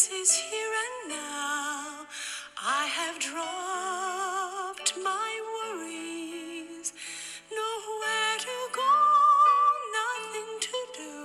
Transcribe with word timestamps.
This 0.00 0.12
is 0.12 0.32
here 0.50 0.72
and 0.84 1.12
now. 1.12 2.06
I 2.56 2.86
have 2.86 3.16
dropped 3.20 4.92
my 5.04 5.30
worries. 5.54 6.92
Nowhere 7.50 8.36
to 8.46 8.56
go, 8.76 8.92
nothing 9.98 10.52
to 10.68 10.78
do. 10.98 11.16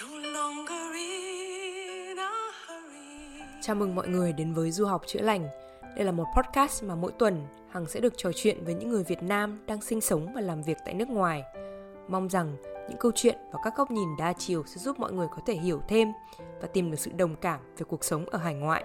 No 0.00 0.10
longer 0.38 0.84
in 0.94 2.18
a 2.18 2.32
hurry. 2.66 3.42
Chào 3.62 3.76
mừng 3.76 3.94
mọi 3.94 4.08
người 4.08 4.32
đến 4.32 4.54
với 4.54 4.70
Du 4.70 4.86
học 4.86 5.02
chữa 5.06 5.20
lành. 5.20 5.48
Đây 5.96 6.04
là 6.04 6.12
một 6.12 6.26
podcast 6.36 6.84
mà 6.84 6.94
mỗi 6.94 7.12
tuần 7.18 7.46
Hằng 7.70 7.86
sẽ 7.86 8.00
được 8.00 8.12
trò 8.16 8.30
chuyện 8.34 8.64
với 8.64 8.74
những 8.74 8.90
người 8.90 9.04
Việt 9.04 9.22
Nam 9.22 9.58
đang 9.66 9.80
sinh 9.80 10.00
sống 10.00 10.32
và 10.34 10.40
làm 10.40 10.62
việc 10.62 10.76
tại 10.84 10.94
nước 10.94 11.08
ngoài. 11.08 11.42
Mong 12.08 12.28
rằng 12.28 12.56
những 12.88 12.98
câu 12.98 13.12
chuyện 13.14 13.38
và 13.52 13.58
các 13.64 13.76
góc 13.76 13.90
nhìn 13.90 14.08
đa 14.18 14.32
chiều 14.32 14.62
sẽ 14.66 14.78
giúp 14.78 15.00
mọi 15.00 15.12
người 15.12 15.26
có 15.30 15.42
thể 15.46 15.54
hiểu 15.54 15.80
thêm 15.88 16.08
và 16.60 16.68
tìm 16.72 16.90
được 16.90 16.98
sự 16.98 17.10
đồng 17.16 17.36
cảm 17.36 17.60
về 17.78 17.84
cuộc 17.88 18.04
sống 18.04 18.26
ở 18.26 18.38
hải 18.38 18.54
ngoại. 18.54 18.84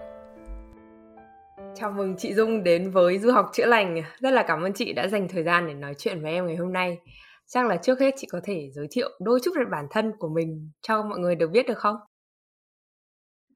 Chào 1.75 1.91
mừng 1.91 2.15
chị 2.17 2.33
Dung 2.33 2.63
đến 2.63 2.91
với 2.91 3.19
Du 3.19 3.31
học 3.31 3.49
chữa 3.53 3.65
lành. 3.65 4.01
Rất 4.19 4.31
là 4.31 4.43
cảm 4.47 4.61
ơn 4.61 4.73
chị 4.73 4.93
đã 4.93 5.07
dành 5.07 5.27
thời 5.27 5.43
gian 5.43 5.67
để 5.67 5.73
nói 5.73 5.93
chuyện 5.97 6.21
với 6.21 6.31
em 6.31 6.45
ngày 6.47 6.55
hôm 6.55 6.73
nay. 6.73 6.97
Chắc 7.47 7.67
là 7.67 7.77
trước 7.77 7.99
hết 7.99 8.13
chị 8.17 8.27
có 8.31 8.39
thể 8.43 8.69
giới 8.73 8.87
thiệu 8.91 9.09
đôi 9.19 9.39
chút 9.43 9.51
về 9.55 9.65
bản 9.71 9.87
thân 9.91 10.11
của 10.19 10.29
mình 10.29 10.71
cho 10.81 11.03
mọi 11.03 11.19
người 11.19 11.35
được 11.35 11.51
biết 11.51 11.67
được 11.67 11.77
không? 11.77 11.95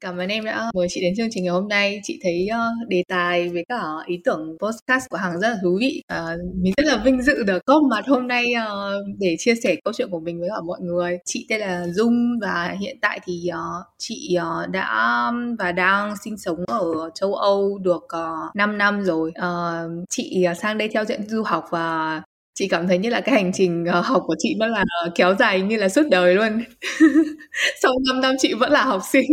Cảm 0.04 0.18
ơn 0.18 0.30
em 0.30 0.46
đã 0.46 0.72
mời 0.74 0.88
chị 0.90 1.02
đến 1.02 1.14
chương 1.18 1.28
trình 1.32 1.44
ngày 1.44 1.54
hôm 1.54 1.68
nay. 1.68 2.02
Chị 2.04 2.20
thấy 2.24 2.48
uh, 2.52 2.90
đề 2.90 3.04
tài 3.08 3.50
với 3.50 3.66
cả 3.70 3.82
ý 4.06 4.20
tưởng 4.24 4.58
podcast 4.60 5.10
của 5.10 5.18
Hằng 5.18 5.40
rất 5.40 5.50
là 5.50 5.56
thú 5.64 5.78
vị. 5.80 6.02
Uh, 6.14 6.40
mình 6.62 6.74
rất 6.78 6.86
là 6.86 7.02
vinh 7.06 7.22
dự 7.22 7.44
được 7.44 7.66
có 7.66 7.82
mặt 7.90 8.08
hôm 8.08 8.28
nay 8.28 8.46
uh, 8.56 9.06
để 9.20 9.36
chia 9.40 9.56
sẻ 9.64 9.76
câu 9.84 9.94
chuyện 9.94 10.10
của 10.12 10.20
mình 10.20 10.40
với 10.40 10.50
cả 10.50 10.62
mọi 10.66 10.80
người. 10.82 11.18
Chị 11.26 11.46
tên 11.50 11.60
là 11.60 11.88
Dung 11.88 12.40
và 12.42 12.76
hiện 12.80 12.98
tại 13.02 13.20
thì 13.26 13.50
uh, 13.50 13.86
chị 13.98 14.38
uh, 14.38 14.70
đã 14.70 15.32
và 15.60 15.72
đang 15.72 16.16
sinh 16.24 16.38
sống 16.38 16.66
ở 16.68 17.10
châu 17.16 17.36
Âu 17.36 17.78
được 17.78 18.04
uh, 18.04 18.56
5 18.56 18.78
năm 18.78 19.04
rồi. 19.04 19.32
Uh, 19.40 20.06
chị 20.10 20.46
uh, 20.52 20.58
sang 20.58 20.78
đây 20.78 20.90
theo 20.94 21.06
diện 21.06 21.28
du 21.28 21.44
học 21.44 21.66
và 21.70 22.22
chị 22.56 22.68
cảm 22.68 22.88
thấy 22.88 22.98
như 22.98 23.10
là 23.10 23.22
cái 23.22 23.36
hành 23.36 23.52
trình 23.54 23.86
học 24.04 24.24
của 24.28 24.36
chị 24.40 24.56
vẫn 24.60 24.72
là 24.72 24.84
kéo 25.16 25.36
dài 25.40 25.62
như 25.62 25.78
là 25.78 25.90
suốt 25.90 26.04
đời 26.12 26.36
luôn. 26.36 26.64
Sau 27.82 27.92
5 28.08 28.22
năm 28.22 28.36
chị 28.40 28.54
vẫn 28.54 28.72
là 28.72 28.84
học 28.84 29.02
sinh. 29.12 29.26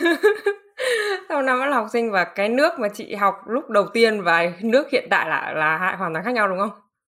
sau 1.28 1.42
năm 1.42 1.58
vẫn 1.58 1.68
là 1.68 1.76
học 1.76 1.86
sinh 1.92 2.10
và 2.10 2.24
cái 2.24 2.48
nước 2.48 2.72
mà 2.78 2.88
chị 2.94 3.14
học 3.14 3.34
lúc 3.46 3.70
đầu 3.70 3.86
tiên 3.92 4.22
và 4.22 4.52
nước 4.62 4.90
hiện 4.92 5.06
tại 5.10 5.28
là 5.28 5.52
là 5.56 5.96
hoàn 5.98 6.12
toàn 6.14 6.24
khác 6.24 6.34
nhau 6.34 6.48
đúng 6.48 6.58
không? 6.58 6.70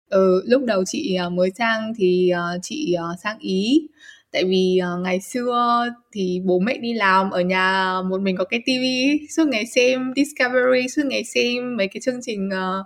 Ừ, 0.10 0.44
lúc 0.46 0.62
đầu 0.66 0.84
chị 0.86 1.16
à, 1.16 1.30
mới 1.30 1.50
sang 1.58 1.94
thì 1.98 2.30
à, 2.30 2.42
chị 2.62 2.94
à, 2.94 3.04
sang 3.24 3.40
Ý 3.40 3.88
tại 4.32 4.44
vì 4.46 4.80
ngày 5.00 5.20
xưa 5.22 5.86
thì 6.12 6.42
bố 6.46 6.60
mẹ 6.60 6.78
đi 6.78 6.94
làm 6.94 7.30
ở 7.32 7.42
nhà 7.42 7.96
một 8.10 8.22
mình 8.22 8.38
có 8.38 8.44
cái 8.44 8.62
tivi 8.66 9.28
suốt 9.30 9.48
ngày 9.48 9.66
xem 9.66 10.14
Discovery 10.16 10.88
suốt 10.90 11.02
ngày 11.06 11.24
xem 11.24 11.78
mấy 11.78 11.88
cái 11.88 12.02
chương 12.02 12.20
trình 12.22 12.50
uh, 12.50 12.86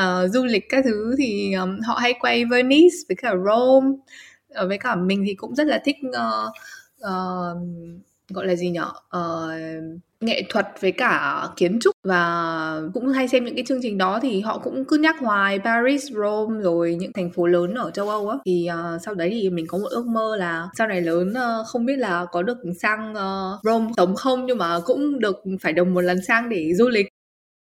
uh, 0.00 0.30
du 0.30 0.44
lịch 0.44 0.68
các 0.68 0.84
thứ 0.84 1.14
thì 1.18 1.52
um, 1.52 1.78
họ 1.86 1.94
hay 1.94 2.14
quay 2.20 2.44
Venice 2.44 2.96
với 3.08 3.16
cả 3.16 3.34
Rome 3.46 3.86
ờ, 4.54 4.68
với 4.68 4.78
cả 4.78 4.94
mình 4.94 5.24
thì 5.26 5.34
cũng 5.34 5.54
rất 5.54 5.66
là 5.66 5.82
thích 5.84 5.96
uh, 6.06 6.52
uh, 7.04 7.58
gọi 8.30 8.46
là 8.46 8.54
gì 8.54 8.70
nhở? 8.70 8.90
Uh, 9.16 10.00
nghệ 10.20 10.42
thuật 10.48 10.66
với 10.80 10.92
cả 10.92 11.42
kiến 11.56 11.78
trúc. 11.80 11.94
Và 12.04 12.80
cũng 12.94 13.08
hay 13.08 13.28
xem 13.28 13.44
những 13.44 13.54
cái 13.54 13.64
chương 13.66 13.82
trình 13.82 13.98
đó 13.98 14.18
thì 14.22 14.40
họ 14.40 14.58
cũng 14.58 14.84
cứ 14.84 14.96
nhắc 14.96 15.16
hoài 15.20 15.58
Paris, 15.58 16.10
Rome 16.12 16.62
rồi 16.62 16.94
những 16.94 17.12
thành 17.12 17.30
phố 17.30 17.46
lớn 17.46 17.74
ở 17.74 17.90
châu 17.90 18.08
Âu 18.08 18.28
á. 18.28 18.36
Thì 18.46 18.68
uh, 18.72 19.02
sau 19.04 19.14
đấy 19.14 19.30
thì 19.42 19.50
mình 19.50 19.66
có 19.68 19.78
một 19.78 19.88
ước 19.90 20.06
mơ 20.06 20.36
là 20.36 20.68
sau 20.78 20.86
này 20.86 21.00
lớn 21.00 21.30
uh, 21.30 21.66
không 21.66 21.86
biết 21.86 21.96
là 21.96 22.26
có 22.32 22.42
được 22.42 22.58
sang 22.80 23.12
uh, 23.12 23.64
Rome 23.64 23.92
sống 23.96 24.16
không 24.16 24.46
nhưng 24.46 24.58
mà 24.58 24.80
cũng 24.84 25.20
được 25.20 25.36
phải 25.60 25.72
đồng 25.72 25.94
một 25.94 26.00
lần 26.00 26.18
sang 26.24 26.48
để 26.48 26.74
du 26.74 26.88
lịch 26.88 27.06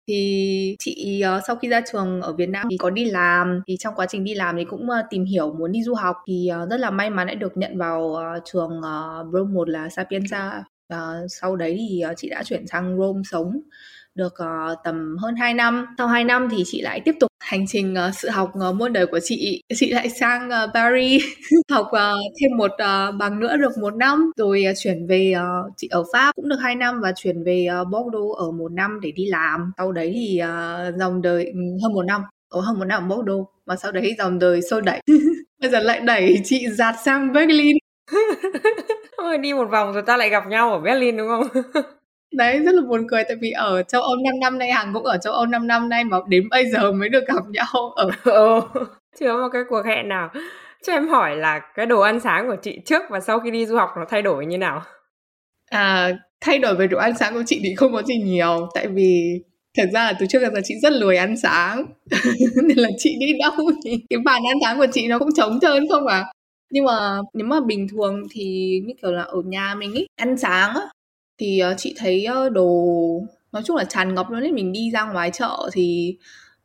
thì 0.09 0.77
chị 0.79 1.23
uh, 1.37 1.43
sau 1.47 1.57
khi 1.57 1.69
ra 1.69 1.81
trường 1.93 2.21
ở 2.23 2.33
Việt 2.33 2.49
Nam 2.49 2.67
thì 2.71 2.77
có 2.77 2.91
đi 2.91 3.05
làm. 3.05 3.61
Thì 3.67 3.77
trong 3.77 3.95
quá 3.95 4.07
trình 4.09 4.25
đi 4.25 4.35
làm 4.35 4.57
thì 4.57 4.65
cũng 4.65 4.83
uh, 4.85 5.07
tìm 5.11 5.25
hiểu 5.25 5.53
muốn 5.53 5.73
đi 5.73 5.83
du 5.83 5.95
học. 5.95 6.17
Thì 6.27 6.51
uh, 6.63 6.71
rất 6.71 6.81
là 6.81 6.91
may 6.91 7.11
mắn 7.11 7.27
đã 7.27 7.35
được 7.35 7.57
nhận 7.57 7.79
vào 7.79 8.01
uh, 8.03 8.43
trường 8.45 8.79
uh, 8.79 9.33
Rome 9.33 9.53
1 9.53 9.69
là 9.69 9.89
Sapienza. 9.89 10.63
Và 10.89 11.21
sau 11.29 11.57
đấy 11.57 11.77
thì 11.89 12.03
uh, 12.11 12.17
chị 12.17 12.29
đã 12.29 12.43
chuyển 12.43 12.67
sang 12.67 12.99
Rome 12.99 13.23
sống 13.25 13.61
được 14.17 14.35
uh, 14.43 14.79
tầm 14.85 15.17
hơn 15.23 15.37
2 15.37 15.55
năm. 15.55 15.87
Sau 15.99 16.07
2 16.07 16.25
năm 16.25 16.49
thì 16.51 16.63
chị 16.67 16.81
lại 16.81 17.01
tiếp 17.05 17.15
tục 17.21 17.31
hành 17.41 17.67
trình 17.69 17.95
uh, 18.09 18.15
sự 18.15 18.29
học 18.29 18.53
uh, 18.69 18.77
muôn 18.77 18.93
đời 18.93 19.07
của 19.07 19.21
chị. 19.23 19.63
Chị 19.75 19.91
lại 19.91 20.09
sang 20.09 20.49
uh, 20.49 20.71
Paris 20.75 21.23
học 21.71 21.87
uh, 21.87 22.33
thêm 22.41 22.57
một 22.57 22.71
uh, 22.73 23.15
bằng 23.19 23.41
nữa 23.41 23.57
được 23.57 23.79
một 23.81 23.95
năm 23.95 24.31
rồi 24.37 24.65
uh, 24.71 24.77
chuyển 24.79 25.07
về 25.07 25.35
uh, 25.37 25.73
chị 25.77 25.89
ở 25.91 26.05
Pháp 26.13 26.35
cũng 26.37 26.49
được 26.49 26.59
2 26.63 26.75
năm 26.75 27.01
và 27.01 27.13
chuyển 27.17 27.45
về 27.45 27.67
uh, 27.81 27.89
Bordeaux 27.89 28.37
ở 28.39 28.51
một 28.51 28.73
năm 28.73 28.99
để 29.03 29.13
đi 29.13 29.27
làm. 29.27 29.73
Sau 29.77 29.93
đấy 29.93 30.13
thì 30.15 30.41
uh, 30.43 30.99
dòng 30.99 31.23
đời 31.23 31.45
ừ, 31.45 31.61
hơn 31.83 31.93
một 31.93 32.03
năm 32.03 32.23
ở 32.49 32.61
hơn 32.61 32.79
một 32.79 32.85
năm 32.85 33.03
ở 33.03 33.17
Bordeaux 33.17 33.49
và 33.67 33.77
sau 33.77 33.93
đấy 33.93 34.15
dòng 34.19 34.39
đời 34.39 34.63
sôi 34.71 34.83
đẩy. 34.83 35.01
Bây 35.61 35.71
giờ 35.71 35.81
lại 35.81 36.01
đẩy 36.01 36.41
chị 36.45 36.69
giạt 36.69 36.95
sang 37.05 37.33
Berlin. 37.33 37.77
Ôi, 39.17 39.39
đi 39.39 39.55
một 39.55 39.69
vòng 39.71 39.93
rồi 39.93 40.03
ta 40.07 40.17
lại 40.17 40.31
gặp 40.31 40.47
nhau 40.49 40.73
ở 40.73 40.81
Berlin 40.81 41.17
đúng 41.17 41.29
không? 41.29 41.63
Đấy, 42.33 42.59
rất 42.59 42.75
là 42.75 42.83
buồn 42.89 43.07
cười 43.09 43.25
tại 43.25 43.37
vì 43.41 43.51
ở 43.51 43.83
châu 43.83 44.03
Âu 44.03 44.17
5 44.17 44.41
năm 44.41 44.59
nay, 44.59 44.73
Hằng 44.73 44.93
cũng 44.95 45.05
ở 45.05 45.19
châu 45.19 45.33
Âu 45.33 45.47
5 45.47 45.67
năm 45.67 45.89
nay 45.89 46.05
mà 46.05 46.19
đến 46.29 46.49
bây 46.51 46.71
giờ 46.71 46.93
mới 46.93 47.09
được 47.09 47.25
gặp 47.29 47.43
nhau 47.51 47.93
ở 47.97 48.11
ừ, 48.25 48.61
chưa 49.21 49.33
một 49.33 49.49
cái 49.53 49.63
cuộc 49.69 49.87
hẹn 49.87 50.09
nào. 50.09 50.31
Cho 50.87 50.93
em 50.93 51.09
hỏi 51.09 51.37
là 51.37 51.61
cái 51.75 51.87
đồ 51.87 52.01
ăn 52.01 52.21
sáng 52.21 52.49
của 52.49 52.57
chị 52.63 52.81
trước 52.85 53.03
và 53.11 53.21
sau 53.21 53.41
khi 53.41 53.51
đi 53.51 53.67
du 53.67 53.77
học 53.77 53.91
nó 53.97 54.05
thay 54.09 54.23
đổi 54.23 54.47
như 54.47 54.59
nào? 54.59 54.83
À, 55.71 56.11
thay 56.41 56.59
đổi 56.59 56.75
về 56.75 56.87
đồ 56.87 56.99
ăn 56.99 57.13
sáng 57.19 57.35
của 57.35 57.43
chị 57.47 57.61
thì 57.63 57.75
không 57.75 57.93
có 57.93 58.03
gì 58.03 58.17
nhiều 58.19 58.69
tại 58.75 58.89
vì 58.89 59.41
thật 59.79 59.85
ra 59.93 60.05
là 60.05 60.13
từ 60.21 60.27
trước 60.27 60.39
đến 60.39 60.55
giờ 60.55 60.61
chị 60.65 60.75
rất 60.83 60.93
lười 60.93 61.17
ăn 61.17 61.37
sáng 61.37 61.87
nên 62.65 62.79
là 62.79 62.89
chị 62.99 63.17
đi 63.21 63.33
đâu 63.41 63.71
thì 63.85 63.91
cái 64.11 64.19
bàn 64.25 64.43
ăn 64.51 64.57
sáng 64.65 64.79
của 64.79 64.87
chị 64.93 65.09
nó 65.09 65.19
cũng 65.19 65.35
trống 65.37 65.59
trơn 65.61 65.89
không 65.89 66.07
à 66.07 66.25
nhưng 66.71 66.85
mà 66.85 67.19
nếu 67.35 67.47
mà 67.47 67.61
bình 67.61 67.89
thường 67.89 68.23
thì 68.31 68.43
như 68.87 68.95
kiểu 69.03 69.13
là 69.13 69.23
ở 69.23 69.43
nhà 69.47 69.75
mình 69.79 69.95
ý 69.95 70.07
ăn 70.17 70.37
sáng 70.37 70.75
á 70.75 70.83
thì 71.39 71.63
uh, 71.71 71.79
chị 71.79 71.95
thấy 71.99 72.27
uh, 72.47 72.53
đồ 72.53 72.85
nói 73.53 73.63
chung 73.67 73.77
là 73.77 73.85
tràn 73.85 74.15
ngập 74.15 74.31
luôn 74.31 74.41
đấy 74.41 74.53
mình 74.53 74.73
đi 74.73 74.91
ra 74.91 75.05
ngoài 75.05 75.31
chợ 75.31 75.69
thì 75.73 76.17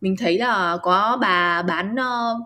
mình 0.02 0.16
thấy 0.18 0.38
là 0.38 0.78
có 0.82 1.18
bà 1.22 1.62
bán 1.62 1.96
uh, 1.96 2.42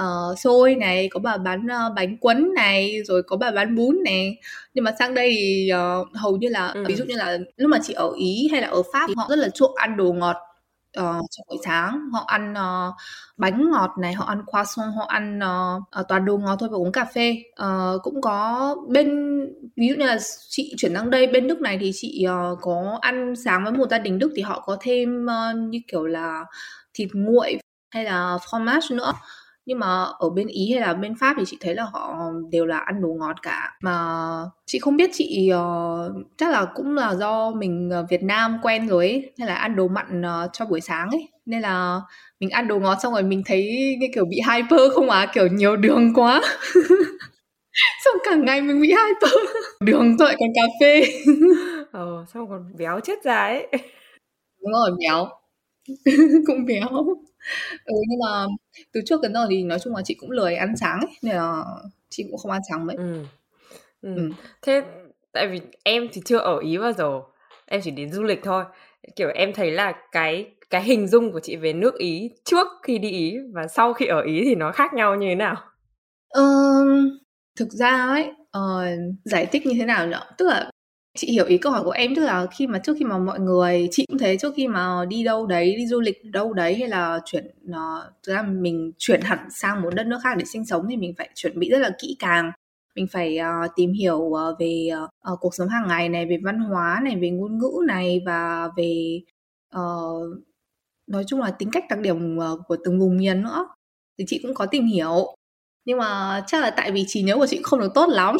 uh, 0.00 0.38
xôi 0.38 0.74
này 0.74 1.08
có 1.08 1.20
bà 1.20 1.36
bán 1.36 1.66
uh, 1.66 1.94
bánh 1.96 2.16
quấn 2.16 2.54
này 2.54 3.02
rồi 3.04 3.22
có 3.22 3.36
bà 3.36 3.50
bán 3.50 3.76
bún 3.76 3.98
này 4.04 4.36
nhưng 4.74 4.84
mà 4.84 4.92
sang 4.98 5.14
đây 5.14 5.34
thì 5.36 5.70
uh, 5.72 6.16
hầu 6.16 6.36
như 6.36 6.48
là 6.48 6.66
ừ. 6.66 6.84
ví 6.88 6.94
dụ 6.94 7.04
như 7.04 7.16
là 7.16 7.38
lúc 7.56 7.70
mà 7.70 7.78
chị 7.82 7.92
ở 7.92 8.12
ý 8.16 8.48
hay 8.52 8.60
là 8.60 8.68
ở 8.68 8.82
pháp 8.92 9.06
thì 9.08 9.14
họ 9.16 9.26
rất 9.30 9.38
là 9.38 9.48
chuộng 9.48 9.74
ăn 9.74 9.96
đồ 9.96 10.12
ngọt 10.12 10.36
uh, 10.98 11.24
trong 11.30 11.46
buổi 11.48 11.58
sáng 11.64 12.10
họ 12.12 12.24
ăn 12.26 12.52
uh, 12.52 12.94
bánh 13.36 13.70
ngọt 13.70 13.90
này 14.00 14.12
họ 14.12 14.24
ăn 14.24 14.42
croissant 14.50 14.94
họ 14.96 15.04
ăn 15.08 15.38
uh, 15.38 16.08
toàn 16.08 16.24
đồ 16.24 16.36
ngọt 16.36 16.56
thôi 16.60 16.68
và 16.72 16.76
uống 16.76 16.92
cà 16.92 17.04
phê. 17.04 17.42
Uh, 17.62 18.02
cũng 18.02 18.20
có 18.20 18.76
bên 18.88 19.08
ví 19.76 19.88
dụ 19.88 19.94
như 19.94 20.06
là 20.06 20.18
chị 20.48 20.74
chuyển 20.76 20.94
sang 20.94 21.10
đây 21.10 21.26
bên 21.26 21.48
Đức 21.48 21.60
này 21.60 21.78
thì 21.80 21.90
chị 21.94 22.26
uh, 22.28 22.58
có 22.62 22.98
ăn 23.00 23.34
sáng 23.44 23.64
với 23.64 23.72
một 23.72 23.90
gia 23.90 23.98
đình 23.98 24.18
Đức 24.18 24.32
thì 24.36 24.42
họ 24.42 24.62
có 24.66 24.76
thêm 24.80 25.26
uh, 25.26 25.58
như 25.58 25.78
kiểu 25.88 26.06
là 26.06 26.44
thịt 26.94 27.08
nguội 27.12 27.58
hay 27.90 28.04
là 28.04 28.38
fromage 28.44 28.96
nữa 28.96 29.12
nhưng 29.66 29.78
mà 29.78 30.04
ở 30.18 30.30
bên 30.30 30.46
ý 30.46 30.72
hay 30.72 30.80
là 30.80 30.94
bên 30.94 31.14
pháp 31.20 31.34
thì 31.38 31.44
chị 31.46 31.56
thấy 31.60 31.74
là 31.74 31.84
họ 31.84 32.30
đều 32.50 32.66
là 32.66 32.78
ăn 32.78 33.02
đồ 33.02 33.08
ngọt 33.08 33.36
cả. 33.42 33.76
Mà 33.82 34.24
chị 34.66 34.78
không 34.78 34.96
biết 34.96 35.10
chị 35.12 35.50
uh, 35.54 36.26
chắc 36.36 36.50
là 36.50 36.66
cũng 36.74 36.96
là 36.96 37.14
do 37.14 37.50
mình 37.50 37.90
uh, 38.00 38.10
việt 38.10 38.22
nam 38.22 38.58
quen 38.62 38.88
rồi 38.88 39.08
ấy 39.08 39.32
hay 39.38 39.48
là 39.48 39.54
ăn 39.54 39.76
đồ 39.76 39.88
mặn 39.88 40.20
uh, 40.20 40.50
cho 40.52 40.64
buổi 40.64 40.80
sáng 40.80 41.08
ấy. 41.10 41.28
Nên 41.46 41.60
là 41.60 42.00
mình 42.40 42.50
ăn 42.50 42.68
đồ 42.68 42.78
ngọt 42.78 42.98
xong 43.02 43.12
rồi 43.12 43.22
mình 43.22 43.42
thấy 43.46 43.96
như 44.00 44.06
kiểu 44.14 44.24
bị 44.24 44.40
hyper 44.52 44.80
không 44.94 45.10
à? 45.10 45.26
Kiểu 45.34 45.46
nhiều 45.46 45.76
đường 45.76 46.14
quá. 46.14 46.40
Xong 48.04 48.14
cả 48.24 48.34
ngày 48.34 48.62
mình 48.62 48.80
bị 48.80 48.88
hyper. 48.88 49.34
Đường 49.80 50.16
thôi 50.18 50.34
còn 50.38 50.48
cà 50.54 50.62
phê. 50.80 51.02
Ờ 51.92 52.24
xong 52.34 52.48
còn 52.48 52.72
béo 52.78 53.00
chết 53.00 53.24
ra 53.24 53.40
ấy. 53.40 53.66
Đúng 54.62 54.72
rồi 54.72 54.90
béo. 54.98 55.28
Cũng 56.46 56.64
béo 56.66 56.88
ừ, 57.84 57.94
nhưng 58.08 58.18
mà 58.18 58.46
từ 58.92 59.00
trước 59.06 59.20
đến 59.22 59.34
giờ 59.34 59.46
thì 59.50 59.62
nói 59.62 59.78
chung 59.78 59.96
là 59.96 60.02
chị 60.04 60.14
cũng 60.14 60.30
lười 60.30 60.54
ăn 60.54 60.76
sáng 60.76 61.00
ấy 61.00 61.16
nên 61.22 61.36
là 61.36 61.64
chị 62.08 62.24
cũng 62.30 62.38
không 62.38 62.52
ăn 62.52 62.62
sáng 62.70 62.86
mấy 62.86 62.96
ừ. 62.96 63.24
Ừ. 64.02 64.14
ừ. 64.16 64.30
thế 64.62 64.82
tại 65.32 65.48
vì 65.48 65.60
em 65.82 66.08
thì 66.12 66.22
chưa 66.24 66.38
ở 66.38 66.58
ý 66.58 66.78
bao 66.78 66.92
giờ 66.92 67.20
em 67.66 67.80
chỉ 67.84 67.90
đến 67.90 68.12
du 68.12 68.22
lịch 68.22 68.40
thôi 68.44 68.64
kiểu 69.16 69.28
em 69.34 69.52
thấy 69.52 69.70
là 69.70 69.92
cái 70.12 70.46
cái 70.70 70.82
hình 70.82 71.08
dung 71.08 71.32
của 71.32 71.40
chị 71.40 71.56
về 71.56 71.72
nước 71.72 71.98
ý 71.98 72.30
trước 72.44 72.66
khi 72.82 72.98
đi 72.98 73.10
ý 73.10 73.38
và 73.52 73.66
sau 73.68 73.92
khi 73.92 74.06
ở 74.06 74.20
ý 74.20 74.42
thì 74.44 74.54
nó 74.54 74.72
khác 74.72 74.94
nhau 74.94 75.14
như 75.14 75.26
thế 75.28 75.34
nào 75.34 75.56
ừ, 76.28 76.42
thực 77.56 77.68
ra 77.72 78.06
ấy 78.06 78.30
uh, 78.58 79.14
giải 79.24 79.46
thích 79.46 79.66
như 79.66 79.74
thế 79.78 79.84
nào 79.84 80.06
nhỉ 80.06 80.16
tức 80.38 80.46
là 80.46 80.69
chị 81.18 81.32
hiểu 81.32 81.44
ý 81.46 81.58
câu 81.58 81.72
hỏi 81.72 81.84
của 81.84 81.90
em 81.90 82.14
tức 82.14 82.22
là 82.22 82.46
khi 82.46 82.66
mà 82.66 82.78
trước 82.78 82.96
khi 82.98 83.04
mà 83.04 83.18
mọi 83.18 83.40
người 83.40 83.88
chị 83.90 84.06
cũng 84.08 84.18
thế 84.18 84.36
trước 84.36 84.54
khi 84.56 84.68
mà 84.68 85.04
đi 85.08 85.24
đâu 85.24 85.46
đấy 85.46 85.74
đi 85.76 85.86
du 85.86 86.00
lịch 86.00 86.24
đâu 86.24 86.52
đấy 86.52 86.74
hay 86.74 86.88
là 86.88 87.20
chuyển 87.24 87.46
uh, 87.46 88.04
thực 88.22 88.32
ra 88.32 88.42
mình 88.42 88.92
chuyển 88.98 89.20
hẳn 89.20 89.38
sang 89.50 89.82
một 89.82 89.94
đất 89.94 90.06
nước 90.06 90.18
khác 90.22 90.36
để 90.38 90.44
sinh 90.44 90.66
sống 90.66 90.86
thì 90.90 90.96
mình 90.96 91.14
phải 91.18 91.28
chuẩn 91.34 91.58
bị 91.58 91.70
rất 91.70 91.78
là 91.78 91.90
kỹ 92.02 92.16
càng. 92.18 92.52
Mình 92.96 93.06
phải 93.12 93.38
uh, 93.40 93.70
tìm 93.76 93.92
hiểu 93.92 94.16
uh, 94.16 94.58
về 94.60 94.90
uh, 95.32 95.38
cuộc 95.40 95.54
sống 95.54 95.68
hàng 95.68 95.88
ngày 95.88 96.08
này 96.08 96.26
về 96.26 96.38
văn 96.44 96.58
hóa 96.58 97.00
này 97.04 97.16
về 97.16 97.30
ngôn 97.30 97.58
ngữ 97.58 97.72
này 97.86 98.22
và 98.26 98.68
về 98.76 99.20
uh, 99.76 100.38
nói 101.06 101.24
chung 101.26 101.40
là 101.40 101.50
tính 101.50 101.70
cách 101.72 101.84
đặc 101.90 101.98
điểm 102.00 102.38
uh, 102.38 102.60
của 102.68 102.76
từng 102.84 103.00
vùng 103.00 103.16
miền 103.16 103.42
nữa. 103.42 103.66
Thì 104.18 104.24
chị 104.28 104.40
cũng 104.42 104.54
có 104.54 104.66
tìm 104.66 104.86
hiểu. 104.86 105.36
Nhưng 105.84 105.98
mà 105.98 106.42
chắc 106.46 106.62
là 106.62 106.70
tại 106.70 106.92
vì 106.92 107.04
trí 107.08 107.22
nhớ 107.22 107.36
của 107.36 107.46
chị 107.46 107.60
không 107.62 107.80
được 107.80 107.92
tốt 107.94 108.06
lắm. 108.08 108.36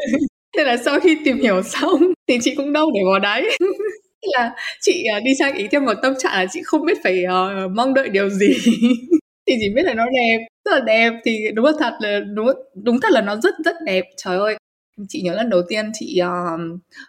Nên 0.56 0.66
là 0.66 0.76
sau 0.84 1.00
khi 1.00 1.18
tìm 1.24 1.38
hiểu 1.38 1.62
xong 1.62 2.13
thì 2.28 2.38
chị 2.42 2.54
cũng 2.56 2.72
đâu 2.72 2.90
để 2.94 3.00
vào 3.10 3.18
đấy. 3.18 3.56
Là 4.32 4.54
chị 4.80 5.04
à, 5.14 5.20
đi 5.20 5.30
sang 5.38 5.54
ý 5.54 5.68
theo 5.68 5.80
một 5.80 5.94
tâm 6.02 6.14
trạng 6.18 6.32
là 6.32 6.46
chị 6.52 6.60
không 6.64 6.86
biết 6.86 6.98
phải 7.04 7.24
uh, 7.24 7.70
mong 7.72 7.94
đợi 7.94 8.08
điều 8.08 8.28
gì. 8.28 8.48
Thì 9.46 9.54
chỉ 9.60 9.74
biết 9.74 9.82
là 9.82 9.94
nó 9.94 10.04
đẹp 10.04 10.46
rất 10.64 10.72
là 10.72 10.80
đẹp. 10.80 11.12
Thì 11.24 11.46
đúng 11.54 11.64
là 11.64 11.72
thật 11.78 11.94
là 12.00 12.20
đúng 12.34 12.46
đúng 12.74 13.00
thật 13.00 13.12
là 13.12 13.20
nó 13.20 13.36
rất 13.36 13.54
rất 13.64 13.76
đẹp. 13.84 14.04
Trời 14.16 14.38
ơi! 14.38 14.56
Chị 15.08 15.22
nhớ 15.22 15.34
lần 15.34 15.50
đầu 15.50 15.62
tiên 15.68 15.90
chị 15.94 16.20
uh, 16.22 16.60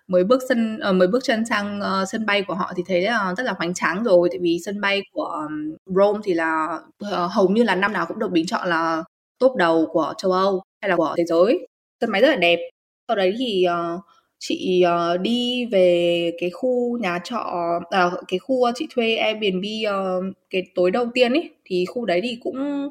mới 0.08 0.24
bước 0.24 0.42
sân 0.50 0.80
uh, 0.90 0.96
mới 0.96 1.08
bước 1.08 1.24
chân 1.24 1.46
sang 1.46 1.80
uh, 1.80 2.08
sân 2.12 2.26
bay 2.26 2.42
của 2.42 2.54
họ 2.54 2.74
thì 2.78 2.84
thấy 2.88 3.06
uh, 3.06 3.38
rất 3.38 3.44
là 3.44 3.54
hoành 3.58 3.74
tráng 3.74 4.04
rồi. 4.04 4.30
Tại 4.32 4.40
vì 4.42 4.58
sân 4.66 4.82
bay 4.82 5.02
của 5.14 5.24
um, 5.24 5.76
Rome 5.96 6.20
thì 6.24 6.34
là 6.34 6.80
uh, 7.06 7.32
hầu 7.32 7.48
như 7.50 7.64
là 7.64 7.76
năm 7.76 7.94
nào 7.94 8.06
cũng 8.06 8.20
được 8.20 8.32
bình 8.32 8.46
chọn 8.46 8.70
là 8.70 9.04
top 9.40 9.56
đầu 9.56 9.88
của 9.92 10.14
châu 10.18 10.32
Âu 10.32 10.64
hay 10.82 10.90
là 10.90 10.96
của 10.96 11.14
thế 11.18 11.24
giới. 11.26 11.68
Sân 12.02 12.12
máy 12.12 12.22
rất 12.22 12.30
là 12.30 12.36
đẹp. 12.36 12.60
Sau 13.08 13.18
đấy 13.18 13.36
thì 13.40 13.66
uh, 13.96 14.02
chị 14.40 14.84
uh, 14.86 15.22
đi 15.22 15.66
về 15.66 16.32
cái 16.40 16.50
khu 16.50 16.98
nhà 16.98 17.20
trọ 17.24 17.80
à, 17.90 18.12
cái 18.28 18.40
khu 18.40 18.64
ờ, 18.64 18.72
chị 18.76 18.88
thuê 18.96 19.16
Airbnb 19.16 19.66
uh, 19.90 20.36
cái 20.50 20.64
tối 20.76 20.92
đầu 20.92 21.08
tiên 21.14 21.34
ấy 21.34 21.50
thì 21.66 21.86
khu 21.86 22.06
đấy 22.06 22.20
thì 22.24 22.38
cũng 22.44 22.90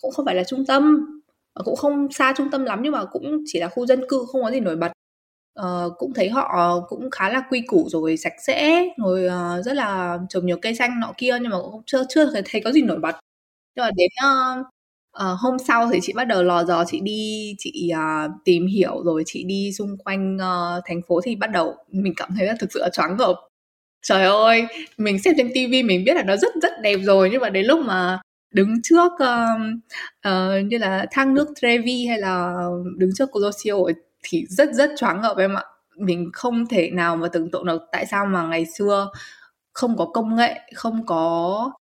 cũng 0.00 0.10
không 0.10 0.26
phải 0.26 0.34
là 0.34 0.44
trung 0.44 0.66
tâm 0.66 1.06
cũng 1.64 1.76
không 1.76 2.12
xa 2.12 2.34
trung 2.36 2.50
tâm 2.50 2.64
lắm 2.64 2.80
nhưng 2.82 2.92
mà 2.92 3.04
cũng 3.04 3.42
chỉ 3.46 3.60
là 3.60 3.68
khu 3.68 3.86
dân 3.86 4.04
cư 4.08 4.26
không 4.32 4.42
có 4.42 4.50
gì 4.50 4.60
nổi 4.60 4.76
bật. 4.76 4.92
Uh, 5.60 5.92
cũng 5.98 6.14
thấy 6.14 6.28
họ 6.30 6.80
cũng 6.88 7.10
khá 7.10 7.28
là 7.30 7.42
quy 7.50 7.60
củ 7.66 7.88
rồi 7.88 8.16
sạch 8.16 8.32
sẽ 8.46 8.84
rồi 8.98 9.26
uh, 9.26 9.64
rất 9.64 9.72
là 9.76 10.18
trồng 10.28 10.46
nhiều 10.46 10.58
cây 10.62 10.74
xanh 10.74 11.00
nọ 11.00 11.12
kia 11.16 11.38
nhưng 11.42 11.50
mà 11.50 11.56
cũng 11.62 11.82
chưa 11.86 12.04
chưa 12.08 12.30
thấy 12.44 12.60
có 12.64 12.72
gì 12.72 12.82
nổi 12.82 12.98
bật. 12.98 13.16
Nhưng 13.76 13.84
mà 13.84 13.90
đến 13.96 14.08
uh, 14.26 14.66
uh, 15.14 15.38
hôm 15.38 15.56
sau 15.58 15.88
thì 15.92 15.98
chị 16.02 16.12
bắt 16.12 16.24
đầu 16.24 16.42
lò 16.42 16.64
dò 16.64 16.84
chị 16.86 17.00
đi 17.00 17.54
chị 17.58 17.90
uh, 17.92 18.30
tìm 18.44 18.66
hiểu 18.66 19.02
rồi 19.04 19.22
chị 19.26 19.44
đi 19.44 19.72
xung 19.78 19.96
quanh 20.04 20.36
uh, 20.36 20.84
thành 20.86 21.00
phố 21.08 21.20
thì 21.24 21.36
bắt 21.36 21.50
đầu 21.50 21.74
mình 21.90 22.14
cảm 22.16 22.30
thấy 22.36 22.46
là 22.46 22.54
thực 22.60 22.72
sự 22.72 22.80
là 22.80 22.88
choáng 22.92 23.16
ngợp. 23.16 23.36
Trời 24.02 24.24
ơi 24.24 24.66
mình 24.98 25.18
xem 25.22 25.34
trên 25.36 25.50
tivi 25.54 25.82
mình 25.82 26.04
biết 26.04 26.14
là 26.14 26.22
nó 26.22 26.36
rất 26.36 26.52
rất 26.62 26.72
đẹp 26.82 26.98
rồi 27.02 27.28
nhưng 27.32 27.40
mà 27.40 27.50
đến 27.50 27.66
lúc 27.66 27.80
mà 27.80 28.20
đứng 28.54 28.74
trước 28.82 29.12
um, 29.18 29.80
uh, 30.28 30.66
như 30.66 30.78
là 30.78 31.06
thang 31.10 31.34
nước 31.34 31.48
Trevi 31.60 32.06
hay 32.06 32.18
là 32.18 32.54
đứng 32.96 33.10
trước 33.14 33.28
Colosseum 33.32 33.86
thì 34.22 34.46
rất 34.48 34.68
rất 34.72 34.90
choáng 34.96 35.20
ngợp 35.20 35.36
em 35.38 35.54
ạ. 35.54 35.62
Mình 35.96 36.30
không 36.32 36.66
thể 36.66 36.90
nào 36.90 37.16
mà 37.16 37.28
tưởng 37.28 37.50
tượng 37.50 37.66
được 37.66 37.82
tại 37.92 38.06
sao 38.06 38.26
mà 38.26 38.46
ngày 38.46 38.66
xưa 38.78 39.10
không 39.72 39.96
có 39.96 40.04
công 40.06 40.36
nghệ 40.36 40.60
không 40.74 41.06
có 41.06 41.72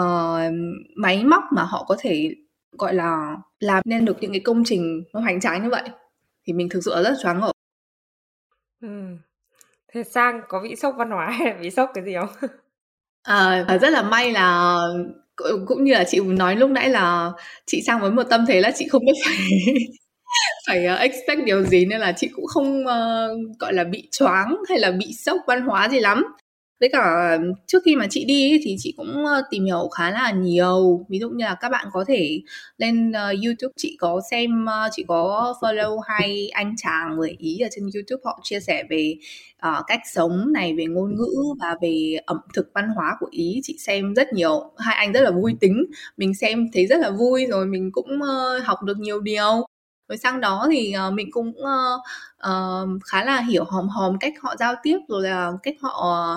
uh, 0.00 0.52
máy 0.96 1.24
móc 1.24 1.42
mà 1.52 1.62
họ 1.62 1.84
có 1.88 1.96
thể 2.00 2.34
gọi 2.72 2.94
là 2.94 3.36
làm 3.60 3.82
nên 3.86 4.04
được 4.04 4.16
những 4.20 4.32
cái 4.32 4.40
công 4.40 4.62
trình 4.64 5.04
nó 5.12 5.20
hoành 5.20 5.40
tráng 5.40 5.62
như 5.62 5.70
vậy. 5.70 5.82
Thì 6.46 6.52
mình 6.52 6.68
thực 6.68 6.80
sự 6.84 6.90
là 6.94 7.02
rất 7.02 7.14
choáng 7.22 7.40
ngợp. 7.40 7.52
Ừ. 8.82 8.88
thế 9.92 10.02
sang 10.04 10.40
có 10.48 10.60
bị 10.62 10.76
sốc 10.76 10.94
văn 10.98 11.10
hóa 11.10 11.30
hay 11.30 11.52
bị 11.62 11.70
sốc 11.70 11.90
cái 11.94 12.04
gì 12.04 12.14
không? 12.20 12.50
À, 13.22 13.78
rất 13.80 13.90
là 13.90 14.02
may 14.02 14.32
là 14.32 14.78
cũng 15.66 15.84
như 15.84 15.92
là 15.92 16.04
chị 16.04 16.20
nói 16.20 16.56
lúc 16.56 16.70
nãy 16.70 16.88
là 16.88 17.32
chị 17.66 17.82
sang 17.86 18.00
với 18.00 18.10
một 18.10 18.22
tâm 18.22 18.44
thế 18.48 18.60
là 18.60 18.70
chị 18.76 18.88
không 18.88 19.04
biết 19.06 19.12
phải 19.26 19.36
phải 20.66 20.86
uh, 20.94 21.00
expect 21.00 21.44
điều 21.44 21.62
gì 21.62 21.86
nên 21.86 22.00
là 22.00 22.12
chị 22.16 22.28
cũng 22.34 22.46
không 22.46 22.84
uh, 22.84 23.58
gọi 23.58 23.72
là 23.72 23.84
bị 23.84 24.08
choáng 24.10 24.56
hay 24.68 24.78
là 24.78 24.90
bị 24.90 25.12
sốc 25.12 25.36
văn 25.46 25.62
hóa 25.62 25.88
gì 25.88 26.00
lắm 26.00 26.24
với 26.80 26.88
cả 26.92 27.38
trước 27.66 27.82
khi 27.84 27.96
mà 27.96 28.06
chị 28.10 28.24
đi 28.24 28.60
thì 28.64 28.76
chị 28.78 28.94
cũng 28.96 29.26
ờ, 29.26 29.42
tìm 29.50 29.64
hiểu 29.64 29.88
khá 29.98 30.10
là 30.10 30.30
nhiều. 30.30 31.06
Ví 31.08 31.18
dụ 31.18 31.30
như 31.30 31.44
là 31.44 31.56
các 31.60 31.68
bạn 31.68 31.86
có 31.92 32.04
thể 32.08 32.40
lên 32.78 33.10
uh, 33.10 33.44
youtube 33.44 33.72
chị 33.76 33.96
có 34.00 34.20
xem 34.30 34.64
uh, 34.64 34.90
chị 34.92 35.04
có 35.08 35.54
follow 35.60 35.98
hai 36.00 36.48
anh 36.48 36.74
chàng 36.76 37.16
người 37.16 37.36
ý 37.38 37.58
ở 37.58 37.68
trên 37.70 37.84
youtube 37.94 38.20
họ 38.24 38.40
chia 38.42 38.60
sẻ 38.60 38.84
về 38.90 39.14
uh, 39.68 39.84
cách 39.86 40.00
sống 40.12 40.52
này 40.52 40.74
về 40.78 40.84
ngôn 40.84 41.16
ngữ 41.16 41.34
và 41.60 41.76
về 41.82 42.16
ẩm 42.26 42.38
thực 42.54 42.70
văn 42.74 42.88
hóa 42.88 43.16
của 43.20 43.28
ý. 43.30 43.60
Chị 43.62 43.76
xem 43.78 44.14
rất 44.14 44.32
nhiều 44.32 44.72
hai 44.78 44.94
anh 44.94 45.12
rất 45.12 45.20
là 45.20 45.30
vui 45.30 45.54
tính. 45.60 45.84
Mình 46.16 46.34
xem 46.34 46.66
thấy 46.72 46.86
rất 46.86 47.00
là 47.00 47.10
vui 47.10 47.46
rồi 47.46 47.66
mình 47.66 47.90
cũng 47.92 48.10
uh, 48.22 48.64
học 48.64 48.78
được 48.82 48.98
nhiều 48.98 49.20
điều 49.20 49.66
rồi 50.08 50.18
sang 50.18 50.40
đó 50.40 50.66
thì 50.70 50.94
uh, 51.08 51.12
mình 51.12 51.28
cũng 51.30 51.48
uh, 51.48 52.00
uh, 52.48 52.88
khá 53.04 53.24
là 53.24 53.40
hiểu 53.40 53.64
hòm 53.64 53.88
hòm 53.88 54.18
cách 54.18 54.34
họ 54.40 54.56
giao 54.58 54.74
tiếp 54.82 54.98
rồi 55.08 55.22
là 55.22 55.52
cách 55.62 55.76
họ 55.80 56.36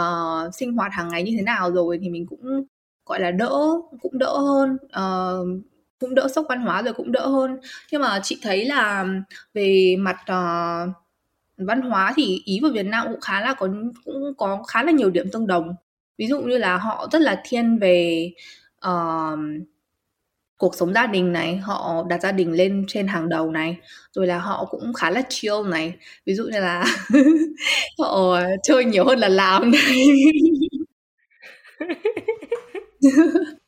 uh, 0.00 0.54
sinh 0.54 0.76
hoạt 0.76 0.92
hàng 0.92 1.08
ngày 1.08 1.22
như 1.22 1.32
thế 1.36 1.42
nào 1.42 1.70
rồi 1.70 1.98
thì 2.02 2.08
mình 2.08 2.26
cũng 2.26 2.64
gọi 3.06 3.20
là 3.20 3.30
đỡ 3.30 3.58
cũng 4.02 4.18
đỡ 4.18 4.38
hơn 4.38 4.76
uh, 4.84 5.64
cũng 6.00 6.14
đỡ 6.14 6.28
sốc 6.34 6.46
văn 6.48 6.60
hóa 6.60 6.82
rồi 6.82 6.94
cũng 6.94 7.12
đỡ 7.12 7.26
hơn. 7.26 7.58
Nhưng 7.92 8.02
mà 8.02 8.20
chị 8.22 8.38
thấy 8.42 8.64
là 8.64 9.04
về 9.54 9.96
mặt 9.98 10.16
uh, 10.22 10.94
văn 11.56 11.80
hóa 11.80 12.12
thì 12.16 12.42
ý 12.44 12.60
và 12.62 12.68
Việt 12.72 12.86
Nam 12.86 13.06
cũng 13.10 13.20
khá 13.20 13.40
là 13.40 13.54
có 13.54 13.68
cũng 14.04 14.34
có 14.38 14.62
khá 14.68 14.82
là 14.82 14.92
nhiều 14.92 15.10
điểm 15.10 15.30
tương 15.32 15.46
đồng. 15.46 15.74
Ví 16.18 16.26
dụ 16.26 16.40
như 16.40 16.58
là 16.58 16.76
họ 16.76 17.08
rất 17.12 17.20
là 17.22 17.42
thiên 17.44 17.78
về 17.78 18.30
uh, 18.86 19.38
cuộc 20.58 20.74
sống 20.74 20.94
gia 20.94 21.06
đình 21.06 21.32
này 21.32 21.56
họ 21.56 22.04
đặt 22.08 22.22
gia 22.22 22.32
đình 22.32 22.52
lên 22.52 22.84
trên 22.88 23.06
hàng 23.06 23.28
đầu 23.28 23.50
này 23.50 23.76
rồi 24.12 24.26
là 24.26 24.38
họ 24.38 24.64
cũng 24.70 24.92
khá 24.92 25.10
là 25.10 25.22
chill 25.28 25.54
này. 25.68 25.94
Ví 26.26 26.34
dụ 26.34 26.44
như 26.44 26.60
là 26.60 26.84
họ 27.98 28.40
chơi 28.62 28.84
nhiều 28.84 29.04
hơn 29.04 29.18
là 29.18 29.28
làm 29.28 29.70
này. 29.70 29.80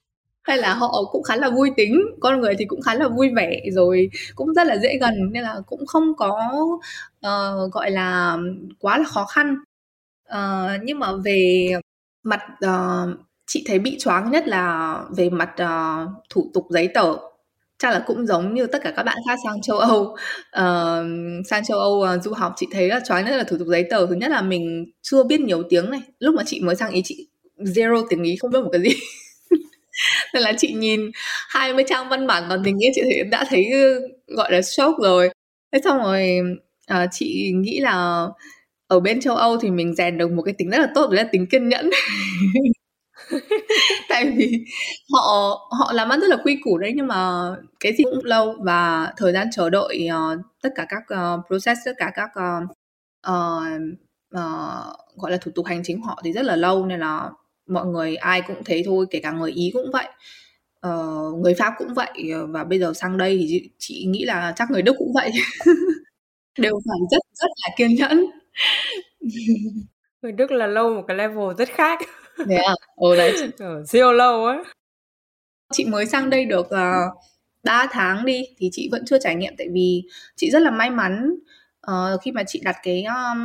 Hay 0.43 0.59
là 0.59 0.75
họ 0.75 1.05
cũng 1.13 1.23
khá 1.23 1.37
là 1.37 1.51
vui 1.51 1.71
tính 1.77 2.01
con 2.21 2.41
người 2.41 2.55
thì 2.59 2.65
cũng 2.65 2.81
khá 2.83 2.95
là 2.95 3.09
vui 3.09 3.31
vẻ 3.37 3.61
rồi 3.73 4.11
cũng 4.35 4.55
rất 4.55 4.67
là 4.67 4.77
dễ 4.79 4.99
gần 5.01 5.15
nên 5.33 5.43
là 5.43 5.57
cũng 5.67 5.87
không 5.87 6.17
có 6.17 6.39
uh, 7.27 7.73
gọi 7.73 7.91
là 7.91 8.37
quá 8.79 8.99
là 8.99 9.05
khó 9.05 9.25
khăn. 9.25 9.57
Uh, 10.29 10.81
nhưng 10.83 10.99
mà 10.99 11.13
về 11.25 11.73
mặt 12.23 12.41
uh, 12.67 13.21
chị 13.51 13.65
thấy 13.67 13.79
bị 13.79 13.97
choáng 13.99 14.31
nhất 14.31 14.49
là 14.49 14.95
về 15.17 15.31
mặt 15.31 15.51
uh, 15.63 16.09
thủ 16.31 16.51
tục 16.55 16.67
giấy 16.71 16.89
tờ. 16.95 17.17
Chắc 17.79 17.91
là 17.91 18.05
cũng 18.07 18.27
giống 18.27 18.55
như 18.55 18.67
tất 18.67 18.83
cả 18.83 18.93
các 18.97 19.03
bạn 19.03 19.19
khác 19.29 19.39
sang 19.45 19.63
châu 19.63 19.79
Âu. 19.79 20.03
Uh, 20.61 21.47
sang 21.49 21.65
châu 21.65 21.79
Âu 21.79 21.93
uh, 21.93 22.23
du 22.23 22.33
học 22.33 22.53
chị 22.57 22.67
thấy 22.73 22.89
là 22.89 23.01
choáng 23.09 23.25
nhất 23.25 23.37
là 23.37 23.45
thủ 23.45 23.59
tục 23.59 23.67
giấy 23.71 23.85
tờ. 23.91 24.07
Thứ 24.07 24.15
nhất 24.15 24.31
là 24.31 24.43
mình 24.43 24.85
chưa 25.03 25.25
biết 25.25 25.41
nhiều 25.41 25.63
tiếng 25.71 25.91
này. 25.91 26.01
Lúc 26.19 26.35
mà 26.35 26.43
chị 26.47 26.61
mới 26.61 26.77
sang 26.77 26.91
ý 26.91 27.03
chị 27.05 27.29
zero 27.59 28.07
tiếng 28.11 28.23
ý 28.23 28.37
không 28.37 28.51
biết 28.51 28.61
một 28.63 28.71
cái 28.73 28.81
gì. 28.81 28.91
Nên 30.35 30.43
là 30.43 30.53
chị 30.59 30.73
nhìn 30.73 31.11
20 31.49 31.85
trang 31.89 32.09
văn 32.09 32.27
bản 32.27 32.45
toàn 32.49 32.63
tiếng 32.65 32.79
ý 32.79 32.89
chị 32.95 33.03
thấy, 33.05 33.25
đã 33.31 33.45
thấy 33.49 33.71
gọi 34.27 34.53
là 34.53 34.63
sốc 34.63 34.95
rồi. 35.03 35.31
Thế 35.73 35.81
xong 35.85 35.99
rồi 35.99 36.41
uh, 36.93 37.09
chị 37.13 37.53
nghĩ 37.57 37.81
là 37.81 38.27
ở 38.87 39.01
bên 39.01 39.21
châu 39.21 39.37
Âu 39.37 39.57
thì 39.57 39.71
mình 39.71 39.95
rèn 39.95 40.19
được 40.19 40.31
một 40.31 40.43
cái 40.43 40.55
tính 40.59 40.71
rất 40.71 40.79
là 40.79 40.89
tốt 40.95 41.11
đấy 41.11 41.25
là 41.25 41.29
tính 41.33 41.47
kiên 41.47 41.69
nhẫn. 41.69 41.91
tại 44.09 44.33
vì 44.37 44.65
họ 45.13 45.59
họ 45.79 45.93
làm 45.93 46.09
ăn 46.09 46.21
rất 46.21 46.29
là 46.31 46.37
quy 46.45 46.59
củ 46.65 46.79
đấy 46.79 46.93
nhưng 46.97 47.07
mà 47.07 47.51
cái 47.81 47.93
gì 47.93 48.05
cũng 48.05 48.25
lâu 48.25 48.55
và 48.61 49.13
thời 49.17 49.33
gian 49.33 49.49
chờ 49.53 49.71
đợi 49.71 50.09
uh, 50.09 50.41
tất 50.63 50.71
cả 50.75 50.87
các 50.89 51.03
uh, 51.15 51.47
process 51.47 51.81
tất 51.85 51.93
cả 51.99 52.13
các 52.15 52.31
uh, 52.39 52.71
uh, 53.29 53.83
uh, 54.37 54.97
gọi 55.17 55.31
là 55.31 55.37
thủ 55.41 55.51
tục 55.55 55.67
hành 55.67 55.83
chính 55.85 56.03
họ 56.03 56.21
thì 56.25 56.33
rất 56.33 56.45
là 56.45 56.57
lâu 56.57 56.87
nên 56.87 57.01
là 57.01 57.31
mọi 57.69 57.87
người 57.87 58.17
ai 58.17 58.43
cũng 58.43 58.65
thế 58.65 58.83
thôi 58.87 59.07
kể 59.11 59.21
cả 59.21 59.31
người 59.31 59.51
ý 59.53 59.71
cũng 59.75 59.91
vậy 59.93 60.07
uh, 60.87 61.39
người 61.39 61.55
pháp 61.55 61.75
cũng 61.79 61.95
vậy 61.95 62.13
và 62.49 62.65
bây 62.65 62.79
giờ 62.79 62.93
sang 62.95 63.17
đây 63.17 63.39
thì 63.39 63.47
chị, 63.49 63.71
chị 63.79 64.05
nghĩ 64.09 64.25
là 64.25 64.53
chắc 64.57 64.71
người 64.71 64.83
đức 64.83 64.95
cũng 64.99 65.13
vậy. 65.15 65.31
Đều 66.59 66.81
phải 66.87 66.99
rất 67.11 67.23
rất 67.35 67.49
là 67.63 67.75
kiên 67.77 67.95
nhẫn. 67.95 68.27
Người 70.23 70.33
đức 70.33 70.51
là 70.51 70.67
lâu 70.67 70.95
một 70.95 71.05
cái 71.09 71.17
level 71.17 71.57
rất 71.59 71.69
khác 71.69 72.01
thế 72.49 72.57
à? 72.57 72.75
Ồ 72.95 73.17
đấy 73.17 73.53
ừ, 73.59 73.85
siêu 73.89 74.13
lâu 74.13 74.47
á. 74.47 74.59
Chị 75.73 75.85
mới 75.85 76.07
sang 76.07 76.31
đây 76.31 76.45
được 76.45 76.67
uh, 76.67 76.71
ờ, 76.71 76.95
3 77.65 77.87
tháng 77.91 78.25
đi 78.25 78.45
thì 78.59 78.69
chị 78.73 78.89
vẫn 78.93 79.05
chưa 79.07 79.19
trải 79.19 79.35
nghiệm 79.35 79.55
tại 79.59 79.67
vì 79.73 80.03
chị 80.37 80.51
rất 80.51 80.63
là 80.63 80.71
may 80.71 80.91
mắn 80.91 81.35
uh, 81.91 82.21
khi 82.23 82.33
mà 82.33 82.43
chị 82.47 82.61
đặt 82.65 82.77
cái 82.83 83.05
um, 83.05 83.39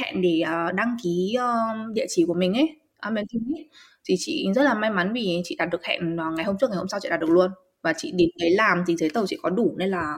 hẹn 0.00 0.22
để 0.22 0.42
uh, 0.42 0.74
đăng 0.74 0.96
ký 1.02 1.36
um, 1.38 1.94
địa 1.94 2.06
chỉ 2.08 2.24
của 2.26 2.34
mình 2.34 2.54
ấy 2.54 2.76
Amazon 3.02 3.54
ấy 3.56 3.68
thì 4.08 4.14
chị 4.18 4.46
rất 4.54 4.62
là 4.62 4.74
may 4.74 4.90
mắn 4.90 5.12
vì 5.12 5.40
chị 5.44 5.56
đặt 5.58 5.66
được 5.66 5.84
hẹn 5.84 6.16
ngày 6.16 6.44
hôm 6.44 6.56
trước 6.60 6.70
ngày 6.70 6.76
hôm 6.76 6.88
sau 6.88 7.00
chị 7.00 7.08
đặt 7.08 7.16
được 7.16 7.30
luôn. 7.30 7.50
Và 7.82 7.92
chị 7.96 8.12
đến 8.14 8.28
đấy 8.40 8.50
làm 8.50 8.84
thì 8.86 8.96
giấy 8.96 9.10
tờ 9.14 9.26
chị 9.26 9.38
có 9.42 9.50
đủ 9.50 9.74
nên 9.78 9.90
là 9.90 10.14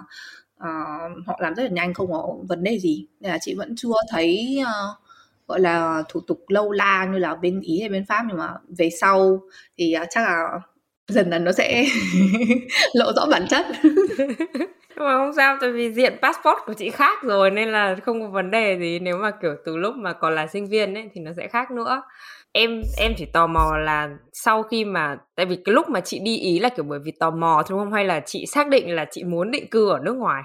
uh, 0.56 1.26
họ 1.26 1.38
làm 1.40 1.54
rất 1.54 1.62
là 1.62 1.68
nhanh 1.68 1.94
không 1.94 2.12
có 2.12 2.37
vấn 2.48 2.64
đề 2.64 2.78
gì. 2.78 3.06
Nên 3.20 3.32
là 3.32 3.38
chị 3.40 3.54
vẫn 3.54 3.75
chưa 3.76 3.92
thấy 4.10 4.58
uh, 4.60 5.07
gọi 5.48 5.60
là 5.60 6.02
thủ 6.08 6.20
tục 6.26 6.38
lâu 6.48 6.70
la 6.70 7.04
như 7.12 7.18
là 7.18 7.34
bên 7.34 7.60
ý 7.60 7.80
hay 7.80 7.88
bên 7.88 8.04
pháp 8.08 8.24
nhưng 8.28 8.38
mà 8.38 8.54
về 8.78 8.90
sau 9.00 9.40
thì 9.78 9.92
à, 9.92 10.04
chắc 10.10 10.20
là 10.20 10.60
dần 11.08 11.30
dần 11.30 11.44
nó 11.44 11.52
sẽ 11.52 11.84
lộ 12.94 13.12
rõ 13.16 13.26
bản 13.30 13.46
chất. 13.50 13.66
Nhưng 14.96 15.06
mà 15.06 15.14
không 15.14 15.32
sao, 15.36 15.56
tại 15.60 15.72
vì 15.72 15.92
diện 15.92 16.12
passport 16.22 16.58
của 16.66 16.72
chị 16.74 16.90
khác 16.90 17.22
rồi 17.22 17.50
nên 17.50 17.68
là 17.68 17.96
không 18.02 18.20
có 18.22 18.28
vấn 18.28 18.50
đề 18.50 18.78
gì. 18.78 18.98
Nếu 18.98 19.16
mà, 19.16 19.30
kiểu, 19.42 19.54
từ 19.64 19.76
lúc 19.76 19.94
mà 19.96 20.12
còn 20.12 20.34
là 20.34 20.46
sinh 20.46 20.66
viên 20.68 20.94
ấy 20.94 21.10
thì 21.14 21.20
nó 21.20 21.32
sẽ 21.36 21.48
khác 21.48 21.70
nữa. 21.70 22.02
Em 22.52 22.82
em 22.98 23.12
chỉ 23.16 23.24
tò 23.32 23.46
mò 23.46 23.76
là 23.78 24.08
sau 24.32 24.62
khi 24.62 24.84
mà, 24.84 25.16
tại 25.36 25.46
vì 25.46 25.56
cái 25.64 25.72
lúc 25.74 25.88
mà 25.90 26.00
chị 26.00 26.18
đi 26.18 26.36
ý 26.36 26.58
là, 26.58 26.68
kiểu, 26.68 26.84
bởi 26.88 26.98
vì 27.04 27.12
tò 27.20 27.30
mò 27.30 27.62
thôi, 27.66 27.78
không? 27.78 27.92
Hay 27.92 28.04
là 28.04 28.20
chị 28.26 28.46
xác 28.46 28.68
định 28.68 28.94
là 28.94 29.04
chị 29.10 29.24
muốn 29.24 29.50
định 29.50 29.70
cư 29.70 29.90
ở 29.90 29.98
nước 29.98 30.16
ngoài? 30.16 30.42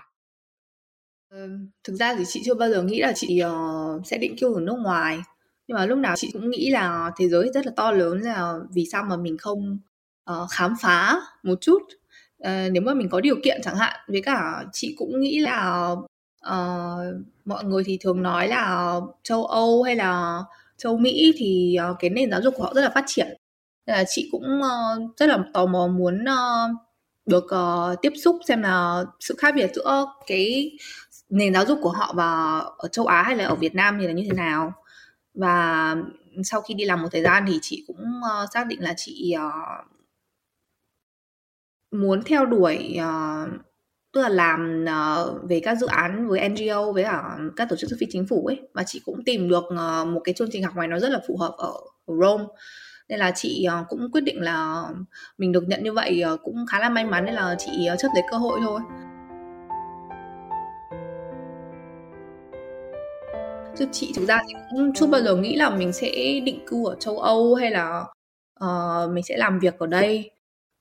Thực 1.84 1.94
ra 1.94 2.16
thì 2.16 2.24
chị 2.28 2.42
chưa 2.46 2.54
bao 2.54 2.70
giờ 2.70 2.84
nghĩ 2.84 3.00
là 3.02 3.14
chị 3.16 3.42
uh, 3.46 4.08
sẽ 4.08 4.18
định 4.18 4.36
cư 4.42 4.54
ở 4.54 4.62
nước 4.62 4.78
ngoài. 4.84 5.20
Nhưng 5.68 5.76
mà 5.76 5.86
lúc 5.86 5.98
nào 5.98 6.16
chị 6.18 6.30
cũng 6.34 6.50
nghĩ 6.50 6.70
là 6.70 7.12
thế 7.18 7.30
giới 7.30 7.50
rất 7.54 7.66
là 7.66 7.72
to 7.76 7.92
lớn 7.92 8.22
là 8.22 8.54
vì 8.74 8.86
sao 8.92 9.04
mà 9.04 9.18
mình 9.18 9.38
không 9.38 9.78
uh, 10.32 10.50
khám 10.52 10.74
phá 10.82 11.22
một 11.44 11.62
chút. 11.62 11.82
Uh, 12.44 12.72
nếu 12.72 12.84
mà 12.86 12.94
mình 12.94 13.10
có 13.10 13.22
điều 13.22 13.36
kiện 13.44 13.62
chẳng 13.64 13.76
hạn 13.76 14.00
với 14.08 14.22
cả 14.22 14.64
chị 14.74 14.96
cũng 14.98 15.20
nghĩ 15.20 15.40
là 15.40 15.92
uh, 16.50 17.26
mọi 17.46 17.64
người 17.64 17.84
thì 17.84 17.98
thường 18.02 18.24
nói 18.24 18.48
là 18.48 19.00
châu 19.24 19.46
âu 19.46 19.84
hay 19.84 19.96
là 19.96 20.44
châu 20.78 20.98
mỹ 20.98 21.34
thì 21.38 21.78
uh, 21.92 21.96
cái 22.00 22.10
nền 22.10 22.32
giáo 22.32 22.42
dục 22.42 22.54
của 22.58 22.64
họ 22.64 22.74
rất 22.74 22.82
là 22.82 22.92
phát 22.96 23.04
triển. 23.08 23.28
Nên 23.88 23.96
là 23.98 24.04
chị 24.08 24.30
cũng 24.32 24.60
uh, 24.60 25.18
rất 25.18 25.26
là 25.26 25.38
tò 25.54 25.66
mò 25.66 25.88
muốn 25.88 26.24
uh, 26.24 26.78
được 27.26 27.46
uh, 27.46 28.02
tiếp 28.02 28.14
xúc 28.24 28.38
xem 28.48 28.62
là 28.62 29.04
sự 29.20 29.36
khác 29.38 29.56
biệt 29.56 29.72
giữa 29.76 30.06
cái 30.28 30.72
nền 31.34 31.54
giáo 31.54 31.66
dục 31.66 31.80
của 31.82 31.90
họ 31.90 32.14
vào 32.16 32.62
ở 32.62 32.88
châu 32.88 33.06
Á 33.06 33.24
hay 33.24 33.36
là 33.36 33.46
ở 33.46 33.56
Việt 33.56 33.76
Nam 33.76 33.98
thì 34.00 34.08
là 34.08 34.14
như 34.14 34.24
thế 34.30 34.36
nào? 34.36 34.74
Và 35.34 35.96
sau 36.44 36.62
khi 36.62 36.74
đi 36.74 36.86
làm 36.86 37.02
một 37.02 37.08
thời 37.12 37.24
gian 37.24 37.46
thì 37.48 37.60
chị 37.62 37.84
cũng 37.88 38.06
uh, 38.44 38.50
xác 38.54 38.68
định 38.68 38.84
là 38.84 38.94
chị 38.98 39.36
uh, 39.38 39.86
muốn 41.92 42.24
theo 42.24 42.46
đuổi 42.46 42.98
uh, 43.00 43.50
tức 44.14 44.22
là 44.22 44.30
làm 44.30 44.86
uh, 44.86 45.50
về 45.50 45.60
các 45.60 45.76
dự 45.76 45.88
án 45.88 46.28
với 46.28 46.50
NGO 46.50 46.92
với 46.92 47.04
cả 47.04 47.38
các 47.56 47.70
tổ 47.70 47.76
chức 47.76 47.90
phi 48.00 48.08
chính 48.10 48.28
phủ 48.28 48.46
ấy. 48.46 48.62
Và 48.74 48.84
chị 48.84 49.02
cũng 49.06 49.24
tìm 49.24 49.50
được 49.50 49.64
uh, 49.64 50.08
một 50.08 50.22
cái 50.24 50.34
chương 50.34 50.50
trình 50.52 50.64
học 50.64 50.76
ngoài 50.76 50.88
nó 50.88 51.00
rất 51.00 51.10
là 51.10 51.20
phù 51.28 51.38
hợp 51.38 51.54
ở, 51.58 51.74
ở 52.06 52.14
Rome. 52.22 52.44
Nên 53.10 53.20
là 53.20 53.32
chị 53.36 53.68
uh, 53.82 53.88
cũng 53.90 54.12
quyết 54.12 54.22
định 54.22 54.42
là 54.42 54.84
mình 55.38 55.52
được 55.52 55.64
nhận 55.68 55.84
như 55.84 55.94
vậy 55.94 56.24
uh, 56.34 56.40
cũng 56.44 56.66
khá 56.70 56.80
là 56.80 56.90
may 56.90 57.06
mắn 57.06 57.26
nên 57.26 57.36
là 57.36 57.56
chị 57.60 57.72
uh, 57.94 58.00
chấp 58.00 58.10
lấy 58.16 58.24
cơ 58.32 58.38
hội 58.38 58.60
thôi. 58.64 58.80
Chứ 63.78 63.86
chị 63.92 64.14
thực 64.16 64.26
ra 64.28 64.40
thì 64.48 64.54
cũng 64.70 64.94
chưa 64.94 65.08
bao 65.08 65.22
giờ 65.22 65.36
nghĩ 65.36 65.56
là 65.56 65.70
mình 65.70 65.94
sẽ 65.94 66.40
định 66.46 66.60
cư 66.68 66.86
ở 66.86 66.96
châu 67.00 67.20
Âu 67.20 67.56
hay 67.56 67.72
là 67.72 68.06
uh, 68.64 69.12
mình 69.12 69.24
sẽ 69.24 69.38
làm 69.38 69.60
việc 69.60 69.80
ở 69.80 69.88
đây. 69.88 70.32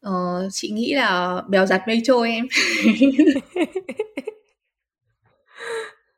Uh, 0.09 0.13
chị 0.51 0.71
nghĩ 0.71 0.93
là 0.95 1.43
bèo 1.49 1.67
giặt 1.67 1.83
mây 1.87 2.03
trôi 2.05 2.31
em. 2.31 2.47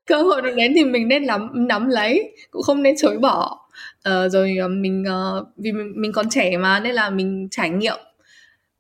Cơ 0.07 0.23
hội 0.23 0.43
được 0.43 0.55
đến 0.57 0.73
thì 0.75 0.85
mình 0.85 1.09
nên 1.09 1.27
nắm 1.27 1.51
nắm 1.69 1.89
lấy 1.89 2.37
cũng 2.51 2.63
không 2.63 2.83
nên 2.83 2.95
chối 2.97 3.19
bỏ. 3.19 3.69
Uh, 4.09 4.33
rồi 4.33 4.57
mình 4.71 5.05
uh, 5.09 5.47
vì 5.57 5.73
mình, 5.73 5.93
mình 5.97 6.13
còn 6.13 6.31
trẻ 6.31 6.57
mà 6.57 6.81
nên 6.81 6.95
là 6.95 7.11
mình 7.11 7.49
trải 7.51 7.71
nghiệm 7.71 7.99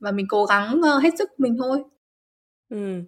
và 0.01 0.11
mình 0.13 0.27
cố 0.29 0.45
gắng 0.45 0.81
uh, 0.97 1.03
hết 1.03 1.11
sức 1.19 1.31
mình 1.41 1.57
thôi. 1.59 1.79
Ừ 2.69 3.03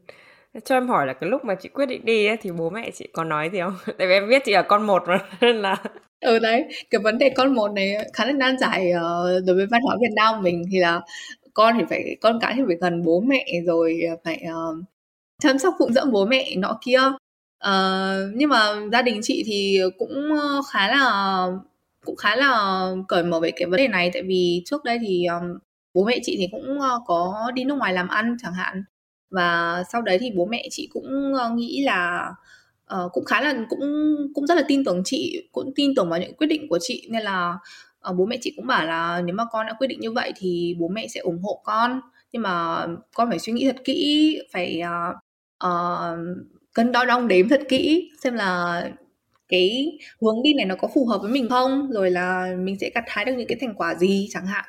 cho 0.65 0.77
em 0.77 0.89
hỏi 0.89 1.07
là 1.07 1.13
cái 1.13 1.31
lúc 1.31 1.45
mà 1.45 1.55
chị 1.55 1.69
quyết 1.69 1.87
định 1.87 2.05
đi 2.05 2.27
ấy, 2.27 2.37
thì 2.43 2.51
bố 2.51 2.71
mẹ 2.71 2.91
chị 2.91 3.09
có 3.13 3.25
nói 3.25 3.51
gì 3.53 3.61
không? 3.61 3.75
Tại 3.99 4.07
vì 4.09 4.15
em 4.15 4.29
biết 4.29 4.43
chị 4.45 4.53
là 4.53 4.63
con 4.63 4.87
một 4.87 5.03
mà 5.07 5.19
nên 5.41 5.57
là 5.57 5.77
ừ 6.21 6.39
đấy 6.39 6.65
cái 6.91 7.01
vấn 7.01 7.19
đề 7.19 7.31
con 7.31 7.55
một 7.55 7.73
này 7.73 7.97
khá 8.13 8.25
là 8.25 8.33
nan 8.33 8.59
giải 8.59 8.91
ờ, 8.91 9.41
đối 9.47 9.57
với 9.57 9.67
văn 9.67 9.83
hóa 9.83 9.97
Việt 10.01 10.13
Nam 10.17 10.43
mình 10.43 10.65
thì 10.73 10.79
là 10.81 11.01
con 11.55 11.75
thì 11.79 11.85
phải 11.91 12.17
con 12.21 12.39
cái 12.41 12.55
thì 12.57 12.63
phải 12.67 12.77
gần 12.81 13.03
bố 13.05 13.21
mẹ 13.21 13.45
rồi 13.67 14.01
ờ, 14.11 14.17
phải 14.25 14.45
uh, 14.49 14.85
chăm 15.43 15.59
sóc 15.59 15.75
phụng 15.79 15.93
dưỡng 15.93 16.13
bố 16.13 16.25
mẹ 16.27 16.55
nọ 16.57 16.79
kia. 16.85 17.01
Uh, 17.69 18.35
nhưng 18.35 18.51
mà 18.51 18.75
gia 18.93 19.03
đình 19.03 19.21
chị 19.23 19.43
thì 19.47 19.81
cũng 19.99 20.31
khá 20.73 20.89
là 20.89 21.47
cũng 22.05 22.17
khá 22.17 22.37
là 22.37 22.87
cởi 23.09 23.23
mở 23.25 23.41
về 23.41 23.51
cái 23.51 23.67
vấn 23.67 23.77
đề 23.77 23.89
này. 23.89 24.11
Tại 24.15 24.23
vì 24.23 24.63
trước 24.67 24.85
đây 24.85 24.99
thì 25.07 25.27
um, 25.27 25.59
bố 25.95 26.05
mẹ 26.05 26.19
chị 26.23 26.37
thì 26.39 26.49
cũng 26.53 26.79
uh, 26.79 27.03
có 27.07 27.51
đi 27.55 27.65
nước 27.65 27.75
ngoài 27.75 27.93
làm 27.93 28.09
ăn 28.09 28.37
chẳng 28.43 28.53
hạn 28.55 28.83
và 29.31 29.83
sau 29.93 30.03
đấy 30.03 30.19
thì 30.21 30.31
bố 30.37 30.47
mẹ 30.47 30.69
chị 30.71 30.89
cũng 30.93 31.35
ờ, 31.35 31.51
nghĩ 31.51 31.83
là 31.85 32.31
uh, 32.95 33.13
cũng 33.13 33.25
khá 33.25 33.41
là 33.41 33.55
cũng 33.69 33.81
cũng 34.35 34.47
rất 34.47 34.55
là 34.55 34.63
tin 34.69 34.85
tưởng 34.85 35.03
chị 35.05 35.49
cũng 35.53 35.73
tin 35.75 35.95
tưởng 35.95 36.11
vào 36.11 36.21
những 36.21 36.35
quyết 36.35 36.47
định 36.47 36.69
của 36.69 36.79
chị. 36.83 37.09
Nên 37.11 37.23
là 37.23 37.59
uh, 38.11 38.17
bố 38.17 38.27
mẹ 38.27 38.37
chị 38.41 38.53
cũng 38.57 38.67
bảo 38.67 38.87
là 38.87 39.23
nếu 39.25 39.37
mà 39.37 39.45
con 39.53 39.67
đã 39.67 39.73
quyết 39.79 39.87
định 39.87 40.01
như 40.01 40.13
vậy 40.13 40.33
thì 40.37 40.77
bố 40.79 40.89
mẹ 40.89 41.07
sẽ 41.09 41.21
ủng 41.21 41.43
hộ 41.43 41.61
con. 41.65 42.01
Nhưng 42.33 42.43
mà 42.43 42.87
con 43.15 43.31
phải 43.31 43.39
suy 43.39 43.53
nghĩ 43.53 43.65
thật 43.67 43.77
kỹ 43.85 44.39
phải 44.53 44.83
uh, 44.83 45.17
uh, 45.67 46.19
cân 46.75 46.93
đo 46.93 47.05
đong 47.05 47.29
đếm 47.29 47.49
thật 47.49 47.61
kỹ 47.69 48.11
xem 48.23 48.35
là 48.35 48.83
cái 49.49 49.99
hướng 50.21 50.43
đi 50.43 50.55
này 50.55 50.67
nó 50.67 50.75
có 50.77 50.89
phù 50.95 51.07
hợp 51.07 51.19
với 51.23 51.31
mình 51.31 51.49
không 51.49 51.91
rồi 51.91 52.11
là 52.11 52.55
mình 52.59 52.77
sẽ 52.81 52.91
gặt 52.95 53.05
hái 53.07 53.25
được 53.25 53.33
những 53.37 53.49
cái 53.49 53.59
thành 53.61 53.75
quả 53.75 53.95
gì 53.95 54.29
chẳng 54.31 54.47
hạn. 54.47 54.65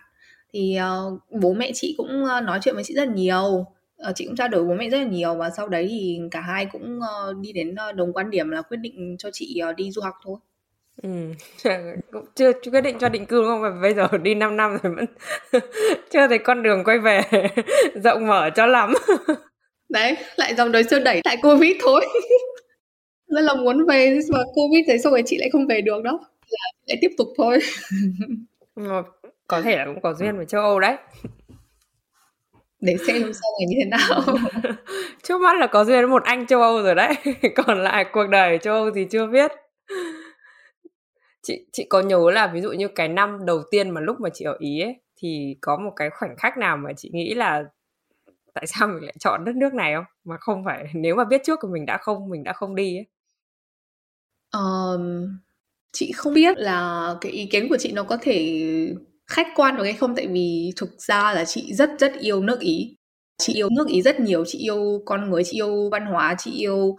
Thì 0.53 0.77
uh, 1.07 1.21
bố 1.41 1.53
mẹ 1.53 1.71
chị 1.73 1.95
cũng 1.97 2.23
uh, 2.23 2.43
nói 2.43 2.59
chuyện 2.63 2.75
với 2.75 2.83
chị 2.83 2.93
rất 2.93 3.09
nhiều 3.09 3.65
chị 4.15 4.25
cũng 4.25 4.35
trao 4.35 4.47
đổi 4.47 4.63
bố 4.63 4.73
mẹ 4.73 4.89
rất 4.89 4.97
là 4.97 5.03
nhiều 5.03 5.35
và 5.35 5.49
sau 5.49 5.67
đấy 5.67 5.87
thì 5.89 6.19
cả 6.31 6.41
hai 6.41 6.65
cũng 6.65 6.99
uh, 6.99 7.37
đi 7.37 7.51
đến 7.51 7.75
uh, 7.89 7.95
đồng 7.95 8.13
quan 8.13 8.29
điểm 8.29 8.49
là 8.49 8.61
quyết 8.61 8.77
định 8.77 9.15
cho 9.19 9.29
chị 9.33 9.61
đi 9.77 9.91
du 9.91 10.01
học 10.01 10.13
thôi 10.23 10.37
Ừ, 11.03 11.09
cũng 12.11 12.25
chưa, 12.35 12.51
chưa 12.63 12.71
quyết 12.71 12.81
định 12.81 12.97
cho 12.99 13.09
định 13.09 13.25
cư 13.25 13.41
đúng 13.41 13.47
không? 13.47 13.61
Và 13.61 13.71
bây 13.81 13.93
giờ 13.93 14.07
đi 14.21 14.35
5 14.35 14.57
năm 14.57 14.77
rồi 14.83 14.93
vẫn 14.95 15.05
chưa 16.09 16.27
thấy 16.27 16.37
con 16.37 16.63
đường 16.63 16.83
quay 16.83 16.99
về 16.99 17.21
rộng 18.03 18.27
mở 18.27 18.49
cho 18.55 18.65
lắm. 18.65 18.93
Đấy, 19.89 20.17
lại 20.35 20.55
dòng 20.55 20.71
đời 20.71 20.83
chưa 20.83 20.99
đẩy 20.99 21.21
tại 21.23 21.37
Covid 21.41 21.75
thôi. 21.81 22.05
Rất 23.27 23.41
là 23.41 23.55
muốn 23.55 23.85
về 23.85 24.19
mà 24.29 24.39
Covid 24.55 24.87
rồi 24.87 24.97
xong 24.97 25.11
rồi 25.11 25.23
chị 25.25 25.37
lại 25.37 25.49
không 25.51 25.67
về 25.67 25.81
được 25.81 26.03
đó. 26.03 26.19
Lại 26.85 26.97
tiếp 27.01 27.11
tục 27.17 27.27
thôi. 27.37 27.59
Mà 28.75 29.01
có 29.47 29.61
thể 29.61 29.77
là 29.77 29.85
cũng 29.85 30.01
có 30.01 30.13
duyên 30.13 30.37
với 30.37 30.45
châu 30.45 30.61
Âu 30.61 30.79
đấy. 30.79 30.95
Để 32.79 32.97
xem 33.07 33.21
sau 33.33 33.51
này 33.59 33.67
như 33.67 33.75
thế 33.79 33.85
nào. 33.89 34.37
Trước 35.23 35.41
mắt 35.41 35.57
là 35.59 35.67
có 35.67 35.83
duyên 35.85 35.97
với 35.99 36.07
một 36.07 36.23
anh 36.23 36.47
châu 36.47 36.61
Âu 36.61 36.81
rồi 36.83 36.95
đấy. 36.95 37.13
Còn 37.55 37.83
lại 37.83 38.05
cuộc 38.13 38.27
đời 38.27 38.57
châu 38.57 38.73
Âu 38.73 38.91
thì 38.91 39.05
chưa 39.11 39.27
biết 39.27 39.51
chị 41.43 41.65
chị 41.71 41.85
có 41.89 42.01
nhớ 42.01 42.31
là 42.31 42.47
ví 42.47 42.61
dụ 42.61 42.71
như 42.71 42.87
cái 42.87 43.07
năm 43.07 43.45
đầu 43.45 43.63
tiên 43.71 43.89
mà 43.89 44.01
lúc 44.01 44.19
mà 44.19 44.29
chị 44.33 44.45
ở 44.45 44.55
ý 44.59 44.81
ấy 44.81 44.95
thì 45.17 45.57
có 45.61 45.77
một 45.77 45.91
cái 45.95 46.09
khoảnh 46.09 46.35
khắc 46.37 46.57
nào 46.57 46.77
mà 46.77 46.93
chị 46.97 47.09
nghĩ 47.13 47.33
là 47.33 47.63
tại 48.53 48.67
sao 48.67 48.87
mình 48.87 49.03
lại 49.03 49.15
chọn 49.19 49.45
đất 49.45 49.55
nước 49.55 49.73
này 49.73 49.93
không 49.95 50.05
mà 50.23 50.37
không 50.39 50.65
phải 50.65 50.85
nếu 50.93 51.15
mà 51.15 51.23
biết 51.25 51.41
trước 51.43 51.59
thì 51.63 51.69
mình 51.69 51.85
đã 51.85 51.97
không 51.97 52.29
mình 52.29 52.43
đã 52.43 52.53
không 52.53 52.75
đi 52.75 52.97
ấy 52.97 53.05
um, 54.53 55.37
chị 55.91 56.11
không 56.11 56.33
biết 56.33 56.57
là 56.57 57.15
cái 57.21 57.31
ý 57.31 57.45
kiến 57.45 57.69
của 57.69 57.77
chị 57.77 57.91
nó 57.91 58.03
có 58.03 58.17
thể 58.21 58.63
khách 59.27 59.47
quan 59.55 59.77
được 59.77 59.83
hay 59.83 59.93
không? 59.93 60.15
Tại 60.15 60.27
vì 60.27 60.73
thực 60.75 61.01
ra 61.01 61.33
là 61.33 61.45
chị 61.45 61.73
rất 61.73 61.89
rất 61.99 62.13
yêu 62.19 62.41
nước 62.41 62.59
ý. 62.59 62.95
Chị 63.37 63.53
yêu 63.53 63.69
nước 63.69 63.87
ý 63.87 64.01
rất 64.01 64.19
nhiều. 64.19 64.45
Chị 64.45 64.59
yêu 64.59 65.01
con 65.05 65.29
người 65.29 65.43
chị 65.43 65.57
yêu 65.57 65.89
văn 65.89 66.05
hóa 66.05 66.35
chị 66.39 66.51
yêu 66.51 66.97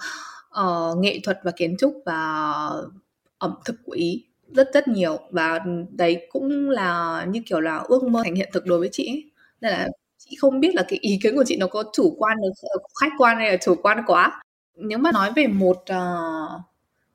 uh, 0.60 0.98
nghệ 0.98 1.20
thuật 1.22 1.40
và 1.44 1.50
kiến 1.50 1.76
trúc 1.78 2.02
và 2.06 2.42
ẩm 3.38 3.54
thực 3.64 3.76
của 3.84 3.92
ý 3.92 4.24
rất 4.54 4.68
rất 4.74 4.88
nhiều. 4.88 5.18
Và 5.30 5.60
đấy 5.90 6.26
cũng 6.32 6.70
là 6.70 7.24
như 7.30 7.42
kiểu 7.46 7.60
là 7.60 7.76
ước 7.88 8.04
mơ 8.04 8.20
thành 8.24 8.34
hiện 8.34 8.48
thực 8.52 8.66
đối 8.66 8.78
với 8.78 8.88
chị 8.92 9.06
ấy. 9.08 9.30
nên 9.60 9.72
là 9.72 9.88
chị 10.18 10.36
không 10.40 10.60
biết 10.60 10.74
là 10.74 10.84
cái 10.88 10.98
ý 11.02 11.18
kiến 11.22 11.36
của 11.36 11.44
chị 11.46 11.56
nó 11.56 11.66
có 11.66 11.84
chủ 11.92 12.16
quan 12.18 12.36
được 12.42 12.50
ờ, 12.62 12.78
khách 13.00 13.12
quan 13.18 13.36
hay 13.36 13.50
là 13.50 13.56
chủ 13.56 13.74
quan 13.82 13.98
quá. 14.06 14.42
Nếu 14.76 14.98
mà 14.98 15.12
nói 15.12 15.32
về 15.36 15.46
một 15.46 15.76
uh, 15.76 16.60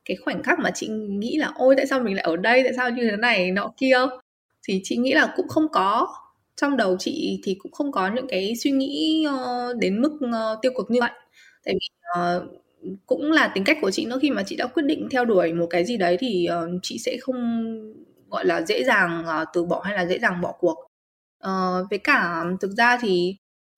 cái 0.05 0.17
khoảnh 0.25 0.43
khắc 0.43 0.59
mà 0.59 0.71
chị 0.75 0.87
nghĩ 0.87 1.37
là 1.37 1.51
ôi 1.55 1.75
tại 1.77 1.87
sao 1.87 1.99
mình 1.99 2.15
lại 2.15 2.23
ở 2.23 2.35
đây? 2.37 2.63
Tại 2.63 2.73
sao 2.77 2.89
như 2.89 3.09
thế 3.11 3.17
này? 3.17 3.51
Nọ 3.51 3.73
kia? 3.77 3.97
Thì 4.67 4.81
chị 4.83 4.97
nghĩ 4.97 5.13
là 5.13 5.33
cũng 5.35 5.47
không 5.47 5.67
có. 5.71 6.07
Trong 6.55 6.77
đầu 6.77 6.97
chị 6.99 7.41
thì 7.43 7.55
cũng 7.55 7.71
không 7.71 7.91
có 7.91 8.09
những 8.15 8.27
cái 8.27 8.55
suy 8.55 8.71
nghĩ 8.71 9.25
uh, 9.29 9.77
đến 9.77 10.01
mức 10.01 10.19
uh, 10.25 10.61
tiêu 10.61 10.71
cực 10.77 10.91
như 10.91 10.99
vậy. 11.01 11.11
Tại 11.65 11.73
vì 11.73 11.87
uh, 12.21 12.61
cũng 13.05 13.31
là 13.31 13.51
tính 13.55 13.63
cách 13.63 13.77
của 13.81 13.91
chị 13.91 14.05
nữa 14.05 14.19
khi 14.21 14.31
mà 14.31 14.43
chị 14.43 14.55
đã 14.55 14.67
quyết 14.67 14.83
định 14.85 15.07
theo 15.11 15.25
đuổi 15.25 15.53
một 15.53 15.67
cái 15.69 15.85
gì 15.85 15.97
đấy 15.97 16.17
thì 16.19 16.47
uh, 16.63 16.79
chị 16.83 16.97
sẽ 16.99 17.17
không 17.21 17.35
gọi 18.29 18.45
là 18.45 18.61
dễ 18.61 18.83
dàng 18.83 19.25
uh, 19.41 19.47
từ 19.53 19.65
bỏ 19.65 19.81
hay 19.83 19.95
là 19.95 20.05
dễ 20.05 20.19
dàng 20.19 20.41
bỏ 20.41 20.53
cuộc. 20.59 20.75
Uh, 21.47 21.89
với 21.89 21.99
cả 21.99 22.43
thực 22.61 22.71
ra 22.71 22.97
thì 23.01 23.35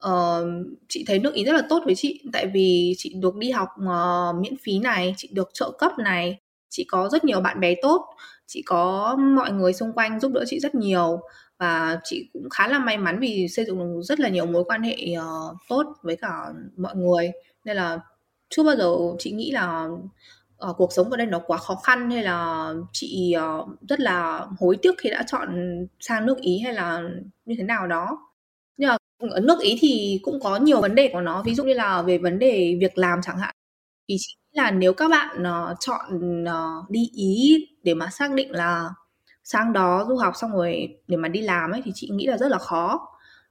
uh, 0.08 0.48
chị 0.90 1.04
thấy 1.08 1.20
nước 1.20 1.34
ý 1.34 1.46
rất 1.46 1.54
là 1.54 1.62
tốt 1.70 1.82
với 1.86 1.96
chị. 1.96 2.22
Tại 2.34 2.48
vì 2.54 2.94
chị 2.98 3.14
được 3.22 3.36
đi 3.36 3.52
học 3.52 3.70
uh, 3.84 4.36
miễn 4.42 4.54
phí 4.64 4.80
này 4.80 5.14
chị 5.18 5.30
được 5.32 5.50
trợ 5.54 5.72
cấp 5.78 5.92
này 6.00 6.40
chị 6.70 6.86
có 6.88 7.10
rất 7.12 7.26
nhiều 7.26 7.42
bạn 7.42 7.60
bè 7.60 7.76
tốt 7.82 8.06
chị 8.48 8.62
có 8.66 9.16
mọi 9.36 9.52
người 9.52 9.74
xung 9.74 9.94
quanh 9.94 10.20
giúp 10.20 10.32
đỡ 10.32 10.44
chị 10.48 10.60
rất 10.60 10.76
nhiều 10.76 11.20
và 11.58 12.00
chị 12.04 12.30
cũng 12.34 12.50
khá 12.50 12.68
là 12.68 12.80
may 12.80 12.98
mắn 12.98 13.20
vì 13.20 13.48
xây 13.48 13.66
dựng 13.66 13.80
được 13.80 14.02
rất 14.04 14.20
là 14.20 14.30
nhiều 14.30 14.46
mối 14.46 14.64
quan 14.64 14.84
hệ 14.84 14.98
uh, 15.20 15.58
tốt 15.70 15.84
với 16.02 16.16
cả 16.16 16.54
mọi 16.78 16.96
người. 16.96 17.32
Nên 17.66 17.78
là 17.78 18.00
chưa 18.50 18.64
bao 18.64 18.76
giờ 18.76 18.96
chị 19.20 19.32
nghĩ 19.32 19.52
là 19.52 19.88
uh, 20.70 20.78
cuộc 20.78 20.94
sống 20.94 21.10
ở 21.12 21.18
đây 21.18 21.28
nó 21.28 21.40
quá 21.48 21.58
khó 21.58 21.76
khăn 21.76 22.12
hay 22.12 22.24
là 22.24 22.70
chị 22.94 23.36
uh, 23.38 23.70
rất 23.90 24.00
là 24.00 24.48
hối 24.60 24.78
tiếc 24.82 24.96
khi 24.98 25.10
đã 25.10 25.24
chọn 25.28 25.50
sang 26.00 26.26
nước 26.26 26.38
ý 26.42 26.60
hay 26.60 26.74
là 26.74 27.02
như 27.46 27.56
thế 27.58 27.64
nào 27.64 27.88
đó. 27.88 28.18
Nhưng 28.78 28.90
mà 28.90 28.98
ở 29.30 29.40
nước 29.40 29.60
Ý 29.62 29.78
thì 29.82 30.20
cũng 30.24 30.40
có 30.40 30.58
nhiều 30.58 30.82
vấn 30.82 30.96
đề 30.96 31.10
của 31.14 31.22
nó 31.22 31.44
ví 31.44 31.56
dụ 31.56 31.64
như 31.64 31.74
là 31.74 32.02
về 32.02 32.18
vấn 32.18 32.40
đề 32.40 32.78
việc 32.82 32.98
làm 32.98 33.20
chẳng 33.24 33.38
hạn. 33.38 33.56
Thì 34.10 34.16
chị 34.20 34.36
là 34.56 34.72
nếu 34.72 34.94
các 34.94 35.08
bạn 35.08 35.44
uh, 35.44 35.78
chọn 35.80 36.44
uh, 36.44 36.90
đi 36.90 37.10
Ý 37.14 37.68
để 37.84 37.94
mà 37.94 38.10
xác 38.10 38.32
định 38.34 38.52
là 38.52 38.90
sang 39.44 39.74
đó 39.74 40.06
du 40.10 40.16
học 40.16 40.34
xong 40.36 40.52
rồi 40.52 40.98
để 41.08 41.18
mà 41.18 41.28
đi 41.28 41.42
làm 41.42 41.72
ấy 41.72 41.82
thì 41.86 41.92
chị 41.96 42.10
nghĩ 42.12 42.26
là 42.26 42.38
rất 42.38 42.52
là 42.52 42.58
khó. 42.58 43.08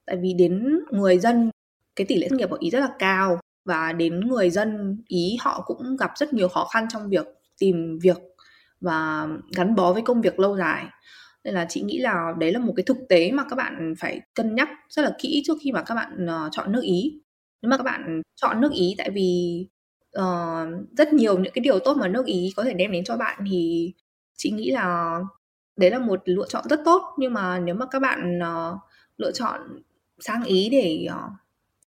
Tại 0.07 0.17
vì 0.23 0.35
đến 0.35 0.81
người 0.91 1.19
dân 1.19 1.51
cái 1.97 2.07
tỷ 2.07 2.17
lệ 2.17 2.29
thất 2.29 2.37
nghiệp 2.37 2.51
ở 2.51 2.57
Ý 2.61 2.71
rất 2.71 2.81
là 2.81 2.89
cao 2.99 3.41
và 3.65 3.93
đến 3.93 4.21
người 4.21 4.51
dân 4.51 4.99
Ý 5.09 5.37
họ 5.41 5.63
cũng 5.67 5.97
gặp 5.97 6.11
rất 6.17 6.33
nhiều 6.33 6.49
khó 6.49 6.69
khăn 6.73 6.87
trong 6.91 7.09
việc 7.09 7.27
tìm 7.59 7.99
việc 8.03 8.19
và 8.81 9.29
gắn 9.57 9.75
bó 9.75 9.93
với 9.93 10.03
công 10.03 10.21
việc 10.21 10.39
lâu 10.39 10.57
dài. 10.57 10.87
Nên 11.45 11.55
là 11.55 11.67
chị 11.69 11.83
nghĩ 11.83 11.99
là 11.99 12.35
đấy 12.39 12.53
là 12.53 12.59
một 12.59 12.73
cái 12.77 12.85
thực 12.85 12.97
tế 13.09 13.31
mà 13.33 13.45
các 13.51 13.57
bạn 13.57 13.95
phải 13.99 14.21
cân 14.35 14.55
nhắc 14.55 14.69
rất 14.89 15.03
là 15.03 15.13
kỹ 15.19 15.43
trước 15.47 15.59
khi 15.63 15.73
mà 15.73 15.83
các 15.83 15.95
bạn 15.95 16.27
uh, 16.27 16.53
chọn 16.53 16.73
nước 16.73 16.83
Ý. 16.83 17.21
Nếu 17.63 17.71
mà 17.71 17.77
các 17.77 17.85
bạn 17.85 18.23
chọn 18.37 18.61
nước 18.61 18.73
Ý 18.73 18.95
tại 18.99 19.11
vì 19.11 19.67
uh, 20.19 20.97
rất 20.97 21.13
nhiều 21.13 21.39
những 21.39 21.53
cái 21.53 21.63
điều 21.63 21.79
tốt 21.79 21.97
mà 21.97 22.09
nước 22.09 22.27
Ý 22.27 22.53
có 22.57 22.65
thể 22.65 22.75
đem 22.75 22.93
đến 22.93 23.05
cho 23.05 23.17
bạn 23.17 23.45
thì 23.51 23.93
chị 24.37 24.51
nghĩ 24.51 24.71
là 24.71 25.19
đấy 25.77 25.91
là 25.91 25.99
một 25.99 26.23
lựa 26.25 26.47
chọn 26.49 26.65
rất 26.71 26.81
tốt. 26.85 27.03
Nhưng 27.19 27.33
mà 27.33 27.59
nếu 27.59 27.75
mà 27.75 27.87
các 27.91 27.99
bạn 27.99 28.39
uh, 28.39 28.79
lựa 29.17 29.33
chọn 29.33 29.61
sang 30.21 30.45
Ý 30.45 30.69
để 30.69 31.07
uh, 31.11 31.33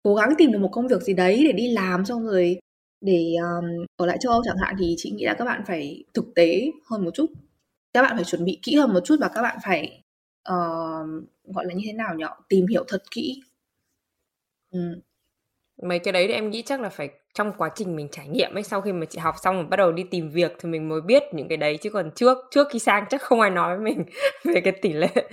cố 0.03 0.15
gắng 0.15 0.33
tìm 0.37 0.51
được 0.51 0.59
một 0.59 0.69
công 0.71 0.87
việc 0.87 1.01
gì 1.01 1.13
đấy 1.13 1.43
để 1.45 1.51
đi 1.51 1.71
làm 1.71 2.05
xong 2.05 2.25
rồi 2.25 2.59
để 3.01 3.35
um, 3.41 3.85
ở 3.95 4.05
lại 4.05 4.17
châu 4.21 4.31
Âu 4.31 4.41
chẳng 4.45 4.57
hạn 4.57 4.75
thì 4.79 4.95
chị 4.97 5.11
nghĩ 5.11 5.25
là 5.25 5.33
các 5.33 5.45
bạn 5.45 5.63
phải 5.67 6.03
thực 6.13 6.25
tế 6.35 6.71
hơn 6.89 7.05
một 7.05 7.11
chút. 7.13 7.25
Các 7.93 8.01
bạn 8.01 8.15
phải 8.15 8.23
chuẩn 8.23 8.45
bị 8.45 8.59
kỹ 8.63 8.75
hơn 8.75 8.93
một 8.93 8.99
chút 9.05 9.15
và 9.19 9.29
các 9.35 9.41
bạn 9.41 9.57
phải 9.63 10.03
uh, 10.49 11.07
gọi 11.43 11.65
là 11.65 11.73
như 11.73 11.83
thế 11.85 11.93
nào 11.93 12.15
nhỉ? 12.15 12.25
Tìm 12.49 12.67
hiểu 12.67 12.83
thật 12.87 13.03
kỹ. 13.11 13.41
Ừ. 14.71 15.01
mấy 15.83 15.99
cái 15.99 16.11
đấy 16.11 16.27
thì 16.27 16.33
em 16.33 16.49
nghĩ 16.49 16.63
chắc 16.65 16.81
là 16.81 16.89
phải 16.89 17.09
trong 17.35 17.51
quá 17.57 17.69
trình 17.75 17.95
mình 17.95 18.07
trải 18.11 18.27
nghiệm 18.27 18.53
ấy 18.53 18.63
sau 18.63 18.81
khi 18.81 18.93
mà 18.93 19.05
chị 19.05 19.19
học 19.19 19.35
xong 19.43 19.55
rồi 19.55 19.65
bắt 19.65 19.77
đầu 19.77 19.91
đi 19.91 20.03
tìm 20.03 20.29
việc 20.29 20.57
thì 20.59 20.69
mình 20.69 20.89
mới 20.89 21.01
biết 21.01 21.23
những 21.33 21.47
cái 21.47 21.57
đấy. 21.57 21.77
Chứ 21.81 21.89
còn 21.89 22.11
trước 22.15 22.37
trước 22.51 22.67
khi 22.71 22.79
sang 22.79 23.05
chắc 23.09 23.21
không 23.21 23.41
ai 23.41 23.49
nói 23.49 23.77
với 23.77 23.83
mình 23.83 24.05
về 24.43 24.61
cái 24.61 24.73
tỷ 24.81 24.93
lệ. 24.93 25.29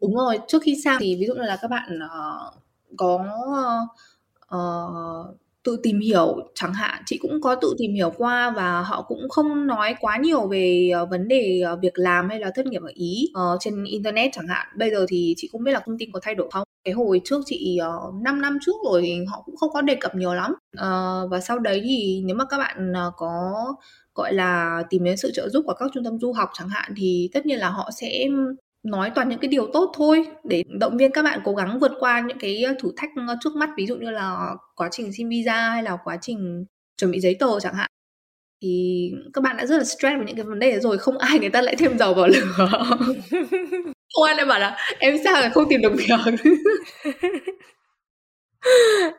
Đúng 0.00 0.14
rồi 0.16 0.38
trước 0.48 0.62
khi 0.62 0.76
sang 0.84 0.96
thì 1.00 1.16
ví 1.20 1.26
dụ 1.26 1.34
như 1.34 1.42
là 1.42 1.58
các 1.62 1.70
bạn 1.70 1.98
uh, 2.04 2.54
có 2.96 3.24
uh, 4.56 5.36
tự 5.64 5.76
tìm 5.82 6.00
hiểu 6.00 6.36
chẳng 6.54 6.74
hạn 6.74 7.02
chị 7.06 7.18
cũng 7.22 7.40
có 7.40 7.54
tự 7.54 7.74
tìm 7.78 7.94
hiểu 7.94 8.12
qua 8.16 8.50
và 8.50 8.82
họ 8.82 9.02
cũng 9.08 9.28
không 9.28 9.66
nói 9.66 9.94
quá 10.00 10.16
nhiều 10.16 10.48
về 10.48 10.90
ờ, 10.94 11.06
vấn 11.06 11.28
đề 11.28 11.60
ờ, 11.64 11.76
việc 11.82 11.98
làm 11.98 12.28
hay 12.28 12.40
là 12.40 12.50
thất 12.54 12.66
nghiệp 12.66 12.82
ở 12.82 12.90
ý 12.94 13.30
ờ, 13.34 13.56
trên 13.60 13.84
internet 13.84 14.30
chẳng 14.32 14.46
hạn. 14.48 14.66
Bây 14.76 14.90
giờ 14.90 15.06
thì 15.08 15.34
chị 15.36 15.48
cũng 15.52 15.64
biết 15.64 15.72
là 15.72 15.80
thông 15.86 15.98
tin 15.98 16.12
có 16.12 16.20
thay 16.22 16.34
đổi 16.34 16.48
không 16.52 16.68
cái 16.84 16.94
hồi 16.94 17.20
trước 17.24 17.42
chị 17.46 17.78
ờ, 17.80 17.96
uh, 18.08 18.14
5 18.22 18.40
năm 18.40 18.58
trước 18.66 18.72
rồi 18.84 19.02
thì 19.02 19.24
họ 19.24 19.42
cũng 19.46 19.56
không 19.56 19.70
có 19.72 19.82
đề 19.82 19.94
cập 19.94 20.14
nhiều 20.14 20.34
lắm. 20.34 20.54
Uh, 20.76 21.30
và 21.30 21.40
sau 21.40 21.58
đấy 21.58 21.80
thì 21.84 22.22
nếu 22.24 22.36
mà 22.36 22.44
các 22.44 22.58
bạn 22.58 22.92
uh, 22.92 23.14
có 23.16 23.54
gọi 24.14 24.34
là 24.34 24.82
tìm 24.90 25.04
đến 25.04 25.16
sự 25.16 25.30
trợ 25.34 25.48
giúp 25.48 25.62
của 25.66 25.74
các 25.78 25.90
trung 25.94 26.04
tâm 26.04 26.18
du 26.18 26.32
học 26.32 26.50
chẳng 26.54 26.68
hạn 26.68 26.92
thì 26.96 27.30
tất 27.32 27.46
nhiên 27.46 27.58
là 27.58 27.68
họ 27.70 27.90
sẽ 28.00 28.28
nói 28.82 29.12
toàn 29.14 29.28
những 29.28 29.38
cái 29.38 29.48
điều 29.48 29.70
tốt 29.72 29.92
thôi 29.96 30.26
để 30.44 30.62
động 30.68 30.96
viên 30.96 31.12
các 31.12 31.22
bạn 31.22 31.40
cố 31.44 31.54
gắng 31.54 31.78
vượt 31.78 31.92
qua 32.00 32.20
những 32.20 32.38
cái 32.38 32.64
thử 32.78 32.92
thách 32.96 33.10
trước 33.40 33.56
mắt. 33.56 33.70
Ví 33.76 33.86
dụ 33.86 33.96
như 33.96 34.10
là 34.10 34.54
quá 34.76 34.88
trình 34.92 35.12
xin 35.12 35.28
visa 35.28 35.70
hay 35.70 35.82
là 35.82 35.96
quá 36.04 36.18
trình 36.20 36.64
chuẩn 36.96 37.10
bị 37.10 37.20
giấy 37.20 37.36
tờ 37.40 37.60
chẳng 37.60 37.74
hạn. 37.74 37.90
Thì 38.62 39.12
các 39.32 39.44
bạn 39.44 39.56
đã 39.56 39.66
rất 39.66 39.76
là 39.76 39.84
stress 39.84 40.16
với 40.16 40.26
những 40.26 40.36
cái 40.36 40.44
vấn 40.44 40.58
đề 40.58 40.80
rồi 40.80 40.98
không 40.98 41.18
ai 41.18 41.38
người 41.38 41.50
ta 41.50 41.62
lại 41.62 41.76
thêm 41.76 41.98
dầu 41.98 42.14
vào 42.14 42.26
lửa. 42.28 42.68
Không 44.14 44.24
ai 44.24 44.36
lại 44.36 44.46
bảo 44.46 44.60
là 44.60 44.76
em 44.98 45.16
sao 45.24 45.32
lại 45.32 45.50
không 45.50 45.68
tìm 45.68 45.80
được 45.80 45.92
việc? 45.96 46.06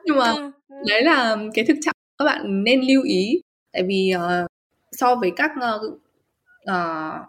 Nhưng 0.06 0.18
mà 0.18 0.32
ừ, 0.32 0.51
ừ. 0.70 0.75
đấy 0.88 1.04
là 1.04 1.38
cái 1.54 1.66
thực 1.66 1.78
trạng 1.82 1.94
các 2.18 2.25
bạn 2.25 2.63
nên 2.63 2.82
lưu 2.88 3.04
ý. 3.04 3.42
Tại 3.74 3.84
vì 3.88 4.13
uh, 4.16 4.48
so 4.92 5.16
với 5.16 5.32
các 5.36 5.51
uh, 5.58 5.94
uh, 6.72 7.28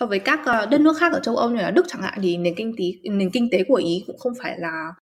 so 0.00 0.06
với 0.06 0.18
các 0.18 0.40
ờ, 0.44 0.66
đất 0.66 0.80
nước 0.80 0.96
khác 0.98 1.12
ở 1.12 1.20
châu 1.20 1.36
Âu 1.36 1.50
như 1.50 1.56
là 1.56 1.70
Đức 1.70 1.84
chẳng 1.88 2.02
hạn 2.02 2.18
thì 2.22 2.36
nền 2.36 2.54
kinh 2.56 2.74
tế 2.78 3.10
nền 3.10 3.30
kinh 3.30 3.48
tế 3.52 3.64
của 3.68 3.74
Ý 3.74 4.04
cũng 4.06 4.18
không 4.18 4.32
phải 4.42 4.58
là 4.58 4.92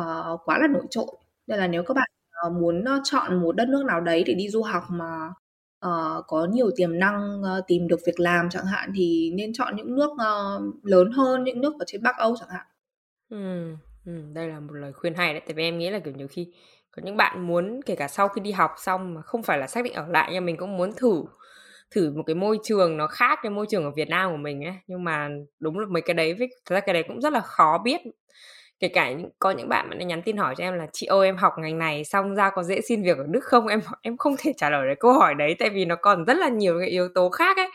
uh, 0.00 0.40
quá 0.44 0.58
là 0.58 0.66
nổi 0.66 0.82
trội 0.90 1.06
nên 1.46 1.58
là 1.58 1.66
nếu 1.66 1.82
các 1.82 1.94
bạn 1.94 2.10
uh, 2.46 2.52
muốn 2.52 2.84
chọn 3.04 3.40
một 3.42 3.56
đất 3.56 3.68
nước 3.68 3.84
nào 3.86 4.00
đấy 4.00 4.24
để 4.26 4.34
đi 4.34 4.48
du 4.48 4.62
học 4.62 4.82
mà 4.90 5.28
uh, 5.86 6.24
có 6.26 6.46
nhiều 6.50 6.70
tiềm 6.76 6.98
năng 6.98 7.42
uh, 7.42 7.64
tìm 7.66 7.88
được 7.88 8.00
việc 8.06 8.20
làm 8.20 8.50
chẳng 8.50 8.66
hạn 8.66 8.92
thì 8.96 9.32
nên 9.34 9.52
chọn 9.52 9.76
những 9.76 9.94
nước 9.94 10.10
uh, 10.10 10.84
lớn 10.84 11.10
hơn 11.12 11.44
những 11.44 11.60
nước 11.60 11.72
ở 11.78 11.84
trên 11.86 12.02
Bắc 12.02 12.16
Âu 12.18 12.36
chẳng 12.40 12.48
hạn. 12.48 12.66
Ừ, 13.30 13.74
ừ, 14.06 14.12
đây 14.32 14.48
là 14.48 14.60
một 14.60 14.72
lời 14.72 14.92
khuyên 14.92 15.14
hay 15.14 15.32
đấy, 15.32 15.42
tại 15.46 15.54
vì 15.54 15.62
em 15.62 15.78
nghĩ 15.78 15.90
là 15.90 15.98
kiểu 15.98 16.14
nhiều 16.14 16.28
khi 16.30 16.52
có 16.96 17.02
những 17.04 17.16
bạn 17.16 17.46
muốn 17.46 17.80
kể 17.86 17.94
cả 17.94 18.08
sau 18.08 18.28
khi 18.28 18.40
đi 18.40 18.52
học 18.52 18.74
xong 18.78 19.14
mà 19.14 19.22
không 19.22 19.42
phải 19.42 19.58
là 19.58 19.66
xác 19.66 19.84
định 19.84 19.92
ở 19.92 20.06
lại 20.08 20.30
nhưng 20.32 20.44
mình 20.44 20.56
cũng 20.56 20.76
muốn 20.76 20.92
thử 20.96 21.24
thử 21.90 22.12
một 22.16 22.22
cái 22.26 22.34
môi 22.34 22.58
trường 22.64 22.96
nó 22.96 23.06
khác 23.06 23.38
cái 23.42 23.50
môi 23.50 23.66
trường 23.70 23.84
ở 23.84 23.90
Việt 23.90 24.08
Nam 24.08 24.30
của 24.30 24.36
mình 24.36 24.64
ấy. 24.64 24.74
Nhưng 24.86 25.04
mà 25.04 25.28
đúng 25.60 25.78
là 25.78 25.86
mấy 25.90 26.02
cái 26.02 26.14
đấy 26.14 26.34
với, 26.34 26.48
thật 26.66 26.74
ra 26.74 26.80
cái 26.80 26.92
đấy 26.94 27.02
cũng 27.08 27.20
rất 27.20 27.32
là 27.32 27.40
khó 27.40 27.78
biết. 27.84 28.00
Kể 28.80 28.88
cả 28.88 29.10
những, 29.12 29.30
có 29.38 29.50
những 29.50 29.68
bạn 29.68 29.88
mà 29.90 29.96
nhắn 29.96 30.22
tin 30.22 30.36
hỏi 30.36 30.54
cho 30.58 30.64
em 30.64 30.74
là, 30.74 30.86
chị 30.92 31.06
ơi, 31.06 31.26
em 31.28 31.36
học 31.36 31.52
ngành 31.58 31.78
này 31.78 32.04
xong 32.04 32.34
ra 32.34 32.50
có 32.50 32.62
dễ 32.62 32.80
xin 32.80 33.02
việc 33.02 33.18
ở 33.18 33.24
Đức 33.28 33.44
không? 33.44 33.66
Em 33.66 33.80
em 34.02 34.16
không 34.16 34.36
thể 34.38 34.52
trả 34.56 34.70
lời 34.70 34.88
được 34.88 34.94
câu 35.00 35.12
hỏi 35.12 35.34
đấy 35.34 35.56
tại 35.58 35.70
vì 35.70 35.84
nó 35.84 35.96
còn 35.96 36.24
rất 36.24 36.36
là 36.36 36.48
nhiều 36.48 36.78
cái 36.80 36.88
yếu 36.88 37.08
tố 37.14 37.30
khác 37.30 37.56
ấy. 37.56 37.68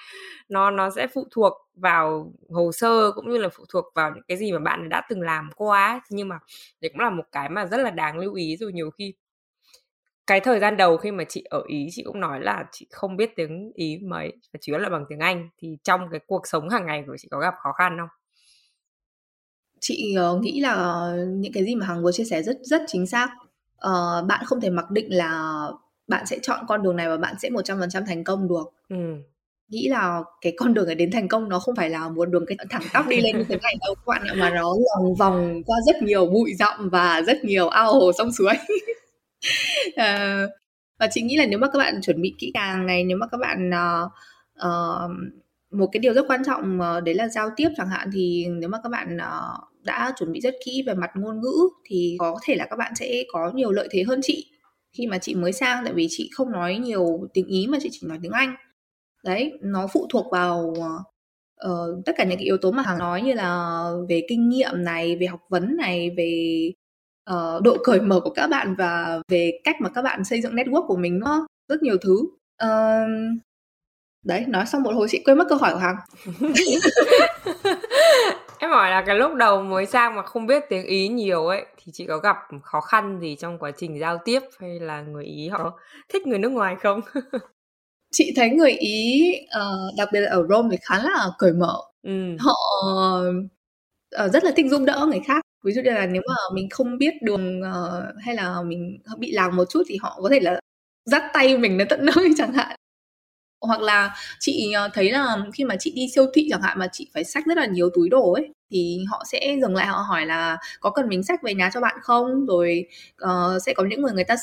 Nó 0.50 0.72
nó 0.72 0.90
sẽ 0.90 1.08
phụ 1.08 1.28
thuộc 1.32 1.54
vào 1.76 2.32
hồ 2.50 2.72
sơ 2.72 3.12
cũng 3.16 3.30
như 3.32 3.38
là 3.38 3.50
phụ 3.50 3.64
thuộc 3.74 3.86
vào 3.96 4.12
những 4.16 4.24
cái 4.28 4.38
gì 4.38 4.52
mà 4.52 4.60
bạn 4.60 4.90
đã 4.90 5.02
từng 5.10 5.22
làm 5.22 5.50
qua 5.56 5.88
ấy. 5.88 6.00
nhưng 6.10 6.28
mà 6.30 6.40
đấy 6.82 6.90
cũng 6.94 7.02
là 7.02 7.10
một 7.10 7.24
cái 7.32 7.50
mà 7.50 7.66
rất 7.66 7.78
là 7.78 7.90
đáng 7.92 8.18
lưu 8.20 8.34
ý 8.34 8.58
rồi 8.58 8.74
nhiều 8.74 8.92
khi 8.92 9.14
cái 10.28 10.40
thời 10.40 10.60
gian 10.60 10.78
đầu 10.78 10.98
khi 10.98 11.12
mà 11.12 11.24
chị 11.30 11.44
ở 11.50 11.64
ý 11.68 11.88
chị 11.92 12.04
cũng 12.04 12.20
nói 12.20 12.40
là 12.42 12.66
chị 12.72 12.88
không 12.92 13.18
biết 13.18 13.36
tiếng 13.36 13.72
ý 13.76 14.00
mấy 14.04 14.34
và 14.54 14.60
chủ 14.62 14.74
yếu 14.74 14.80
là 14.80 14.90
bằng 14.90 15.06
tiếng 15.10 15.20
anh. 15.20 15.50
Thì 15.62 15.78
trong 15.84 16.02
cái 16.12 16.20
cuộc 16.28 16.48
sống 16.48 16.70
hàng 16.70 16.86
ngày 16.86 17.04
của 17.08 17.18
chị 17.18 17.28
có 17.32 17.40
gặp 17.40 17.54
khó 17.64 17.72
khăn 17.72 17.98
không? 18.00 18.10
Chị 19.80 20.16
uh, 20.32 20.42
nghĩ 20.42 20.60
là 20.60 21.08
những 21.28 21.54
cái 21.54 21.66
gì 21.66 21.76
mà 21.76 21.86
hằng 21.86 22.04
vừa 22.04 22.12
chia 22.12 22.24
sẻ 22.24 22.44
rất 22.44 22.58
rất 22.62 22.82
chính 22.88 23.08
xác. 23.08 23.30
Uh, 23.88 24.28
bạn 24.28 24.46
không 24.46 24.62
thể 24.62 24.70
mặc 24.70 24.92
định 24.92 25.08
là 25.10 25.62
bạn 26.08 26.26
sẽ 26.26 26.40
chọn 26.42 26.66
con 26.68 26.84
đường 26.84 26.96
này 26.96 27.08
và 27.08 27.18
bạn 27.18 27.36
sẽ 27.40 27.50
100% 27.50 28.06
thành 28.06 28.24
công 28.24 28.48
được. 28.48 28.64
Ừ. 28.90 28.96
nghĩ 29.68 29.88
là 29.88 30.22
cái 30.42 30.54
con 30.58 30.74
đường 30.74 30.86
để 30.88 30.96
đến 30.96 31.12
thành 31.12 31.28
công 31.28 31.50
nó 31.50 31.60
không 31.60 31.76
phải 31.76 31.90
là 31.90 32.10
một 32.10 32.30
đường 32.30 32.46
cái 32.48 32.58
thẳng 32.70 32.82
tắp 32.94 33.08
đi 33.08 33.22
lên 33.22 33.38
như 33.38 33.44
thế 33.44 33.58
này 33.64 33.76
đâu 33.86 33.96
các 33.96 34.04
bạn 34.08 34.22
ạ 34.28 34.34
mà 34.38 34.50
nó 34.50 34.76
lòng 34.96 35.16
vòng 35.16 35.64
qua 35.66 35.78
rất 35.88 35.96
nhiều 36.04 36.26
bụi 36.26 36.54
rậm 36.60 36.90
và 36.90 37.22
rất 37.22 37.44
nhiều 37.44 37.70
ao 37.70 37.94
hồ 37.94 38.12
sông 38.18 38.32
suối 38.32 38.54
uh, 39.88 40.50
và 41.00 41.08
chị 41.12 41.22
nghĩ 41.22 41.38
là 41.38 41.46
nếu 41.46 41.60
mà 41.60 41.68
các 41.74 41.80
bạn 41.80 42.02
chuẩn 42.02 42.22
bị 42.22 42.36
kỹ 42.40 42.52
càng 42.54 42.86
này 42.86 43.04
nếu 43.04 43.18
mà 43.18 43.28
các 43.28 43.38
bạn 43.38 43.70
uh, 43.70 44.12
uh, 44.68 45.12
một 45.72 45.90
cái 45.92 46.00
điều 46.00 46.14
rất 46.14 46.26
quan 46.28 46.44
trọng 46.46 46.80
uh, 46.80 47.04
đấy 47.04 47.16
là 47.16 47.28
giao 47.28 47.50
tiếp 47.56 47.70
chẳng 47.78 47.90
hạn 47.90 48.10
thì 48.14 48.46
nếu 48.50 48.70
mà 48.70 48.78
các 48.84 48.90
bạn 48.90 49.18
uh, 49.18 49.84
đã 49.84 50.14
chuẩn 50.20 50.32
bị 50.32 50.40
rất 50.40 50.54
kỹ 50.66 50.84
về 50.88 50.94
mặt 50.94 51.10
ngôn 51.16 51.42
ngữ 51.42 51.70
thì 51.86 52.16
có 52.20 52.40
thể 52.44 52.56
là 52.56 52.68
các 52.70 52.76
bạn 52.76 52.96
sẽ 52.96 53.24
có 53.34 53.52
nhiều 53.56 53.72
lợi 53.72 53.88
thế 53.92 54.04
hơn 54.08 54.20
chị 54.24 54.52
khi 54.98 55.08
mà 55.08 55.18
chị 55.18 55.36
mới 55.36 55.54
sang 55.54 55.84
tại 55.84 55.94
vì 55.94 56.08
chị 56.10 56.30
không 56.34 56.52
nói 56.52 56.78
nhiều 56.78 57.30
tiếng 57.34 57.48
ý 57.48 57.68
mà 57.68 57.78
chị 57.82 57.90
chỉ 57.92 58.08
nói 58.08 58.20
tiếng 58.22 58.32
anh. 58.32 58.56
Đấy 59.24 59.54
nó 59.62 59.88
phụ 59.88 60.08
thuộc 60.10 60.26
vào 60.32 60.74
uh, 61.66 62.06
tất 62.06 62.14
cả 62.18 62.24
những 62.24 62.38
cái 62.38 62.46
yếu 62.46 62.58
tố 62.58 62.72
mà 62.72 62.84
hằng 62.84 62.98
nói 62.98 63.22
như 63.22 63.34
là 63.34 63.84
về 64.10 64.26
kinh 64.30 64.50
nghiệm 64.50 64.84
này 64.84 65.16
về 65.16 65.28
học 65.28 65.40
vấn 65.50 65.78
này 65.78 66.10
về 66.18 66.72
uh, 67.32 67.62
độ 67.64 67.78
cởi 67.84 68.02
mở 68.02 68.20
của 68.20 68.30
các 68.30 68.48
bạn 68.48 68.76
và 68.78 69.20
về 69.28 69.52
cách 69.64 69.76
mà 69.82 69.90
các 69.90 70.02
bạn 70.02 70.24
xây 70.24 70.42
dựng 70.42 70.56
network 70.56 70.88
của 70.88 70.96
mình 70.96 71.20
nó 71.20 71.48
rất 71.70 71.82
nhiều 71.84 71.98
thứ. 72.02 72.18
Uh, 72.64 73.40
đấy 74.26 74.46
nói 74.48 74.66
xong 74.66 74.84
một 74.84 74.92
hồi 74.96 75.08
chị 75.12 75.22
quên 75.26 75.38
mất 75.38 75.46
câu 75.50 75.58
hỏi 75.58 75.74
của 75.74 75.80
hằng. 75.80 75.96
Em 78.60 78.72
hỏi 78.72 78.92
là 78.92 79.04
cái 79.06 79.16
lúc 79.16 79.34
đầu 79.36 79.62
mới 79.62 79.86
sang 79.86 80.16
mà 80.16 80.22
không 80.22 80.48
biết 80.48 80.64
tiếng 80.70 80.86
ý 80.86 81.08
nhiều 81.08 81.48
ấy 81.48 81.66
thì 81.78 81.92
chị 81.96 82.06
có 82.08 82.18
gặp 82.18 82.38
khó 82.64 82.82
khăn 82.82 83.20
gì 83.22 83.36
trong 83.40 83.60
quá 83.60 83.72
trình 83.78 84.00
giao 84.00 84.18
tiếp 84.26 84.40
hay 84.60 84.80
là 84.80 85.02
người 85.02 85.26
ý 85.26 85.50
họ 85.50 85.80
thích 86.14 86.28
người 86.28 86.40
nước 86.40 86.50
ngoài 86.50 86.76
không? 86.84 87.02
Chị 88.12 88.34
thấy 88.36 88.50
người 88.50 88.72
ý 88.72 89.24
uh, 89.46 89.98
đặc 89.98 90.10
biệt 90.14 90.20
là 90.20 90.32
ở 90.32 90.48
rome 90.50 90.68
thì 90.72 90.78
khá 90.82 91.04
là 91.04 91.28
cởi 91.38 91.54
mở. 91.54 91.76
Ừ. 92.04 92.12
họ 92.40 92.56
uh, 94.26 94.32
rất 94.34 94.44
là 94.44 94.52
thích 94.56 94.66
giúp 94.70 94.82
đỡ 94.86 95.06
người 95.10 95.22
khác 95.28 95.45
ví 95.66 95.74
dụ 95.74 95.82
như 95.82 95.92
là 95.92 96.06
nếu 96.06 96.22
mà 96.28 96.36
mình 96.54 96.70
không 96.70 96.98
biết 96.98 97.14
đường 97.22 97.62
uh, 97.62 98.24
hay 98.24 98.36
là 98.36 98.62
mình 98.62 99.00
bị 99.18 99.32
lạc 99.32 99.50
một 99.54 99.66
chút 99.70 99.84
thì 99.88 99.98
họ 100.02 100.20
có 100.22 100.30
thể 100.30 100.40
là 100.40 100.60
dắt 101.06 101.24
tay 101.34 101.58
mình 101.58 101.78
đến 101.78 101.88
tận 101.90 102.06
nơi 102.16 102.30
chẳng 102.38 102.54
hạn. 102.54 102.76
Hoặc 103.62 103.82
là 103.82 104.16
chị 104.40 104.72
ờ, 104.72 104.90
thấy 104.94 105.12
là 105.12 105.38
khi 105.54 105.64
mà 105.66 105.76
chị 105.80 105.94
đi 105.96 106.08
siêu 106.16 106.26
thị 106.34 106.48
chẳng 106.52 106.62
hạn 106.62 106.80
mà 106.80 106.88
chị 106.92 107.10
phải 107.14 107.24
xách 107.24 107.46
rất 107.46 107.58
là 107.58 107.66
nhiều 107.66 107.90
túi 107.94 108.10
đồ 108.10 108.34
ấy 108.34 108.50
thì 108.72 109.06
họ 109.10 109.24
sẽ 109.32 109.58
dừng 109.62 109.76
lại 109.76 109.88
họ 109.88 109.98
hỏi 109.98 110.26
là 110.26 110.58
có 110.80 110.90
cần 110.90 111.10
mình 111.10 111.24
xách 111.24 111.44
về 111.44 111.54
nhà 111.54 111.70
cho 111.74 111.82
bạn 111.82 111.96
không? 112.02 112.46
Rồi 112.46 112.88
uh, 113.24 113.62
sẽ 113.66 113.74
có 113.74 113.86
những 113.86 114.02
người 114.02 114.12
người 114.14 114.24
ta 114.24 114.36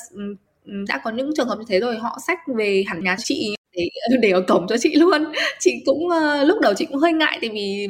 đã 0.65 1.01
có 1.05 1.11
những 1.11 1.31
trường 1.37 1.49
hợp 1.49 1.59
như 1.59 1.65
thế 1.69 1.81
rồi 1.81 1.97
họ 1.97 2.19
sách 2.27 2.39
về 2.57 2.85
hẳn 2.87 3.05
nhà 3.05 3.17
chị 3.19 3.55
để 3.77 3.89
để 4.23 4.31
ở 4.31 4.41
cổng 4.49 4.67
cho 4.69 4.77
chị 4.81 4.95
luôn 4.95 5.25
chị 5.59 5.83
cũng 5.87 6.07
uh, 6.07 6.47
lúc 6.47 6.61
đầu 6.61 6.75
chị 6.77 6.87
cũng 6.87 6.97
hơi 6.97 7.13
ngại 7.13 7.39
tại 7.41 7.51
vì 7.53 7.89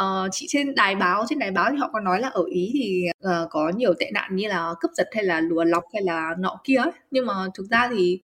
uh, 0.00 0.28
chị 0.32 0.46
trên 0.48 0.74
đài 0.74 0.94
báo 0.94 1.24
trên 1.28 1.38
đài 1.38 1.50
báo 1.50 1.70
thì 1.70 1.76
họ 1.76 1.90
có 1.92 2.00
nói 2.00 2.20
là 2.20 2.28
ở 2.28 2.44
ý 2.50 2.70
thì 2.74 3.04
uh, 3.28 3.50
có 3.50 3.72
nhiều 3.76 3.94
tệ 3.98 4.10
nạn 4.14 4.36
như 4.36 4.48
là 4.48 4.74
cướp 4.80 4.90
giật 4.96 5.08
hay 5.12 5.24
là 5.24 5.40
lùa 5.40 5.64
lọc 5.64 5.84
hay 5.92 6.02
là 6.02 6.34
nọ 6.38 6.60
kia 6.64 6.76
ấy. 6.76 6.90
nhưng 7.10 7.26
mà 7.26 7.34
thực 7.54 7.66
ra 7.70 7.90
thì 7.96 8.20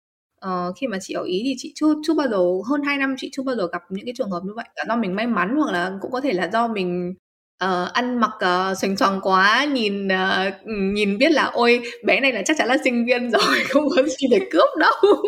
uh, 0.46 0.76
khi 0.76 0.86
mà 0.86 0.98
chị 1.00 1.14
ở 1.14 1.22
ý 1.22 1.42
thì 1.44 1.54
chị 1.58 1.72
chưa 1.74 1.94
chưa 2.06 2.14
bao 2.14 2.28
giờ 2.28 2.38
hơn 2.70 2.82
2 2.82 2.98
năm 2.98 3.14
chị 3.18 3.28
chưa 3.32 3.42
bao 3.42 3.56
giờ 3.56 3.68
gặp 3.72 3.82
những 3.90 4.04
cái 4.04 4.14
trường 4.16 4.30
hợp 4.30 4.40
như 4.44 4.52
vậy 4.56 4.66
cả 4.76 4.84
do 4.88 4.96
mình 4.96 5.16
may 5.16 5.26
mắn 5.26 5.56
hoặc 5.56 5.72
là 5.72 5.92
cũng 6.00 6.10
có 6.10 6.20
thể 6.20 6.32
là 6.32 6.50
do 6.52 6.68
mình 6.68 7.14
uh, 7.64 7.92
ăn 7.92 8.20
mặc 8.20 8.30
uh, 8.34 8.78
xoành 8.78 8.96
xoàng 8.96 9.20
quá 9.22 9.64
nhìn 9.64 10.08
uh, 10.08 10.66
nhìn 10.66 11.18
biết 11.18 11.32
là 11.32 11.44
ôi 11.44 11.80
bé 12.04 12.20
này 12.20 12.32
là 12.32 12.42
chắc 12.46 12.56
chắn 12.58 12.68
là 12.68 12.76
sinh 12.84 13.06
viên 13.06 13.30
rồi 13.30 13.64
không 13.68 13.88
có 13.96 14.02
gì 14.02 14.26
để 14.30 14.40
cướp 14.50 14.68
đâu. 14.78 15.22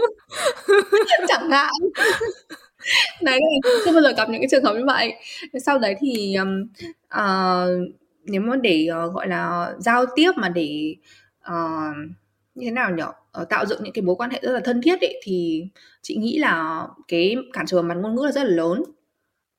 Chẳng 1.28 1.50
hạn. 1.50 1.72
Đấy 3.22 3.40
chưa 3.84 3.92
bao 3.92 4.02
giờ 4.02 4.12
gặp 4.16 4.28
những 4.28 4.40
cái 4.40 4.48
trường 4.50 4.64
hợp 4.64 4.74
như 4.74 4.84
vậy. 4.86 5.14
Sau 5.64 5.78
đấy 5.78 5.94
thì 6.00 6.34
um, 6.34 6.62
uh, 7.20 7.90
nếu 8.24 8.40
mà 8.40 8.56
để 8.56 8.88
uh, 9.06 9.14
gọi 9.14 9.28
là 9.28 9.72
giao 9.78 10.04
tiếp 10.16 10.32
mà 10.36 10.48
để 10.48 10.94
uh, 11.48 11.96
như 12.54 12.66
thế 12.66 12.70
nào 12.70 12.90
nhỉ? 12.90 13.02
Uh, 13.42 13.48
tạo 13.48 13.66
dựng 13.66 13.82
những 13.82 13.92
cái 13.92 14.02
mối 14.02 14.16
quan 14.16 14.30
hệ 14.30 14.38
rất 14.42 14.52
là 14.52 14.60
thân 14.64 14.82
thiết 14.82 15.00
ấy 15.00 15.20
thì 15.22 15.64
chị 16.02 16.16
nghĩ 16.16 16.38
là 16.38 16.82
cái 17.08 17.36
cản 17.52 17.66
trở 17.66 17.82
mặt 17.82 17.94
ngôn 17.94 18.14
ngữ 18.14 18.22
là 18.24 18.32
rất 18.32 18.44
là 18.44 18.50
lớn 18.50 18.82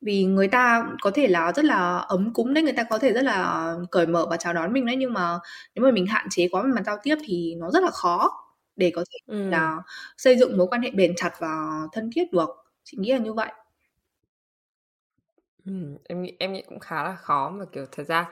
vì 0.01 0.23
người 0.23 0.47
ta 0.47 0.85
có 1.01 1.11
thể 1.11 1.27
là 1.27 1.51
rất 1.55 1.65
là 1.65 1.97
ấm 1.97 2.33
cúng 2.33 2.53
đấy 2.53 2.63
người 2.63 2.73
ta 2.73 2.83
có 2.83 2.97
thể 2.99 3.13
rất 3.13 3.23
là 3.23 3.73
cởi 3.91 4.07
mở 4.07 4.25
và 4.29 4.37
chào 4.37 4.53
đón 4.53 4.73
mình 4.73 4.85
đấy 4.85 4.95
nhưng 4.95 5.13
mà 5.13 5.39
nếu 5.75 5.85
mà 5.85 5.91
mình 5.91 6.07
hạn 6.07 6.27
chế 6.29 6.47
quá 6.51 6.63
về 6.63 6.69
mặt 6.75 6.83
giao 6.85 6.97
tiếp 7.03 7.15
thì 7.25 7.55
nó 7.57 7.71
rất 7.71 7.83
là 7.83 7.91
khó 7.91 8.31
để 8.75 8.91
có 8.95 9.03
thể 9.11 9.17
ừ. 9.27 9.49
là 9.49 9.77
xây 10.17 10.37
dựng 10.37 10.57
mối 10.57 10.67
quan 10.67 10.81
hệ 10.81 10.91
bền 10.91 11.13
chặt 11.15 11.31
và 11.39 11.81
thân 11.91 12.09
thiết 12.15 12.31
được. 12.33 12.49
Chị 12.83 12.97
nghĩ 12.99 13.11
là 13.11 13.17
như 13.17 13.33
vậy. 13.33 13.51
Ừ, 15.65 15.71
em 16.03 16.21
nghĩ 16.21 16.33
em 16.39 16.53
nghĩ 16.53 16.63
cũng 16.69 16.79
khá 16.79 17.03
là 17.03 17.15
khó 17.15 17.49
mà 17.49 17.65
kiểu 17.71 17.85
thật 17.91 18.03
ra 18.07 18.29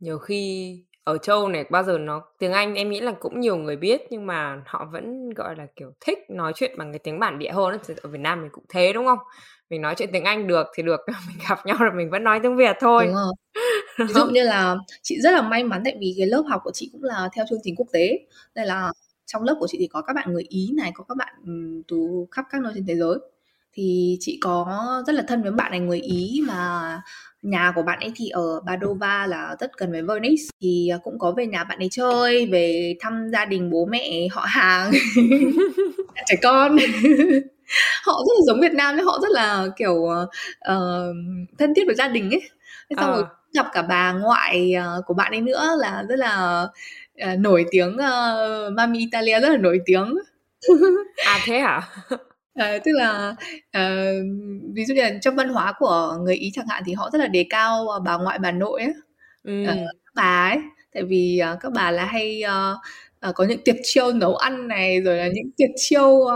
nhiều 0.00 0.18
khi 0.18 0.76
ở 1.04 1.18
châu 1.18 1.48
này 1.48 1.64
bao 1.70 1.82
giờ 1.82 1.98
nó 1.98 2.22
tiếng 2.38 2.52
Anh 2.52 2.74
em 2.74 2.90
nghĩ 2.90 3.00
là 3.00 3.12
cũng 3.20 3.40
nhiều 3.40 3.56
người 3.56 3.76
biết 3.76 4.00
nhưng 4.10 4.26
mà 4.26 4.62
họ 4.66 4.88
vẫn 4.92 5.30
gọi 5.30 5.56
là 5.56 5.66
kiểu 5.76 5.92
thích 6.00 6.18
nói 6.28 6.52
chuyện 6.56 6.78
bằng 6.78 6.92
cái 6.92 6.98
tiếng 6.98 7.18
bản 7.20 7.38
địa 7.38 7.50
hơn 7.52 7.78
ở 8.02 8.10
Việt 8.10 8.20
Nam 8.20 8.42
mình 8.42 8.50
cũng 8.52 8.64
thế 8.68 8.92
đúng 8.92 9.06
không 9.06 9.18
mình 9.70 9.82
nói 9.82 9.94
chuyện 9.98 10.10
tiếng 10.12 10.24
Anh 10.24 10.46
được 10.46 10.66
thì 10.74 10.82
được 10.82 11.00
mình 11.28 11.38
gặp 11.48 11.66
nhau 11.66 11.76
rồi 11.80 11.90
mình 11.96 12.10
vẫn 12.10 12.24
nói 12.24 12.40
tiếng 12.42 12.56
Việt 12.56 12.76
thôi. 12.80 13.04
Đúng 13.06 13.14
rồi. 13.14 13.34
ví 13.98 14.14
dụ 14.14 14.26
như 14.26 14.42
là 14.42 14.76
chị 15.02 15.20
rất 15.20 15.30
là 15.30 15.42
may 15.42 15.64
mắn 15.64 15.82
tại 15.84 15.96
vì 16.00 16.14
cái 16.18 16.26
lớp 16.26 16.42
học 16.48 16.60
của 16.64 16.70
chị 16.74 16.88
cũng 16.92 17.04
là 17.04 17.28
theo 17.32 17.44
chương 17.50 17.58
trình 17.62 17.74
quốc 17.76 17.86
tế. 17.92 18.18
Nên 18.54 18.66
là 18.66 18.92
trong 19.26 19.42
lớp 19.42 19.56
của 19.60 19.66
chị 19.66 19.78
thì 19.80 19.86
có 19.86 20.02
các 20.02 20.12
bạn 20.12 20.32
người 20.32 20.44
Ý 20.48 20.70
này 20.76 20.90
có 20.94 21.04
các 21.08 21.16
bạn 21.16 21.34
từ 21.88 22.26
khắp 22.30 22.44
các 22.50 22.60
nơi 22.62 22.72
trên 22.74 22.86
thế 22.86 22.96
giới. 22.96 23.18
Thì 23.72 24.16
chị 24.20 24.38
có 24.42 24.66
rất 25.06 25.12
là 25.12 25.24
thân 25.28 25.42
với 25.42 25.52
bạn 25.52 25.70
này 25.70 25.80
người 25.80 26.00
Ý 26.00 26.42
mà 26.46 27.00
nhà 27.42 27.72
của 27.74 27.82
bạn 27.82 28.00
ấy 28.00 28.12
thì 28.16 28.28
ở 28.28 28.60
Padova 28.66 29.26
là 29.26 29.56
rất 29.60 29.70
gần 29.78 29.92
với 29.92 30.02
Venice. 30.02 30.42
Thì 30.60 30.90
cũng 31.02 31.18
có 31.18 31.32
về 31.32 31.46
nhà 31.46 31.64
bạn 31.64 31.78
ấy 31.78 31.88
chơi 31.90 32.46
về 32.46 32.94
thăm 33.00 33.28
gia 33.32 33.44
đình 33.44 33.70
bố 33.70 33.86
mẹ 33.90 34.28
họ 34.30 34.44
hàng 34.48 34.92
trẻ 36.26 36.36
con 36.42 36.76
họ 38.04 38.22
rất 38.26 38.32
là 38.38 38.40
giống 38.46 38.60
Việt 38.60 38.72
Nam 38.72 38.98
họ 38.98 39.18
rất 39.22 39.30
là 39.30 39.66
kiểu 39.76 39.94
uh, 39.94 40.28
thân 41.58 41.74
thiết 41.74 41.82
với 41.86 41.94
gia 41.94 42.08
đình 42.08 42.30
ấy. 42.30 42.42
Xong 42.96 43.10
à. 43.10 43.16
rồi 43.16 43.24
gặp 43.54 43.66
cả 43.72 43.82
bà 43.82 44.12
ngoại 44.12 44.74
uh, 44.98 45.04
của 45.06 45.14
bạn 45.14 45.32
ấy 45.32 45.40
nữa 45.40 45.76
là 45.78 46.04
rất 46.08 46.18
là 46.18 46.66
uh, 47.32 47.38
nổi 47.38 47.64
tiếng 47.70 47.96
uh, 47.96 48.72
Mami 48.72 48.98
Italia 48.98 49.40
rất 49.40 49.48
là 49.48 49.56
nổi 49.56 49.80
tiếng. 49.86 50.14
À 51.26 51.38
thế 51.44 51.58
hả? 51.58 51.82
À, 52.54 52.78
tức 52.84 52.92
là 52.94 53.34
uh, 53.78 54.26
ví 54.74 54.84
dụ 54.84 54.94
như 54.94 55.02
là 55.02 55.10
trong 55.20 55.36
văn 55.36 55.48
hóa 55.48 55.72
của 55.78 56.16
người 56.20 56.34
Ý 56.34 56.50
chẳng 56.54 56.66
hạn 56.68 56.82
thì 56.86 56.92
họ 56.92 57.10
rất 57.12 57.18
là 57.18 57.26
đề 57.26 57.46
cao 57.50 57.86
bà 58.04 58.16
ngoại 58.16 58.38
bà 58.38 58.50
nội 58.50 58.82
ấy, 58.82 58.94
ừ. 59.44 59.62
uh, 59.62 59.68
các 60.04 60.12
bà 60.14 60.48
ấy, 60.48 60.58
tại 60.94 61.02
vì 61.02 61.40
uh, 61.52 61.58
các 61.60 61.72
bà 61.72 61.90
là 61.90 62.04
hay 62.04 62.42
uh, 62.46 62.80
uh, 63.28 63.34
có 63.34 63.44
những 63.44 63.64
tiệc 63.64 63.76
chiêu 63.82 64.12
nấu 64.12 64.36
ăn 64.36 64.68
này 64.68 65.00
rồi 65.00 65.16
là 65.16 65.26
những 65.26 65.50
tiệc 65.56 65.70
chiêu 65.76 66.08
uh, 66.08 66.30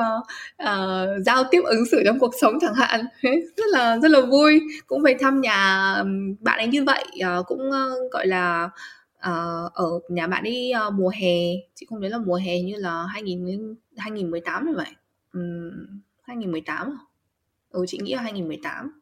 uh, 0.63 1.25
giao 1.27 1.45
tiếp 1.51 1.61
ứng 1.65 1.87
xử 1.91 2.03
trong 2.05 2.19
cuộc 2.19 2.35
sống 2.41 2.55
chẳng 2.61 2.75
hạn. 2.75 3.05
Rất 3.57 3.67
là 3.71 3.99
rất 4.03 4.11
là 4.11 4.21
vui. 4.21 4.61
Cũng 4.87 5.03
về 5.03 5.17
thăm 5.21 5.41
nhà 5.41 5.95
bạn 6.41 6.59
ấy 6.59 6.67
như 6.67 6.85
vậy 6.85 7.05
uh, 7.41 7.47
cũng 7.47 7.69
uh, 7.69 8.13
gọi 8.13 8.27
là 8.27 8.71
uh, 9.19 9.73
ở 9.73 9.87
nhà 10.09 10.27
bạn 10.27 10.45
ấy 10.45 10.73
uh, 10.87 10.93
mùa 10.95 11.13
hè. 11.21 11.37
Chị 11.75 11.87
không 11.91 12.01
nhớ 12.01 12.09
là 12.09 12.19
mùa 12.19 12.37
hè 12.37 12.61
như 12.61 12.77
là 12.77 13.07
2000 13.09 13.75
2018 13.97 14.67
như 14.67 14.73
vậy. 14.77 14.95
Um, 15.33 16.01
2018? 16.23 16.99
Ừ 17.71 17.85
chị 17.89 17.99
nghĩ 18.03 18.15
là 18.15 18.23
2018 18.23 19.01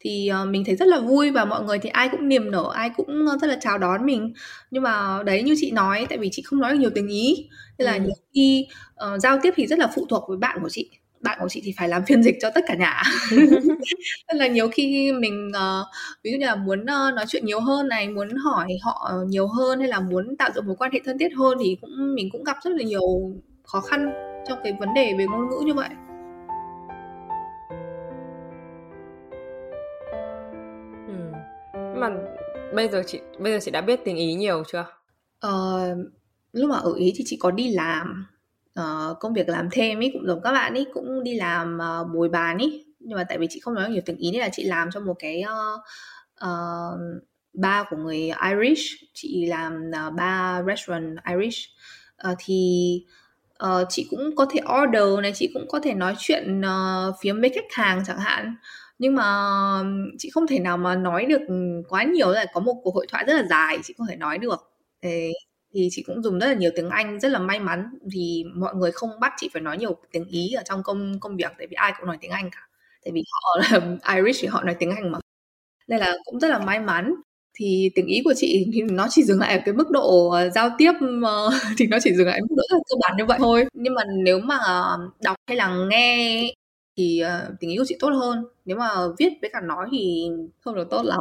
thì 0.00 0.30
uh, 0.42 0.48
mình 0.48 0.64
thấy 0.64 0.76
rất 0.76 0.88
là 0.88 1.00
vui 1.00 1.30
và 1.30 1.44
mọi 1.44 1.64
người 1.64 1.78
thì 1.78 1.88
ai 1.88 2.08
cũng 2.08 2.28
niềm 2.28 2.50
nở 2.50 2.70
ai 2.74 2.90
cũng 2.96 3.26
rất 3.40 3.46
là 3.46 3.56
chào 3.60 3.78
đón 3.78 4.06
mình. 4.06 4.32
Nhưng 4.70 4.82
mà 4.82 5.22
đấy 5.22 5.42
như 5.42 5.54
chị 5.60 5.70
nói 5.70 6.06
tại 6.08 6.18
vì 6.18 6.28
chị 6.32 6.42
không 6.42 6.60
nói 6.60 6.72
được 6.72 6.78
nhiều 6.78 6.90
tiếng 6.94 7.08
ý 7.08 7.48
nên 7.78 7.86
là 7.86 7.92
ừ. 7.92 8.00
nhiều 8.00 8.14
khi 8.34 8.66
uh, 8.94 9.20
giao 9.20 9.38
tiếp 9.42 9.54
thì 9.56 9.66
rất 9.66 9.78
là 9.78 9.90
phụ 9.94 10.06
thuộc 10.08 10.24
với 10.28 10.38
bạn 10.38 10.58
của 10.62 10.68
chị. 10.68 10.90
Bạn 11.20 11.38
của 11.40 11.48
chị 11.48 11.62
thì 11.64 11.74
phải 11.78 11.88
làm 11.88 12.02
phiên 12.06 12.22
dịch 12.22 12.36
cho 12.40 12.50
tất 12.54 12.64
cả 12.66 12.74
nhà. 12.74 13.02
Nên 14.28 14.36
là 14.36 14.46
nhiều 14.46 14.68
khi 14.68 15.12
mình 15.12 15.48
uh, 15.48 15.86
ví 16.24 16.30
dụ 16.32 16.38
như 16.38 16.46
là 16.46 16.54
muốn 16.54 16.80
uh, 16.80 17.14
nói 17.14 17.24
chuyện 17.28 17.46
nhiều 17.46 17.60
hơn 17.60 17.88
này 17.88 18.08
muốn 18.08 18.28
hỏi 18.36 18.68
họ 18.82 19.12
nhiều 19.26 19.46
hơn 19.48 19.78
hay 19.78 19.88
là 19.88 20.00
muốn 20.00 20.36
tạo 20.36 20.50
dựng 20.54 20.66
mối 20.66 20.76
quan 20.78 20.92
hệ 20.92 21.00
thân 21.04 21.18
thiết 21.18 21.28
hơn 21.36 21.58
thì 21.64 21.76
cũng 21.80 22.14
mình 22.14 22.28
cũng 22.32 22.44
gặp 22.44 22.56
rất 22.64 22.70
là 22.70 22.84
nhiều 22.84 23.32
khó 23.64 23.80
khăn 23.80 24.12
trong 24.48 24.58
cái 24.64 24.72
vấn 24.80 24.94
đề 24.94 25.14
về 25.18 25.26
ngôn 25.26 25.48
ngữ 25.48 25.62
như 25.66 25.74
vậy 25.74 25.88
mà 31.96 32.10
bây 32.74 32.88
giờ 32.88 33.02
chị 33.06 33.20
bây 33.38 33.52
giờ 33.52 33.58
chị 33.62 33.70
đã 33.70 33.80
biết 33.80 34.00
tiếng 34.04 34.16
Ý 34.16 34.34
nhiều 34.34 34.62
chưa? 34.72 34.86
Ờ, 35.40 35.80
lúc 36.52 36.70
mà 36.70 36.76
ở 36.76 36.92
Ý 36.96 37.12
thì 37.16 37.24
chị 37.26 37.36
có 37.40 37.50
đi 37.50 37.70
làm 37.70 38.26
uh, 38.80 39.18
công 39.20 39.34
việc 39.34 39.48
làm 39.48 39.68
thêm 39.72 39.98
ấy 39.98 40.10
cũng 40.12 40.26
giống 40.26 40.40
các 40.42 40.52
bạn 40.52 40.74
ấy 40.74 40.86
cũng 40.94 41.24
đi 41.24 41.34
làm 41.34 41.78
uh, 41.78 42.14
bồi 42.14 42.28
bàn 42.28 42.58
ấy 42.58 42.84
nhưng 43.00 43.18
mà 43.18 43.24
tại 43.28 43.38
vì 43.38 43.46
chị 43.50 43.60
không 43.60 43.74
nói 43.74 43.90
nhiều 43.90 44.02
tiếng 44.06 44.16
Ý 44.16 44.30
nên 44.30 44.40
là 44.40 44.48
chị 44.52 44.64
làm 44.64 44.90
cho 44.90 45.00
một 45.00 45.14
cái 45.18 45.42
uh, 45.44 45.80
uh, 46.44 47.22
ba 47.52 47.84
của 47.90 47.96
người 47.96 48.30
Irish. 48.50 49.04
Chị 49.14 49.46
làm 49.46 49.90
uh, 50.06 50.14
ba 50.14 50.62
restaurant 50.66 51.16
Irish. 51.30 51.68
Uh, 52.30 52.36
thì 52.38 53.00
uh, 53.64 53.86
chị 53.88 54.06
cũng 54.10 54.36
có 54.36 54.46
thể 54.50 54.60
order 54.82 55.22
này 55.22 55.32
chị 55.34 55.50
cũng 55.54 55.68
có 55.68 55.80
thể 55.80 55.94
nói 55.94 56.14
chuyện 56.18 56.60
uh, 56.60 57.14
phía 57.20 57.32
với 57.32 57.50
khách 57.54 57.72
hàng 57.72 58.02
chẳng 58.06 58.18
hạn 58.18 58.56
nhưng 58.98 59.14
mà 59.14 59.24
chị 60.18 60.30
không 60.30 60.46
thể 60.46 60.58
nào 60.58 60.76
mà 60.76 60.96
nói 60.96 61.26
được 61.26 61.40
quá 61.88 62.02
nhiều, 62.04 62.30
là 62.30 62.46
có 62.54 62.60
một 62.60 62.80
cuộc 62.84 62.94
hội 62.94 63.06
thoại 63.10 63.24
rất 63.26 63.34
là 63.34 63.42
dài, 63.50 63.78
chị 63.84 63.94
không 63.98 64.06
thể 64.10 64.16
nói 64.16 64.38
được. 64.38 64.72
Thế 65.02 65.32
thì 65.74 65.88
chị 65.92 66.02
cũng 66.06 66.22
dùng 66.22 66.38
rất 66.38 66.46
là 66.46 66.54
nhiều 66.54 66.70
tiếng 66.76 66.88
Anh, 66.90 67.20
rất 67.20 67.28
là 67.28 67.38
may 67.38 67.60
mắn. 67.60 67.84
Vì 68.12 68.44
mọi 68.54 68.74
người 68.74 68.92
không 68.92 69.10
bắt 69.20 69.32
chị 69.36 69.48
phải 69.52 69.62
nói 69.62 69.78
nhiều 69.78 69.96
tiếng 70.12 70.24
Ý 70.28 70.52
ở 70.52 70.62
trong 70.66 70.82
công 70.82 71.20
công 71.20 71.36
việc, 71.36 71.52
tại 71.58 71.66
vì 71.66 71.74
ai 71.74 71.92
cũng 71.98 72.06
nói 72.06 72.18
tiếng 72.20 72.30
Anh 72.30 72.50
cả. 72.52 72.58
Tại 73.04 73.12
vì 73.12 73.22
họ 73.32 73.58
là 73.62 73.96
Irish 74.16 74.42
thì 74.42 74.48
họ 74.48 74.62
nói 74.62 74.76
tiếng 74.78 74.90
Anh 74.90 75.12
mà. 75.12 75.18
Nên 75.88 76.00
là 76.00 76.14
cũng 76.24 76.40
rất 76.40 76.48
là 76.48 76.58
may 76.58 76.80
mắn. 76.80 77.14
Thì 77.54 77.90
tiếng 77.94 78.06
Ý 78.06 78.22
của 78.24 78.34
chị 78.36 78.66
thì 78.74 78.82
nó 78.82 79.06
chỉ 79.10 79.22
dừng 79.24 79.40
lại 79.40 79.54
ở 79.58 79.62
cái 79.66 79.74
mức 79.74 79.90
độ 79.90 80.30
ờ, 80.30 80.50
giao 80.50 80.70
tiếp 80.78 80.92
ờ, 81.24 81.50
thì 81.78 81.86
nó 81.86 81.98
chỉ 82.02 82.14
dừng 82.14 82.26
lại 82.26 82.38
ở 82.40 82.46
mức 82.50 82.54
độ 82.56 82.62
rất 82.70 82.76
là 82.76 82.82
cơ 82.90 82.96
bản 83.02 83.16
như 83.18 83.24
vậy 83.26 83.38
thôi. 83.42 83.64
Nhưng 83.74 83.94
mà 83.94 84.02
nếu 84.24 84.40
mà 84.40 84.58
đọc 85.24 85.36
hay 85.48 85.56
là 85.56 85.76
nghe 85.90 86.42
thì 86.96 87.22
uh, 87.24 87.54
tình 87.60 87.70
yêu 87.70 87.82
của 87.82 87.86
chị 87.88 87.96
tốt 88.00 88.08
hơn. 88.08 88.44
Nếu 88.64 88.76
mà 88.76 88.88
viết 89.18 89.32
với 89.40 89.50
cả 89.52 89.60
nói 89.60 89.86
thì 89.92 90.28
không 90.60 90.74
được 90.74 90.90
tốt 90.90 91.02
lắm. 91.04 91.20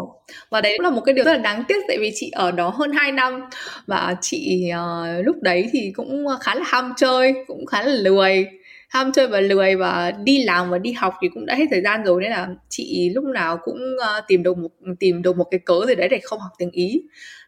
Và 0.49 0.61
đấy 0.61 0.73
cũng 0.77 0.83
là 0.83 0.89
một 0.89 1.01
cái 1.05 1.13
điều 1.13 1.25
rất 1.25 1.31
là 1.31 1.37
đáng 1.37 1.63
tiếc 1.67 1.83
tại 1.87 1.97
vì 1.99 2.11
chị 2.15 2.31
ở 2.31 2.51
đó 2.51 2.69
hơn 2.69 2.91
2 2.91 3.11
năm. 3.11 3.41
Và 3.87 4.15
chị 4.21 4.63
uh, 4.71 5.25
lúc 5.25 5.35
đấy 5.41 5.69
thì 5.71 5.91
cũng 5.95 6.25
khá 6.41 6.55
là 6.55 6.63
ham 6.65 6.93
chơi 6.97 7.33
cũng 7.47 7.65
khá 7.65 7.83
là 7.83 7.93
lười 7.93 8.47
ham 8.95 9.11
chơi 9.11 9.27
và 9.27 9.39
lười 9.39 9.75
và 9.75 10.11
đi 10.23 10.43
làm 10.43 10.69
và 10.69 10.77
đi 10.77 10.91
học 10.91 11.13
thì 11.21 11.29
cũng 11.33 11.45
đã 11.45 11.55
hết 11.55 11.65
thời 11.71 11.81
gian 11.81 12.03
rồi 12.03 12.21
nên 12.21 12.31
là 12.31 12.47
chị 12.69 13.09
lúc 13.15 13.23
nào 13.23 13.57
cũng 13.63 13.79
ờ, 13.99 14.21
tìm 14.27 14.43
được 14.43 14.57
một 14.57 14.69
tìm 14.99 15.21
được 15.21 15.37
một 15.37 15.43
cái 15.51 15.59
cớ 15.65 15.85
gì 15.87 15.95
đấy 15.95 16.09
để 16.09 16.19
không 16.23 16.39
học 16.39 16.51
tiếng 16.57 16.71
ý. 16.71 17.01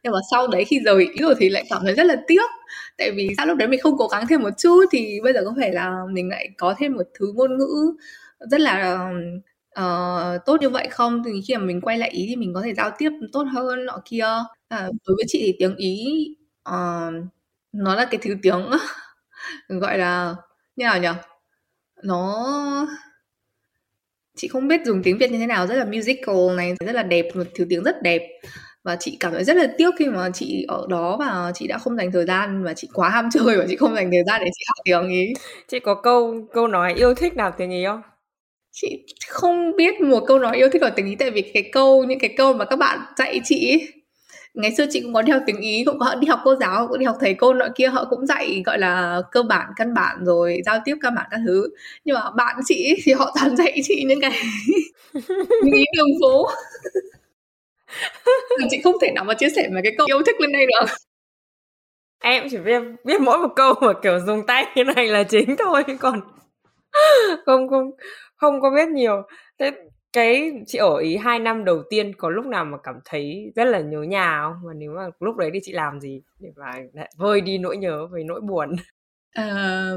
Nhưng 0.04 0.14
mà 0.14 0.20
sau 0.32 0.48
đấy 0.48 0.66
khi 0.66 0.80
rời 0.86 1.04
ý 1.04 1.22
rồi 1.22 1.36
thì 1.40 1.50
lại 1.50 1.64
cảm 1.70 1.82
thấy 1.86 1.94
rất 1.94 2.04
là 2.04 2.16
tiếc 2.28 2.46
tại 2.98 3.12
vì 3.12 3.30
sao 3.38 3.46
lúc 3.46 3.58
đấy 3.58 3.68
mình 3.68 3.80
không 3.84 3.98
cố 3.98 4.08
gắng 4.08 4.28
thêm 4.30 4.42
một 4.42 4.50
chút 4.58 4.86
thì 4.92 5.20
bây 5.24 5.34
giờ 5.34 5.42
có 5.46 5.54
phải 5.60 5.74
là 5.74 5.92
mình 6.12 6.30
lại 6.30 6.50
có 6.58 6.76
thêm 6.78 6.94
một 6.94 7.04
thứ 7.20 7.32
ngôn 7.36 7.58
ngữ 7.58 7.96
rất 8.40 8.60
là 8.60 9.10
uh, 9.80 10.46
tốt 10.46 10.62
như 10.62 10.70
vậy 10.70 10.88
không? 10.92 11.24
Thì 11.26 11.32
khi 11.48 11.56
mà 11.56 11.64
mình 11.64 11.82
quay 11.82 11.98
lại 11.98 12.10
ý 12.10 12.26
thì 12.30 12.36
mình 12.36 12.54
có 12.54 12.62
thể 12.62 12.74
giao 12.74 12.92
tiếp 12.98 13.10
tốt 13.34 13.44
hơn 13.54 13.86
nọ 13.86 14.02
kia. 14.06 14.28
À, 14.68 14.90
đối 15.08 15.16
với 15.16 15.26
chị 15.28 15.42
thì 15.46 15.56
tiếng 15.60 15.76
ý 15.76 16.06
uh, 16.70 17.14
nó 17.72 17.96
là 17.96 18.06
cái 18.12 18.20
thứ 18.24 18.36
tiếng 18.42 18.70
gọi 19.70 19.98
là 19.98 20.36
như 20.76 20.86
nào 20.86 21.00
nhỉ 21.00 21.10
nó 22.04 22.88
chị 24.38 24.48
không 24.48 24.68
biết 24.68 24.82
dùng 24.86 25.04
tiếng 25.04 25.18
việt 25.18 25.32
như 25.32 25.38
thế 25.38 25.48
nào 25.48 25.68
rất 25.68 25.76
là 25.76 25.86
musical 25.86 26.56
này 26.58 26.76
rất 26.86 26.96
là 26.96 27.04
đẹp 27.04 27.26
một 27.36 27.44
thứ 27.56 27.66
tiếng 27.70 27.84
rất 27.84 28.02
đẹp. 28.02 28.22
Và 28.84 28.96
chị 29.00 29.18
cảm 29.20 29.34
thấy 29.34 29.44
rất 29.44 29.58
là 29.58 29.68
tiếc 29.78 29.90
khi 30.00 30.06
mà 30.06 30.30
chị 30.34 30.66
ở 30.68 30.86
đó 30.90 31.18
và 31.20 31.52
chị 31.56 31.68
đã 31.68 31.78
không 31.78 31.98
dành 31.98 32.12
thời 32.12 32.26
gian 32.26 32.64
và 32.64 32.74
chị 32.74 32.90
quá 32.94 33.10
ham 33.10 33.30
chơi 33.34 33.58
và 33.58 33.66
chị 33.70 33.76
không 33.76 33.96
dành 33.96 34.12
thời 34.12 34.24
gian 34.28 34.42
để 34.46 34.52
chị 34.54 34.64
học 34.68 34.78
tiếng 34.86 35.10
ý. 35.10 35.34
Chị 35.68 35.80
có 35.80 35.96
câu 36.04 36.48
câu 36.54 36.68
nói 36.68 36.94
yêu 36.94 37.14
thích 37.14 37.36
nào 37.36 37.54
tiếng 37.58 37.72
ý 37.72 37.86
không? 37.86 38.02
Chị 38.72 39.06
không 39.30 39.76
biết 39.78 40.02
một 40.02 40.24
câu 40.28 40.40
nói 40.40 40.58
yêu 40.58 40.70
thích 40.74 40.82
ở 40.82 40.90
tình 40.90 41.08
ý 41.08 41.16
tại 41.16 41.32
vì 41.32 41.42
cái 41.42 41.70
câu 41.72 42.04
những 42.04 42.20
cái 42.20 42.34
câu 42.38 42.54
mà 42.54 42.66
các 42.66 42.76
bạn 42.80 43.00
dạy 43.18 43.42
chị 43.44 43.88
ngày 44.62 44.76
xưa 44.76 44.86
chị 44.90 45.02
cũng 45.02 45.14
có 45.14 45.22
đi 45.22 45.32
học 45.32 45.42
tiếng 45.46 45.62
ý 45.62 45.84
cũng 45.86 46.00
có 46.00 46.16
đi 46.16 46.28
học 46.28 46.40
cô 46.44 46.56
giáo 46.56 46.88
cũng 46.88 47.00
đi 47.00 47.06
học 47.06 47.18
thầy 47.20 47.34
cô 47.34 47.54
nọ 47.54 47.68
kia 47.76 47.88
họ 47.88 48.06
cũng 48.10 48.26
dạy 48.26 48.64
gọi 48.66 48.80
là 48.80 49.22
cơ 49.32 49.44
bản 49.44 49.70
căn 49.76 49.94
bản 49.94 50.26
rồi 50.26 50.62
giao 50.66 50.80
tiếp 50.86 50.96
căn 51.02 51.16
bản 51.16 51.26
các 51.32 51.40
thứ. 51.48 51.70
Nhưng 52.06 52.16
mà 52.16 52.32
bạn 52.32 52.56
chị 52.66 52.96
thì 53.04 53.14
họ 53.14 53.36
toàn 53.36 53.56
dạy 53.56 53.80
chị 53.84 54.04
những 54.08 54.22
cái 54.22 54.32
những 55.64 55.74
ý 55.74 55.86
đường 55.98 56.10
phố. 56.22 56.48
Chị 58.70 58.82
không 58.84 58.96
thể 59.02 59.12
nào 59.12 59.24
mà 59.24 59.34
chia 59.34 59.50
sẻ 59.50 59.70
mấy 59.74 59.82
cái 59.84 59.94
câu 59.98 60.08
yêu 60.10 60.22
thích 60.26 60.42
lên 60.42 60.52
đây 60.52 60.66
được. 60.66 60.88
Em 62.20 62.44
chỉ 62.52 62.58
biết 62.58 62.82
biết 63.04 63.22
mỗi 63.22 63.38
một 63.38 63.54
câu 63.56 63.74
mà 63.82 63.94
kiểu 64.04 64.20
dùng 64.20 64.46
tay 64.46 64.66
như 64.76 64.84
này 64.84 65.08
là 65.08 65.24
chính 65.24 65.56
thôi 65.58 65.84
còn 66.00 66.22
không 67.46 67.70
không 67.70 67.92
không 68.36 68.62
có 68.62 68.70
biết 68.70 68.88
nhiều. 68.90 69.22
Thế 69.60 69.72
cái 70.18 70.52
chị 70.68 70.78
ở 70.78 70.98
ý 70.98 71.18
hai 71.18 71.40
năm 71.40 71.66
đầu 71.66 71.84
tiên 71.90 72.12
có 72.18 72.30
lúc 72.30 72.46
nào 72.46 72.66
mà 72.66 72.78
cảm 72.84 72.96
thấy 73.06 73.52
rất 73.56 73.64
là 73.66 73.80
nhớ 73.80 74.02
nhà 74.02 74.42
không? 74.42 74.68
Và 74.68 74.74
nếu 74.74 74.92
mà 74.96 75.02
lúc 75.20 75.38
đấy 75.38 75.50
thì 75.54 75.60
chị 75.64 75.72
làm 75.72 76.00
gì 76.00 76.22
để 76.40 76.50
mà 76.56 76.72
vơi 77.18 77.42
đi 77.42 77.58
nỗi 77.58 77.78
nhớ 77.78 78.08
với 78.08 78.24
nỗi 78.24 78.42
buồn? 78.42 78.76
À, 79.34 79.92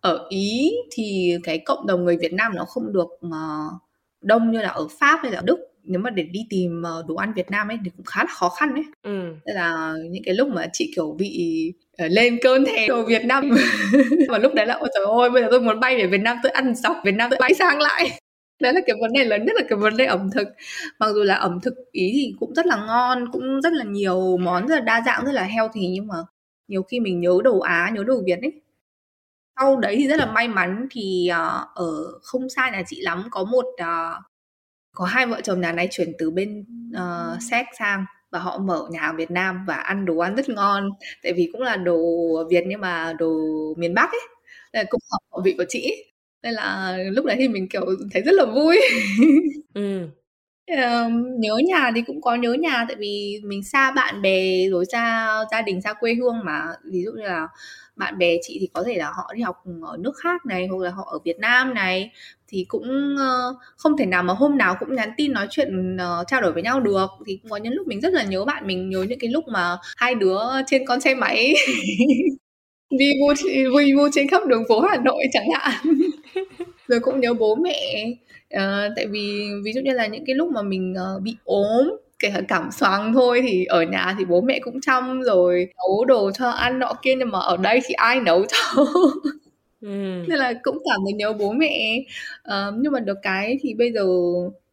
ở 0.00 0.26
ý 0.28 0.72
thì 0.92 1.36
cái 1.44 1.58
cộng 1.58 1.86
đồng 1.86 2.04
người 2.04 2.16
Việt 2.16 2.32
Nam 2.32 2.52
nó 2.54 2.64
không 2.64 2.92
được 2.92 3.08
uh, 3.26 3.72
đông 4.20 4.50
như 4.50 4.60
là 4.60 4.68
ở 4.68 4.88
Pháp 5.00 5.20
hay 5.22 5.32
là 5.32 5.38
ở 5.38 5.42
Đức. 5.46 5.58
Nếu 5.84 6.00
mà 6.00 6.10
để 6.10 6.22
đi 6.22 6.40
tìm 6.50 6.82
ờ, 6.82 7.04
đồ 7.08 7.14
ăn 7.14 7.32
Việt 7.36 7.50
Nam 7.50 7.68
ấy 7.68 7.78
thì 7.84 7.90
cũng 7.96 8.06
khá 8.06 8.24
là 8.24 8.30
khó 8.30 8.48
khăn 8.48 8.74
đấy. 8.74 8.84
Ừ. 9.02 9.34
Là 9.44 9.94
những 10.10 10.22
cái 10.26 10.34
lúc 10.34 10.48
mà 10.48 10.66
chị 10.72 10.92
kiểu 10.96 11.16
bị 11.18 11.72
lên 11.96 12.38
cơn 12.42 12.64
thèm 12.64 12.88
đồ 12.88 13.02
Việt 13.02 13.24
Nam. 13.24 13.50
Và 14.28 14.38
lúc 14.38 14.54
đấy 14.54 14.66
là 14.66 14.74
ôi 14.74 14.90
trời 14.94 15.04
ơi 15.20 15.30
bây 15.30 15.42
giờ 15.42 15.48
tôi 15.50 15.60
muốn 15.60 15.80
bay 15.80 15.96
về 15.96 16.06
Việt 16.06 16.20
Nam 16.20 16.36
tôi 16.42 16.52
ăn 16.52 16.74
dọc 16.74 16.96
Việt 17.04 17.14
Nam 17.14 17.30
tôi 17.30 17.38
bay 17.40 17.54
sang 17.54 17.80
lại 17.80 18.10
đấy 18.60 18.72
là 18.72 18.80
cái 18.86 18.96
vấn 19.00 19.12
đề 19.12 19.24
lớn 19.24 19.44
nhất 19.44 19.56
là 19.56 19.62
cái 19.68 19.78
vấn 19.78 19.96
đề 19.96 20.04
ẩm 20.06 20.30
thực. 20.34 20.48
Mặc 20.98 21.08
dù 21.14 21.22
là 21.22 21.34
ẩm 21.34 21.60
thực 21.62 21.74
ý 21.92 22.10
thì 22.14 22.34
cũng 22.40 22.54
rất 22.54 22.66
là 22.66 22.86
ngon 22.86 23.32
cũng 23.32 23.60
rất 23.60 23.72
là 23.72 23.84
nhiều 23.84 24.36
món 24.36 24.66
rất 24.66 24.74
là 24.74 24.80
đa 24.80 25.02
dạng 25.06 25.24
rất 25.24 25.32
là 25.32 25.42
heo 25.42 25.68
thì 25.74 25.86
nhưng 25.88 26.06
mà 26.06 26.16
nhiều 26.68 26.82
khi 26.82 27.00
mình 27.00 27.20
nhớ 27.20 27.38
đồ 27.44 27.60
Á 27.60 27.90
nhớ 27.94 28.04
đồ 28.04 28.22
Việt 28.26 28.38
ấy. 28.42 28.60
Sau 29.60 29.76
đấy 29.76 29.96
thì 29.98 30.08
rất 30.08 30.16
là 30.18 30.26
may 30.26 30.48
mắn 30.48 30.86
thì 30.90 31.30
uh, 31.30 31.68
ở 31.74 32.18
không 32.22 32.48
xa 32.48 32.70
nhà 32.70 32.82
chị 32.86 33.00
lắm 33.00 33.24
có 33.30 33.44
một 33.44 33.64
uh, 33.66 34.22
có 34.94 35.04
hai 35.04 35.26
vợ 35.26 35.40
chồng 35.40 35.60
nhà 35.60 35.72
này 35.72 35.88
chuyển 35.90 36.12
từ 36.18 36.30
bên 36.30 36.64
uh, 36.96 37.42
Séc 37.50 37.66
sang 37.78 38.04
và 38.30 38.38
họ 38.38 38.58
mở 38.58 38.88
nhà 38.90 39.00
hàng 39.00 39.16
Việt 39.16 39.30
Nam 39.30 39.64
và 39.66 39.74
ăn 39.74 40.04
đồ 40.04 40.18
ăn 40.18 40.36
rất 40.36 40.48
ngon. 40.48 40.90
Tại 41.22 41.32
vì 41.32 41.50
cũng 41.52 41.62
là 41.62 41.76
đồ 41.76 41.98
Việt 42.50 42.64
nhưng 42.66 42.80
mà 42.80 43.12
đồ 43.18 43.38
miền 43.76 43.94
Bắc 43.94 44.10
ấy. 44.12 44.20
Là 44.72 44.84
cũng 44.90 45.00
hợp 45.12 45.18
khẩu 45.30 45.42
vị 45.44 45.54
của 45.58 45.64
chị 45.68 46.09
nên 46.42 46.54
là 46.54 46.96
lúc 47.12 47.24
đấy 47.24 47.36
thì 47.38 47.48
mình 47.48 47.68
kiểu 47.68 47.86
thấy 48.12 48.22
rất 48.22 48.32
là 48.34 48.44
vui. 48.44 48.80
Ừ. 49.74 50.08
nhớ 51.38 51.56
nhà 51.66 51.90
thì 51.94 52.02
cũng 52.06 52.20
có 52.20 52.34
nhớ 52.34 52.52
nhà 52.52 52.84
tại 52.88 52.96
vì 52.98 53.40
mình 53.44 53.62
xa 53.62 53.90
bạn 53.90 54.22
bè 54.22 54.68
rồi 54.70 54.84
xa 54.92 55.34
gia 55.52 55.62
đình 55.62 55.80
xa 55.82 55.92
quê 55.92 56.14
hương 56.14 56.44
mà. 56.44 56.62
Ví 56.92 57.02
dụ 57.04 57.10
như 57.12 57.22
là 57.22 57.48
bạn 57.96 58.18
bè 58.18 58.36
chị 58.42 58.56
thì 58.60 58.68
có 58.72 58.82
thể 58.86 58.94
là 58.94 59.10
họ 59.10 59.32
đi 59.34 59.42
học 59.42 59.64
ở 59.82 59.96
nước 59.96 60.12
khác 60.22 60.46
này 60.46 60.66
hoặc 60.66 60.82
là 60.84 60.90
họ 60.90 61.08
ở 61.12 61.18
Việt 61.24 61.38
Nam 61.38 61.74
này. 61.74 62.10
Thì 62.48 62.64
cũng 62.68 63.14
uh, 63.14 63.56
không 63.76 63.96
thể 63.96 64.06
nào 64.06 64.22
mà 64.22 64.34
hôm 64.34 64.58
nào 64.58 64.76
cũng 64.80 64.94
nhắn 64.94 65.10
tin 65.16 65.32
nói 65.32 65.46
chuyện 65.50 65.96
uh, 65.96 66.26
trao 66.26 66.40
đổi 66.40 66.52
với 66.52 66.62
nhau 66.62 66.80
được. 66.80 67.10
Thì 67.26 67.38
cũng 67.42 67.50
có 67.50 67.56
những 67.56 67.72
lúc 67.72 67.86
mình 67.86 68.00
rất 68.00 68.12
là 68.12 68.24
nhớ 68.24 68.44
bạn 68.44 68.66
mình 68.66 68.90
nhớ 68.90 69.02
những 69.08 69.18
cái 69.18 69.30
lúc 69.30 69.44
mà 69.48 69.76
hai 69.96 70.14
đứa 70.14 70.38
trên 70.66 70.86
con 70.86 71.00
xe 71.00 71.14
máy 71.14 71.54
vi 72.98 73.12
vu 73.20 73.34
vi 73.76 73.92
vu 73.94 74.08
trên 74.12 74.28
khắp 74.28 74.46
đường 74.46 74.64
phố 74.68 74.80
Hà 74.80 74.96
Nội 74.96 75.24
chẳng 75.32 75.50
hạn. 75.54 75.74
Rồi 76.88 77.00
cũng 77.00 77.20
nhớ 77.20 77.34
bố 77.34 77.54
mẹ 77.54 78.12
uh, 78.56 78.92
tại 78.96 79.06
vì 79.06 79.48
ví 79.64 79.72
dụ 79.72 79.80
như 79.80 79.92
là 79.92 80.06
những 80.06 80.24
cái 80.26 80.34
lúc 80.34 80.50
mà 80.50 80.62
mình 80.62 80.94
uh, 81.16 81.22
bị 81.22 81.36
ốm 81.44 81.96
kể 82.18 82.30
cả 82.34 82.40
cảm 82.48 82.70
xoáng 82.70 83.12
thôi 83.12 83.42
thì 83.48 83.64
ở 83.64 83.82
nhà 83.82 84.14
thì 84.18 84.24
bố 84.24 84.40
mẹ 84.40 84.58
cũng 84.62 84.80
chăm 84.80 85.22
rồi 85.22 85.68
nấu 85.76 86.04
đồ 86.04 86.30
cho 86.30 86.50
ăn 86.50 86.78
nọ 86.78 86.92
kia 87.02 87.14
nhưng 87.14 87.30
mà 87.30 87.38
ở 87.38 87.56
đây 87.56 87.80
thì 87.84 87.94
ai 87.94 88.20
nấu 88.20 88.44
cho? 88.44 88.84
Ừ. 89.80 89.88
nên 90.28 90.38
là 90.38 90.52
cũng 90.62 90.78
cảm 90.90 91.00
thấy 91.04 91.12
nhớ 91.12 91.32
bố 91.32 91.52
mẹ. 91.52 92.02
Uh, 92.48 92.74
nhưng 92.78 92.92
mà 92.92 93.00
được 93.00 93.18
cái 93.22 93.58
thì 93.62 93.74
bây 93.74 93.92
giờ 93.92 94.04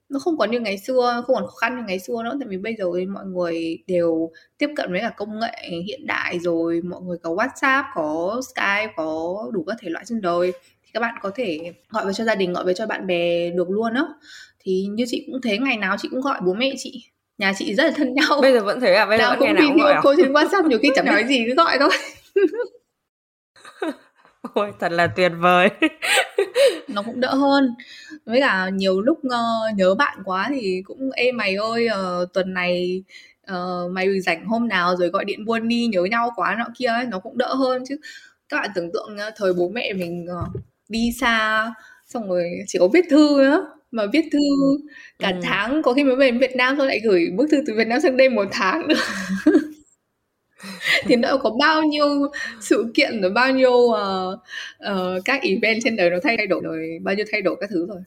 nó 0.10 0.20
không 0.20 0.38
còn 0.38 0.52
như 0.52 0.60
ngày 0.60 0.78
xưa 0.78 1.24
không 1.26 1.36
còn 1.36 1.48
khó 1.48 1.56
khăn 1.56 1.78
như 1.78 1.84
ngày 1.88 2.00
xưa 2.00 2.24
nữa 2.24 2.38
tại 2.40 2.48
vì 2.50 2.58
bây 2.58 2.76
giờ 2.76 2.86
mọi 3.14 3.26
người 3.26 3.84
đều 3.88 4.32
tiếp 4.58 4.70
cận 4.76 4.92
với 4.92 5.02
cả 5.02 5.10
công 5.18 5.40
nghệ 5.40 5.70
hiện 5.86 6.08
đại 6.08 6.40
rồi 6.40 6.82
mọi 6.82 7.02
người 7.02 7.18
có 7.24 7.30
WhatsApp 7.30 7.84
có 7.96 8.42
Skype 8.50 8.94
có 8.96 9.36
đủ 9.54 9.64
các 9.68 9.78
thể 9.80 9.90
loại 9.90 10.06
trên 10.08 10.22
đời. 10.22 10.52
Thì 10.84 10.90
các 10.94 11.00
bạn 11.00 11.16
có 11.22 11.32
thể 11.36 11.74
gọi 11.90 12.06
về 12.06 12.14
cho 12.14 12.24
gia 12.24 12.36
đình 12.36 12.54
gọi 12.54 12.66
về 12.66 12.74
cho 12.74 12.86
bạn 12.86 13.08
bè 13.08 13.50
được 13.50 13.70
luôn 13.70 13.94
á. 13.94 14.04
Thì 14.60 14.88
như 14.92 15.06
chị 15.08 15.28
cũng 15.32 15.42
thế 15.42 15.58
ngày 15.58 15.78
nào 15.78 15.96
chị 16.00 16.08
cũng 16.12 16.22
gọi 16.22 16.40
bố 16.46 16.54
mẹ 16.54 16.74
chị 16.78 17.04
nhà 17.38 17.54
chị 17.58 17.76
rất 17.76 17.84
là 17.84 17.92
thân 17.96 18.14
nhau. 18.14 18.42
Bây 18.42 18.54
giờ 18.54 18.64
vẫn 18.64 18.80
thế 18.80 18.94
à? 18.94 19.06
Bây 19.06 19.18
giờ 19.18 19.24
nào 19.24 19.32
vẫn 19.32 19.40
cũng 19.40 19.46
ngày 19.46 19.54
nào 19.54 19.68
cũng 19.70 19.82
gọi 19.82 19.94
à? 19.94 20.00
cô 20.04 20.16
trên 20.18 20.34
whatsapp 20.34 20.68
nhiều 20.68 20.80
khi 20.82 20.90
chẳng 20.96 21.06
nói 21.14 21.24
gì 21.28 21.44
cứ 21.48 21.56
gọi 21.56 21.78
thôi 21.80 21.92
ôi 24.54 24.72
thật 24.80 24.92
là 24.92 25.08
tuyệt 25.08 25.32
vời. 25.40 25.70
Nó 26.88 27.02
cũng 27.02 27.20
đỡ 27.20 27.36
hơn. 27.36 27.76
Với 28.26 28.40
cả 28.42 28.70
nhiều 28.70 29.02
lúc 29.02 29.18
uh, 29.18 29.78
nhớ 29.78 29.96
bạn 29.96 30.18
quá 30.26 30.48
thì 30.50 30.82
cũng 30.86 31.10
ê 31.12 31.32
mày 31.32 31.56
ơi 31.56 31.88
uh, 31.88 32.34
tuần 32.34 32.54
này 32.54 33.04
uh, 33.52 33.92
mày 33.92 34.20
rảnh 34.20 34.46
hôm 34.46 34.68
nào 34.68 34.96
rồi 34.96 35.10
gọi 35.10 35.26
điện 35.26 35.46
buôn 35.46 35.68
đi 35.68 35.88
nhớ 35.88 36.04
nhau 36.04 36.32
quá 36.36 36.56
nọ 36.60 36.66
kia 36.78 36.88
ấy, 36.88 37.06
nó 37.06 37.20
cũng 37.20 37.38
đỡ 37.38 37.54
hơn 37.54 37.84
chứ. 37.88 37.98
Các 38.50 38.58
bạn 38.62 38.70
tưởng 38.76 38.92
tượng 38.94 39.16
uh, 39.28 39.34
thời 39.38 39.54
bố 39.54 39.70
mẹ 39.70 39.94
mình 39.94 40.26
uh, 40.26 40.62
đi 40.90 41.12
xa 41.20 41.74
xong 42.06 42.30
rồi 42.30 42.44
chỉ 42.68 42.80
có 42.80 42.88
viết 42.94 43.06
thư 43.10 43.38
nữa 43.38 43.68
mà 43.92 44.04
viết 44.14 44.26
thư 44.32 44.40
cả 45.20 45.30
ừ. 45.30 45.40
tháng 45.44 45.82
có 45.82 45.94
khi 45.94 46.04
mới 46.04 46.16
về 46.16 46.32
Việt 46.32 46.56
Nam 46.56 46.76
thôi 46.78 46.88
lại 46.88 47.00
gửi 47.04 47.30
bức 47.36 47.48
thư 47.52 47.58
từ 47.68 47.74
Việt 47.78 47.88
Nam 47.88 48.00
sang 48.02 48.18
đây 48.18 48.30
một 48.30 48.48
tháng 48.52 48.88
nữa 48.88 48.96
thì 51.04 51.16
nó 51.16 51.38
có 51.38 51.50
bao 51.60 51.84
nhiêu 51.84 52.08
sự 52.62 52.92
kiện 52.94 53.22
rồi 53.22 53.32
bao 53.32 53.52
nhiêu 53.52 53.72
uh, 53.72 54.40
uh, 54.92 55.26
các 55.26 55.42
event 55.42 55.80
trên 55.84 55.96
đời 55.96 56.10
nó 56.10 56.18
thay 56.24 56.48
đổi 56.48 56.62
rồi 56.64 57.00
bao 57.04 57.16
nhiêu 57.16 57.26
thay 57.32 57.42
đổi 57.42 57.58
các 57.60 57.70
thứ 57.70 57.88
rồi. 57.88 58.02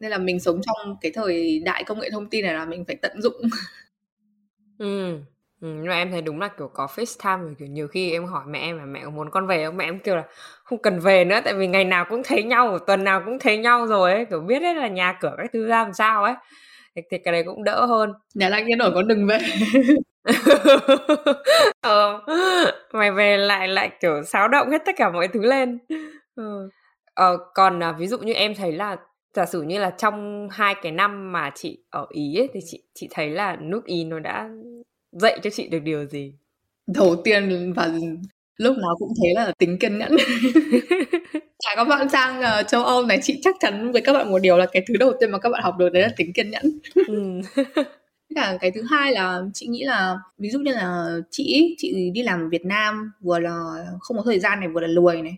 Nên 0.00 0.10
là 0.10 0.18
mình 0.18 0.40
sống 0.40 0.60
trong 0.66 0.96
cái 1.00 1.12
thời 1.14 1.62
đại 1.64 1.84
công 1.84 2.00
nghệ 2.00 2.10
thông 2.10 2.28
tin 2.28 2.44
này 2.44 2.54
là 2.54 2.64
mình 2.64 2.84
phải 2.84 2.96
tận 2.96 3.22
dụng. 3.22 3.42
Ừ 4.78 5.18
Ừ, 5.62 5.68
nhưng 5.68 5.86
mà 5.86 5.94
em 5.94 6.10
thấy 6.10 6.22
đúng 6.22 6.40
là 6.40 6.48
kiểu 6.48 6.68
có 6.74 6.86
FaceTime 6.86 7.54
kiểu 7.58 7.68
nhiều 7.68 7.88
khi 7.88 8.12
em 8.12 8.24
hỏi 8.24 8.44
mẹ 8.46 8.58
em 8.58 8.78
là 8.78 8.84
mẹ 8.84 9.00
có 9.04 9.10
muốn 9.10 9.30
con 9.30 9.46
về 9.46 9.64
không? 9.66 9.76
Mẹ 9.76 9.84
em 9.84 9.98
kêu 9.98 10.16
là 10.16 10.24
không 10.64 10.82
cần 10.82 11.00
về 11.00 11.24
nữa 11.24 11.40
tại 11.44 11.54
vì 11.54 11.66
ngày 11.66 11.84
nào 11.84 12.04
cũng 12.08 12.22
thấy 12.24 12.42
nhau 12.42 12.78
tuần 12.78 13.04
nào 13.04 13.22
cũng 13.24 13.38
thấy 13.38 13.58
nhau 13.58 13.86
rồi 13.86 14.12
ấy 14.12 14.24
kiểu 14.30 14.40
biết 14.40 14.62
hết 14.62 14.74
là 14.76 14.88
nhà 14.88 15.18
cửa 15.20 15.34
các 15.38 15.50
thứ 15.52 15.66
ra 15.66 15.84
làm 15.84 15.92
sao 15.92 16.24
ấy. 16.24 16.34
Thì, 16.96 17.02
thì 17.10 17.18
cái 17.18 17.32
đấy 17.32 17.42
cũng 17.46 17.64
đỡ 17.64 17.86
hơn. 17.86 18.12
Nhà 18.34 18.48
lạnh 18.48 18.64
cái 18.68 18.76
nổi 18.76 18.90
con 18.94 19.08
đừng 19.08 19.26
về 19.26 19.38
ờ, 21.80 22.20
mày 22.92 23.12
về 23.12 23.36
lại 23.36 23.68
lại 23.68 23.90
kiểu 24.00 24.22
xáo 24.22 24.48
động 24.48 24.70
hết 24.70 24.82
tất 24.86 24.92
cả 24.96 25.10
mọi 25.10 25.28
thứ 25.28 25.40
lên 25.40 25.78
ừ. 26.36 26.68
ờ, 27.14 27.38
còn 27.54 27.82
à, 27.82 27.92
ví 27.98 28.06
dụ 28.06 28.18
như 28.18 28.32
em 28.32 28.54
thấy 28.54 28.72
là 28.72 28.96
giả 29.34 29.46
sử 29.46 29.62
như 29.62 29.78
là 29.78 29.90
trong 29.90 30.48
hai 30.50 30.74
cái 30.82 30.92
năm 30.92 31.32
mà 31.32 31.50
chị 31.54 31.78
ở 31.90 32.06
ý 32.10 32.36
ấy, 32.36 32.48
thì 32.54 32.60
chị 32.66 32.82
chị 32.94 33.08
thấy 33.10 33.30
là 33.30 33.56
nước 33.60 33.84
ý 33.84 34.04
nó 34.04 34.18
đã 34.18 34.48
dạy 35.12 35.38
cho 35.42 35.50
chị 35.50 35.68
được 35.68 35.78
điều 35.78 36.04
gì 36.04 36.34
đầu 36.86 37.16
tiên 37.24 37.72
và 37.76 37.90
lúc 38.56 38.76
nào 38.76 38.96
cũng 38.98 39.12
thế 39.22 39.32
là 39.34 39.52
tính 39.58 39.78
kiên 39.78 39.98
nhẫn 39.98 40.16
Chả 41.58 41.74
các 41.76 41.84
bạn 41.84 42.08
sang 42.08 42.40
uh, 42.40 42.68
châu 42.68 42.84
Âu 42.84 43.06
này 43.06 43.18
chị 43.22 43.40
chắc 43.42 43.56
chắn 43.60 43.92
với 43.92 44.02
các 44.02 44.12
bạn 44.12 44.30
một 44.30 44.38
điều 44.38 44.56
là 44.56 44.66
cái 44.66 44.82
thứ 44.88 44.96
đầu 44.96 45.12
tiên 45.20 45.30
mà 45.30 45.38
các 45.38 45.48
bạn 45.48 45.62
học 45.62 45.74
được 45.78 45.88
đấy 45.92 46.02
là 46.02 46.08
tính 46.16 46.32
kiên 46.32 46.50
nhẫn 46.50 46.78
ừ. 46.94 47.40
cả 48.34 48.58
cái 48.60 48.70
thứ 48.70 48.82
hai 48.90 49.12
là 49.12 49.40
chị 49.54 49.66
nghĩ 49.66 49.84
là 49.84 50.18
ví 50.38 50.50
dụ 50.50 50.58
như 50.58 50.72
là 50.72 51.16
chị 51.30 51.74
chị 51.78 52.10
đi 52.14 52.22
làm 52.22 52.40
ở 52.40 52.48
Việt 52.48 52.64
Nam 52.64 53.12
vừa 53.20 53.38
là 53.38 53.86
không 54.00 54.16
có 54.16 54.22
thời 54.26 54.40
gian 54.40 54.60
này 54.60 54.68
vừa 54.68 54.80
là 54.80 54.86
lười 54.88 55.22
này. 55.22 55.36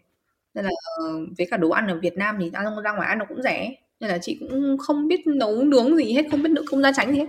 Nên 0.55 0.65
là 0.65 0.71
ờ, 0.99 1.05
với 1.39 1.47
cả 1.51 1.57
đồ 1.57 1.71
ăn 1.71 1.87
ở 1.89 1.99
Việt 2.03 2.17
Nam 2.17 2.37
thì 2.41 2.51
ra 2.51 2.63
ra 2.85 2.93
ngoài 2.93 3.09
ăn 3.09 3.19
nó 3.19 3.25
cũng 3.29 3.43
rẻ. 3.43 3.75
Nên 4.01 4.11
là 4.11 4.19
chị 4.19 4.37
cũng 4.41 4.79
không 4.79 5.09
biết 5.09 5.27
nấu 5.27 5.65
nướng 5.65 5.97
gì 5.97 6.13
hết 6.13 6.27
không 6.31 6.43
biết 6.43 6.51
nấu 6.51 6.65
không 6.67 6.83
ra 6.83 6.93
tránh 6.97 7.13
gì 7.13 7.19
hết. 7.19 7.27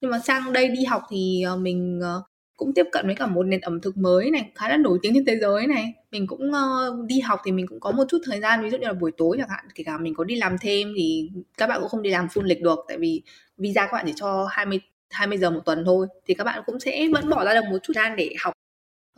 Nhưng 0.00 0.10
mà 0.10 0.18
sang 0.18 0.52
đây 0.52 0.68
đi 0.68 0.84
học 0.84 1.02
thì 1.10 1.42
ờ, 1.42 1.56
mình 1.56 2.00
ờ, 2.02 2.22
cũng 2.56 2.74
tiếp 2.74 2.86
cận 2.92 3.06
với 3.06 3.14
cả 3.14 3.26
một 3.26 3.42
nền 3.42 3.60
ẩm 3.60 3.80
thực 3.80 3.96
mới 3.96 4.30
này 4.30 4.50
khá 4.54 4.68
là 4.68 4.76
nổi 4.76 4.98
tiếng 5.02 5.14
trên 5.14 5.24
thế 5.24 5.36
giới 5.40 5.66
này. 5.66 5.94
Mình 6.10 6.26
cũng 6.26 6.50
uh, 6.50 7.06
đi 7.06 7.20
học 7.20 7.40
thì 7.44 7.52
mình 7.52 7.66
cũng 7.66 7.80
có 7.80 7.90
một 7.90 8.04
chút 8.08 8.18
thời 8.24 8.40
gian 8.40 8.62
ví 8.62 8.70
dụ 8.70 8.78
như 8.78 8.86
là 8.86 8.92
buổi 8.92 9.12
tối 9.16 9.36
chẳng 9.38 9.48
hạn 9.48 9.64
kể 9.74 9.84
cả 9.84 9.98
mình 9.98 10.14
có 10.14 10.24
đi 10.24 10.36
làm 10.36 10.56
thêm 10.60 10.92
thì 10.96 11.30
các 11.58 11.66
bạn 11.66 11.80
cũng 11.80 11.88
không 11.88 12.02
đi 12.02 12.10
làm 12.10 12.26
full 12.26 12.42
lịch 12.42 12.62
được. 12.62 12.78
Tại 12.88 12.98
vì 12.98 13.22
visa 13.58 13.86
các 13.86 13.92
bạn 13.92 14.04
chỉ 14.06 14.12
cho 14.16 14.48
20 14.50 14.80
20 15.10 15.38
giờ 15.38 15.50
một 15.50 15.60
tuần 15.64 15.84
thôi 15.84 16.06
thì 16.26 16.34
các 16.34 16.44
bạn 16.44 16.62
cũng 16.66 16.80
sẽ 16.80 17.08
vẫn 17.12 17.30
bỏ 17.30 17.44
ra 17.44 17.54
được 17.54 17.64
một 17.70 17.78
chút 17.82 17.92
thời 17.96 18.04
gian 18.04 18.16
để 18.16 18.34
học 18.40 18.52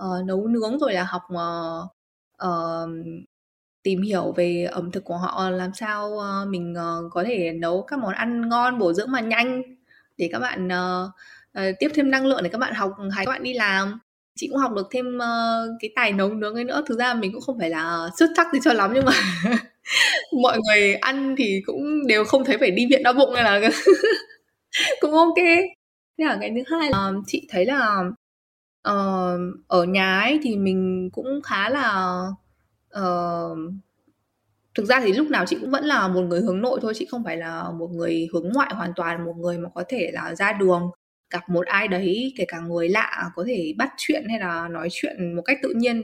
uh, 0.02 0.26
nấu 0.26 0.46
nướng 0.46 0.78
rồi 0.78 0.92
là 0.92 1.04
học 1.04 1.22
uh, 1.34 1.84
uh, 2.48 2.88
tìm 3.82 4.02
hiểu 4.02 4.32
về 4.36 4.68
ẩm 4.70 4.90
thực 4.90 5.04
của 5.04 5.16
họ 5.16 5.50
làm 5.50 5.70
sao 5.74 6.08
uh, 6.08 6.48
mình 6.48 6.74
uh, 6.78 7.12
có 7.12 7.24
thể 7.24 7.52
nấu 7.52 7.82
các 7.82 7.98
món 7.98 8.14
ăn 8.14 8.48
ngon 8.48 8.78
bổ 8.78 8.92
dưỡng 8.92 9.10
mà 9.12 9.20
nhanh 9.20 9.62
để 10.16 10.28
các 10.32 10.38
bạn 10.38 10.68
uh, 10.68 11.10
uh, 11.58 11.74
tiếp 11.78 11.88
thêm 11.94 12.10
năng 12.10 12.26
lượng 12.26 12.40
để 12.42 12.48
các 12.48 12.58
bạn 12.58 12.74
học 12.74 12.92
hay 13.12 13.26
các 13.26 13.32
bạn 13.32 13.42
đi 13.42 13.54
làm. 13.54 13.98
Chị 14.36 14.48
cũng 14.48 14.58
học 14.58 14.72
được 14.76 14.86
thêm 14.90 15.16
uh, 15.16 15.76
cái 15.80 15.90
tài 15.96 16.12
nấu 16.12 16.28
nướng 16.28 16.54
ấy 16.54 16.64
nữa 16.64 16.82
thực 16.86 16.98
ra 16.98 17.14
mình 17.14 17.32
cũng 17.32 17.42
không 17.42 17.58
phải 17.58 17.70
là 17.70 18.08
xuất 18.18 18.30
sắc 18.36 18.46
gì 18.52 18.58
cho 18.64 18.72
lắm 18.72 18.90
nhưng 18.94 19.04
mà 19.04 19.12
mọi 20.42 20.58
người 20.58 20.94
ăn 20.94 21.34
thì 21.38 21.62
cũng 21.66 22.06
đều 22.06 22.24
không 22.24 22.44
thấy 22.44 22.58
phải 22.58 22.70
đi 22.70 22.86
viện 22.90 23.02
đau 23.02 23.12
bụng 23.12 23.34
hay 23.34 23.44
là 23.44 23.70
cũng 25.00 25.12
ok 25.12 25.38
thế 26.18 26.24
là 26.24 26.38
cái 26.40 26.52
thứ 26.54 26.76
hai 26.78 26.90
là 26.90 27.12
chị 27.26 27.46
thấy 27.50 27.66
là 27.66 28.00
uh, 28.88 29.40
ở 29.68 29.84
nhà 29.84 30.20
ấy 30.20 30.40
thì 30.42 30.56
mình 30.56 31.10
cũng 31.12 31.40
khá 31.42 31.70
là 31.70 32.22
uh, 32.98 33.58
thực 34.74 34.84
ra 34.84 35.00
thì 35.00 35.12
lúc 35.12 35.30
nào 35.30 35.46
chị 35.46 35.56
cũng 35.60 35.70
vẫn 35.70 35.84
là 35.84 36.08
một 36.08 36.20
người 36.20 36.40
hướng 36.40 36.60
nội 36.60 36.78
thôi 36.82 36.92
chị 36.96 37.06
không 37.10 37.24
phải 37.24 37.36
là 37.36 37.70
một 37.70 37.88
người 37.90 38.28
hướng 38.32 38.48
ngoại 38.54 38.74
hoàn 38.74 38.92
toàn 38.96 39.24
một 39.24 39.34
người 39.36 39.58
mà 39.58 39.68
có 39.74 39.84
thể 39.88 40.10
là 40.12 40.34
ra 40.34 40.52
đường 40.52 40.90
gặp 41.30 41.48
một 41.48 41.66
ai 41.66 41.88
đấy 41.88 42.34
kể 42.36 42.44
cả 42.48 42.60
người 42.60 42.88
lạ 42.88 43.30
có 43.34 43.44
thể 43.46 43.74
bắt 43.76 43.92
chuyện 43.96 44.24
hay 44.28 44.38
là 44.40 44.68
nói 44.68 44.88
chuyện 44.90 45.36
một 45.36 45.42
cách 45.42 45.58
tự 45.62 45.72
nhiên. 45.76 46.02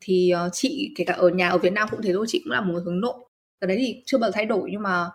Thì 0.00 0.32
uh, 0.46 0.50
chị 0.52 0.92
kể 0.96 1.04
cả 1.04 1.14
ở 1.14 1.28
nhà 1.28 1.48
ở 1.48 1.58
Việt 1.58 1.72
Nam 1.72 1.88
cũng 1.90 2.02
thế 2.02 2.12
thôi 2.12 2.26
chị 2.28 2.40
cũng 2.44 2.52
là 2.52 2.60
một 2.60 2.72
người 2.72 2.82
hướng 2.84 3.00
nội. 3.00 3.14
Cái 3.60 3.68
đấy 3.68 3.76
thì 3.80 4.02
chưa 4.06 4.18
bao 4.18 4.30
giờ 4.30 4.32
thay 4.34 4.46
đổi 4.46 4.68
nhưng 4.72 4.82
mà 4.82 5.10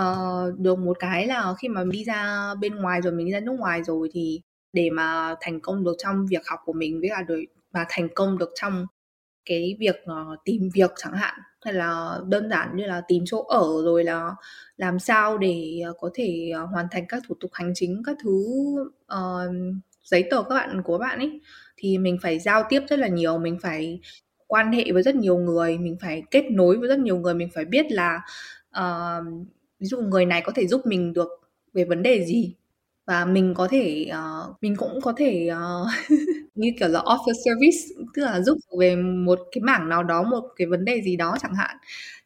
uh, 0.00 0.58
được 0.58 0.78
một 0.78 0.96
cái 1.00 1.26
là 1.26 1.54
khi 1.58 1.68
mà 1.68 1.84
mình 1.84 1.90
đi 1.90 2.04
ra 2.04 2.54
bên 2.60 2.76
ngoài 2.76 3.00
rồi 3.02 3.12
mình 3.12 3.26
đi 3.26 3.32
ra 3.32 3.40
nước 3.40 3.56
ngoài 3.58 3.82
rồi 3.82 4.08
thì 4.12 4.40
để 4.72 4.90
mà 4.90 5.34
thành 5.40 5.60
công 5.60 5.84
được 5.84 5.96
trong 5.98 6.26
việc 6.26 6.46
học 6.46 6.60
của 6.64 6.72
mình 6.72 7.00
với 7.00 7.08
cả 7.08 7.22
đời 7.28 7.46
mà 7.72 7.86
thành 7.88 8.08
công 8.14 8.38
được 8.38 8.50
trong 8.54 8.86
cái 9.44 9.76
việc 9.78 9.96
uh, 10.04 10.38
tìm 10.44 10.70
việc 10.74 10.90
chẳng 10.96 11.12
hạn 11.12 11.34
hay 11.64 11.74
là 11.74 12.18
đơn 12.26 12.50
giản 12.50 12.76
như 12.76 12.86
là 12.86 13.02
tìm 13.08 13.24
chỗ 13.26 13.42
ở 13.42 13.66
rồi 13.84 14.04
là 14.04 14.34
làm 14.76 14.98
sao 14.98 15.38
để 15.38 15.80
ờ, 15.84 15.92
có 16.00 16.10
thể 16.14 16.52
hoàn 16.72 16.86
thành 16.90 17.04
các 17.08 17.22
thủ 17.28 17.34
tục 17.40 17.50
hành 17.54 17.72
chính 17.74 18.02
các 18.06 18.16
thứ 18.22 18.44
uh, 19.14 19.54
giấy 20.04 20.24
tờ 20.30 20.42
các 20.42 20.54
bạn 20.54 20.82
của 20.82 20.98
bạn 20.98 21.18
ấy 21.18 21.40
thì 21.76 21.98
mình 21.98 22.18
phải 22.22 22.38
giao 22.38 22.64
tiếp 22.68 22.82
rất 22.88 22.98
là 22.98 23.08
nhiều 23.08 23.38
mình 23.38 23.58
phải 23.62 24.00
quan 24.46 24.72
hệ 24.72 24.92
với 24.92 25.02
rất 25.02 25.14
nhiều 25.14 25.36
người 25.36 25.78
mình 25.78 25.96
phải 26.00 26.22
kết 26.30 26.44
nối 26.50 26.76
với 26.76 26.88
rất 26.88 26.98
nhiều 26.98 27.16
người 27.16 27.34
mình 27.34 27.48
phải 27.54 27.64
biết 27.64 27.86
là 27.92 28.20
uh, 28.78 29.24
ví 29.80 29.86
dụ 29.86 29.98
người 29.98 30.26
này 30.26 30.42
có 30.44 30.52
thể 30.56 30.66
giúp 30.66 30.86
mình 30.86 31.12
được 31.12 31.28
về 31.72 31.84
vấn 31.84 32.02
đề 32.02 32.24
gì? 32.24 32.54
Và 33.06 33.24
mình 33.24 33.54
có 33.56 33.68
thể 33.68 34.10
uh, 34.10 34.56
mình 34.62 34.76
cũng 34.76 35.00
có 35.00 35.12
thể 35.16 35.50
uh, 35.52 35.88
như 36.54 36.70
kiểu 36.78 36.88
là 36.88 37.00
offer 37.00 37.32
service 37.44 38.04
tức 38.14 38.22
là 38.22 38.40
giúp 38.40 38.58
về 38.78 38.96
một 38.96 39.38
cái 39.52 39.62
mảng 39.62 39.88
nào 39.88 40.02
đó 40.02 40.22
một 40.22 40.44
cái 40.56 40.66
vấn 40.66 40.84
đề 40.84 41.02
gì 41.02 41.16
đó 41.16 41.36
chẳng 41.42 41.54
hạn. 41.54 41.76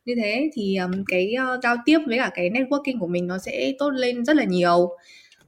Như 0.05 0.15
thế 0.23 0.51
thì 0.55 0.77
um, 0.77 1.05
cái 1.09 1.35
uh, 1.55 1.63
giao 1.63 1.77
tiếp 1.85 1.99
với 2.07 2.19
cả 2.19 2.31
cái 2.35 2.51
networking 2.51 3.01
của 3.01 3.07
mình 3.07 3.27
nó 3.27 3.39
sẽ 3.39 3.73
tốt 3.79 3.91
lên 3.91 4.25
rất 4.25 4.37
là 4.37 4.45
nhiều. 4.45 4.89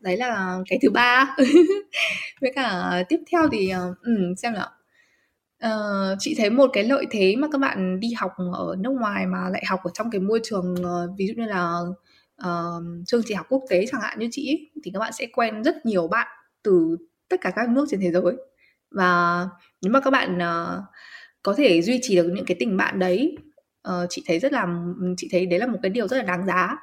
Đấy 0.01 0.17
là 0.17 0.59
cái 0.69 0.79
thứ 0.83 0.91
ba. 0.91 1.37
Với 2.41 2.53
cả 2.55 3.03
tiếp 3.09 3.21
theo 3.33 3.49
thì 3.53 3.73
uh, 3.91 4.03
um, 4.03 4.35
xem 4.37 4.53
nào. 4.53 4.69
Ờ, 5.61 6.17
chị 6.19 6.35
thấy 6.39 6.51
một 6.51 6.71
cái 6.73 6.85
lợi 6.85 7.07
thế 7.11 7.37
mà 7.37 7.49
các 7.53 7.59
bạn 7.59 8.01
đi 8.01 8.13
học 8.13 8.33
ở 8.53 8.77
nước 8.79 8.91
ngoài 8.91 9.27
mà 9.27 9.49
lại 9.51 9.63
học 9.67 9.81
ở 9.85 9.91
trong 9.95 10.11
cái 10.11 10.21
môi 10.21 10.41
trường 10.45 10.75
uh, 10.75 11.11
ví 11.19 11.27
dụ 11.27 11.35
như 11.37 11.47
là 11.47 11.81
uh, 12.47 13.07
chương 13.07 13.23
trình 13.27 13.37
học 13.37 13.47
quốc 13.49 13.63
tế 13.71 13.87
chẳng 13.93 14.01
hạn 14.01 14.19
như 14.19 14.29
chị 14.31 14.51
ấy, 14.51 14.71
thì 14.85 14.91
các 14.95 15.01
bạn 15.01 15.13
sẽ 15.13 15.27
quen 15.33 15.65
rất 15.65 15.87
nhiều 15.87 16.09
bạn 16.09 16.27
từ 16.63 16.97
tất 17.29 17.37
cả 17.41 17.51
các 17.57 17.69
nước 17.69 17.87
trên 17.91 18.01
thế 18.01 18.11
giới. 18.11 18.37
Và 18.91 19.47
nếu 19.83 19.93
mà 19.93 20.01
các 20.01 20.11
bạn 20.11 20.39
uh, 20.39 20.85
có 21.43 21.55
thể 21.55 21.83
duy 21.83 21.99
trì 22.03 22.17
được 22.17 22.31
những 22.35 22.45
cái 22.45 22.57
tình 22.61 22.77
bạn 22.77 22.99
đấy 22.99 23.37
uh, 23.89 23.95
chị 24.09 24.23
thấy 24.27 24.39
rất 24.39 24.53
là 24.53 24.67
chị 25.17 25.29
thấy 25.33 25.47
đấy 25.47 25.59
là 25.59 25.67
một 25.67 25.79
cái 25.83 25.91
điều 25.91 26.09
rất 26.09 26.17
là 26.17 26.23
đáng 26.23 26.47
giá. 26.47 26.77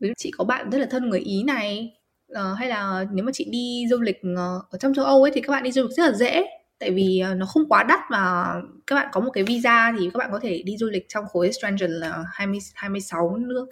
Ví 0.00 0.08
dụ 0.08 0.14
chị 0.16 0.30
có 0.38 0.44
bạn 0.44 0.70
rất 0.70 0.78
là 0.78 0.86
thân 0.90 1.08
người 1.08 1.20
ý 1.20 1.42
này 1.42 1.96
uh, 2.32 2.58
hay 2.58 2.68
là 2.68 3.04
nếu 3.12 3.24
mà 3.24 3.32
chị 3.32 3.46
đi 3.50 3.86
du 3.90 4.00
lịch 4.00 4.20
uh, 4.32 4.70
ở 4.70 4.78
trong 4.80 4.94
châu 4.94 5.04
âu 5.04 5.22
ấy 5.22 5.32
thì 5.34 5.40
các 5.40 5.50
bạn 5.50 5.62
đi 5.62 5.72
du 5.72 5.82
lịch 5.82 5.96
rất 5.96 6.06
là 6.06 6.12
dễ 6.12 6.44
tại 6.78 6.90
vì 6.90 7.18
ờ, 7.18 7.34
nó 7.34 7.46
không 7.46 7.68
quá 7.68 7.82
đắt 7.88 8.00
mà 8.10 8.54
các 8.86 8.94
bạn 8.96 9.08
có 9.12 9.20
một 9.20 9.30
cái 9.30 9.44
visa 9.44 9.92
thì 9.98 10.10
các 10.14 10.18
bạn 10.18 10.28
có 10.32 10.38
thể 10.42 10.62
đi 10.64 10.76
du 10.76 10.86
lịch 10.86 11.04
trong 11.08 11.24
khối 11.26 11.52
Stranger 11.52 11.90
là 11.90 12.24
20 12.32 12.58
26 12.74 13.36
nước. 13.36 13.66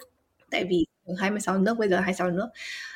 Tại 0.51 0.65
vì 0.69 0.85
26 1.17 1.57
nước 1.57 1.77
bây 1.77 1.89
giờ 1.89 1.97
26 1.97 2.29
nước. 2.31 2.47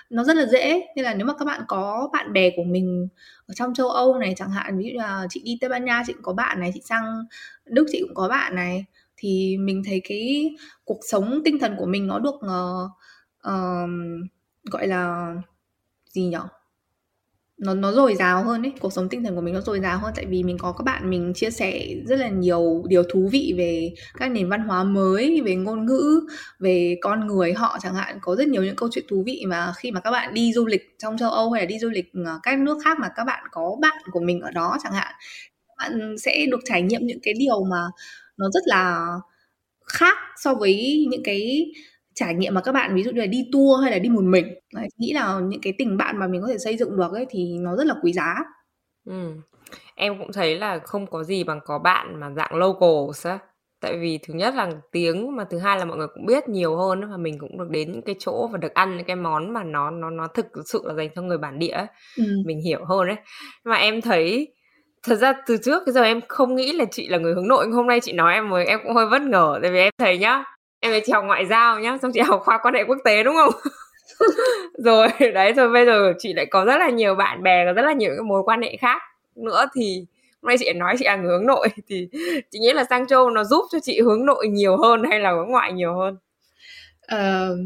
Nó 0.10 0.24
rất 0.24 0.38
là 0.38 0.46
dễ 0.46 0.88
nên 0.96 1.06
là 1.06 1.13
nếu 1.13 1.28
mà 1.28 1.34
các 1.39 1.46
bạn 1.46 1.62
có 1.67 2.10
bạn 2.13 2.34
bè 2.34 2.50
của 2.56 2.63
mình 2.63 3.08
ở 3.48 3.54
trong 3.54 3.74
châu 3.74 3.89
Âu 3.89 4.17
này 4.20 4.34
chẳng 4.38 4.52
hạn 4.52 4.78
ví 4.78 4.86
dụ 4.93 5.00
là 5.00 5.28
chị 5.30 5.41
đi 5.46 5.58
Tây 5.62 5.70
Ban 5.70 5.86
Nha 5.86 6.04
chị 6.08 6.13
cũng 6.13 6.24
có 6.24 6.34
bạn 6.34 6.60
này 6.60 6.72
chị 6.74 6.82
sang 6.86 7.26
Đức 7.65 7.86
chị 7.91 8.02
cũng 8.02 8.15
có 8.15 8.28
bạn 8.28 8.56
này 8.56 8.86
thì 9.17 9.58
mình 9.58 9.84
thấy 9.86 10.02
cái 10.10 10.56
cuộc 10.86 11.00
sống 11.02 11.41
tinh 11.46 11.60
thần 11.60 11.76
của 11.78 11.86
mình 11.86 12.08
nó 12.08 12.20
được 12.20 12.36
uh, 12.36 12.91
uh, 13.48 13.89
gọi 14.72 14.88
là 14.88 15.34
gì 16.10 16.26
nhỉ 16.26 16.38
nó 17.58 17.74
nó 17.74 17.91
dồi 17.91 18.15
dào 18.15 18.43
hơn 18.43 18.62
ấy. 18.65 18.74
Cuộc 18.80 18.93
sống 18.93 19.10
tinh 19.10 19.24
thần 19.24 19.36
của 19.36 19.41
mình 19.41 19.54
nó 19.54 19.62
dồi 19.62 19.80
dào 19.80 19.98
hơn. 20.00 20.13
Tại 20.15 20.26
vì 20.26 20.43
mình 20.43 20.58
có 20.58 20.72
các 20.72 20.84
bạn 20.84 21.10
mình 21.10 21.34
chia 21.36 21.52
sẻ 21.52 21.88
rất 22.06 22.15
là 22.20 22.30
nhiều 22.30 22.84
điều 22.88 23.04
thú 23.04 23.30
vị 23.32 23.54
về 23.58 23.93
các 24.20 24.32
nền 24.32 24.50
văn 24.50 24.62
hóa 24.62 24.84
mới, 24.84 25.41
về 25.46 25.56
ngôn 25.56 25.86
ngữ, 25.86 26.28
về 26.60 26.98
con 27.02 27.28
người 27.28 27.54
họ 27.54 27.78
chẳng 27.82 27.96
hạn. 27.96 28.17
Có 28.22 28.36
rất 28.36 28.48
nhiều 28.48 28.63
những 28.63 28.76
câu 28.76 28.89
chuyện 28.91 29.06
thú 29.10 29.24
vị 29.26 29.43
mà 29.48 29.74
khi 29.78 29.91
mà 29.91 30.00
các 30.00 30.12
bạn 30.12 30.34
đi 30.34 30.54
du 30.54 30.65
lịch 30.65 30.82
trong 31.00 31.17
châu 31.17 31.30
âu 31.32 31.52
hay 31.52 31.62
là 31.62 31.65
đi 31.65 31.80
du 31.80 31.89
lịch 31.89 32.06
ờ, 32.26 32.39
các 32.43 32.60
nước 32.60 32.78
khác 32.84 32.98
mà 33.00 33.10
các 33.15 33.24
bạn 33.24 33.43
có 33.52 33.78
bạn 33.82 33.98
của 34.12 34.20
mình 34.20 34.41
ở 34.41 34.52
đó 34.52 34.78
chẳng 34.84 34.93
hạn 34.93 35.15
các 35.67 35.74
bạn 35.78 36.15
sẽ 36.17 36.46
được 36.52 36.60
trải 36.65 36.82
nghiệm 36.82 37.02
những 37.08 37.20
cái 37.24 37.34
điều 37.39 37.63
mà 37.63 37.82
nó 38.38 38.50
rất 38.54 38.63
là 38.65 39.08
khác 39.88 40.17
so 40.43 40.54
với 40.54 41.06
những 41.10 41.24
cái 41.24 41.65
trải 42.19 42.34
nghiệm 42.34 42.53
mà 42.53 42.62
các 42.62 42.71
bạn 42.71 42.95
ví 42.95 43.03
dụ 43.03 43.12
như 43.12 43.21
là 43.21 43.25
đi 43.25 43.49
tour 43.51 43.84
hay 43.84 43.91
là 43.91 43.99
đi 43.99 44.10
một 44.10 44.23
mình 44.23 44.45
Đấy, 44.73 44.88
nghĩ 44.97 45.13
là 45.13 45.39
những 45.39 45.62
cái 45.62 45.73
tình 45.77 45.97
bạn 45.97 46.17
mà 46.17 46.27
mình 46.27 46.41
có 46.41 46.47
thể 46.47 46.58
xây 46.58 46.77
dựng 46.77 46.97
được 46.97 47.13
ấy 47.13 47.25
thì 47.30 47.58
nó 47.60 47.75
rất 47.75 47.88
là 47.88 47.95
quý 48.03 48.13
giá 48.13 48.36
ừ. 49.06 49.32
em 49.95 50.19
cũng 50.19 50.34
thấy 50.34 50.58
là 50.58 50.80
không 50.80 51.08
có 51.08 51.23
gì 51.23 51.43
bằng 51.43 51.60
có 51.65 51.80
bạn 51.80 52.19
mà 52.19 52.32
dạng 52.32 52.56
local 52.56 53.32
á 53.32 53.39
tại 53.82 53.97
vì 53.97 54.19
thứ 54.27 54.34
nhất 54.34 54.53
là 54.56 54.71
tiếng 54.91 55.36
mà 55.36 55.45
thứ 55.49 55.60
hai 55.60 55.77
là 55.80 55.86
mọi 55.86 55.97
người 55.97 56.08
cũng 56.13 56.25
biết 56.25 56.49
nhiều 56.49 56.77
hơn 56.77 57.12
và 57.12 57.17
mình 57.17 57.39
cũng 57.39 57.58
được 57.58 57.69
đến 57.69 57.91
những 57.91 58.01
cái 58.01 58.15
chỗ 58.19 58.47
và 58.51 58.58
được 58.58 58.73
ăn 58.73 58.97
những 58.97 59.06
cái 59.06 59.15
món 59.15 59.53
mà 59.53 59.63
nó 59.63 59.91
nó 59.91 60.10
nó 60.10 60.27
thực 60.27 60.45
sự 60.65 60.82
là 60.86 60.93
dành 60.93 61.10
cho 61.15 61.21
người 61.21 61.38
bản 61.38 61.60
địa 61.60 61.71
ấy. 61.71 61.88
Ừ. 62.17 62.23
mình 62.45 62.62
hiểu 62.62 62.86
hơn 62.86 63.08
đấy 63.08 63.17
mà 63.65 63.75
em 63.75 64.01
thấy 64.01 64.53
thật 65.03 65.15
ra 65.15 65.34
từ 65.47 65.58
trước 65.58 65.84
giờ 65.88 66.03
em 66.03 66.21
không 66.27 66.56
nghĩ 66.56 66.73
là 66.73 66.86
chị 66.91 67.08
là 67.08 67.17
người 67.17 67.34
hướng 67.34 67.47
nội 67.47 67.67
hôm 67.67 67.88
nay 67.88 67.99
chị 67.99 68.13
nói 68.13 68.34
em 68.34 68.49
mới 68.49 68.65
em 68.65 68.80
cũng 68.84 68.95
hơi 68.95 69.10
bất 69.10 69.21
ngờ 69.21 69.60
tại 69.62 69.71
vì 69.71 69.80
em 69.80 69.91
thấy 69.97 70.17
nhá 70.17 70.43
em 70.80 70.92
ấy 70.92 71.02
chị 71.06 71.12
học 71.12 71.24
ngoại 71.26 71.46
giao 71.46 71.80
nhá 71.80 71.98
xong 72.02 72.12
chị 72.13 72.20
học 72.20 72.42
khoa 72.44 72.60
quan 72.63 72.74
hệ 72.74 72.84
quốc 72.84 72.98
tế 73.04 73.24
đúng 73.24 73.36
không? 73.36 73.54
Rồi 74.78 75.08
đấy 75.34 75.54
rồi 75.54 75.70
bây 75.70 75.86
giờ 75.86 76.13
chị 76.20 76.34
lại 76.34 76.46
có 76.46 76.66
rất 76.66 76.78
là 76.78 76.90
nhiều 76.90 77.16
bạn 77.16 77.44
bè 77.44 77.66
có 77.66 77.74
rất 77.74 77.82
là 77.82 77.94
nhiều 77.94 78.10
cái 78.10 78.24
mối 78.24 78.44
quan 78.46 78.62
hệ 78.62 78.78
khác 78.78 79.02
nữa 79.36 79.66
thì 79.76 80.06
hôm 80.42 80.48
nay 80.48 80.58
chị 80.60 80.74
nói 80.74 80.96
chị 81.00 81.06
là 81.06 81.16
người 81.16 81.32
hướng 81.38 81.46
nội 81.46 81.68
thì 81.88 82.08
chị 82.52 82.60
nghĩ 82.60 82.74
là 82.74 82.84
sang 82.90 83.08
châu 83.08 83.30
nó 83.30 83.44
giúp 83.44 83.66
cho 83.72 83.80
chị 83.80 84.02
hướng 84.02 84.26
nội 84.26 84.48
nhiều 84.48 84.78
hơn 84.78 85.04
hay 85.10 85.20
là 85.20 85.32
hướng 85.32 85.50
ngoại 85.50 85.74
nhiều 85.74 85.96
hơn? 85.96 86.18
Uh, 87.16 87.58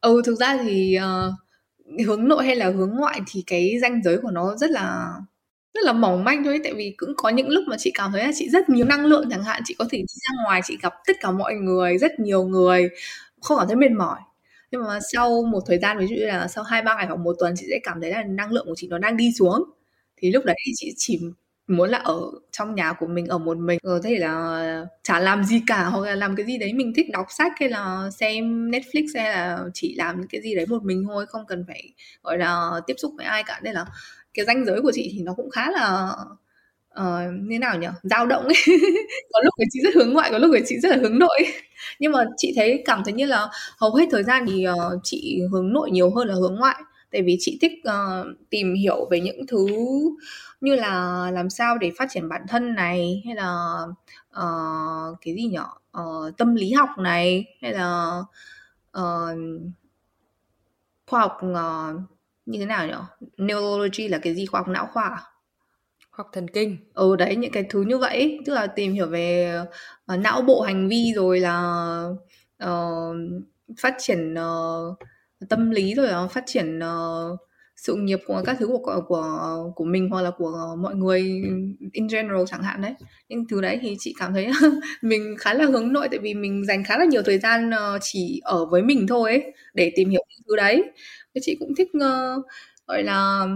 ừ 0.00 0.22
thực 0.24 0.34
ra 0.34 0.58
thì 0.62 0.98
uh, 0.98 2.04
hướng 2.06 2.28
nội 2.28 2.44
hay 2.44 2.56
là 2.56 2.70
hướng 2.70 2.90
ngoại 2.96 3.20
thì 3.26 3.44
cái 3.46 3.78
ranh 3.82 4.02
giới 4.02 4.18
của 4.18 4.30
nó 4.30 4.56
rất 4.56 4.70
là 4.70 5.08
rất 5.74 5.80
là 5.84 5.92
mỏng 5.92 6.24
manh 6.24 6.44
thôi, 6.44 6.60
tại 6.64 6.74
vì 6.74 6.94
cũng 6.96 7.12
có 7.16 7.28
những 7.28 7.48
lúc 7.48 7.64
mà 7.68 7.76
chị 7.78 7.90
cảm 7.94 8.12
thấy 8.12 8.24
là 8.26 8.32
chị 8.34 8.48
rất 8.50 8.68
nhiều 8.68 8.86
năng 8.86 9.06
lượng 9.06 9.28
chẳng 9.30 9.44
hạn, 9.44 9.62
chị 9.64 9.74
có 9.78 9.84
thể 9.90 9.98
đi 9.98 10.04
ra 10.08 10.44
ngoài, 10.44 10.60
chị 10.64 10.78
gặp 10.82 10.92
tất 11.06 11.16
cả 11.20 11.30
mọi 11.30 11.54
người, 11.54 11.98
rất 11.98 12.20
nhiều 12.20 12.44
người, 12.44 12.90
không 13.40 13.58
cảm 13.58 13.66
thấy 13.68 13.76
mệt 13.76 13.90
mỏi. 13.90 14.20
Nhưng 14.70 14.82
mà 14.84 14.98
sau 15.12 15.42
một 15.42 15.60
thời 15.66 15.78
gian, 15.78 15.98
ví 15.98 16.06
dụ 16.06 16.14
như 16.16 16.26
là 16.26 16.48
sau 16.48 16.64
hai, 16.64 16.82
ba 16.82 16.94
ngày 16.96 17.06
hoặc 17.06 17.16
một 17.18 17.36
tuần, 17.38 17.54
chị 17.58 17.66
sẽ 17.70 17.78
cảm 17.82 18.00
thấy 18.00 18.10
là 18.10 18.22
năng 18.22 18.52
lượng 18.52 18.66
của 18.66 18.74
chị 18.76 18.88
nó 18.88 18.98
đang 18.98 19.16
đi 19.16 19.32
xuống. 19.38 19.64
Thì 20.16 20.30
lúc 20.32 20.44
đấy 20.44 20.56
chị 20.76 20.92
chỉ 20.96 21.20
muốn 21.68 21.90
là 21.90 21.98
ở 21.98 22.20
trong 22.52 22.74
nhà 22.74 22.92
của 22.92 23.06
mình, 23.06 23.26
ở 23.26 23.38
một 23.38 23.56
mình, 23.58 23.78
có 23.82 24.00
thể 24.04 24.18
là 24.18 24.86
chả 25.02 25.18
làm 25.20 25.44
gì 25.44 25.62
cả 25.66 25.84
hoặc 25.84 26.06
là 26.06 26.14
làm 26.14 26.36
cái 26.36 26.46
gì 26.46 26.58
đấy 26.58 26.72
mình 26.72 26.92
thích 26.96 27.06
đọc 27.12 27.26
sách 27.38 27.52
hay 27.60 27.68
là 27.68 28.10
xem 28.20 28.70
Netflix 28.70 29.06
hay 29.14 29.30
là 29.30 29.58
chỉ 29.74 29.94
làm 29.98 30.18
những 30.20 30.28
cái 30.28 30.40
gì 30.42 30.54
đấy 30.54 30.66
một 30.68 30.82
mình 30.84 31.04
thôi, 31.08 31.26
không 31.28 31.46
cần 31.48 31.64
phải, 31.68 31.92
gọi 32.22 32.38
là, 32.38 32.70
tiếp 32.86 32.94
xúc 32.98 33.12
với 33.16 33.26
ai 33.26 33.42
cả. 33.44 33.60
Nên 33.62 33.74
là 33.74 33.86
cái 34.34 34.44
ranh 34.46 34.64
giới 34.64 34.82
của 34.82 34.92
chị 34.94 35.10
thì 35.12 35.22
nó 35.22 35.34
cũng 35.34 35.50
khá 35.50 35.70
là 35.70 36.14
uh, 37.00 37.42
như 37.42 37.58
nào 37.58 37.78
nhỉ? 37.78 37.86
Dao 38.02 38.26
động 38.26 38.44
ấy. 38.44 38.54
Có 39.32 39.40
lúc 39.44 39.54
thì 39.58 39.64
chị 39.72 39.80
rất 39.84 39.94
hướng 39.94 40.12
ngoại 40.12 40.30
có 40.30 40.38
lúc 40.38 40.50
thì 40.54 40.64
chị 40.66 40.78
rất 40.80 40.88
là 40.88 40.96
hướng 40.96 41.18
nội. 41.18 41.38
Nhưng 41.98 42.12
mà 42.12 42.24
chị 42.36 42.52
thấy 42.56 42.82
cảm 42.84 43.02
thấy 43.04 43.12
như 43.12 43.26
là 43.26 43.48
hầu 43.76 43.94
hết 43.94 44.06
thời 44.10 44.22
gian 44.22 44.46
thì 44.48 44.66
uh, 44.68 45.00
chị 45.02 45.40
hướng 45.52 45.72
nội 45.72 45.90
nhiều 45.90 46.10
hơn 46.10 46.28
là 46.28 46.34
hướng 46.34 46.54
ngoại. 46.54 46.76
Tại 47.12 47.22
vì 47.22 47.36
chị 47.40 47.58
thích 47.60 47.72
uh, 47.88 48.26
tìm 48.50 48.74
hiểu 48.74 49.08
về 49.10 49.20
những 49.20 49.46
thứ 49.46 49.66
như 50.60 50.74
là 50.74 51.30
làm 51.32 51.50
sao 51.50 51.78
để 51.78 51.92
phát 51.98 52.08
triển 52.10 52.28
bản 52.28 52.42
thân 52.48 52.74
này 52.74 53.22
hay 53.24 53.34
là 53.34 53.76
uh, 54.30 55.18
cái 55.20 55.34
gì 55.34 55.42
nhỉ? 55.42 55.58
Uh, 55.98 56.36
tâm 56.38 56.54
lý 56.54 56.72
học 56.72 56.88
này 56.98 57.44
hay 57.62 57.72
là 57.72 58.18
uh, 58.98 59.38
khoa 61.06 61.20
học 61.20 61.40
uh, 61.50 62.00
như 62.46 62.58
thế 62.58 62.66
nào 62.66 62.86
nhỉ 62.86 62.94
neurology 63.38 64.08
là 64.08 64.18
cái 64.18 64.34
gì? 64.34 64.46
Khoa 64.46 64.60
học 64.60 64.68
não 64.68 64.86
khoa 64.92 65.02
à? 65.02 65.22
khoa 66.12 66.24
học 66.24 66.30
thần 66.32 66.48
kinh. 66.48 66.76
Ừ 66.94 67.16
đấy 67.16 67.36
những 67.36 67.52
cái 67.52 67.64
thứ 67.70 67.82
như 67.82 67.98
vậy 67.98 68.38
tức 68.46 68.52
là 68.52 68.66
tìm 68.66 68.92
hiểu 68.92 69.06
về 69.06 69.58
uh, 70.14 70.20
não 70.20 70.42
bộ 70.42 70.60
hành 70.60 70.88
vi 70.88 71.12
rồi 71.16 71.40
là 71.40 72.04
uh, 72.64 73.16
phát 73.80 73.94
triển 73.98 74.34
uh, 74.34 74.98
tâm 75.48 75.70
lý 75.70 75.94
rồi 75.94 76.06
là 76.06 76.26
phát 76.26 76.44
triển 76.46 76.78
uh, 76.78 77.40
sự 77.76 77.94
nghiệp 77.94 78.18
của 78.26 78.42
các 78.46 78.56
thứ 78.60 78.66
của 78.66 79.02
của 79.08 79.72
của 79.76 79.84
mình 79.84 80.08
hoặc 80.10 80.22
là 80.22 80.30
của 80.30 80.76
mọi 80.78 80.94
người 80.94 81.20
in 81.92 82.06
general 82.08 82.42
chẳng 82.46 82.62
hạn 82.62 82.82
đấy. 82.82 82.94
Nhưng 83.28 83.48
thứ 83.48 83.60
đấy 83.60 83.78
thì 83.82 83.96
chị 83.98 84.14
cảm 84.18 84.32
thấy 84.32 84.48
mình 85.02 85.36
khá 85.38 85.54
là 85.54 85.64
hướng 85.64 85.92
nội 85.92 86.08
tại 86.10 86.18
vì 86.18 86.34
mình 86.34 86.64
dành 86.66 86.84
khá 86.84 86.98
là 86.98 87.04
nhiều 87.04 87.22
thời 87.22 87.38
gian 87.38 87.70
chỉ 88.00 88.40
ở 88.44 88.66
với 88.66 88.82
mình 88.82 89.06
thôi 89.06 89.30
ấy, 89.30 89.52
để 89.74 89.92
tìm 89.96 90.10
hiểu 90.10 90.22
những 90.28 90.42
thứ 90.48 90.56
đấy 90.56 90.84
chị 91.42 91.56
cũng 91.60 91.74
thích 91.74 91.88
uh, 91.96 92.44
gọi 92.86 93.02
là 93.02 93.46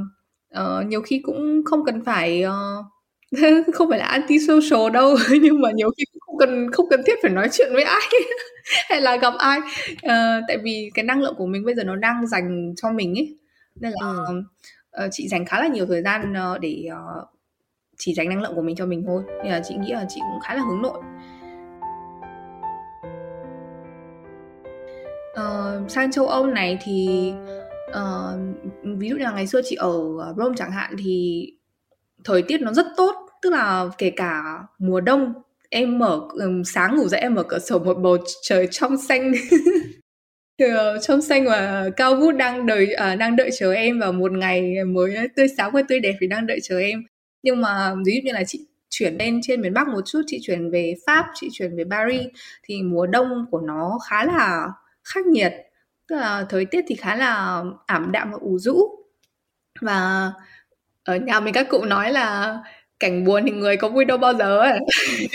uh, 0.61 0.87
nhiều 0.87 1.03
khi 1.03 1.21
cũng 1.23 1.63
không 1.65 1.85
cần 1.85 2.05
phải 2.05 2.45
uh, 2.45 2.87
không 3.75 3.91
phải 3.91 3.99
là 3.99 4.07
anti 4.07 4.39
social 4.39 4.93
đâu 4.93 5.17
nhưng 5.43 5.61
mà 5.61 5.71
nhiều 5.71 5.91
khi 5.97 6.05
cũng 6.13 6.21
không 6.21 6.39
cần 6.39 6.73
không 6.73 6.87
cần 6.91 7.01
thiết 7.07 7.15
phải 7.23 7.31
nói 7.31 7.49
chuyện 7.53 7.69
với 7.73 7.83
ai 7.83 8.01
hay 8.89 9.01
là 9.01 9.17
gặp 9.17 9.35
ai. 9.39 9.59
Uh, 9.93 10.45
tại 10.49 10.59
vì 10.63 10.91
cái 10.95 11.05
năng 11.05 11.23
lượng 11.23 11.35
của 11.39 11.47
mình 11.47 11.65
bây 11.65 11.75
giờ 11.75 11.85
nó 11.85 11.97
đang 11.97 12.27
dành 12.27 12.75
cho 12.77 12.93
mình 12.93 13.15
ấy 13.15 13.37
nên 13.75 13.93
là 13.93 14.11
uh, 15.05 15.09
chị 15.11 15.29
dành 15.29 15.45
khá 15.45 15.61
là 15.61 15.67
nhiều 15.67 15.87
thời 15.87 16.03
gian 16.03 16.33
uh, 16.33 16.61
để 16.61 16.85
uh, 16.93 17.29
chỉ 17.99 18.15
dành 18.15 18.29
năng 18.29 18.43
lượng 18.43 18.55
của 18.55 18.63
mình 18.63 18.77
cho 18.77 18.87
mình 18.87 19.05
thôi. 19.07 19.23
Nên 19.43 19.53
là 19.53 19.61
chị 19.65 19.75
nghĩ 19.75 19.93
là 19.93 20.07
chị 20.09 20.21
cũng 20.21 20.41
khá 20.41 20.55
là 20.55 20.63
hướng 20.63 20.83
nội. 20.83 21.03
Uh, 25.41 25.91
sang 25.91 26.13
châu 26.13 26.27
Âu 26.27 26.47
này 26.47 26.79
thì 26.85 27.33
uh, 27.91 28.99
ví 28.99 29.09
dụ 29.09 29.17
như 29.17 29.25
là 29.25 29.33
ngày 29.33 29.47
xưa 29.47 29.61
chị 29.65 29.77
ở 29.77 29.93
ờ, 30.21 30.35
Rome 30.37 30.55
chẳng 30.59 30.73
hạn 30.73 30.97
thì 30.99 31.47
thời 32.25 32.43
tiết 32.43 32.61
nó 32.61 32.73
rất 32.73 32.87
tốt 32.97 33.15
tức 33.43 33.51
là 33.51 33.89
kể 33.99 34.11
cả 34.11 34.43
mùa 34.79 35.01
đông 35.01 35.33
em 35.71 35.99
mở 35.99 36.21
ừ, 36.33 36.63
sáng 36.67 36.97
ngủ 36.97 37.09
dậy 37.09 37.21
em 37.21 37.35
mở 37.35 37.43
cửa 37.43 37.59
sổ 37.59 37.79
một 37.79 37.95
bầu 37.95 38.17
trời 38.43 38.69
trong 38.71 38.97
xanh. 38.99 39.33
Ờ, 40.59 40.99
trong 40.99 41.23
xanh 41.23 41.45
và 41.47 41.91
cao 41.97 42.17
vút 42.17 42.35
đang 42.37 42.67
đợi 42.67 42.95
à, 42.95 43.15
đang 43.15 43.37
đợi 43.37 43.51
chờ 43.59 43.73
em 43.73 44.01
vào 44.01 44.13
một 44.13 44.33
ngày 44.33 44.85
mới 44.85 45.17
tươi 45.37 45.47
sáng 45.57 45.71
và 45.73 45.83
tươi 45.89 46.01
đẹp 46.01 46.15
thì 46.21 46.27
đang 46.27 46.47
đợi 46.47 46.59
chờ 46.63 46.79
em. 46.79 47.05
Nhưng 47.43 47.61
mà 47.61 47.95
ví 48.07 48.15
dụ 48.15 48.21
như 48.25 48.33
là 48.33 48.45
chị 48.45 48.67
chuyển 48.91 49.17
lên 49.19 49.41
trên 49.43 49.61
miền 49.61 49.75
Bắc 49.75 49.89
một 49.89 50.01
chút 50.07 50.23
chị 50.27 50.39
chuyển 50.43 50.71
về 50.71 50.95
Pháp 51.07 51.27
chị 51.35 51.49
chuyển 51.53 51.77
về 51.77 51.85
Paris 51.91 52.27
thì 52.65 52.83
mùa 52.83 53.07
đông 53.07 53.47
của 53.51 53.61
nó 53.61 53.99
khá 54.09 54.25
là 54.25 54.69
khắc 55.05 55.27
nghiệt 55.27 55.53
tức 56.09 56.17
là 56.17 56.47
thời 56.49 56.65
tiết 56.65 56.85
thì 56.89 56.95
khá 56.95 57.17
là 57.17 57.63
ảm 57.87 58.13
đạm 58.13 58.31
và 58.31 58.39
ủ 58.41 58.59
rũ. 58.59 58.79
Và 59.81 60.31
ở 61.05 61.17
nhà 61.17 61.41
mình 61.41 61.55
các 61.55 61.69
cụ 61.69 61.85
nói 61.85 62.13
là 62.13 62.59
cảnh 63.01 63.25
buồn 63.25 63.43
thì 63.47 63.53
người 63.53 63.77
có 63.77 63.89
vui 63.89 64.05
đâu 64.05 64.19
bao 64.19 64.35
giờ 64.35 64.59
ấy. 64.59 64.79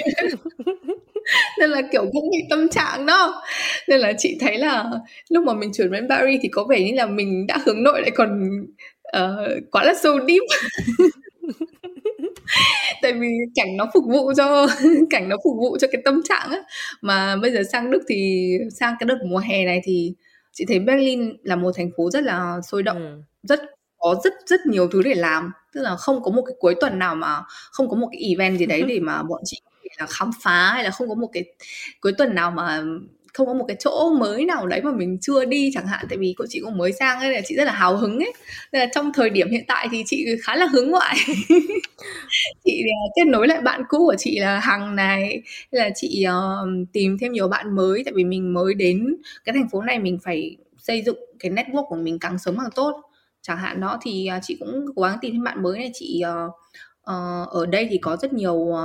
Nên 1.60 1.70
là 1.70 1.82
kiểu 1.92 2.02
cũng 2.12 2.30
bị 2.32 2.38
tâm 2.50 2.70
trạng 2.70 3.06
đó. 3.06 3.44
Nên 3.88 4.00
là 4.00 4.14
chị 4.18 4.38
thấy 4.40 4.58
là 4.58 4.86
lúc 5.30 5.44
mà 5.46 5.54
mình 5.54 5.72
chuyển 5.74 5.92
đến 5.92 6.10
Paris 6.10 6.40
thì 6.44 6.50
có 6.50 6.64
vẻ 6.64 6.80
như 6.80 6.94
là 6.96 7.06
mình 7.06 7.48
đã 7.48 7.58
hướng 7.66 7.84
nội 7.84 8.02
lại 8.02 8.12
còn 8.12 8.52
uh, 9.18 9.72
quá 9.72 9.84
là 9.84 9.94
sâu 10.04 10.20
deep 10.28 10.44
tại 13.02 13.14
vì 13.14 13.28
cảnh 13.56 13.78
nó 13.78 13.90
phục 13.94 14.04
vụ 14.08 14.34
cho 14.38 14.68
cảnh 15.10 15.30
nó 15.30 15.38
phục 15.44 15.58
vụ 15.58 15.78
cho 15.78 15.88
cái 15.92 16.02
tâm 16.06 16.22
trạng 16.30 16.52
á. 16.52 16.62
Mà 17.02 17.36
bây 17.42 17.52
giờ 17.52 17.64
sang 17.72 17.92
Đức 17.92 18.04
thì 18.08 18.52
sang 18.80 18.96
cái 19.00 19.08
đợt 19.08 19.18
mùa 19.26 19.38
hè 19.38 19.66
này 19.66 19.82
thì 19.84 20.14
chị 20.52 20.66
thấy 20.68 20.80
Berlin 20.80 21.38
là 21.44 21.56
một 21.56 21.72
thành 21.76 21.90
phố 21.98 22.12
rất 22.12 22.24
là 22.24 22.62
sôi 22.62 22.84
động 22.84 22.98
ừ. 22.98 23.22
rất 23.44 23.62
có 23.98 24.16
rất 24.24 24.34
rất 24.46 24.60
nhiều 24.66 24.88
thứ 24.88 25.04
để 25.04 25.16
làm 25.16 25.52
tức 25.74 25.82
là 25.82 25.96
không 25.96 26.24
có 26.24 26.32
một 26.32 26.44
cái 26.46 26.56
cuối 26.60 26.76
tuần 26.82 27.00
nào 27.00 27.16
mà 27.16 27.44
không 27.72 27.90
có 27.90 27.96
một 27.98 28.08
cái 28.12 28.22
event 28.30 28.60
gì 28.60 28.66
đấy 28.66 28.82
để 28.88 29.00
mà 29.00 29.24
bọn 29.24 29.42
chị 29.46 29.62
là 30.00 30.06
khám 30.10 30.32
phá 30.44 30.72
hay 30.74 30.84
là 30.84 30.90
không 30.90 31.10
có 31.10 31.16
một 31.16 31.30
cái 31.34 31.44
cuối 32.02 32.14
tuần 32.18 32.36
nào 32.36 32.52
mà 32.52 32.84
không 33.34 33.48
có 33.48 33.54
một 33.54 33.66
cái 33.68 33.78
chỗ 33.80 34.14
mới 34.20 34.46
nào 34.46 34.68
đấy 34.68 34.82
mà 34.82 34.92
mình 34.92 35.18
chưa 35.22 35.46
đi 35.46 35.72
chẳng 35.74 35.88
hạn 35.88 36.06
tại 36.10 36.18
vì 36.18 36.34
cô 36.38 36.46
chị 36.50 36.60
cũng 36.64 36.78
mới 36.78 36.92
sang 36.92 37.20
ấy 37.20 37.32
là 37.32 37.42
chị 37.46 37.56
rất 37.56 37.64
là 37.64 37.72
hào 37.72 37.98
hứng 37.98 38.20
ấy. 38.20 38.34
Nên 38.72 38.80
là 38.80 38.88
trong 38.96 39.14
thời 39.14 39.30
điểm 39.30 39.50
hiện 39.52 39.64
tại 39.68 39.88
thì 39.92 40.04
chị 40.06 40.26
khá 40.44 40.56
là 40.56 40.66
hướng 40.66 40.92
ngoại. 40.92 41.16
Chị 42.66 42.84
uh, 42.84 43.12
kết 43.16 43.28
nối 43.28 43.48
lại 43.48 43.62
bạn 43.62 43.84
cũ 43.90 43.98
của 43.98 44.16
chị 44.18 44.40
là 44.40 44.60
hằng 44.60 44.96
này 44.96 45.42
là 45.72 45.90
chị 45.96 46.26
uh, 46.28 46.88
tìm 46.94 47.18
thêm 47.22 47.32
nhiều 47.32 47.48
bạn 47.48 47.76
mới 47.76 48.04
tại 48.06 48.14
vì 48.16 48.24
mình 48.24 48.54
mới 48.54 48.74
đến 48.74 49.16
cái 49.46 49.54
thành 49.54 49.70
phố 49.72 49.82
này 49.82 50.00
mình 50.00 50.20
phải 50.24 50.58
xây 50.78 51.02
dựng 51.02 51.18
cái 51.40 51.52
network 51.52 51.86
của 51.86 51.96
mình 51.96 52.20
càng 52.20 52.40
sớm 52.40 52.58
càng 52.58 52.72
tốt. 52.76 53.02
Chẳng 53.42 53.58
hạn 53.58 53.82
đó 53.82 54.00
thì 54.02 54.30
uh, 54.38 54.44
chị 54.44 54.58
cũng 54.60 54.86
cố 54.96 55.02
gắng 55.02 55.18
tìm 55.22 55.34
thêm 55.34 55.44
bạn 55.44 55.64
mới 55.64 55.80
này. 55.80 55.92
Chị 55.94 56.24
uh, 56.46 56.52
uh, 57.02 57.50
ở 57.50 57.66
đây 57.66 57.88
thì 57.92 57.98
có 57.98 58.18
rất 58.22 58.34
nhiều 58.34 58.54
uh, 58.54 58.78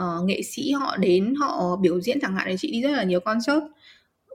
uh, 0.00 0.24
nghệ 0.24 0.42
sĩ 0.42 0.72
họ 0.72 0.96
đến 0.96 1.34
họ 1.38 1.76
biểu 1.76 2.00
diễn 2.00 2.18
chẳng 2.20 2.34
hạn 2.34 2.46
thì 2.50 2.56
chị 2.58 2.72
đi 2.72 2.82
rất 2.82 2.90
là 2.90 3.02
nhiều 3.02 3.20
concert. 3.20 3.62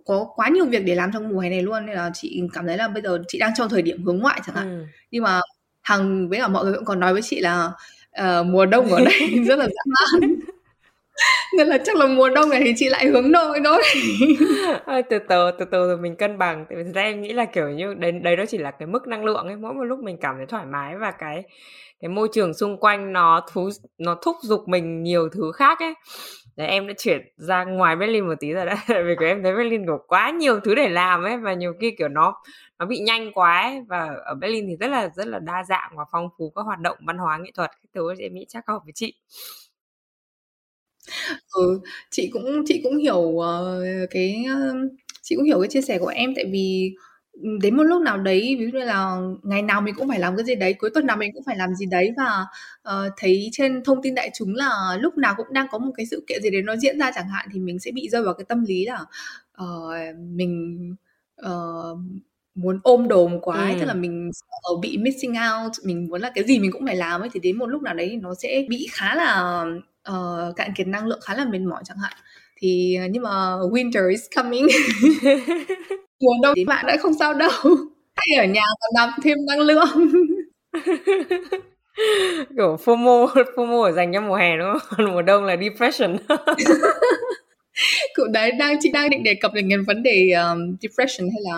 Có 0.06 0.28
quá 0.36 0.50
nhiều 0.50 0.66
việc 0.66 0.86
để 0.86 0.96
làm 0.96 1.12
trong 1.14 1.30
mùa 1.30 1.40
hè 1.40 1.50
này 1.50 1.62
luôn 1.62 1.86
nên 1.86 1.96
là 1.96 2.12
chị 2.14 2.42
cảm 2.54 2.68
thấy 2.68 2.78
là 2.78 2.88
bây 2.88 3.02
giờ 3.02 3.24
chị 3.28 3.40
đang 3.40 3.52
trong 3.56 3.70
thời 3.70 3.82
điểm 3.82 4.04
hướng 4.04 4.20
ngoại 4.20 4.42
chẳng 4.46 4.56
hạn. 4.56 4.70
Ừ. 4.70 4.86
nhưng 5.12 5.24
mà 5.24 5.42
hằng 5.82 6.30
với 6.30 6.40
cả 6.40 6.48
mọi 6.48 6.66
người 6.66 6.74
cũng 6.74 6.86
còn 6.86 7.00
nói 7.00 7.14
với 7.14 7.22
chị 7.22 7.40
là 7.40 7.72
uh, 8.22 8.46
mùa 8.46 8.66
đông 8.66 8.90
ở 8.90 9.00
đây 9.06 9.30
rất 9.48 9.60
là 9.60 9.66
dã 9.66 9.82
man 9.86 10.36
nên 11.58 11.68
là 11.68 11.78
chắc 11.86 11.96
là 11.96 12.08
mùa 12.08 12.30
đông 12.30 12.50
này 12.50 12.62
thì 12.66 12.74
chị 12.78 12.90
lại 12.90 13.06
hướng 13.08 13.32
nội 13.32 13.60
thôi. 13.66 13.82
À, 14.86 15.02
từ 15.10 15.20
từ 15.30 15.52
từ 15.60 15.66
từ 15.72 15.98
mình 15.98 16.16
cân 16.16 16.38
bằng. 16.38 16.66
Tại 16.70 16.78
vì 16.78 16.92
ra 16.94 17.02
em 17.02 17.22
nghĩ 17.22 17.34
là 17.34 17.46
kiểu 17.46 17.70
như 17.70 17.94
đấy 17.94 18.12
đấy 18.12 18.36
đó 18.36 18.44
chỉ 18.50 18.58
là 18.58 18.72
cái 18.72 18.88
mức 18.88 19.08
năng 19.08 19.26
lượng 19.26 19.48
ấy. 19.48 19.56
Mỗi 19.56 19.74
một 19.74 19.84
lúc 19.84 20.00
mình 20.00 20.18
cảm 20.22 20.36
thấy 20.38 20.46
thoải 20.46 20.66
mái 20.66 20.98
và 20.98 21.12
cái 21.12 21.44
cái 22.02 22.10
môi 22.10 22.28
trường 22.34 22.54
xung 22.54 22.78
quanh 22.78 23.14
nó 23.14 23.42
thú 23.54 23.70
nó 23.98 24.16
thúc 24.22 24.36
giục 24.42 24.68
mình 24.68 25.04
nhiều 25.04 25.30
thứ 25.30 25.52
khác 25.52 25.80
ấy. 25.80 25.94
Đấy, 26.56 26.68
em 26.68 26.88
đã 26.88 26.94
chuyển 26.98 27.22
ra 27.38 27.64
ngoài 27.64 27.96
Berlin 27.96 28.28
một 28.28 28.34
tí 28.40 28.54
rồi 28.54 28.66
đấy. 28.66 28.76
Vì 29.06 29.16
của 29.20 29.26
em 29.26 29.44
thấy 29.44 29.56
Berlin 29.56 29.88
có 29.88 29.98
quá 30.08 30.32
nhiều 30.32 30.60
thứ 30.60 30.76
để 30.76 30.90
làm 30.90 31.24
ấy 31.24 31.38
và 31.38 31.54
nhiều 31.54 31.74
khi 31.82 31.96
kiểu 31.98 32.08
nó 32.08 32.36
nó 32.80 32.86
bị 32.86 33.00
nhanh 33.00 33.32
quá 33.34 33.62
ấy. 33.62 33.82
Và 33.88 34.16
ở 34.26 34.36
Berlin 34.36 34.66
thì 34.68 34.76
rất 34.80 34.88
là 34.88 35.10
rất 35.16 35.28
là 35.28 35.40
đa 35.40 35.64
dạng 35.70 35.92
và 35.98 36.04
phong 36.12 36.30
phú 36.38 36.52
các 36.56 36.62
hoạt 36.62 36.80
động 36.80 36.98
văn 37.08 37.18
hóa 37.18 37.38
nghệ 37.38 37.52
thuật 37.56 37.72
cái 37.72 37.90
thứ 37.96 38.14
em 38.20 38.34
nghĩ 38.34 38.46
chắc 38.50 38.68
hợp 38.68 38.80
với 38.86 38.92
chị 38.96 39.14
ừ 41.54 41.80
chị 42.12 42.30
cũng 42.34 42.64
chị 42.66 42.82
cũng 42.84 42.98
hiểu 42.98 43.20
uh, 43.20 44.10
cái 44.10 44.46
uh, 44.54 44.92
chị 45.22 45.36
cũng 45.36 45.46
hiểu 45.46 45.60
cái 45.60 45.70
chia 45.70 45.82
sẻ 45.82 46.00
của 46.00 46.08
em 46.08 46.36
tại 46.36 46.46
vì 46.52 46.94
đến 47.62 47.78
một 47.78 47.84
lúc 47.84 48.02
nào 48.02 48.18
đấy 48.18 48.56
ví 48.60 48.66
dụ 48.66 48.78
như 48.78 48.86
là 48.86 49.18
ngày 49.44 49.62
nào 49.62 49.82
mình 49.82 49.96
cũng 49.98 50.08
phải 50.08 50.20
làm 50.20 50.38
cái 50.38 50.46
gì 50.46 50.56
đấy 50.56 50.74
cuối 50.74 50.90
tuần 50.94 51.06
nào 51.06 51.18
mình 51.18 51.32
cũng 51.34 51.44
phải 51.46 51.56
làm 51.58 51.76
gì 51.76 51.86
đấy 51.86 52.12
và 52.18 52.46
uh, 52.90 53.14
thấy 53.18 53.50
trên 53.52 53.84
thông 53.84 54.02
tin 54.02 54.16
đại 54.16 54.32
chúng 54.34 54.56
là 54.56 54.98
lúc 55.02 55.18
nào 55.18 55.34
cũng 55.38 55.48
đang 55.54 55.68
có 55.72 55.78
một 55.78 55.92
cái 55.98 56.06
sự 56.06 56.24
kiện 56.28 56.42
gì 56.42 56.50
đấy 56.50 56.62
nó 56.62 56.76
diễn 56.76 57.00
ra 57.00 57.12
chẳng 57.16 57.30
hạn 57.30 57.48
thì 57.54 57.60
mình 57.60 57.80
sẽ 57.80 57.92
bị 57.92 58.10
rơi 58.10 58.24
vào 58.24 58.34
cái 58.34 58.46
tâm 58.46 58.64
lý 58.66 58.86
là 58.86 59.06
uh, 59.64 60.18
mình 60.20 60.80
uh, 61.46 61.98
muốn 62.56 62.80
ôm 62.84 63.08
đồm 63.08 63.40
quá 63.42 63.58
ấy, 63.58 63.76
tức 63.80 63.86
là 63.86 63.94
mình 63.94 64.32
sợ 64.34 64.76
bị 64.82 64.98
missing 64.98 65.32
out 65.32 65.72
mình 65.84 66.08
muốn 66.08 66.22
là 66.22 66.32
cái 66.36 66.44
gì 66.44 66.60
mình 66.60 66.72
cũng 66.72 66.86
phải 66.86 66.96
làm 66.96 67.22
ấy 67.22 67.30
thì 67.34 67.40
đến 67.40 67.58
một 67.58 67.66
lúc 67.66 67.82
nào 67.82 67.94
đấy 67.94 68.20
nó 68.22 68.34
sẽ 68.34 68.66
bị 68.70 68.88
khá 68.92 69.16
là 69.16 69.64
uh, 70.12 70.56
cạn 70.56 70.74
kiệt 70.76 70.88
năng 70.88 71.08
lượng 71.08 71.20
khá 71.24 71.36
là 71.36 71.46
mệt 71.46 71.60
mỏi 71.60 71.82
chẳng 71.86 71.98
hạn. 71.98 72.14
Thì 72.58 72.98
nhưng 73.12 73.24
mà 73.24 73.30
winter 73.72 74.10
is 74.10 74.22
coming. 74.36 74.68
Mùa 76.22 76.34
đông 76.44 76.54
thì 76.56 76.66
bạn 76.66 76.86
đã 76.88 76.98
không 76.98 77.14
sao 77.20 77.34
đâu. 77.34 77.50
Hay 78.16 78.38
ở 78.38 78.46
nhà 78.46 78.62
còn 78.80 78.90
nằm 78.96 79.10
thêm 79.24 79.38
năng 79.48 79.60
lượng. 79.60 79.88
Kiểu 82.58 82.78
FOMO 82.86 83.28
FOMO 83.28 83.92
dành 83.92 84.14
cho 84.14 84.22
mùa 84.22 84.36
hè 84.36 84.58
đúng 84.58 84.68
không? 84.72 84.98
Còn 84.98 85.12
mùa 85.14 85.22
đông 85.22 85.44
là 85.44 85.58
depression. 85.58 86.18
Cụ 88.16 88.24
đấy 88.34 88.52
đang 88.52 88.78
chị 88.80 88.92
đang 88.92 89.10
định 89.10 89.24
đề 89.24 89.36
cập 89.36 89.54
đến 89.54 89.84
vấn 89.88 90.04
đề 90.04 90.32
um, 90.32 90.76
depression 90.82 91.30
hay 91.30 91.42
là 91.44 91.58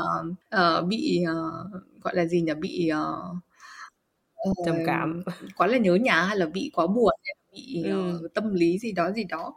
uh, 0.80 0.88
bị 0.88 1.24
uh, 1.24 2.02
gọi 2.04 2.16
là 2.16 2.26
gì 2.26 2.42
nhỉ? 2.42 2.54
Bị 2.54 2.92
uh, 2.94 4.56
trầm 4.66 4.76
cảm. 4.86 5.24
quá 5.58 5.68
là 5.68 5.78
nhớ 5.78 5.96
nhà 5.96 6.22
hay 6.24 6.38
là 6.38 6.46
bị 6.46 6.72
quá 6.74 6.88
buồn 6.88 7.14
bị 7.54 7.84
ừ. 7.84 8.22
uh, 8.26 8.34
tâm 8.34 8.54
lý 8.54 8.78
gì 8.78 8.92
đó 8.92 9.12
gì 9.12 9.24
đó. 9.24 9.54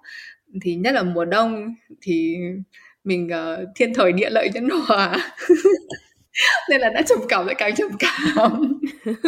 Thì 0.62 0.74
nhất 0.74 0.95
là 0.95 1.03
mùa 1.03 1.24
đông 1.24 1.74
thì 2.01 2.36
mình 3.05 3.28
uh, 3.32 3.68
thiên 3.74 3.95
thời 3.95 4.12
địa 4.12 4.30
lợi 4.30 4.51
nhân 4.55 4.68
hòa. 4.86 5.34
Nên 6.70 6.80
là 6.80 6.88
đã 6.88 7.03
trầm 7.03 7.18
cảm 7.28 7.47
lại 7.47 7.55
càng 7.59 7.74
trầm 7.74 7.90
cảm. 7.99 8.78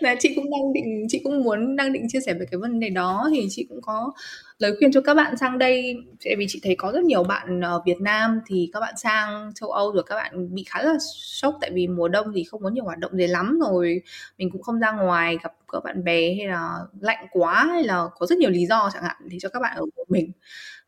Là 0.00 0.14
chị 0.20 0.34
cũng 0.34 0.44
đang 0.50 0.72
định 0.72 1.06
chị 1.08 1.20
cũng 1.24 1.42
muốn 1.42 1.76
đang 1.76 1.92
định 1.92 2.06
chia 2.08 2.20
sẻ 2.26 2.34
về 2.34 2.46
cái 2.50 2.58
vấn 2.58 2.80
đề 2.80 2.90
đó. 2.90 3.28
Thì 3.34 3.46
chị 3.50 3.66
cũng 3.68 3.80
có 3.82 4.12
lời 4.58 4.74
khuyên 4.78 4.92
cho 4.92 5.00
các 5.00 5.14
bạn 5.14 5.36
sang 5.36 5.58
đây 5.58 5.96
tại 6.24 6.36
vì 6.38 6.46
chị 6.48 6.60
thấy 6.62 6.74
có 6.78 6.92
rất 6.92 7.04
nhiều 7.04 7.24
bạn 7.24 7.60
ở 7.60 7.82
Việt 7.86 8.00
Nam 8.00 8.40
thì 8.46 8.70
các 8.72 8.80
bạn 8.80 8.94
sang 8.96 9.52
châu 9.54 9.70
Âu 9.70 9.92
rồi 9.92 10.02
các 10.06 10.14
bạn 10.14 10.54
bị 10.54 10.64
khá 10.68 10.82
là 10.82 10.94
sốc 11.14 11.58
tại 11.60 11.70
vì 11.74 11.88
mùa 11.88 12.08
đông 12.08 12.32
thì 12.34 12.44
không 12.44 12.62
có 12.62 12.68
nhiều 12.68 12.84
hoạt 12.84 12.98
động 12.98 13.16
gì 13.16 13.26
lắm 13.26 13.58
rồi. 13.60 14.02
Mình 14.38 14.50
cũng 14.50 14.62
không 14.62 14.78
ra 14.78 14.92
ngoài 14.92 15.38
gặp 15.42 15.52
các 15.72 15.84
bạn 15.84 16.04
bè 16.04 16.34
hay 16.34 16.46
là 16.46 16.78
lạnh 17.00 17.26
quá 17.30 17.64
hay 17.64 17.84
là 17.84 18.04
có 18.18 18.26
rất 18.26 18.38
nhiều 18.38 18.50
lý 18.50 18.66
do 18.66 18.90
chẳng 18.92 19.02
hạn 19.02 19.16
thì 19.30 19.38
cho 19.40 19.48
các 19.48 19.60
bạn 19.62 19.76
ở 19.76 19.84
một 19.96 20.04
mình. 20.08 20.32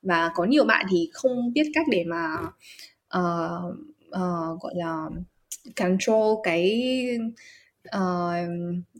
Và 0.02 0.30
có 0.34 0.44
nhiều 0.44 0.64
bạn 0.64 0.86
thì 0.90 1.10
không 1.12 1.52
biết 1.52 1.66
cách 1.74 1.86
để 1.90 2.04
mà 2.04 2.36
uh, 3.18 3.74
uh, 4.08 4.60
gọi 4.60 4.72
là 4.74 5.08
control 5.76 6.38
cái 6.44 6.92
uh, 7.96 8.48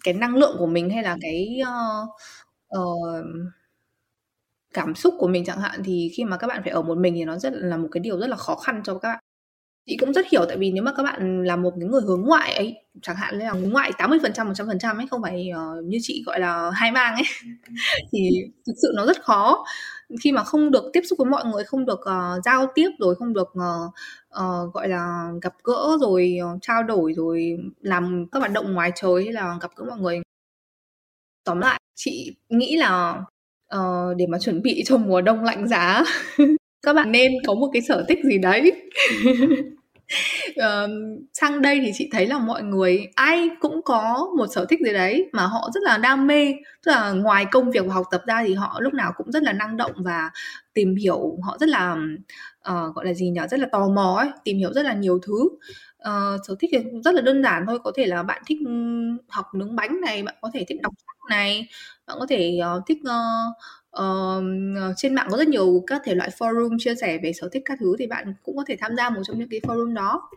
cái 0.05 0.14
năng 0.14 0.37
lượng 0.37 0.57
của 0.59 0.67
mình 0.67 0.91
hay 0.91 1.03
là 1.03 1.17
cái 1.23 1.61
uh, 1.62 2.09
uh, 2.79 3.25
cảm 4.77 4.95
xúc 4.95 5.14
của 5.18 5.29
mình 5.29 5.45
chẳng 5.45 5.61
hạn 5.61 5.81
thì 5.85 6.11
khi 6.16 6.24
mà 6.24 6.37
các 6.37 6.47
bạn 6.47 6.62
phải 6.62 6.72
ở 6.72 6.83
một 6.83 6.99
mình 6.99 7.14
thì 7.14 7.24
nó 7.24 7.39
rất 7.39 7.53
là 7.57 7.77
một 7.77 7.89
cái 7.93 8.01
điều 8.01 8.18
rất 8.18 8.27
là 8.27 8.37
khó 8.37 8.57
khăn 8.57 8.81
cho 8.85 8.95
các 8.95 9.09
bạn. 9.09 9.20
Chị 9.87 9.97
cũng 10.01 10.12
rất 10.12 10.27
hiểu 10.33 10.45
tại 10.49 10.57
vì 10.57 10.70
nếu 10.72 10.83
mà 10.85 10.93
các 10.97 11.03
bạn 11.03 11.45
là 11.45 11.57
một 11.57 11.72
cái 11.81 11.89
người 11.89 12.01
hướng 12.07 12.22
ngoại 12.22 12.55
ấy 12.55 12.74
chẳng 13.03 13.16
hạn 13.16 13.39
là 13.39 13.53
hướng 13.53 13.70
ngoại 13.70 13.93
80% 13.99 14.18
phần 14.22 14.33
trăm 14.33 14.47
một 14.47 14.53
trăm 14.57 14.66
phần 14.66 14.79
trăm 14.79 14.99
ấy 14.99 15.07
không 15.11 15.22
phải 15.22 15.51
uh, 15.79 15.85
như 15.85 15.99
chị 16.03 16.22
gọi 16.27 16.41
là 16.41 16.70
hai 16.70 16.93
mang 16.93 17.14
ấy 17.14 17.22
thì 18.12 18.31
thực 18.66 18.72
sự 18.83 18.93
nó 18.97 19.07
rất 19.07 19.22
khó. 19.22 19.64
Khi 20.20 20.33
mà 20.33 20.45
không 20.45 20.70
được 20.70 20.85
tiếp 20.93 21.03
xúc 21.09 21.18
với 21.18 21.31
mọi 21.31 21.45
người 21.45 21.64
không 21.64 21.87
được 21.87 22.01
uh, 22.01 22.45
giao 22.45 22.66
tiếp 22.74 22.91
rồi 22.99 23.14
không 23.14 23.33
được 23.33 23.49
uh, 23.49 23.91
uh, 24.41 24.74
gọi 24.74 24.89
là 24.89 25.31
gặp 25.43 25.55
gỡ 25.64 25.99
rồi 26.01 26.39
uh, 26.55 26.59
trao 26.62 26.83
đổi 26.83 27.12
rồi 27.16 27.57
làm 27.81 28.27
các 28.33 28.39
hoạt 28.39 28.53
động 28.53 28.74
ngoài 28.74 28.93
trời 28.95 29.24
hay 29.24 29.33
là 29.33 29.59
gặp 29.62 29.70
gỡ 29.77 29.85
mọi 29.89 29.99
người. 29.99 30.20
Tóm 31.45 31.61
lại 31.61 31.81
chị 31.95 32.37
nghĩ 32.49 32.77
là 32.77 33.22
uh, 33.75 34.17
để 34.17 34.27
mà 34.27 34.39
chuẩn 34.39 34.62
bị 34.62 34.83
cho 34.87 34.97
mùa 34.97 35.21
đông 35.21 35.45
lạnh 35.45 35.69
giá. 35.69 36.05
Các 36.83 36.93
bạn 36.93 37.12
nên 37.12 37.33
có 37.47 37.55
một 37.55 37.71
cái 37.73 37.83
sở 37.83 38.05
thích 38.09 38.19
gì 38.25 38.39
đấy. 38.39 38.73
Uh, 40.51 40.91
sang 41.33 41.62
đây 41.62 41.81
thì 41.85 41.91
chị 41.95 42.09
thấy 42.12 42.27
là 42.27 42.39
mọi 42.39 42.62
người 42.62 43.07
ai 43.14 43.51
cũng 43.61 43.83
có 43.83 44.29
một 44.37 44.47
sở 44.55 44.67
thích 44.69 44.81
gì 44.85 44.93
đấy 44.93 45.31
mà 45.33 45.47
họ 45.47 45.71
rất 45.75 45.83
là 45.83 45.99
đam 45.99 46.27
mê. 46.27 46.55
Tức 46.85 46.93
là 46.93 47.12
ngoài 47.12 47.47
công 47.51 47.71
việc 47.71 47.87
và 47.87 47.95
học 47.95 48.07
tập 48.11 48.23
ra 48.27 48.45
thì 48.47 48.55
họ 48.55 48.81
lúc 48.81 48.95
nào 48.95 49.12
cũng 49.17 49.33
rất 49.33 49.43
là 49.43 49.53
năng 49.53 49.77
động 49.77 49.93
và 49.97 50.31
tìm 50.75 50.97
hiểu. 50.97 51.39
Họ 51.43 51.57
rất 51.61 51.69
là 51.69 51.97
uh, 52.71 52.95
gọi 52.95 53.05
là 53.05 53.12
gì 53.12 53.31
nhỉ? 53.31 53.41
Rất 53.51 53.61
là 53.61 53.67
tò 53.73 53.89
mò 53.89 54.17
ấy 54.19 54.29
tìm 54.45 54.59
hiểu 54.59 54.73
rất 54.73 54.83
là 54.83 54.95
nhiều 54.95 55.19
thứ 55.27 55.49
uh, 56.09 56.41
sở 56.47 56.55
thích 56.61 56.71
thì 56.73 56.79
rất 57.05 57.15
là 57.15 57.21
đơn 57.21 57.43
giản 57.43 57.65
thôi. 57.67 57.79
Có 57.85 57.93
thể 57.97 58.07
là 58.07 58.23
bạn 58.23 58.43
thích 58.47 58.59
học 59.29 59.47
nướng 59.55 59.77
bánh 59.77 60.01
này 60.01 60.23
bạn 60.23 60.35
có 60.41 60.51
thể 60.55 60.65
thích 60.69 60.83
đọc 60.83 60.93
sách 61.07 61.17
này 61.31 61.69
bạn 62.07 62.17
có 62.21 62.27
thể 62.29 62.59
uh, 62.77 62.83
thích 62.87 62.99
uh, 62.99 63.57
uh, 64.03 64.95
trên 64.97 65.15
mạng 65.15 65.29
có 65.31 65.37
rất 65.37 65.49
nhiều 65.49 65.85
các 65.87 66.03
thể 66.05 66.15
loại 66.15 66.31
forum 66.39 66.77
chia 66.79 66.95
sẻ 66.95 67.19
về 67.23 67.33
sở 67.33 67.49
thích 67.53 67.63
các 67.65 67.79
thứ 67.81 67.97
thì 67.99 68.07
bạn 68.07 68.35
cũng 68.43 68.57
có 68.57 68.65
thể 68.67 68.77
tham 68.81 68.97
gia 68.97 69.11
một 69.11 69.21
trong 69.25 69.39
những 69.39 69.49
cái 69.49 69.61
forum 69.61 69.95
đó. 69.95 70.31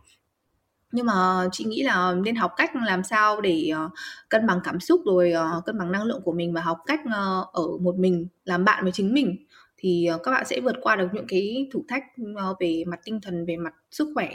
Nhưng 0.91 1.05
mà 1.05 1.47
chị 1.51 1.63
nghĩ 1.63 1.83
là 1.83 2.13
nên 2.13 2.35
học 2.35 2.51
cách 2.57 2.71
làm 2.75 3.03
sao 3.03 3.41
để 3.41 3.71
uh, 3.85 3.91
cân 4.29 4.47
bằng 4.47 4.59
cảm 4.63 4.79
xúc 4.79 5.01
rồi 5.05 5.33
uh, 5.57 5.65
cân 5.65 5.77
bằng 5.77 5.91
năng 5.91 6.03
lượng 6.03 6.21
của 6.23 6.31
mình 6.31 6.53
và 6.53 6.61
học 6.61 6.77
cách 6.85 6.99
uh, 7.05 7.53
ở 7.53 7.77
một 7.81 7.95
mình 7.97 8.27
làm 8.45 8.65
bạn 8.65 8.83
với 8.83 8.91
chính 8.91 9.13
mình. 9.13 9.45
Thì 9.77 10.09
uh, 10.15 10.21
các 10.23 10.31
bạn 10.31 10.45
sẽ 10.45 10.59
vượt 10.59 10.75
qua 10.81 10.95
được 10.95 11.07
những 11.13 11.27
cái 11.27 11.69
thử 11.73 11.79
thách 11.87 12.03
uh, 12.21 12.57
về 12.59 12.83
mặt 12.87 12.99
tinh 13.03 13.21
thần 13.21 13.45
về 13.45 13.57
mặt 13.57 13.73
sức 13.91 14.11
khỏe 14.15 14.29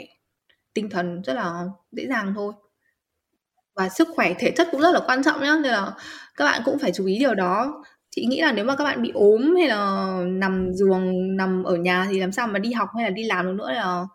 tinh 0.75 0.89
thần 0.89 1.21
rất 1.21 1.33
là 1.33 1.63
dễ 1.91 2.07
dàng 2.07 2.33
thôi 2.35 2.53
và 3.75 3.89
sức 3.89 4.07
khỏe 4.15 4.33
thể 4.39 4.51
chất 4.51 4.67
cũng 4.71 4.81
rất 4.81 4.91
là 4.91 4.99
quan 5.07 5.23
trọng 5.23 5.41
nhá 5.41 5.55
nên 5.63 5.71
là 5.71 5.91
các 6.35 6.45
bạn 6.45 6.61
cũng 6.65 6.79
phải 6.79 6.91
chú 6.91 7.05
ý 7.05 7.19
điều 7.19 7.35
đó 7.35 7.83
chị 8.09 8.25
nghĩ 8.25 8.41
là 8.41 8.51
nếu 8.51 8.65
mà 8.65 8.75
các 8.75 8.83
bạn 8.83 9.01
bị 9.01 9.11
ốm 9.13 9.55
hay 9.55 9.67
là 9.67 10.07
nằm 10.27 10.73
giường 10.73 11.37
nằm 11.37 11.63
ở 11.63 11.75
nhà 11.75 12.07
thì 12.09 12.19
làm 12.19 12.31
sao 12.31 12.47
mà 12.47 12.59
đi 12.59 12.73
học 12.73 12.89
hay 12.95 13.03
là 13.03 13.09
đi 13.09 13.23
làm 13.23 13.45
được 13.45 13.53
nữa 13.53 13.71
là 13.71 14.05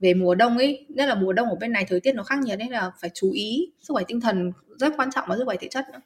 về 0.00 0.14
mùa 0.14 0.34
đông 0.34 0.58
ấy 0.58 0.86
nhất 0.88 1.06
là 1.06 1.14
mùa 1.14 1.32
đông 1.32 1.48
ở 1.48 1.54
bên 1.60 1.72
này 1.72 1.84
thời 1.88 2.00
tiết 2.00 2.14
nó 2.14 2.22
khắc 2.22 2.38
nghiệt 2.38 2.58
nên 2.58 2.68
là 2.68 2.92
phải 3.00 3.10
chú 3.14 3.32
ý 3.32 3.72
sức 3.80 3.94
khỏe 3.94 4.04
tinh 4.08 4.20
thần 4.20 4.52
rất 4.78 4.92
quan 4.96 5.10
trọng 5.10 5.24
và 5.28 5.36
sức 5.36 5.44
khỏe 5.44 5.56
thể 5.60 5.68
chất 5.68 5.84
nữa 5.92 6.00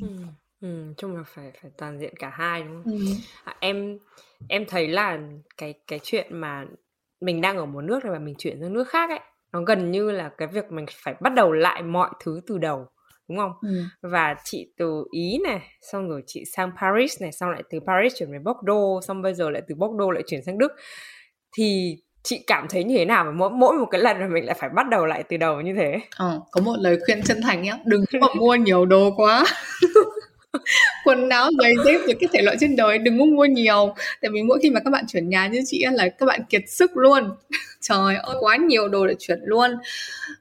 ừ. 0.00 0.08
Ừ, 0.60 0.94
chung 0.96 1.16
là 1.16 1.22
phải 1.26 1.52
phải 1.62 1.70
toàn 1.78 1.98
diện 2.00 2.14
cả 2.18 2.30
hai 2.30 2.62
đúng 2.62 2.82
không? 2.84 2.92
Ừ. 2.92 2.98
À, 3.44 3.56
em 3.60 3.98
em 4.48 4.64
thấy 4.68 4.88
là 4.88 5.18
cái 5.56 5.74
cái 5.86 6.00
chuyện 6.02 6.36
mà 6.36 6.64
mình 7.20 7.40
đang 7.40 7.56
ở 7.56 7.66
một 7.66 7.80
nước 7.80 8.04
này 8.04 8.12
và 8.12 8.18
mình 8.18 8.34
chuyển 8.38 8.60
sang 8.60 8.72
nước 8.72 8.88
khác 8.88 9.10
ấy 9.10 9.20
nó 9.52 9.62
gần 9.62 9.90
như 9.90 10.10
là 10.10 10.30
cái 10.38 10.48
việc 10.48 10.72
mình 10.72 10.86
phải 11.04 11.14
bắt 11.20 11.34
đầu 11.34 11.52
lại 11.52 11.82
mọi 11.82 12.10
thứ 12.24 12.40
từ 12.46 12.58
đầu 12.58 12.86
đúng 13.28 13.38
không? 13.38 13.52
Ừ. 13.62 13.68
Và 14.02 14.34
chị 14.44 14.72
từ 14.78 15.04
Ý 15.10 15.38
này, 15.44 15.60
xong 15.80 16.08
rồi 16.08 16.22
chị 16.26 16.44
sang 16.56 16.70
Paris 16.80 17.22
này, 17.22 17.32
xong 17.32 17.50
lại 17.50 17.62
từ 17.70 17.80
Paris 17.86 18.12
chuyển 18.18 18.32
về 18.32 18.38
Bordeaux, 18.38 19.04
xong 19.04 19.22
bây 19.22 19.34
giờ 19.34 19.50
lại 19.50 19.62
từ 19.68 19.74
Bordeaux 19.74 20.14
lại 20.14 20.22
chuyển 20.26 20.42
sang 20.44 20.58
Đức. 20.58 20.72
Thì 21.56 21.96
chị 22.22 22.44
cảm 22.46 22.66
thấy 22.68 22.84
như 22.84 22.96
thế 22.96 23.04
nào 23.04 23.24
mà 23.24 23.30
mỗi 23.30 23.50
mỗi 23.50 23.78
một 23.78 23.86
cái 23.90 24.00
lần 24.00 24.20
mà 24.20 24.28
mình 24.28 24.46
lại 24.46 24.56
phải 24.58 24.68
bắt 24.68 24.88
đầu 24.88 25.06
lại 25.06 25.24
từ 25.28 25.36
đầu 25.36 25.60
như 25.60 25.74
thế? 25.74 26.00
Ờ, 26.16 26.40
có 26.52 26.60
một 26.60 26.76
lời 26.78 26.98
khuyên 27.06 27.22
chân 27.22 27.42
thành 27.42 27.62
nhé, 27.62 27.78
đừng 27.84 28.04
có 28.20 28.34
mua 28.34 28.54
nhiều 28.54 28.86
đồ 28.86 29.10
quá. 29.16 29.44
quần 31.04 31.28
áo 31.28 31.50
giày 31.62 31.74
dép 31.84 31.98
rồi 32.06 32.14
cái 32.20 32.28
thể 32.32 32.42
loại 32.42 32.56
trên 32.60 32.76
đời 32.76 32.98
đừng 32.98 33.18
có 33.18 33.24
mua 33.24 33.44
nhiều. 33.44 33.94
Tại 34.22 34.30
vì 34.34 34.42
mỗi 34.42 34.58
khi 34.62 34.70
mà 34.70 34.80
các 34.80 34.90
bạn 34.90 35.04
chuyển 35.08 35.28
nhà 35.28 35.46
như 35.46 35.62
chị 35.66 35.84
là 35.92 36.08
các 36.08 36.26
bạn 36.26 36.40
kiệt 36.48 36.62
sức 36.66 36.96
luôn. 36.96 37.22
Trời 37.80 38.16
ơi 38.16 38.36
quá 38.40 38.56
nhiều 38.56 38.88
đồ 38.88 39.06
để 39.06 39.14
chuyển 39.18 39.38
luôn. 39.42 39.70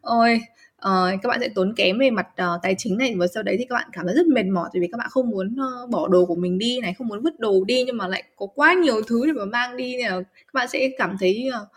Ôi 0.01 0.41
uh, 0.77 1.21
các 1.23 1.29
bạn 1.29 1.39
sẽ 1.41 1.49
tốn 1.55 1.73
kém 1.75 1.99
về 1.99 2.09
mặt 2.09 2.27
uh, 2.27 2.59
tài 2.63 2.75
chính 2.77 2.97
này 2.97 3.15
và 3.17 3.27
sau 3.27 3.43
đấy 3.43 3.55
thì 3.59 3.65
các 3.69 3.73
bạn 3.75 3.89
cảm 3.93 4.05
thấy 4.05 4.15
rất 4.15 4.27
mệt 4.27 4.45
mỏi 4.45 4.69
vì 4.73 4.87
các 4.91 4.97
bạn 4.97 5.07
không 5.11 5.29
muốn 5.29 5.55
uh, 5.83 5.89
bỏ 5.89 6.07
đồ 6.07 6.25
của 6.25 6.35
mình 6.35 6.57
đi 6.57 6.79
này 6.81 6.93
không 6.97 7.07
muốn 7.07 7.21
vứt 7.21 7.39
đồ 7.39 7.63
đi 7.67 7.83
nhưng 7.87 7.97
mà 7.97 8.07
lại 8.07 8.23
có 8.35 8.45
quá 8.45 8.73
nhiều 8.73 9.01
thứ 9.07 9.25
để 9.25 9.31
mà 9.31 9.45
mang 9.45 9.77
đi 9.77 9.97
này 9.97 10.09
các 10.33 10.53
bạn 10.53 10.67
sẽ 10.67 10.89
cảm 10.97 11.17
thấy 11.19 11.49
uh, 11.49 11.67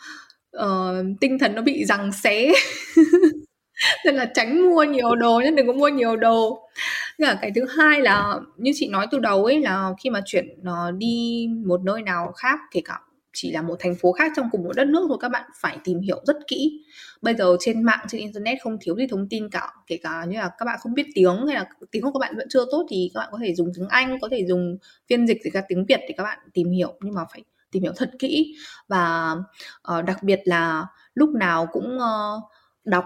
uh, 0.65 1.07
tinh 1.21 1.39
thần 1.39 1.55
nó 1.55 1.63
bị 1.63 1.85
giằng 1.85 2.13
xé. 2.13 2.53
nên 4.05 4.15
là 4.15 4.25
tránh 4.35 4.71
mua 4.71 4.85
nhiều 4.85 5.17
đồ 5.17 5.41
nhé 5.45 5.51
đừng 5.57 5.67
có 5.67 5.73
mua 5.73 5.89
nhiều 5.89 6.17
đồ. 6.17 6.69
Là 7.17 7.39
cái 7.43 7.53
thứ 7.55 7.65
hai 7.77 8.01
là 8.01 8.35
như 8.57 8.73
chị 8.75 8.89
nói 8.89 9.07
từ 9.11 9.19
đầu 9.19 9.45
ấy 9.45 9.61
là 9.61 9.91
khi 10.03 10.11
mà 10.11 10.21
chuyển 10.25 10.47
nó 10.63 10.91
đi 10.91 11.49
một 11.67 11.81
nơi 11.85 12.03
nào 12.03 12.33
khác 12.37 12.59
kể 12.71 12.81
cả 12.85 12.99
chỉ 13.33 13.53
là 13.53 13.63
một 13.63 13.77
thành 13.81 13.95
phố 13.95 14.13
khác 14.13 14.33
trong 14.37 14.49
cùng 14.53 14.65
một 14.65 14.73
đất 14.77 14.89
nước 14.89 15.05
thôi 15.09 15.19
các 15.21 15.29
bạn 15.29 15.51
phải 15.61 15.79
tìm 15.85 16.01
hiểu 16.01 16.21
rất 16.27 16.37
kỹ. 16.49 16.85
Bây 17.23 17.35
giờ 17.35 17.57
trên 17.61 17.83
mạng 17.83 18.07
trên 18.09 18.21
internet 18.21 18.59
không 18.63 18.79
thiếu 18.81 18.97
gì 18.97 19.07
thông 19.11 19.29
tin 19.29 19.51
cả 19.51 19.73
kể 19.87 19.99
cả 20.03 20.25
như 20.29 20.39
là 20.39 20.51
các 20.59 20.65
bạn 20.65 20.79
không 20.83 20.95
biết 20.95 21.07
tiếng 21.15 21.47
hay 21.47 21.57
là 21.57 21.65
tiếng 21.91 22.03
của 22.03 22.13
các 22.13 22.19
bạn 22.19 22.37
vẫn 22.37 22.47
chưa 22.51 22.65
tốt 22.71 22.87
thì 22.91 23.11
các 23.15 23.21
bạn 23.21 23.29
có 23.33 23.39
thể 23.43 23.55
dùng 23.55 23.73
tiếng 23.77 23.89
anh 23.89 24.19
có 24.21 24.29
thể 24.31 24.45
dùng 24.49 24.79
phiên 25.09 25.27
dịch 25.27 25.39
từ 25.45 25.51
các 25.53 25.65
tiếng 25.69 25.87
việt 25.87 26.01
để 26.09 26.15
các 26.17 26.23
bạn 26.23 26.39
tìm 26.53 26.71
hiểu 26.71 26.95
nhưng 27.01 27.15
mà 27.15 27.23
phải 27.33 27.45
tìm 27.71 27.83
hiểu 27.83 27.93
thật 27.97 28.11
kỹ. 28.19 28.57
Và 28.89 29.35
uh, 29.99 30.05
đặc 30.05 30.23
biệt 30.23 30.41
là 30.45 30.87
lúc 31.15 31.31
nào 31.31 31.67
cũng 31.73 31.97
uh, 31.97 32.43
đọc 32.85 33.05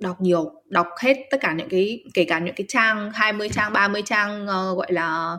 đọc 0.00 0.20
nhiều 0.20 0.52
đọc 0.68 0.86
hết 1.00 1.16
tất 1.30 1.38
cả 1.40 1.52
những 1.52 1.68
cái 1.68 2.04
kể 2.14 2.24
cả 2.24 2.38
những 2.38 2.54
cái 2.54 2.64
trang 2.68 3.10
20 3.14 3.48
trang 3.48 3.72
30 3.72 4.02
trang 4.02 4.42
uh, 4.42 4.76
gọi 4.76 4.92
là 4.92 5.36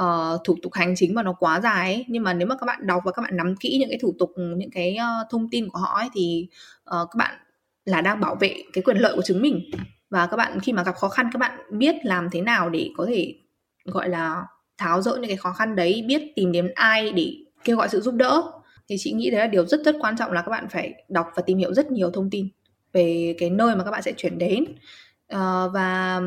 uh, 0.00 0.40
thủ 0.44 0.56
tục 0.62 0.72
hành 0.72 0.94
chính 0.96 1.14
mà 1.14 1.22
nó 1.22 1.32
quá 1.32 1.60
dài 1.60 1.94
ấy. 1.94 2.04
nhưng 2.08 2.22
mà 2.22 2.34
nếu 2.34 2.48
mà 2.48 2.56
các 2.60 2.66
bạn 2.66 2.86
đọc 2.86 3.02
và 3.04 3.12
các 3.12 3.22
bạn 3.22 3.36
nắm 3.36 3.56
kỹ 3.56 3.76
những 3.80 3.88
cái 3.88 3.98
thủ 4.02 4.14
tục 4.18 4.30
những 4.36 4.70
cái 4.70 4.96
uh, 4.98 5.26
thông 5.30 5.48
tin 5.50 5.68
của 5.68 5.78
họ 5.78 5.98
ấy 5.98 6.08
thì 6.14 6.48
uh, 6.78 7.08
các 7.10 7.16
bạn 7.16 7.34
là 7.84 8.00
đang 8.00 8.20
bảo 8.20 8.34
vệ 8.40 8.62
cái 8.72 8.82
quyền 8.82 8.96
lợi 8.96 9.12
của 9.16 9.22
chính 9.24 9.42
mình. 9.42 9.70
Và 10.10 10.26
các 10.26 10.36
bạn 10.36 10.60
khi 10.60 10.72
mà 10.72 10.82
gặp 10.82 10.94
khó 10.96 11.08
khăn 11.08 11.30
các 11.32 11.38
bạn 11.38 11.60
biết 11.70 11.94
làm 12.02 12.28
thế 12.32 12.40
nào 12.40 12.70
để 12.70 12.90
có 12.96 13.06
thể 13.06 13.34
gọi 13.84 14.08
là 14.08 14.44
tháo 14.78 15.02
rỡ 15.02 15.16
những 15.16 15.28
cái 15.28 15.36
khó 15.36 15.52
khăn 15.52 15.76
đấy 15.76 16.04
biết 16.06 16.22
tìm 16.36 16.52
đến 16.52 16.72
ai 16.74 17.12
để 17.12 17.36
kêu 17.64 17.76
gọi 17.76 17.88
sự 17.88 18.00
giúp 18.00 18.14
đỡ. 18.14 18.42
Thì 18.88 18.96
chị 18.98 19.12
nghĩ 19.12 19.30
đấy 19.30 19.40
là 19.40 19.46
điều 19.46 19.66
rất 19.66 19.80
rất 19.84 19.96
quan 20.00 20.16
trọng 20.16 20.32
là 20.32 20.42
các 20.42 20.50
bạn 20.50 20.68
phải 20.70 21.04
đọc 21.08 21.26
và 21.34 21.42
tìm 21.46 21.58
hiểu 21.58 21.74
rất 21.74 21.90
nhiều 21.90 22.10
thông 22.10 22.30
tin 22.30 22.48
về 22.96 23.34
cái 23.38 23.50
nơi 23.50 23.76
mà 23.76 23.84
các 23.84 23.90
bạn 23.90 24.02
sẽ 24.02 24.12
chuyển 24.12 24.38
đến. 24.38 24.64
Uh, 25.34 25.72
và 25.74 26.20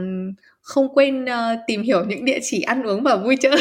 không 0.62 0.94
quên 0.94 1.24
uh, 1.24 1.60
tìm 1.68 1.82
hiểu 1.82 2.06
những 2.06 2.26
địa 2.26 2.40
chỉ 2.42 2.62
ăn 2.62 2.84
uống 2.84 3.04
và 3.04 3.16
vui 3.16 3.36
chơi. 3.42 3.58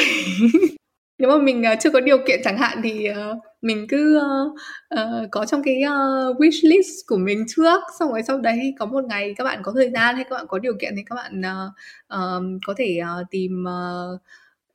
Nếu 1.18 1.30
mà 1.30 1.38
mình 1.38 1.64
uh, 1.72 1.78
chưa 1.80 1.90
có 1.90 2.00
điều 2.00 2.18
kiện 2.26 2.40
chẳng 2.44 2.59
hạn 2.59 2.80
thì 2.82 3.11
uh, 3.11 3.38
mình 3.62 3.86
cứ 3.88 4.18
uh, 4.18 4.52
uh, 4.94 5.28
có 5.30 5.46
trong 5.46 5.62
cái 5.62 5.82
uh, 5.84 6.36
wish 6.36 6.68
list 6.70 7.06
của 7.06 7.16
mình 7.16 7.44
trước 7.48 7.80
xong 7.98 8.09
rồi 8.11 8.22
sau 8.22 8.38
đấy 8.38 8.74
có 8.78 8.86
một 8.86 9.04
ngày 9.04 9.34
các 9.36 9.44
bạn 9.44 9.61
có 9.62 9.72
thời 9.74 9.90
gian 9.90 10.14
hay 10.14 10.24
các 10.24 10.36
bạn 10.36 10.46
có 10.48 10.59
điều 10.59 10.72
kiện 10.80 10.92
thì 10.96 11.02
các 11.06 11.14
bạn 11.14 11.40
uh, 11.40 11.72
uh, 12.14 12.61
có 12.66 12.74
thể 12.76 13.00
uh, 13.20 13.30
tìm 13.30 13.64
uh, 13.64 14.20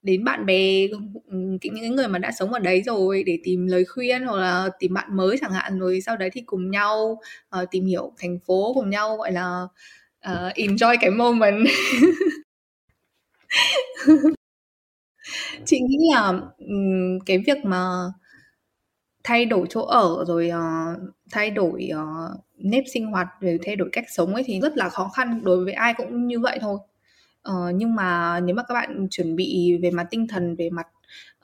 đến 0.04 0.24
bạn 0.24 0.45
bè 0.45 0.88
những 1.62 1.95
người 1.95 2.08
mà 2.08 2.20
đã 2.20 2.32
sống 2.32 2.54
ở 2.54 2.60
đấy 2.60 2.82
rồi 2.86 3.24
để 3.24 3.39
tìm 3.43 3.68
lời 3.68 3.86
khuyên 3.86 4.24
hoặc 4.24 4.38
là 4.38 4.70
tìm 4.80 4.93
bạn 4.93 5.18
mới 5.18 5.38
chẳng 5.41 5.51
hạn 5.51 5.80
rồi 5.80 6.01
sau 6.01 6.18
đấy 6.18 6.30
thì 6.34 6.41
cùng 6.45 6.72
nhau 6.72 7.22
uh, 7.62 7.72
tìm 7.72 7.86
hiểu 7.86 8.12
thành 8.18 8.39
phố 8.47 8.74
cùng 8.74 8.89
nhau 8.89 9.18
gọi 9.18 9.32
là 9.32 9.62
uh, 10.32 10.54
enjoy 10.56 10.97
cái 11.01 11.12
moment. 11.12 11.66
Chị 15.66 15.80
nghĩ 15.80 15.97
là 16.14 16.28
um, 16.58 17.20
cái 17.26 17.38
việc 17.47 17.58
mà 17.66 17.88
thay 19.24 19.45
đổi 19.45 19.68
chỗ 19.70 19.82
ở 19.86 20.26
rồi 20.28 20.49
uh, 20.49 21.14
thay 21.32 21.51
đổi 21.51 21.89
uh, 21.93 22.39
nếp 22.58 22.84
sinh 22.93 23.06
hoạt 23.06 23.28
rồi 23.41 23.60
thay 23.66 23.76
đổi 23.76 23.89
cách 23.91 24.06
sống 24.10 24.34
ấy 24.34 24.43
thì 24.47 24.60
rất 24.60 24.78
là 24.78 24.89
khó 24.89 25.10
khăn 25.16 25.41
đối 25.43 25.66
với 25.66 25.74
ai 25.74 25.93
cũng 25.93 26.28
như 26.28 26.39
vậy 26.39 26.58
thôi. 26.62 26.78
Ờ, 27.44 27.72
nhưng 27.76 27.96
mà 27.96 28.39
nếu 28.39 28.56
mà 28.56 28.64
các 28.68 28.74
bạn 28.74 29.08
chuẩn 29.12 29.36
bị 29.36 29.78
về 29.82 29.91
mặt 29.91 30.08
tinh 30.12 30.28
thần, 30.28 30.56
về 30.56 30.70
mặt, 30.70 30.88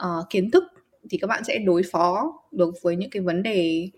uh, 0.06 0.26
kiến 0.30 0.52
thức 0.52 0.64
thì 1.10 1.18
các 1.18 1.28
bạn 1.28 1.44
sẽ 1.44 1.58
đối 1.58 1.82
phó 1.92 2.34
được 2.52 2.74
với 2.82 2.96
những 2.96 3.10
cái 3.10 3.22
vấn 3.22 3.44
đề, 3.44 3.90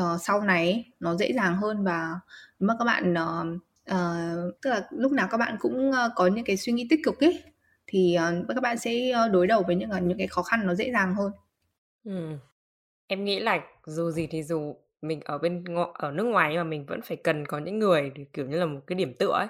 uh, 0.00 0.20
sau 0.20 0.40
này 0.40 0.84
nó 1.00 1.14
dễ 1.14 1.32
dàng 1.32 1.56
hơn 1.56 1.84
và 1.84 2.20
nếu 2.60 2.68
mà 2.68 2.74
các 2.78 2.84
bạn, 2.84 3.14
uh, 3.14 3.46
uh, 3.92 4.60
tức 4.62 4.70
là 4.70 4.88
lúc 4.90 5.12
nào 5.12 5.28
các 5.30 5.36
bạn 5.38 5.56
cũng, 5.60 5.90
uh, 5.90 6.12
có 6.16 6.26
những 6.26 6.44
cái 6.44 6.56
suy 6.56 6.72
nghĩ 6.72 6.86
tích 6.90 7.00
cực 7.04 7.20
ấy, 7.20 7.42
thì, 7.86 8.16
uh, 8.42 8.48
các 8.48 8.62
bạn 8.62 8.78
sẽ, 8.78 9.12
đối 9.32 9.46
đầu 9.46 9.62
với 9.66 9.76
những, 9.76 9.90
những 10.02 10.18
cái 10.18 10.26
khó 10.26 10.42
khăn 10.42 10.66
nó 10.66 10.74
dễ 10.74 10.92
dàng 10.92 11.14
hơn. 11.14 11.32
Ừ. 12.04 12.36
Em 13.06 13.24
nghĩ 13.24 13.40
là 13.40 13.60
dù 13.86 14.10
gì 14.10 14.26
thì 14.26 14.42
dù 14.42 14.76
mình 15.02 15.20
ở 15.24 15.38
bên 15.38 15.64
ngo 15.64 15.92
ở 15.94 16.10
nước 16.10 16.24
ngoài 16.24 16.48
nhưng 16.52 16.58
mà 16.58 16.64
mình 16.64 16.86
vẫn 16.86 17.00
phải 17.02 17.16
cần 17.16 17.46
có 17.46 17.58
những 17.58 17.78
người 17.78 18.12
kiểu 18.32 18.46
như 18.46 18.58
là, 18.58 18.66
một 18.66 18.80
cái 18.86 18.96
điểm 18.96 19.14
tựa 19.18 19.32
ấy 19.32 19.46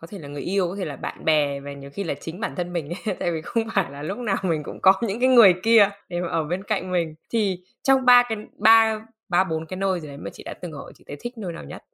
có 0.00 0.06
thể 0.06 0.18
là 0.18 0.28
người 0.28 0.42
yêu 0.42 0.68
có 0.68 0.76
thể 0.76 0.84
là 0.84 0.96
bạn 0.96 1.24
bè 1.24 1.60
và 1.60 1.72
nhiều 1.72 1.90
khi 1.90 2.04
là 2.04 2.14
chính 2.14 2.40
bản 2.40 2.56
thân 2.56 2.72
mình 2.72 2.92
tại 3.20 3.32
vì 3.32 3.42
không 3.42 3.64
phải 3.74 3.90
là 3.90 4.02
lúc 4.02 4.18
nào 4.18 4.36
mình 4.42 4.62
cũng 4.62 4.80
có 4.82 4.92
những 5.02 5.20
cái 5.20 5.28
người 5.28 5.54
kia 5.62 5.90
để 6.08 6.20
mà 6.20 6.28
ở 6.28 6.44
bên 6.44 6.64
cạnh 6.64 6.92
mình. 6.92 7.14
Thì 7.30 7.58
trong 7.82 8.04
ba 8.04 8.22
cái 8.28 8.38
ba 8.58 9.06
ba 9.28 9.44
bốn 9.44 9.66
cái 9.66 9.76
nơi 9.76 10.00
rồi 10.00 10.08
đấy 10.08 10.16
mà 10.16 10.30
chị 10.32 10.42
đã 10.42 10.54
từng 10.62 10.72
ở 10.72 10.92
chị 10.94 11.04
thấy 11.06 11.16
thích 11.20 11.38
nơi 11.38 11.52
nào 11.52 11.64
nhất? 11.64 11.84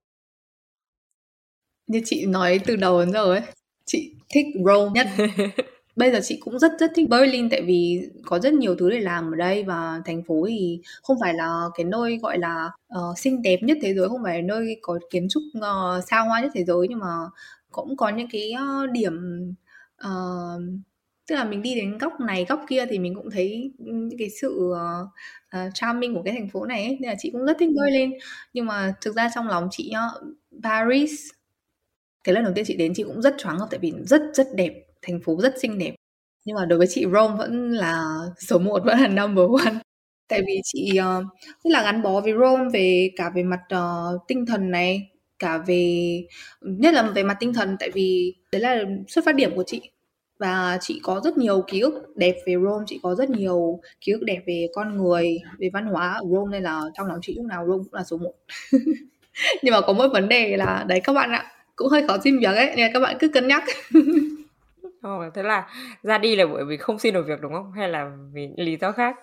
Như 1.87 2.01
chị 2.05 2.27
nói 2.27 2.61
từ 2.67 2.77
đầu 2.77 3.01
đến 3.01 3.13
giờ 3.13 3.25
ấy 3.25 3.43
chị 3.85 4.15
thích 4.35 4.47
Rome 4.65 4.91
nhất. 4.95 5.07
Bây 5.97 6.13
giờ 6.13 6.21
chị 6.23 6.39
cũng 6.41 6.59
rất 6.59 6.73
rất 6.81 6.91
thích 6.95 7.09
Berlin 7.09 7.51
tại 7.51 7.63
vì 7.63 8.09
có 8.25 8.39
rất 8.39 8.53
nhiều 8.53 8.77
thứ 8.77 8.91
để 8.91 9.01
làm 9.01 9.33
ở 9.33 9.37
đây 9.37 9.63
và 9.63 10.03
thành 10.05 10.23
phố 10.23 10.47
thì 10.49 10.81
không 11.03 11.17
phải 11.21 11.35
là 11.35 11.65
cái 11.75 11.85
nơi 11.85 12.19
gọi 12.23 12.39
là 12.39 12.71
uh, 12.99 13.19
xinh 13.19 13.43
đẹp 13.43 13.59
nhất 13.63 13.79
thế 13.83 13.95
giới 13.95 14.09
không 14.09 14.21
phải 14.25 14.43
là 14.43 14.43
nơi 14.43 14.79
có 14.83 14.99
kiến 15.11 15.29
trúc 15.31 15.43
uh, 15.59 16.05
xa 16.11 16.21
hoa 16.21 16.41
nhất 16.41 16.51
thế 16.55 16.65
giới 16.65 16.87
nhưng 16.89 16.99
mà 16.99 17.15
cũng 17.77 17.97
có 17.97 18.09
những 18.09 18.29
cái 18.33 18.53
uh, 18.85 18.91
điểm 18.91 19.15
uh, 20.07 20.61
tức 21.29 21.35
là 21.35 21.45
mình 21.45 21.63
đi 21.63 21.75
đến 21.75 21.99
góc 21.99 22.13
này 22.21 22.47
góc 22.49 22.61
kia 22.69 22.87
thì 22.91 22.99
mình 22.99 23.15
cũng 23.15 23.31
thấy 23.31 23.73
những 23.79 24.19
cái 24.19 24.29
sự 24.41 24.73
uh, 24.73 25.75
charming 25.75 26.15
của 26.15 26.23
cái 26.23 26.35
thành 26.35 26.49
phố 26.49 26.65
này 26.67 26.85
ấy. 26.85 26.99
nên 27.01 27.11
là 27.11 27.17
chị 27.19 27.31
cũng 27.31 27.45
rất 27.47 27.57
thích 27.61 27.69
Berlin 27.77 28.11
nhưng 28.53 28.67
mà 28.67 28.95
thực 29.01 29.17
ra 29.17 29.31
trong 29.35 29.49
lòng 29.49 29.69
chị 29.71 29.93
uh, 29.93 30.25
Paris 30.63 31.13
cái 32.25 32.35
lần 32.35 32.45
đầu 32.45 32.53
tiên 32.55 32.65
chị 32.65 32.77
đến 32.77 32.93
chị 32.97 33.03
cũng 33.03 33.23
rất 33.23 33.35
choáng 33.39 33.59
ngợp 33.59 33.69
tại 33.71 33.79
vì 33.81 33.93
rất 34.05 34.23
rất 34.35 34.47
đẹp 34.55 34.87
thành 35.03 35.21
phố 35.25 35.41
rất 35.43 35.55
xinh 35.61 35.79
đẹp. 35.79 35.95
Nhưng 36.45 36.57
mà 36.57 36.67
đối 36.67 36.79
với 36.79 36.87
chị 36.91 37.07
Rome 37.13 37.37
vẫn 37.37 37.71
là 37.71 38.05
số 38.39 38.59
1 38.59 38.85
vẫn 38.85 39.01
là 39.01 39.09
number 39.09 39.45
one. 39.65 39.75
Tại 40.29 40.43
vì 40.47 40.61
chị 40.65 40.91
uh, 41.01 41.25
rất 41.65 41.71
là 41.71 41.83
gắn 41.83 42.03
bó 42.03 42.21
với 42.21 42.33
Rome 42.33 42.65
về 42.73 43.11
cả 43.17 43.31
về 43.35 43.43
mặt 43.43 43.61
uh, 43.75 44.23
tinh 44.29 44.47
thần 44.47 44.71
này 44.71 45.11
cả 45.39 45.59
về 45.59 46.23
nhất 46.61 46.95
là 46.95 47.03
về 47.03 47.23
mặt 47.23 47.37
tinh 47.41 47.55
thần 47.55 47.77
tại 47.81 47.91
vì 47.95 48.35
đấy 48.53 48.61
là 48.61 48.85
xuất 49.09 49.25
phát 49.25 49.35
điểm 49.35 49.57
của 49.57 49.65
chị 49.67 49.81
và 50.39 50.79
chị 50.81 51.01
có 51.03 51.21
rất 51.25 51.39
nhiều 51.39 51.65
ký 51.67 51.81
ức 51.81 52.17
đẹp 52.17 52.37
về 52.47 52.55
Rome 52.63 52.85
chị 52.87 53.01
có 53.03 53.15
rất 53.15 53.31
nhiều 53.31 53.81
ký 54.01 54.13
ức 54.13 54.23
đẹp 54.23 54.43
về 54.47 54.69
con 54.75 54.97
người 54.97 55.39
về 55.59 55.71
văn 55.73 55.87
hóa 55.87 56.13
ở 56.13 56.23
Rome 56.31 56.51
nên 56.51 56.63
là 56.63 56.83
trong 56.95 57.07
lòng 57.07 57.19
chị 57.23 57.35
lúc 57.37 57.47
nào 57.47 57.67
Rome 57.67 57.83
cũng 57.85 57.95
là 57.95 58.05
số 58.05 58.17
1 58.17 58.33
nhưng 59.63 59.75
mà 59.75 59.81
có 59.81 59.93
một 59.93 60.09
vấn 60.13 60.29
đề 60.29 60.57
là 60.57 60.85
đấy 60.89 61.01
các 61.05 61.13
bạn 61.13 61.33
ạ 61.33 61.53
cũng 61.77 61.89
hơi 61.89 62.09
khó 62.09 62.17
xin 62.25 62.39
việc 62.39 62.57
ấy 62.57 62.73
nên 62.77 62.93
các 62.93 63.01
bạn 63.01 63.17
cứ 63.21 63.29
cân 63.29 63.49
nhắc 63.49 63.65
Ồ, 65.07 65.25
thế 65.35 65.43
là 65.43 65.69
ra 66.03 66.19
đi 66.19 66.37
là 66.37 66.47
bởi 66.47 66.65
vì 66.65 66.77
không 66.77 66.99
xin 66.99 67.15
được 67.15 67.27
việc 67.27 67.41
đúng 67.41 67.53
không? 67.53 67.73
Hay 67.73 67.89
là 67.89 68.11
vì 68.33 68.49
lý 68.57 68.77
do 68.81 68.93
khác? 68.93 69.17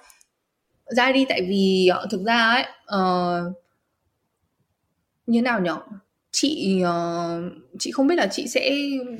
Ra 0.86 1.11
đi 1.11 1.26
tại 1.30 1.41
vì 1.49 1.88
ờ, 1.88 2.07
thực 2.11 2.22
ra 2.26 2.49
ấy 2.49 2.66
uh, 2.95 3.53
như 5.28 5.41
nào 5.41 5.59
nhở? 5.61 5.78
Chị 6.32 6.84
uh, 6.84 7.53
chị 7.80 7.91
không 7.91 8.07
biết 8.07 8.15
là 8.15 8.28
chị 8.32 8.47
sẽ 8.47 8.71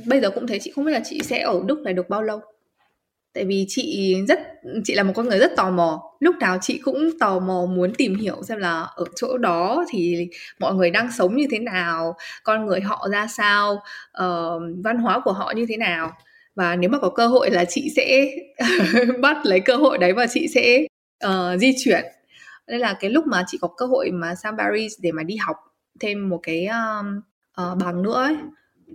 bây 0.06 0.22
giờ 0.22 0.30
cũng 0.30 0.48
thế 0.48 0.60
chị 0.60 0.72
không 0.76 0.86
biết 0.86 0.92
là 0.92 1.02
chị 1.06 1.22
sẽ 1.24 1.42
ở 1.42 1.62
Đức 1.66 1.80
này 1.80 1.94
được 1.94 2.10
bao 2.10 2.24
lâu. 2.24 2.42
Tại 3.34 3.46
vì 3.46 3.66
chị 3.70 4.16
rất 4.28 4.40
chị 4.84 4.94
là 4.94 5.04
một 5.04 5.14
con 5.16 5.30
người 5.30 5.40
rất 5.40 5.52
tò 5.56 5.70
mò. 5.72 6.02
Lúc 6.20 6.36
nào 6.40 6.58
chị 6.62 6.80
cũng 6.84 7.10
tò 7.20 7.40
mò 7.40 7.66
muốn 7.66 7.94
tìm 7.94 8.16
hiểu 8.16 8.44
xem 8.44 8.58
là 8.60 8.82
ở 8.82 9.06
chỗ 9.16 9.38
đó 9.38 9.86
thì 9.90 10.28
mọi 10.60 10.74
người 10.74 10.90
đang 10.90 11.12
sống 11.12 11.36
như 11.36 11.46
thế 11.52 11.60
nào 11.60 12.16
con 12.44 12.66
người 12.66 12.82
họ 12.82 13.08
ra 13.12 13.28
sao 13.28 13.74
uh, 14.24 14.62
văn 14.84 14.98
hóa 14.98 15.22
của 15.26 15.32
họ 15.32 15.54
như 15.56 15.66
thế 15.70 15.78
nào. 15.78 16.12
Và 16.56 16.76
nếu 16.76 16.90
mà 16.90 17.00
có 17.00 17.10
cơ 17.10 17.28
hội 17.28 17.52
là 17.52 17.66
chị 17.66 17.90
sẽ 17.96 18.28
bắt 19.22 19.46
lấy 19.46 19.60
cơ 19.60 19.76
hội 19.76 19.98
đấy 19.98 20.14
và 20.14 20.28
chị 20.28 20.48
sẽ 20.48 20.86
uh, 21.26 21.60
di 21.60 21.74
chuyển. 21.84 22.04
Nên 22.68 22.80
là 22.80 22.94
cái 23.00 23.10
lúc 23.10 23.28
mà 23.28 23.44
chị 23.48 23.58
có 23.62 23.68
cơ 23.78 23.86
hội 23.86 24.12
mà 24.12 24.36
sang 24.36 24.58
Paris 24.58 24.94
để 25.02 25.12
mà 25.12 25.24
đi 25.24 25.36
học 25.36 25.56
thêm 26.04 26.30
một 26.30 26.40
cái 26.44 26.68
uh, 26.68 27.06
uh, 27.62 27.78
bằng 27.78 28.02
nữa 28.04 28.24
ấy, 28.24 28.36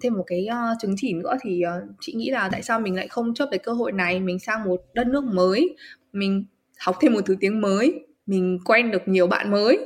thêm 0.02 0.14
một 0.14 0.24
cái 0.26 0.46
uh, 0.50 0.78
chứng 0.80 0.94
chỉ 0.96 1.14
nữa 1.14 1.36
thì 1.42 1.62
uh, 1.66 1.90
chị 2.00 2.12
nghĩ 2.12 2.30
là 2.30 2.48
tại 2.52 2.62
sao 2.62 2.80
mình 2.80 2.96
lại 2.96 3.09
không 3.09 3.34
chấp 3.34 3.48
cái 3.50 3.59
cơ 3.59 3.72
hội 3.72 3.92
này? 3.92 4.20
Mình 4.20 4.38
sang 4.38 4.64
một 4.64 4.80
đất 4.94 5.06
nước 5.06 5.24
mới 5.24 5.76
mình 6.12 6.44
học 6.78 6.96
thêm 7.00 7.12
một 7.12 7.20
thứ 7.26 7.36
tiếng 7.40 7.61
mới 7.61 8.06
mình 8.26 8.59
quen 8.64 8.90
được 8.90 9.02
nhiều 9.09 9.26
bạn 9.26 9.50
mới. 9.50 9.78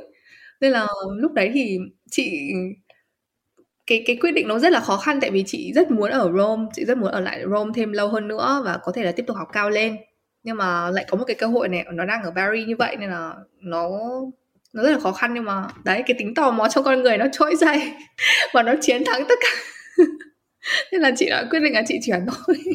Nên 0.61 0.71
là 0.71 0.87
lúc 1.15 1.33
đấy 1.33 1.51
thì 1.53 1.77
chị 2.11 2.51
cái 3.87 4.03
cái 4.05 4.15
quyết 4.21 4.31
định 4.31 4.47
nó 4.47 4.59
rất 4.59 4.71
là 4.71 4.79
khó 4.79 4.97
khăn 4.97 5.19
tại 5.21 5.31
vì 5.31 5.43
chị 5.47 5.73
rất 5.75 5.91
muốn 5.91 6.11
ở 6.11 6.31
Rome 6.37 6.65
chị 6.73 6.85
rất 6.85 6.97
muốn 6.97 7.11
ở 7.11 7.19
lại 7.19 7.43
Rome 7.51 7.71
thêm 7.75 7.91
lâu 7.91 8.07
hơn 8.07 8.27
nữa 8.27 8.61
và 8.65 8.79
có 8.83 8.91
thể 8.91 9.03
là 9.03 9.11
tiếp 9.11 9.23
tục 9.27 9.37
học 9.37 9.47
cao 9.53 9.69
lên. 9.69 9.97
Nhưng 10.43 10.57
mà 10.57 10.89
lại 10.89 11.05
có 11.09 11.17
một 11.17 11.23
cái 11.27 11.35
cơ 11.35 11.47
hội 11.47 11.69
này 11.69 11.85
nó 11.93 12.05
đang 12.05 12.23
ở 12.23 12.31
Paris 12.35 12.67
như 12.67 12.75
vậy 12.75 12.95
nên 12.99 13.09
là 13.09 13.33
nó 13.59 13.89
nó 14.73 14.83
rất 14.83 14.91
là 14.91 14.99
khó 14.99 15.11
khăn 15.11 15.33
nhưng 15.33 15.45
mà 15.45 15.67
đấy, 15.83 16.03
cái 16.07 16.15
tính 16.19 16.35
tò 16.35 16.51
mò 16.51 16.67
trong 16.67 16.83
con 16.83 17.03
người 17.03 17.17
nó 17.17 17.25
trỗi 17.31 17.55
dậy 17.55 17.93
và 18.53 18.63
nó 18.63 18.73
chiến 18.81 19.03
thắng 19.05 19.23
tất 19.29 19.35
cả. 19.41 19.49
Nên 20.91 21.01
là 21.01 21.11
chị 21.15 21.29
đã 21.29 21.45
quyết 21.49 21.59
định 21.59 21.73
là 21.73 21.83
chị 21.87 21.99
chuyển 22.05 22.25
thôi. 22.25 22.57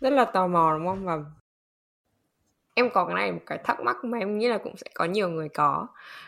Rất 0.00 0.10
là 0.10 0.24
tò 0.24 0.46
mò, 0.46 0.74
đúng 0.78 0.86
không? 0.86 1.04
Và 1.04 1.16
em 2.74 2.90
có 2.90 3.04
cái 3.04 3.14
này, 3.14 3.32
một 3.32 3.40
cái 3.46 3.58
thắc 3.64 3.80
mắc 3.80 3.96
mà 4.04 4.18
em 4.18 4.38
nghĩ 4.38 4.48
là 4.48 4.58
cũng 4.58 4.76
sẽ 4.76 4.86
có 4.94 5.04
nhiều 5.04 5.28
người 5.28 5.48
có, 5.48 5.86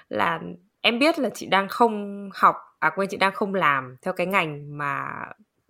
là 0.08 0.40
em 0.80 0.98
biết 0.98 1.18
là 1.18 1.30
chị 1.34 1.46
đang 1.46 1.68
không 1.68 2.28
học 2.34 2.56
à 2.78 2.90
quên, 2.96 3.08
chị 3.08 3.16
đang 3.16 3.32
không 3.34 3.54
làm 3.54 3.96
theo 4.02 4.14
cái 4.14 4.26
ngành 4.26 4.78
mà 4.78 5.08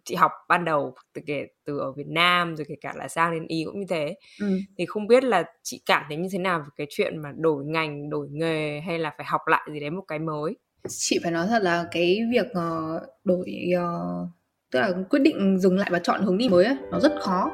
chị 0.08 0.14
học 0.14 0.32
ban 0.48 0.64
đầu 0.64 0.94
từ 1.14 1.22
kể 1.26 1.46
từ 1.66 1.78
ở 1.78 1.92
Việt 1.92 2.06
Nam 2.06 2.56
rồi 2.56 2.66
kể 2.68 2.74
cả 2.80 2.92
là 2.96 3.08
sang 3.08 3.32
đến 3.32 3.46
Ý 3.46 3.64
cũng 3.64 3.80
như 3.80 3.86
thế. 3.88 4.14
Ừ. 4.40 4.58
thì 4.78 4.86
không 4.86 5.06
biết 5.06 5.24
là 5.24 5.44
chị 5.62 5.82
cảm 5.86 6.04
thấy 6.08 6.16
như 6.16 6.28
thế 6.32 6.38
nào 6.38 6.58
về 6.58 6.66
cái 6.76 6.86
chuyện 6.90 7.22
mà 7.22 7.32
đổi 7.36 7.64
ngành 7.64 8.10
đổi 8.10 8.28
nghề 8.30 8.80
hay 8.80 8.98
là 8.98 9.14
phải 9.16 9.26
học 9.26 9.40
lại 9.46 9.68
gì 9.72 9.80
đấy 9.80 9.90
một 9.90 10.04
cái 10.08 10.18
mới? 10.18 10.56
Chị 10.88 11.18
phải 11.22 11.32
nói 11.32 11.46
thật 11.48 11.62
là 11.62 11.88
cái 11.92 12.20
việc 12.32 12.46
uh, 12.46 13.02
đổi 13.24 13.72
uh, 13.76 14.28
tức 14.72 14.80
là 14.80 14.92
quyết 15.10 15.20
định 15.22 15.58
dừng 15.58 15.78
lại 15.78 15.88
và 15.92 15.98
chọn 15.98 16.22
hướng 16.22 16.38
đi 16.38 16.48
mới 16.48 16.64
ấy, 16.64 16.76
nó 16.90 17.00
rất 17.00 17.12
khó 17.20 17.50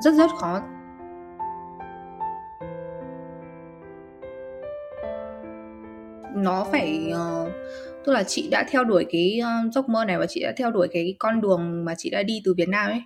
rất 0.00 0.14
rất 0.14 0.30
khó. 0.38 0.60
Nó 6.34 6.66
phải 6.72 7.12
uh, 7.12 7.48
tức 8.04 8.12
là 8.12 8.22
chị 8.22 8.48
đã 8.50 8.66
theo 8.70 8.84
đuổi 8.84 9.06
cái 9.10 9.40
uh, 9.42 9.72
giấc 9.72 9.88
mơ 9.88 10.04
này 10.04 10.18
và 10.18 10.26
chị 10.26 10.42
đã 10.42 10.52
theo 10.56 10.70
đuổi 10.70 10.88
cái 10.92 11.14
con 11.18 11.40
đường 11.40 11.84
mà 11.84 11.94
chị 11.98 12.10
đã 12.10 12.22
đi 12.22 12.42
từ 12.44 12.54
Việt 12.54 12.68
Nam 12.68 12.90
ấy 12.90 13.02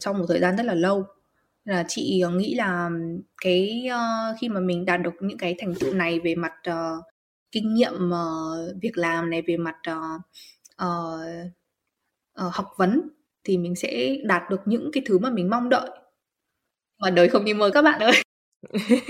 trong 0.00 0.18
một 0.18 0.24
thời 0.28 0.40
gian 0.40 0.56
rất 0.56 0.66
là 0.66 0.74
lâu. 0.74 1.04
Là 1.64 1.84
chị 1.88 2.22
uh, 2.26 2.32
nghĩ 2.32 2.54
là 2.54 2.90
cái 3.42 3.88
uh, 3.94 4.36
khi 4.40 4.48
mà 4.48 4.60
mình 4.60 4.84
đạt 4.84 5.02
được 5.02 5.14
những 5.20 5.38
cái 5.38 5.54
thành 5.58 5.74
tựu 5.74 5.94
này 5.94 6.20
về 6.20 6.34
mặt 6.34 6.52
uh, 6.70 7.04
kinh 7.52 7.74
nghiệm 7.74 7.94
uh, 7.94 8.82
việc 8.82 8.98
làm 8.98 9.30
này 9.30 9.42
về 9.46 9.56
mặt 9.56 9.76
uh, 9.90 10.20
uh, 10.82 11.20
uh, 12.46 12.54
học 12.54 12.66
vấn 12.76 13.08
thì 13.44 13.58
mình 13.58 13.74
sẽ 13.74 14.16
đạt 14.24 14.42
được 14.50 14.60
những 14.64 14.90
cái 14.92 15.02
thứ 15.06 15.18
mà 15.18 15.30
mình 15.30 15.50
mong 15.50 15.68
đợi. 15.68 15.90
Mà 16.98 17.10
đời 17.10 17.28
không 17.28 17.44
như 17.44 17.54
mơ 17.54 17.70
các 17.74 17.82
bạn 17.82 18.00
ơi. 18.00 18.22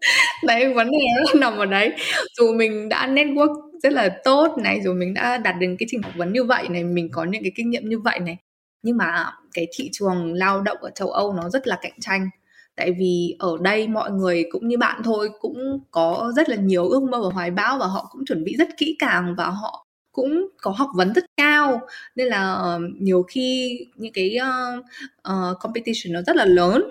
Đấy 0.46 0.74
vấn 0.74 0.90
đề 0.90 0.98
nó 1.16 1.40
nằm 1.40 1.58
ở 1.58 1.66
đấy. 1.66 1.92
Dù 2.38 2.52
mình 2.52 2.88
đã 2.88 3.06
network 3.06 3.69
rất 3.82 3.92
là 3.92 4.08
tốt 4.24 4.58
này 4.58 4.80
rồi 4.80 4.94
mình 4.94 5.14
đã 5.14 5.38
đạt 5.38 5.54
đến 5.60 5.76
cái 5.78 5.86
trình 5.90 6.02
học 6.02 6.12
vấn 6.16 6.32
như 6.32 6.44
vậy 6.44 6.68
này 6.68 6.84
mình 6.84 7.08
có 7.12 7.24
những 7.24 7.42
cái 7.42 7.52
kinh 7.54 7.70
nghiệm 7.70 7.88
như 7.88 7.98
vậy 7.98 8.18
này. 8.18 8.36
Nhưng 8.82 8.96
mà 8.96 9.32
cái 9.54 9.66
thị 9.72 9.90
trường 9.92 10.32
lao 10.32 10.60
động 10.60 10.78
ở 10.80 10.90
châu 10.90 11.08
Âu 11.08 11.32
nó 11.32 11.48
rất 11.48 11.66
là 11.66 11.78
cạnh 11.82 12.00
tranh. 12.00 12.28
Tại 12.76 12.92
vì 12.98 13.36
ở 13.38 13.56
đây 13.60 13.88
mọi 13.88 14.10
người 14.10 14.44
cũng 14.50 14.68
như 14.68 14.78
bạn 14.78 15.02
thôi 15.04 15.30
cũng 15.40 15.78
có 15.90 16.32
rất 16.36 16.48
là 16.48 16.56
nhiều 16.56 16.88
ước 16.88 17.02
mơ 17.02 17.22
và 17.22 17.28
hoài 17.34 17.50
bão 17.50 17.78
và 17.78 17.86
họ 17.86 18.08
cũng 18.12 18.24
chuẩn 18.26 18.44
bị 18.44 18.56
rất 18.58 18.68
kỹ 18.76 18.96
càng 18.98 19.34
và 19.38 19.46
họ 19.46 19.86
cũng 20.12 20.48
có 20.62 20.70
học 20.70 20.88
vấn 20.94 21.12
rất 21.12 21.24
cao. 21.36 21.80
Nên 22.16 22.26
là 22.26 22.54
ờ, 22.54 22.80
nhiều 23.00 23.22
khi 23.22 23.78
những 23.96 24.12
cái 24.12 24.36
uh, 24.40 24.84
uh, 25.28 25.58
competition 25.60 26.12
nó 26.12 26.22
rất 26.22 26.36
là 26.36 26.44
lớn. 26.44 26.90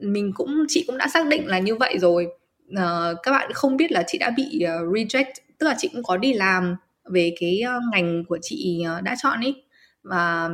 Mình 0.00 0.32
cũng 0.34 0.64
chị 0.68 0.84
cũng 0.86 0.98
đã 0.98 1.08
xác 1.08 1.26
định 1.26 1.46
là 1.46 1.58
như 1.58 1.74
vậy 1.76 1.98
rồi. 1.98 2.26
Uh, 2.72 3.16
các 3.22 3.30
bạn 3.30 3.52
không 3.52 3.76
biết 3.76 3.92
là 3.92 4.04
chị 4.06 4.18
đã 4.18 4.30
bị 4.36 4.64
uh, 4.64 4.94
reject 4.94 5.32
tức 5.60 5.66
là 5.66 5.74
chị 5.78 5.88
cũng 5.92 6.02
có 6.02 6.16
đi 6.16 6.32
làm 6.32 6.76
về 7.04 7.34
cái 7.40 7.60
ờ, 7.60 7.80
ngành 7.92 8.24
của 8.24 8.38
chị 8.42 8.82
ờ, 8.86 9.00
đã 9.00 9.14
chọn 9.22 9.40
ý. 9.40 9.54
Và 10.02 10.48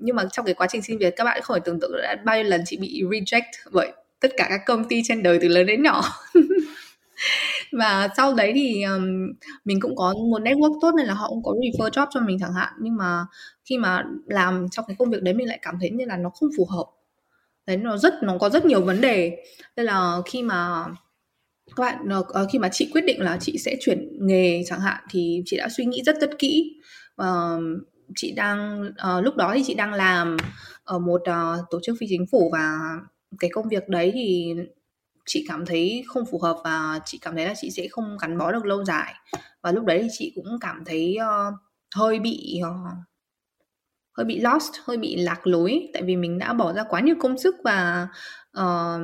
nhưng 0.00 0.16
mà 0.16 0.24
trong 0.32 0.44
cái 0.44 0.54
quá 0.54 0.66
trình 0.70 0.82
xin 0.82 0.98
việc 0.98 1.16
các 1.16 1.24
bạn 1.24 1.40
không 1.42 1.58
tưởng 1.64 1.80
tượng 1.80 1.90
đã 2.02 2.16
bao 2.24 2.36
nhiêu 2.36 2.44
lần 2.44 2.62
chị 2.66 2.76
bị 2.76 3.02
reject 3.02 3.70
bởi 3.72 3.92
tất 4.20 4.28
cả 4.36 4.46
các 4.48 4.60
công 4.66 4.84
ty 4.84 5.02
trên 5.04 5.22
đời 5.22 5.38
từ 5.42 5.48
lớn 5.48 5.66
đến 5.66 5.82
nhỏ. 5.82 6.02
Và 7.72 8.08
sau 8.16 8.34
đấy 8.34 8.52
thì 8.54 8.82
um, 8.82 9.32
mình 9.64 9.80
cũng 9.80 9.96
có 9.96 10.14
một 10.30 10.42
network 10.42 10.78
tốt 10.80 10.90
nên 10.96 11.06
là 11.06 11.14
họ 11.14 11.28
cũng 11.28 11.42
có 11.42 11.52
refer 11.52 11.90
job 11.90 12.06
cho 12.10 12.20
mình 12.20 12.38
chẳng 12.40 12.52
hạn. 12.52 12.72
Nhưng 12.80 12.96
mà 12.96 13.26
khi 13.64 13.78
mà 13.78 14.04
làm 14.26 14.66
trong 14.70 14.84
cái 14.88 14.96
công 14.98 15.10
việc 15.10 15.22
đấy 15.22 15.34
mình 15.34 15.48
lại 15.48 15.58
cảm 15.62 15.74
thấy 15.80 15.90
như 15.90 16.04
là 16.04 16.16
nó 16.16 16.30
không 16.30 16.48
phù 16.56 16.64
hợp. 16.64 16.84
Đấy 17.66 17.76
nó 17.76 17.96
rất 17.96 18.14
nó 18.22 18.38
có 18.38 18.50
rất 18.50 18.64
nhiều 18.64 18.80
vấn 18.80 19.00
đề. 19.00 19.44
Nên 19.76 19.86
là 19.86 20.16
khi 20.26 20.42
mà 20.42 20.84
các 21.76 21.82
bạn 21.82 22.18
uh, 22.18 22.50
khi 22.52 22.58
mà 22.58 22.68
chị 22.72 22.90
quyết 22.92 23.04
định 23.04 23.20
là 23.20 23.38
chị 23.40 23.58
sẽ 23.58 23.76
chuyển 23.80 24.26
nghề 24.26 24.62
chẳng 24.66 24.80
hạn 24.80 25.04
thì 25.10 25.42
chị 25.46 25.56
đã 25.56 25.68
suy 25.76 25.84
nghĩ 25.84 26.02
rất 26.02 26.16
rất 26.20 26.30
kỹ. 26.38 26.80
Uh, 27.22 27.62
chị 28.16 28.32
đang 28.32 28.82
uh, 28.82 29.24
lúc 29.24 29.36
đó 29.36 29.52
thì 29.54 29.62
chị 29.66 29.74
đang 29.74 29.92
làm 29.92 30.36
ở 30.84 30.98
một 30.98 31.20
uh, 31.20 31.64
tổ 31.70 31.80
chức 31.82 31.96
phi 32.00 32.06
chính 32.08 32.26
phủ 32.32 32.50
và 32.52 32.78
cái 33.38 33.50
công 33.52 33.68
việc 33.68 33.88
đấy 33.88 34.10
thì 34.14 34.54
chị 35.26 35.44
cảm 35.48 35.66
thấy 35.66 36.04
không 36.06 36.24
phù 36.30 36.38
hợp 36.38 36.56
và 36.64 37.00
chị 37.04 37.18
cảm 37.22 37.36
thấy 37.36 37.44
là 37.44 37.54
chị 37.56 37.70
sẽ 37.70 37.88
không 37.90 38.16
gắn 38.20 38.38
bó 38.38 38.52
được 38.52 38.66
lâu 38.66 38.84
dài. 38.84 39.14
Và 39.62 39.72
lúc 39.72 39.84
đấy 39.84 40.00
thì 40.02 40.08
chị 40.12 40.32
cũng 40.34 40.58
cảm 40.60 40.82
thấy 40.86 41.16
uh, 41.20 41.54
hơi 41.96 42.18
bị 42.18 42.60
uh, 42.62 42.92
hơi 44.16 44.24
bị 44.24 44.40
lost 44.40 44.72
hơi 44.84 44.96
bị 44.96 45.16
lạc 45.16 45.46
lối. 45.46 45.88
Tại 45.92 46.02
vì 46.02 46.16
mình 46.16 46.38
đã 46.38 46.52
bỏ 46.52 46.72
ra 46.72 46.84
quá 46.88 47.00
nhiều 47.00 47.14
công 47.20 47.38
sức 47.38 47.54
và 47.64 48.08
uh, 48.60 49.00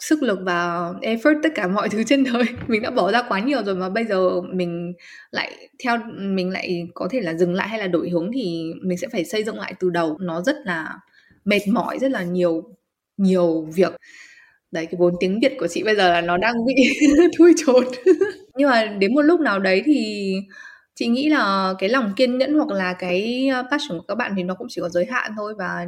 sức 0.00 0.22
lực 0.22 0.38
và 0.42 0.92
effort 1.02 1.40
tất 1.42 1.52
cả 1.54 1.68
mọi 1.68 1.88
thứ 1.92 2.04
trên 2.04 2.24
đời. 2.24 2.44
Mình 2.68 2.82
đã 2.82 2.90
bỏ 2.90 3.12
ra 3.12 3.22
quá 3.28 3.40
nhiều 3.40 3.64
rồi 3.64 3.74
mà 3.74 3.88
bây 3.88 4.04
giờ 4.04 4.40
mình 4.40 4.92
lại 5.30 5.68
theo, 5.84 5.98
mình 6.16 6.50
lại 6.50 6.88
có 6.94 7.08
thể 7.10 7.20
là 7.20 7.34
dừng 7.34 7.54
lại 7.54 7.68
hay 7.68 7.78
là 7.78 7.86
đổi 7.86 8.10
hướng 8.10 8.30
thì 8.34 8.72
mình 8.82 8.98
sẽ 8.98 9.08
phải 9.12 9.24
xây 9.24 9.44
dựng 9.44 9.58
lại 9.58 9.74
từ 9.80 9.90
đầu. 9.90 10.18
Nó 10.20 10.42
rất 10.42 10.56
là 10.64 10.94
mệt 11.44 11.68
mỏi, 11.68 11.98
rất 11.98 12.10
là 12.10 12.22
nhiều 12.22 12.62
nhiều 13.16 13.66
việc. 13.74 13.92
Đấy, 14.70 14.86
cái 14.86 14.94
vốn 14.98 15.14
tiếng 15.20 15.40
việt 15.40 15.52
của 15.58 15.66
chị 15.66 15.82
bây 15.82 15.96
giờ 15.96 16.12
là 16.12 16.20
nó 16.20 16.36
đang 16.36 16.54
bị 16.66 16.74
thui 17.38 17.54
chột. 17.66 17.84
Nhưng 18.56 18.70
mà 18.70 18.84
đến 18.84 19.14
một 19.14 19.22
lúc 19.22 19.40
nào 19.40 19.58
đấy 19.58 19.82
thì 19.86 20.32
chị 20.94 21.06
nghĩ 21.06 21.28
là 21.28 21.74
cái 21.78 21.88
lòng 21.88 22.12
kiên 22.16 22.38
nhẫn 22.38 22.54
hoặc 22.54 22.68
là 22.68 22.92
cái 22.92 23.48
ờ, 23.48 23.62
passion 23.70 23.98
của 23.98 24.04
các 24.08 24.14
bạn 24.14 24.32
thì 24.36 24.42
nó 24.42 24.54
cũng 24.54 24.66
chỉ 24.70 24.80
có 24.80 24.88
giới 24.88 25.06
hạn 25.10 25.32
thôi 25.36 25.54
và 25.58 25.86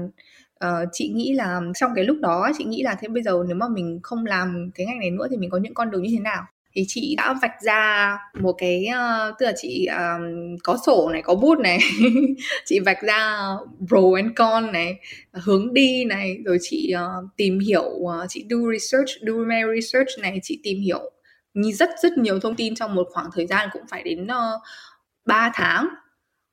uh, 0.65 0.89
chị 0.93 1.09
nghĩ 1.09 1.33
là 1.33 1.61
trong 1.75 1.91
cái 1.95 2.05
lúc 2.05 2.17
đó 2.21 2.51
chị 2.59 2.65
nghĩ 2.65 2.83
là 2.83 2.97
thế 3.01 3.09
bây 3.09 3.23
giờ 3.23 3.45
nếu 3.47 3.57
mà 3.57 3.69
mình 3.69 4.01
không 4.03 4.27
làm 4.27 4.71
cái 4.75 4.87
ngành 4.87 4.99
này 4.99 5.11
nữa 5.11 5.27
thì 5.31 5.37
mình 5.37 5.51
có 5.51 5.59
những 5.59 5.75
con 5.75 5.91
đường 5.91 6.03
như 6.03 6.11
thế 6.13 6.21
nào? 6.21 6.45
Thì 6.77 6.85
chị 6.89 7.15
đã 7.17 7.35
vạch 7.43 7.63
ra 7.63 8.19
một 8.41 8.53
cái 8.59 8.87
uh, 8.91 9.35
tức 9.39 9.47
là 9.47 9.53
chị 9.57 9.87
um, 9.87 10.57
có 10.65 10.79
sổ 10.87 11.11
này 11.13 11.23
có 11.23 11.35
bút 11.35 11.59
này 11.59 11.79
chị 12.65 12.81
vạch 12.81 13.03
ra 13.03 13.41
pro 13.89 14.01
and 14.17 14.31
con 14.37 14.73
này 14.73 14.95
hướng 15.33 15.75
đi 15.75 16.05
này 16.05 16.39
rồi 16.45 16.59
chị 16.61 16.95
uh, 16.95 17.29
tìm 17.37 17.59
hiểu 17.59 17.83
uh, 17.83 18.11
chị 18.29 18.45
do 18.51 18.57
research 18.73 19.09
do 19.21 19.33
my 19.33 19.81
research 19.81 20.09
này 20.21 20.41
chị 20.43 20.61
tìm 20.63 20.81
hiểu 20.81 21.11
rất 21.75 21.91
rất 22.03 22.19
nhiều 22.19 22.41
thông 22.41 22.57
tin 22.57 22.75
trong 22.75 22.95
một 22.95 23.09
khoảng 23.13 23.27
thời 23.35 23.47
gian 23.47 23.69
cũng 23.73 23.83
phải 23.91 24.03
đến 24.03 24.25
uh, 24.25 24.63
3 25.27 25.51
tháng 25.55 25.89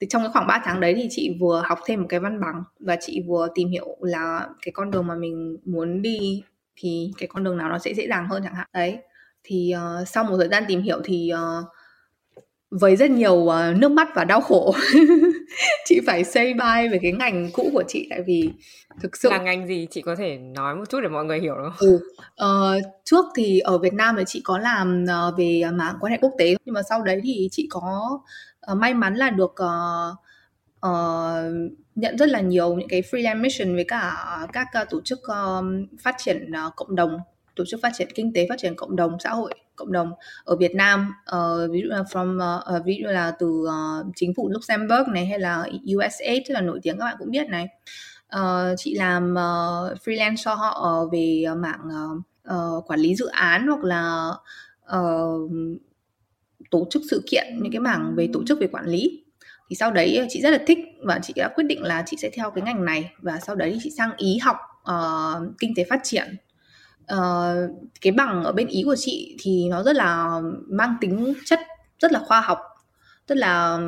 thì 0.02 0.08
trong 0.10 0.22
cái 0.22 0.32
khoảng 0.32 0.48
3 0.48 0.62
tháng 0.66 0.80
đấy 0.80 0.94
thì 0.98 1.08
chị 1.12 1.38
vừa 1.40 1.64
học 1.66 1.80
thêm 1.86 2.02
một 2.02 2.08
cái 2.10 2.20
văn 2.20 2.42
bằng 2.42 2.64
và 2.80 2.98
chị 3.02 3.24
vừa 3.28 3.48
tìm 3.56 3.70
hiểu 3.70 3.98
là 4.02 4.48
cái 4.62 4.72
con 4.72 4.92
đường 4.92 5.08
mà 5.08 5.16
mình 5.16 5.58
muốn 5.66 6.02
đi 6.02 6.44
thì 6.76 7.12
cái 7.18 7.28
con 7.28 7.44
đường 7.44 7.58
nào 7.58 7.70
nó 7.70 7.78
sẽ 7.78 7.94
dễ 7.94 8.08
dàng 8.08 8.28
hơn 8.28 8.44
chẳng 8.44 8.56
hạn 8.56 8.68
đấy 8.74 8.98
thì 9.44 9.74
uh, 10.02 10.08
sau 10.08 10.24
một 10.24 10.38
thời 10.38 10.48
gian 10.48 10.64
tìm 10.68 10.82
hiểu 10.82 11.02
thì 11.04 11.32
uh, 11.34 11.66
với 12.72 12.96
rất 12.96 13.12
nhiều 13.12 13.34
uh, 13.34 13.78
nước 13.78 13.92
mắt 13.92 14.08
và 14.16 14.24
đau 14.24 14.42
khổ 14.42 14.74
chị 15.86 16.00
phải 16.08 16.24
say 16.24 16.54
bye 16.54 16.90
về 16.92 17.00
cái 17.02 17.12
ngành 17.12 17.50
cũ 17.54 17.70
của 17.74 17.84
chị 17.88 18.08
tại 18.10 18.22
vì 18.28 18.50
thực 19.02 19.18
sự 19.18 19.30
là 19.30 19.38
ngành 19.38 19.68
gì 19.68 19.88
chị 19.92 20.02
có 20.02 20.16
thể 20.16 20.38
nói 20.38 20.76
một 20.76 20.84
chút 20.90 21.00
để 21.02 21.08
mọi 21.08 21.26
người 21.26 21.40
hiểu 21.40 21.54
không? 21.56 21.74
Ừ. 21.80 22.00
Uh, 22.44 22.84
trước 23.06 23.26
thì 23.36 23.60
ở 23.60 23.78
Việt 23.78 23.94
Nam 23.94 24.16
thì 24.18 24.24
chị 24.28 24.42
có 24.44 24.58
làm 24.58 25.06
uh, 25.28 25.38
về 25.38 25.64
mảng 25.74 25.96
quan 26.00 26.12
hệ 26.12 26.18
quốc 26.22 26.32
tế 26.38 26.56
nhưng 26.66 26.74
mà 26.74 26.82
sau 26.90 27.04
đấy 27.04 27.22
thì 27.24 27.48
chị 27.52 27.68
có 27.70 28.20
uh, 28.72 28.78
may 28.78 28.94
mắn 28.94 29.16
là 29.16 29.30
được 29.30 29.56
uh, 29.64 30.18
uh, 30.88 31.72
nhận 31.96 32.18
rất 32.18 32.30
là 32.30 32.42
nhiều 32.42 32.76
những 32.76 32.88
cái 32.88 33.02
freelance 33.02 33.42
mission 33.42 33.76
với 33.76 33.84
cả 33.88 34.18
các 34.54 34.68
uh, 34.82 34.90
tổ 34.90 35.02
chức 35.02 35.20
uh, 35.20 35.66
phát 36.00 36.16
triển 36.18 36.52
uh, 36.68 36.76
cộng 36.76 36.96
đồng 36.96 37.18
tổ 37.56 37.64
chức 37.68 37.80
phát 37.84 37.92
triển 37.98 38.08
kinh 38.16 38.34
tế 38.34 38.46
phát 38.50 38.60
triển 38.60 38.76
cộng 38.76 38.96
đồng 38.96 39.18
xã 39.20 39.30
hội 39.30 39.54
cộng 39.76 39.92
đồng 39.92 40.12
ở 40.44 40.56
Việt 40.56 40.76
Nam. 40.76 41.14
Uh, 41.36 41.72
ví 41.72 41.82
dụ 41.82 41.90
là 41.90 42.02
from 42.02 42.60
uh, 42.78 42.86
ví 42.86 43.00
dụ 43.04 43.10
là 43.10 43.32
từ 43.40 43.48
uh, 43.48 44.06
chính 44.16 44.34
phủ 44.38 44.50
Luxembourg 44.50 45.08
này 45.08 45.26
hay 45.26 45.40
là 45.40 45.66
USA 45.96 46.32
rất 46.46 46.54
là 46.54 46.62
nổi 46.62 46.80
tiếng 46.84 46.98
các 46.98 47.06
bạn 47.06 47.16
cũng 47.20 47.32
biết 47.32 47.50
này. 47.50 47.68
Uh, 48.36 48.76
chị 48.78 48.96
làm 48.96 49.32
uh, 49.32 49.98
freelance 50.06 50.36
cho 50.38 50.54
họ 50.54 51.06
về 51.12 51.46
mảng 51.58 51.82
uh, 51.88 52.18
uh, 52.56 52.90
quản 52.90 53.00
lý 53.00 53.16
dự 53.16 53.28
án 53.28 53.68
hoặc 53.68 53.84
là 53.84 54.32
uh, 54.98 55.52
tổ 56.72 56.88
chức 56.90 57.02
sự 57.10 57.24
kiện 57.32 57.46
những 57.62 57.72
cái 57.72 57.80
mảng 57.80 58.16
về 58.16 58.30
tổ 58.34 58.44
chức 58.48 58.60
về 58.60 58.68
quản 58.68 58.86
lý. 58.86 59.24
Thì 59.70 59.76
sau 59.76 59.92
đấy 59.92 60.18
ờ, 60.18 60.26
chị 60.30 60.42
rất 60.42 60.50
là 60.50 60.60
thích 60.68 60.80
và 61.04 61.20
chị 61.24 61.34
đã 61.38 61.50
quyết 61.56 61.64
định 61.64 61.84
là 61.84 62.04
chị 62.06 62.18
sẽ 62.22 62.30
theo 62.30 62.52
cái 62.52 62.62
ngành 62.62 62.86
này 62.86 63.12
và 63.22 63.40
sau 63.48 63.56
đấy 63.56 63.72
thì 63.74 63.80
chị 63.84 63.92
sang 63.98 64.12
ý 64.18 64.38
học 64.38 64.58
uh, 64.92 65.58
kinh 65.60 65.74
tế 65.76 65.86
phát 65.90 66.00
triển. 66.04 66.36
Uh, 67.14 67.72
cái 68.02 68.12
bằng 68.12 68.44
ở 68.44 68.52
bên 68.52 68.68
ý 68.68 68.84
của 68.86 68.96
chị 68.96 69.38
thì 69.42 69.68
nó 69.70 69.84
rất 69.84 69.96
là 69.96 70.42
mang 70.68 70.96
tính 71.02 71.34
chất 71.46 71.60
rất 72.00 72.12
là 72.12 72.20
khoa 72.20 72.42
học 72.42 72.60
rất 73.32 73.38
là 73.38 73.80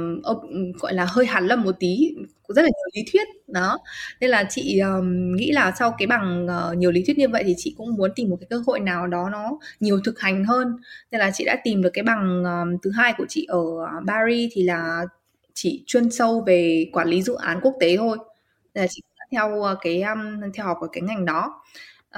gọi 0.80 0.94
là 0.94 1.06
hơi 1.10 1.26
hàn 1.26 1.48
lâm 1.48 1.64
một 1.64 1.76
tí 1.80 2.16
rất 2.48 2.62
là 2.62 2.68
nhiều 2.68 2.90
lý 2.96 3.02
thuyết 3.12 3.28
đó. 3.48 3.80
Nên 4.20 4.30
là 4.30 4.44
chị 4.50 4.80
um, 4.80 5.36
nghĩ 5.36 5.52
là 5.52 5.74
sau 5.80 5.96
cái 5.98 6.08
bằng 6.08 6.48
uh, 6.48 6.78
nhiều 6.78 6.92
lý 6.92 7.04
thuyết 7.04 7.18
như 7.18 7.30
vậy 7.30 7.44
thì 7.46 7.54
chị 7.58 7.76
cũng 7.78 7.96
muốn 7.96 8.12
tìm 8.16 8.30
một 8.30 8.38
cái 8.40 8.48
cơ 8.50 8.64
hội 8.68 8.80
nào 8.80 9.08
đó 9.08 9.30
nó 9.32 9.58
nhiều 9.80 10.00
thực 10.06 10.20
hành 10.20 10.46
hơn. 10.46 10.68
Nên 11.12 11.20
là 11.20 11.32
chị 11.34 11.46
đã 11.46 11.58
tìm 11.64 11.82
được 11.82 11.90
cái 11.94 12.04
bằng 12.04 12.44
um, 12.44 12.78
thứ 12.84 12.92
hai 12.92 13.14
của 13.18 13.26
chị 13.30 13.46
ở 13.50 13.62
Paris 14.08 14.52
thì 14.56 14.64
là 14.64 15.06
chỉ 15.54 15.84
chuyên 15.88 16.12
sâu 16.12 16.44
về 16.48 16.86
quản 16.94 17.08
lý 17.08 17.22
dự 17.22 17.34
án 17.36 17.60
quốc 17.62 17.74
tế 17.80 17.98
thôi. 17.98 18.18
Nên 18.74 18.82
là 18.82 18.88
chị 18.92 19.02
theo 19.32 19.62
ờ, 19.62 19.76
cái 19.82 20.02
um, 20.02 20.42
theo 20.54 20.66
học 20.66 20.78
ở 20.82 20.88
cái 20.92 21.02
ngành 21.02 21.26
đó 21.26 21.64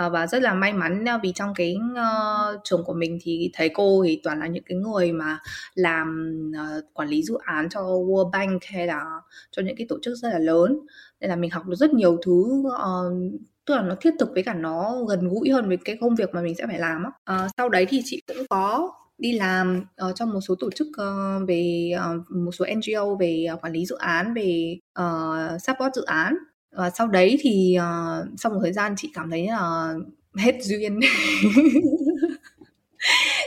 uh, 0.06 0.12
và 0.12 0.28
rất 0.28 0.41
là 0.41 0.54
may 0.54 0.74
mắn 0.74 1.06
ờ, 1.06 1.20
vì 1.24 1.32
trong 1.36 1.54
cái 1.56 1.78
uh, 1.91 2.62
trường 2.64 2.84
của 2.84 2.93
mình 2.93 3.20
thì 3.22 3.50
thầy 3.54 3.70
cô 3.70 4.04
thì 4.08 4.22
toàn 4.24 4.39
là 4.39 4.48
những 4.48 4.64
cái 4.64 4.78
người 4.78 5.12
mà 5.12 5.39
làm 5.76 6.30
uh, 6.52 6.93
quản 6.93 7.10
lý 7.10 7.24
dự 7.24 7.38
án 7.46 7.70
cho 7.70 7.82
World 7.82 8.32
Bank 8.32 8.64
hay 8.64 8.88
là 8.88 9.04
cho 9.52 9.62
những 9.62 9.76
cái 9.76 9.88
tổ 9.89 10.00
chức 10.02 10.18
rất 10.18 10.30
là 10.30 10.39
lớn 10.39 10.80
nên 11.20 11.30
là 11.30 11.36
mình 11.36 11.52
học 11.52 11.66
được 11.66 11.76
rất 11.76 11.93
nhiều 11.93 12.18
thứ 12.26 12.64
uh, 12.68 13.41
tức 13.66 13.76
là 13.76 13.82
nó 13.82 13.96
thiết 14.02 14.14
thực 14.20 14.30
với 14.34 14.43
cả 14.43 14.54
nó 14.54 15.04
gần 15.10 15.30
gũi 15.30 15.50
hơn 15.50 15.68
với 15.68 15.78
cái 15.78 15.98
công 16.02 16.16
việc 16.16 16.30
mà 16.34 16.41
mình 16.41 16.56
sẽ 16.56 16.68
phải 16.68 16.80
làm 16.80 17.04
á. 17.04 17.36
Uh, 17.36 17.52
sau 17.58 17.70
đấy 17.70 17.86
thì 17.89 18.02
chị 18.06 18.22
cũng 18.28 18.46
có 18.50 18.91
đi 19.18 19.32
làm 19.32 19.86
uh, 20.10 20.16
trong 20.16 20.34
một 20.34 20.39
số 20.48 20.56
tổ 20.60 20.72
chức 20.72 20.88
uh, 20.88 21.48
về 21.48 21.91
uh, 21.96 22.32
một 22.32 22.52
số 22.52 22.66
NGO 22.76 23.16
về 23.16 23.48
uh, 23.54 23.62
quản 23.64 23.74
lý 23.74 23.86
dự 23.86 23.96
án 23.96 24.34
về 24.34 24.78
uh, 25.00 25.62
support 25.62 25.96
dự 25.96 26.04
án 26.04 26.36
và 26.76 26.90
sau 26.90 27.08
đấy 27.08 27.38
thì 27.42 27.78
uh, 27.80 28.28
sau 28.38 28.52
một 28.52 28.60
thời 28.64 28.74
gian 28.74 28.94
chị 28.98 29.12
cảm 29.14 29.30
thấy 29.32 29.48
là 29.48 29.94
hết 30.38 30.56
duyên. 30.62 31.00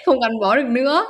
Không 0.06 0.20
gắn 0.20 0.38
bó 0.40 0.56
được 0.56 0.66
nữa. 0.68 1.04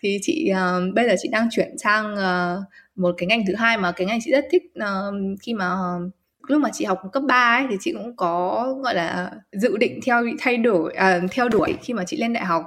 Thì 0.00 0.18
chị 0.22 0.52
uh, 0.52 0.94
bây 0.94 1.08
giờ 1.08 1.14
chị 1.18 1.28
đang 1.32 1.48
chuyển 1.50 1.78
sang 1.78 2.14
uh, 2.14 2.64
một 2.96 3.14
cái 3.18 3.26
ngành 3.26 3.44
thứ 3.46 3.54
hai 3.54 3.78
mà 3.78 3.92
cái 3.92 4.06
ngành 4.06 4.18
chị 4.22 4.30
rất 4.30 4.44
thích 4.50 4.62
uh, 4.78 5.14
khi 5.42 5.54
mà 5.54 5.72
uh, 5.72 6.12
lúc 6.48 6.60
mà 6.60 6.70
chị 6.72 6.84
học 6.84 7.00
cấp 7.12 7.22
3 7.26 7.56
ấy 7.56 7.66
thì 7.70 7.76
chị 7.80 7.92
cũng 7.92 8.16
có 8.16 8.66
gọi 8.82 8.94
là 8.94 9.30
dự 9.52 9.76
định 9.76 10.00
theo 10.06 10.24
thay 10.38 10.56
đổi 10.56 10.94
à, 10.94 11.20
theo 11.30 11.48
đuổi 11.48 11.74
khi 11.82 11.94
mà 11.94 12.04
chị 12.06 12.16
lên 12.16 12.32
đại 12.32 12.44
học. 12.44 12.64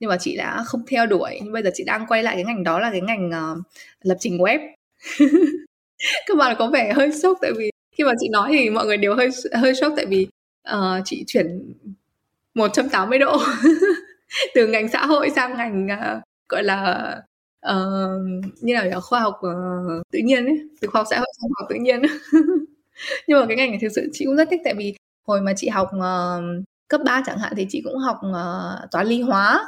Nhưng 0.00 0.10
mà 0.10 0.16
chị 0.20 0.36
đã 0.36 0.62
không 0.66 0.82
theo 0.88 1.06
đuổi. 1.06 1.38
Nhưng 1.42 1.52
bây 1.52 1.62
giờ 1.62 1.70
chị 1.74 1.84
đang 1.84 2.06
quay 2.06 2.22
lại 2.22 2.34
cái 2.34 2.44
ngành 2.44 2.64
đó 2.64 2.78
là 2.78 2.90
cái 2.90 3.00
ngành 3.00 3.28
uh, 3.28 3.58
lập 4.02 4.16
trình 4.20 4.38
web. 4.38 4.58
Các 6.26 6.36
bạn 6.38 6.56
có 6.58 6.66
vẻ 6.66 6.92
hơi 6.92 7.12
sốc 7.12 7.38
tại 7.40 7.50
vì 7.58 7.69
khi 7.92 8.04
mà 8.04 8.12
chị 8.20 8.28
nói 8.28 8.50
thì 8.52 8.70
mọi 8.70 8.86
người 8.86 8.96
đều 8.96 9.14
hơi 9.14 9.28
hơi 9.52 9.74
sốc 9.74 9.92
tại 9.96 10.06
vì 10.06 10.26
uh, 10.74 11.02
chị 11.04 11.24
chuyển 11.26 11.74
180 12.54 13.18
độ 13.18 13.38
từ 14.54 14.66
ngành 14.66 14.88
xã 14.88 15.06
hội 15.06 15.30
sang 15.36 15.56
ngành 15.56 15.88
uh, 15.92 16.22
gọi 16.48 16.64
là 16.64 17.14
uh, 17.70 18.44
như 18.60 18.74
nào 18.74 18.84
nhỉ 18.84 18.94
khoa 19.02 19.20
học 19.20 19.40
uh, 19.46 20.02
tự 20.12 20.18
nhiên 20.24 20.46
ấy 20.46 20.60
từ 20.80 20.88
khoa 20.88 20.98
học 20.98 21.06
xã 21.10 21.18
hội 21.18 21.26
sang 21.40 21.48
khoa 21.50 21.62
học 21.62 21.68
tự 21.70 21.76
nhiên. 21.76 22.02
Nhưng 23.26 23.40
mà 23.40 23.46
cái 23.46 23.56
ngành 23.56 23.70
này 23.70 23.78
thực 23.82 23.92
sự 23.94 24.10
chị 24.12 24.24
cũng 24.24 24.36
rất 24.36 24.48
thích 24.50 24.60
tại 24.64 24.74
vì 24.74 24.94
hồi 25.26 25.40
mà 25.40 25.52
chị 25.56 25.68
học 25.68 25.90
uh, 25.96 26.64
cấp 26.88 27.00
3 27.04 27.22
chẳng 27.26 27.38
hạn 27.38 27.52
thì 27.56 27.66
chị 27.68 27.82
cũng 27.84 27.98
học 27.98 28.16
uh, 28.30 28.90
toán 28.90 29.06
lý 29.06 29.22
hóa. 29.22 29.66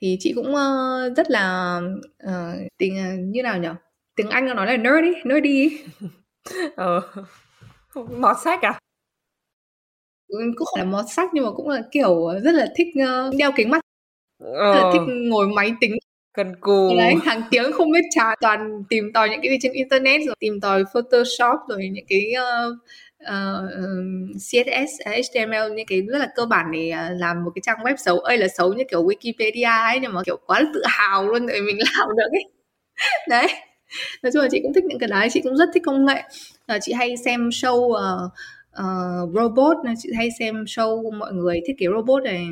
Thì 0.00 0.16
chị 0.20 0.32
cũng 0.36 0.54
uh, 0.54 1.16
rất 1.16 1.30
là 1.30 1.80
uh, 2.26 2.58
tình 2.78 2.94
uh, 2.94 3.34
như 3.34 3.42
nào 3.42 3.58
nhỉ 3.58 3.68
tiếng 4.16 4.30
anh 4.30 4.46
nó 4.46 4.54
nói 4.54 4.66
là 4.66 4.76
nerdy 4.76 5.10
nerdy 5.24 5.78
ờ. 6.76 7.02
mọt 8.18 8.36
sách 8.44 8.62
à? 8.62 8.78
Ừ, 10.28 10.38
cũng 10.56 10.66
không 10.66 10.78
phải 10.78 10.84
là 10.84 10.90
mọt 10.90 11.04
sách 11.08 11.30
nhưng 11.32 11.44
mà 11.44 11.50
cũng 11.56 11.68
là 11.68 11.82
kiểu 11.92 12.28
rất 12.44 12.54
là 12.54 12.66
thích 12.76 12.88
uh, 13.28 13.34
đeo 13.36 13.52
kính 13.56 13.70
mắt. 13.70 13.80
Ờ. 14.38 14.74
rất 14.74 14.80
là 14.82 14.90
thích 14.92 15.14
ngồi 15.30 15.48
máy 15.48 15.72
tính. 15.80 15.98
Cần 16.34 16.56
cù. 16.60 16.94
Đấy 16.98 17.14
hàng 17.24 17.42
tiếng 17.50 17.72
không 17.72 17.92
biết 17.92 18.04
trả 18.10 18.34
toàn 18.40 18.84
tìm 18.88 19.12
tòi 19.14 19.28
những 19.28 19.40
cái 19.42 19.50
gì 19.50 19.58
trên 19.62 19.72
internet 19.72 20.20
rồi 20.26 20.34
tìm 20.40 20.60
tòi 20.60 20.84
photoshop 20.92 21.60
rồi 21.68 21.88
những 21.92 22.04
cái 22.08 22.32
uh, 22.36 22.76
uh, 23.22 24.36
css 24.36 25.00
html 25.06 25.74
những 25.76 25.86
cái 25.86 26.02
rất 26.02 26.18
là 26.18 26.28
cơ 26.36 26.46
bản 26.46 26.66
để 26.72 26.92
làm 27.10 27.44
một 27.44 27.50
cái 27.54 27.62
trang 27.64 27.78
web 27.78 27.96
xấu. 27.96 28.18
Ơi 28.18 28.38
là 28.38 28.48
xấu 28.48 28.72
như 28.72 28.84
kiểu 28.90 29.04
wikipedia 29.04 29.86
ấy 29.86 30.00
nhưng 30.00 30.12
mà 30.12 30.20
kiểu 30.26 30.36
quá 30.46 30.60
là 30.60 30.70
tự 30.74 30.82
hào 30.86 31.28
luôn 31.28 31.46
để 31.46 31.60
mình 31.60 31.78
làm 31.98 32.08
được 32.16 32.28
ấy. 32.32 32.44
Đấy 33.28 33.48
nói 34.22 34.32
chung 34.32 34.42
là 34.42 34.48
chị 34.50 34.60
cũng 34.62 34.72
thích 34.74 34.84
những 34.84 34.98
cái 34.98 35.08
đấy 35.08 35.28
chị 35.32 35.40
cũng 35.44 35.56
rất 35.56 35.68
thích 35.74 35.82
công 35.86 36.06
nghệ. 36.06 36.22
À, 36.66 36.78
chị 36.82 36.92
hay 36.92 37.16
xem 37.16 37.48
show 37.48 37.76
uh, 37.76 38.32
uh, 38.80 39.34
robot 39.34 39.76
chị 39.98 40.10
hay 40.16 40.28
xem 40.38 40.64
show 40.64 41.18
mọi 41.18 41.32
người 41.32 41.60
thiết 41.66 41.74
kế 41.78 41.86
robot 41.96 42.22
này 42.22 42.46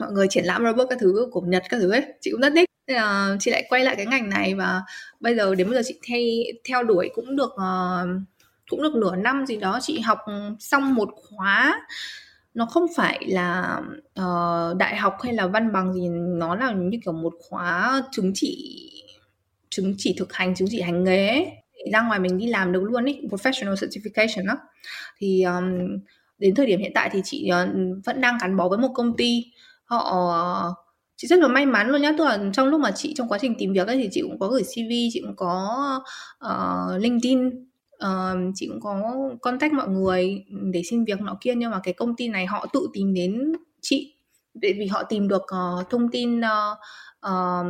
mọi 0.00 0.12
người 0.12 0.26
triển 0.30 0.44
lãm 0.44 0.64
robot 0.64 0.86
các 0.90 0.98
thứ 1.00 1.28
của 1.30 1.40
Nhật 1.40 1.62
các 1.68 1.76
thứ 1.80 1.90
ấy 1.90 2.02
chị 2.20 2.30
cũng 2.30 2.40
rất 2.40 2.52
thích. 2.56 2.68
Nên 2.86 2.96
là 2.96 3.36
chị 3.40 3.50
lại 3.50 3.66
quay 3.68 3.84
lại 3.84 3.96
cái 3.96 4.06
ngành 4.06 4.28
này 4.28 4.54
và 4.54 4.82
bây 5.20 5.36
giờ 5.36 5.54
đến 5.54 5.70
bây 5.70 5.76
giờ 5.76 5.82
chị 5.86 5.98
thay 6.08 6.44
theo 6.68 6.82
đuổi 6.82 7.10
cũng 7.14 7.36
được 7.36 7.52
uh, 7.54 8.08
cũng 8.70 8.82
được 8.82 8.94
nửa 8.94 9.16
năm 9.16 9.46
gì 9.46 9.56
đó 9.56 9.78
chị 9.82 10.00
học 10.00 10.18
xong 10.60 10.94
một 10.94 11.08
khóa. 11.14 11.80
Nó 12.54 12.66
không 12.66 12.86
phải 12.96 13.24
là 13.28 13.80
uh, 14.20 14.76
đại 14.76 14.96
học 14.96 15.16
hay 15.22 15.34
là 15.34 15.46
văn 15.46 15.72
bằng 15.72 15.92
gì 15.92 16.08
nó 16.10 16.56
là 16.56 16.72
như 16.72 16.98
kiểu 17.04 17.12
một 17.12 17.34
khóa 17.48 18.02
chứng 18.12 18.32
chỉ 18.34 18.90
chứng 19.76 19.94
chỉ 19.98 20.14
thực 20.18 20.32
hành 20.32 20.54
chứng 20.54 20.68
chỉ 20.70 20.80
hành 20.80 21.04
nghề 21.04 21.28
ấy. 21.28 21.46
ra 21.92 22.02
ngoài 22.02 22.20
mình 22.20 22.38
đi 22.38 22.46
làm 22.46 22.72
được 22.72 22.82
luôn 22.82 23.04
ấy 23.04 23.22
professional 23.30 23.74
certification 23.74 24.46
đó 24.46 24.54
thì 25.18 25.42
um, 25.42 25.98
đến 26.38 26.54
thời 26.54 26.66
điểm 26.66 26.80
hiện 26.80 26.92
tại 26.94 27.10
thì 27.12 27.20
chị 27.24 27.50
uh, 27.50 27.68
vẫn 28.04 28.20
đang 28.20 28.38
gắn 28.40 28.56
bó 28.56 28.68
với 28.68 28.78
một 28.78 28.90
công 28.94 29.16
ty 29.16 29.44
họ 29.84 29.98
ờ, 29.98 30.74
chị 31.16 31.28
rất 31.28 31.38
là 31.38 31.48
may 31.48 31.66
mắn 31.66 31.88
luôn 31.88 32.02
nhá 32.02 32.14
tức 32.18 32.24
là 32.24 32.38
trong 32.52 32.68
lúc 32.68 32.80
mà 32.80 32.90
chị 32.90 33.14
trong 33.16 33.28
quá 33.28 33.38
trình 33.40 33.54
tìm 33.58 33.72
việc 33.72 33.86
ấy 33.86 33.96
thì 33.96 34.08
chị 34.12 34.22
cũng 34.22 34.38
có 34.38 34.48
gửi 34.48 34.62
cv 34.62 34.90
chị 35.12 35.22
cũng 35.26 35.36
có 35.36 35.78
uh, 36.46 37.02
linkedin 37.02 37.48
uh, 38.04 38.52
chị 38.54 38.66
cũng 38.68 38.80
có 38.80 39.14
contact 39.42 39.72
mọi 39.72 39.88
người 39.88 40.44
để 40.72 40.82
xin 40.90 41.04
việc 41.04 41.20
nọ 41.20 41.36
kia 41.40 41.54
nhưng 41.54 41.70
mà 41.70 41.80
cái 41.82 41.94
công 41.94 42.16
ty 42.16 42.28
này 42.28 42.46
họ 42.46 42.66
tự 42.72 42.88
tìm 42.92 43.14
đến 43.14 43.52
chị 43.80 44.14
vì 44.60 44.86
họ 44.86 45.02
tìm 45.02 45.28
được 45.28 45.42
uh, 45.42 45.90
thông 45.90 46.10
tin 46.10 46.40
uh, 46.40 46.78
uh, 47.26 47.66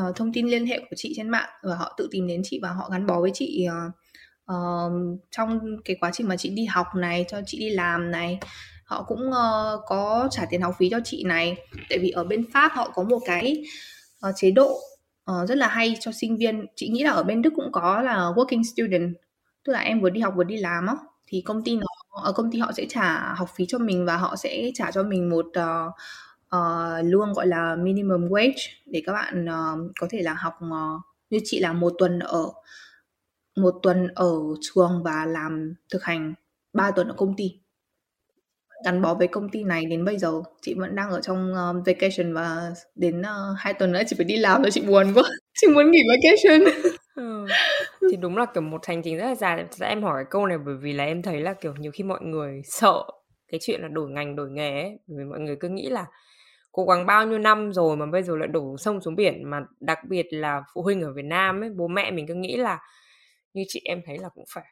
uh, 0.00 0.16
thông 0.16 0.32
tin 0.32 0.46
liên 0.46 0.66
hệ 0.66 0.78
của 0.78 0.96
chị 0.96 1.12
trên 1.16 1.28
mạng 1.28 1.48
và 1.62 1.74
họ 1.74 1.94
tự 1.96 2.08
tìm 2.10 2.26
đến 2.26 2.40
chị 2.44 2.58
và 2.62 2.68
họ 2.68 2.88
gắn 2.92 3.06
bó 3.06 3.20
với 3.20 3.30
chị 3.34 3.66
uh, 3.68 3.92
uh, 4.52 5.18
trong 5.30 5.60
cái 5.84 5.96
quá 6.00 6.10
trình 6.12 6.28
mà 6.28 6.36
chị 6.36 6.50
đi 6.50 6.64
học 6.64 6.86
này 6.96 7.24
cho 7.28 7.40
chị 7.46 7.58
đi 7.58 7.70
làm 7.70 8.10
này. 8.10 8.38
Họ 8.84 9.02
cũng 9.02 9.28
uh, 9.28 9.80
có 9.86 10.28
trả 10.30 10.46
tiền 10.50 10.60
học 10.60 10.74
phí 10.78 10.90
cho 10.90 11.00
chị 11.04 11.24
này. 11.24 11.56
Tại 11.88 11.98
vì 11.98 12.10
ở 12.10 12.24
bên 12.24 12.44
pháp 12.52 12.72
họ 12.74 12.90
có 12.94 13.02
một 13.02 13.20
cái 13.26 13.64
uh, 14.28 14.34
chế 14.36 14.50
độ 14.50 14.80
uh, 15.30 15.48
rất 15.48 15.58
là 15.58 15.68
hay 15.68 15.96
cho 16.00 16.12
sinh 16.12 16.36
viên. 16.36 16.66
Chị 16.76 16.88
nghĩ 16.88 17.02
là 17.02 17.10
ở 17.10 17.22
bên 17.22 17.42
đức 17.42 17.52
cũng 17.56 17.72
có 17.72 18.02
là 18.02 18.14
working 18.14 18.62
student 18.62 19.14
tức 19.64 19.72
là 19.72 19.80
em 19.80 20.00
vừa 20.00 20.10
đi 20.10 20.20
học 20.20 20.34
vừa 20.36 20.44
đi 20.44 20.56
làm 20.56 20.86
á. 20.86 20.94
Thì 21.26 21.40
công 21.40 21.64
ty 21.64 21.76
nó 21.76 21.86
ở 22.22 22.32
công 22.32 22.50
ty 22.50 22.58
họ 22.58 22.72
sẽ 22.72 22.86
trả 22.88 23.34
học 23.34 23.50
phí 23.56 23.66
cho 23.68 23.78
mình 23.78 24.06
và 24.06 24.16
họ 24.16 24.36
sẽ 24.36 24.70
trả 24.74 24.90
cho 24.90 25.02
mình 25.02 25.30
một 25.30 25.46
uh, 25.46 25.92
Ờ, 26.48 26.96
uh, 27.00 27.06
lương 27.06 27.32
gọi 27.32 27.46
là 27.46 27.76
minimum 27.76 28.28
wage 28.28 28.68
để 28.86 29.02
các 29.06 29.12
bạn 29.12 29.44
uh, 29.44 29.90
có 30.00 30.06
thể 30.10 30.22
là 30.22 30.34
học 30.34 30.54
uh, 30.64 31.00
như 31.30 31.38
chị 31.44 31.60
là 31.60 31.72
một 31.72 31.92
tuần 31.98 32.18
ở 32.18 32.46
một 33.56 33.74
tuần 33.82 34.08
ở 34.14 34.32
trường 34.60 35.02
và 35.04 35.26
làm 35.26 35.74
thực 35.90 36.02
hành 36.02 36.34
3 36.72 36.90
tuần 36.90 37.08
ở 37.08 37.14
công 37.16 37.36
ty. 37.36 37.60
Gắn 38.84 39.02
bó 39.02 39.14
với 39.14 39.28
công 39.28 39.48
ty 39.48 39.64
này 39.64 39.84
đến 39.84 40.04
bây 40.04 40.18
giờ 40.18 40.32
chị 40.62 40.74
vẫn 40.74 40.94
đang 40.94 41.10
ở 41.10 41.20
trong 41.20 41.52
uh, 41.52 41.86
vacation 41.86 42.34
và 42.34 42.72
đến 42.94 43.20
uh, 43.20 43.56
hai 43.58 43.74
tuần 43.74 43.92
nữa 43.92 44.02
chị 44.06 44.16
phải 44.16 44.24
đi 44.24 44.36
làm 44.36 44.62
rồi 44.62 44.70
chị 44.70 44.80
buồn 44.80 45.12
quá. 45.14 45.22
Chị 45.60 45.66
muốn 45.66 45.90
nghỉ 45.90 46.00
vacation. 46.08 46.74
Ừ. 47.14 47.46
thì 48.10 48.16
đúng 48.16 48.36
là 48.36 48.46
kiểu 48.54 48.62
một 48.62 48.86
hành 48.86 49.02
trình 49.02 49.16
rất 49.18 49.26
là 49.26 49.34
dài. 49.34 49.64
Dạ, 49.70 49.86
em 49.86 50.02
hỏi 50.02 50.24
câu 50.30 50.46
này 50.46 50.58
bởi 50.58 50.74
vì 50.82 50.92
là 50.92 51.04
em 51.04 51.22
thấy 51.22 51.40
là 51.40 51.54
kiểu 51.54 51.74
nhiều 51.78 51.92
khi 51.94 52.04
mọi 52.04 52.20
người 52.22 52.62
sợ 52.64 53.04
cái 53.48 53.60
chuyện 53.62 53.82
là 53.82 53.88
đổi 53.88 54.10
ngành 54.10 54.36
đổi 54.36 54.50
nghề 54.50 54.82
ấy. 54.82 54.98
Bởi 55.06 55.18
vì 55.18 55.24
mọi 55.24 55.40
người 55.40 55.56
cứ 55.60 55.68
nghĩ 55.68 55.88
là 55.88 56.06
cố 56.74 56.84
gắng 56.84 57.06
bao 57.06 57.26
nhiêu 57.26 57.38
năm 57.38 57.72
rồi 57.72 57.96
mà 57.96 58.06
bây 58.06 58.22
giờ 58.22 58.36
lại 58.36 58.48
đổ 58.48 58.76
sông 58.76 59.00
xuống 59.00 59.16
biển, 59.16 59.50
mà 59.50 59.60
đặc 59.80 59.98
biệt 60.08 60.26
là 60.30 60.62
phụ 60.74 60.82
huynh 60.82 61.02
ở 61.02 61.12
Việt 61.12 61.24
Nam 61.24 61.60
ấy, 61.64 61.70
bố 61.70 61.88
mẹ 61.88 62.10
mình 62.10 62.26
cứ 62.28 62.34
nghĩ 62.34 62.56
là 62.56 62.78
như 63.54 63.64
chị 63.68 63.80
em 63.84 64.02
thấy 64.06 64.18
là 64.18 64.28
cũng 64.28 64.44
phải 64.54 64.64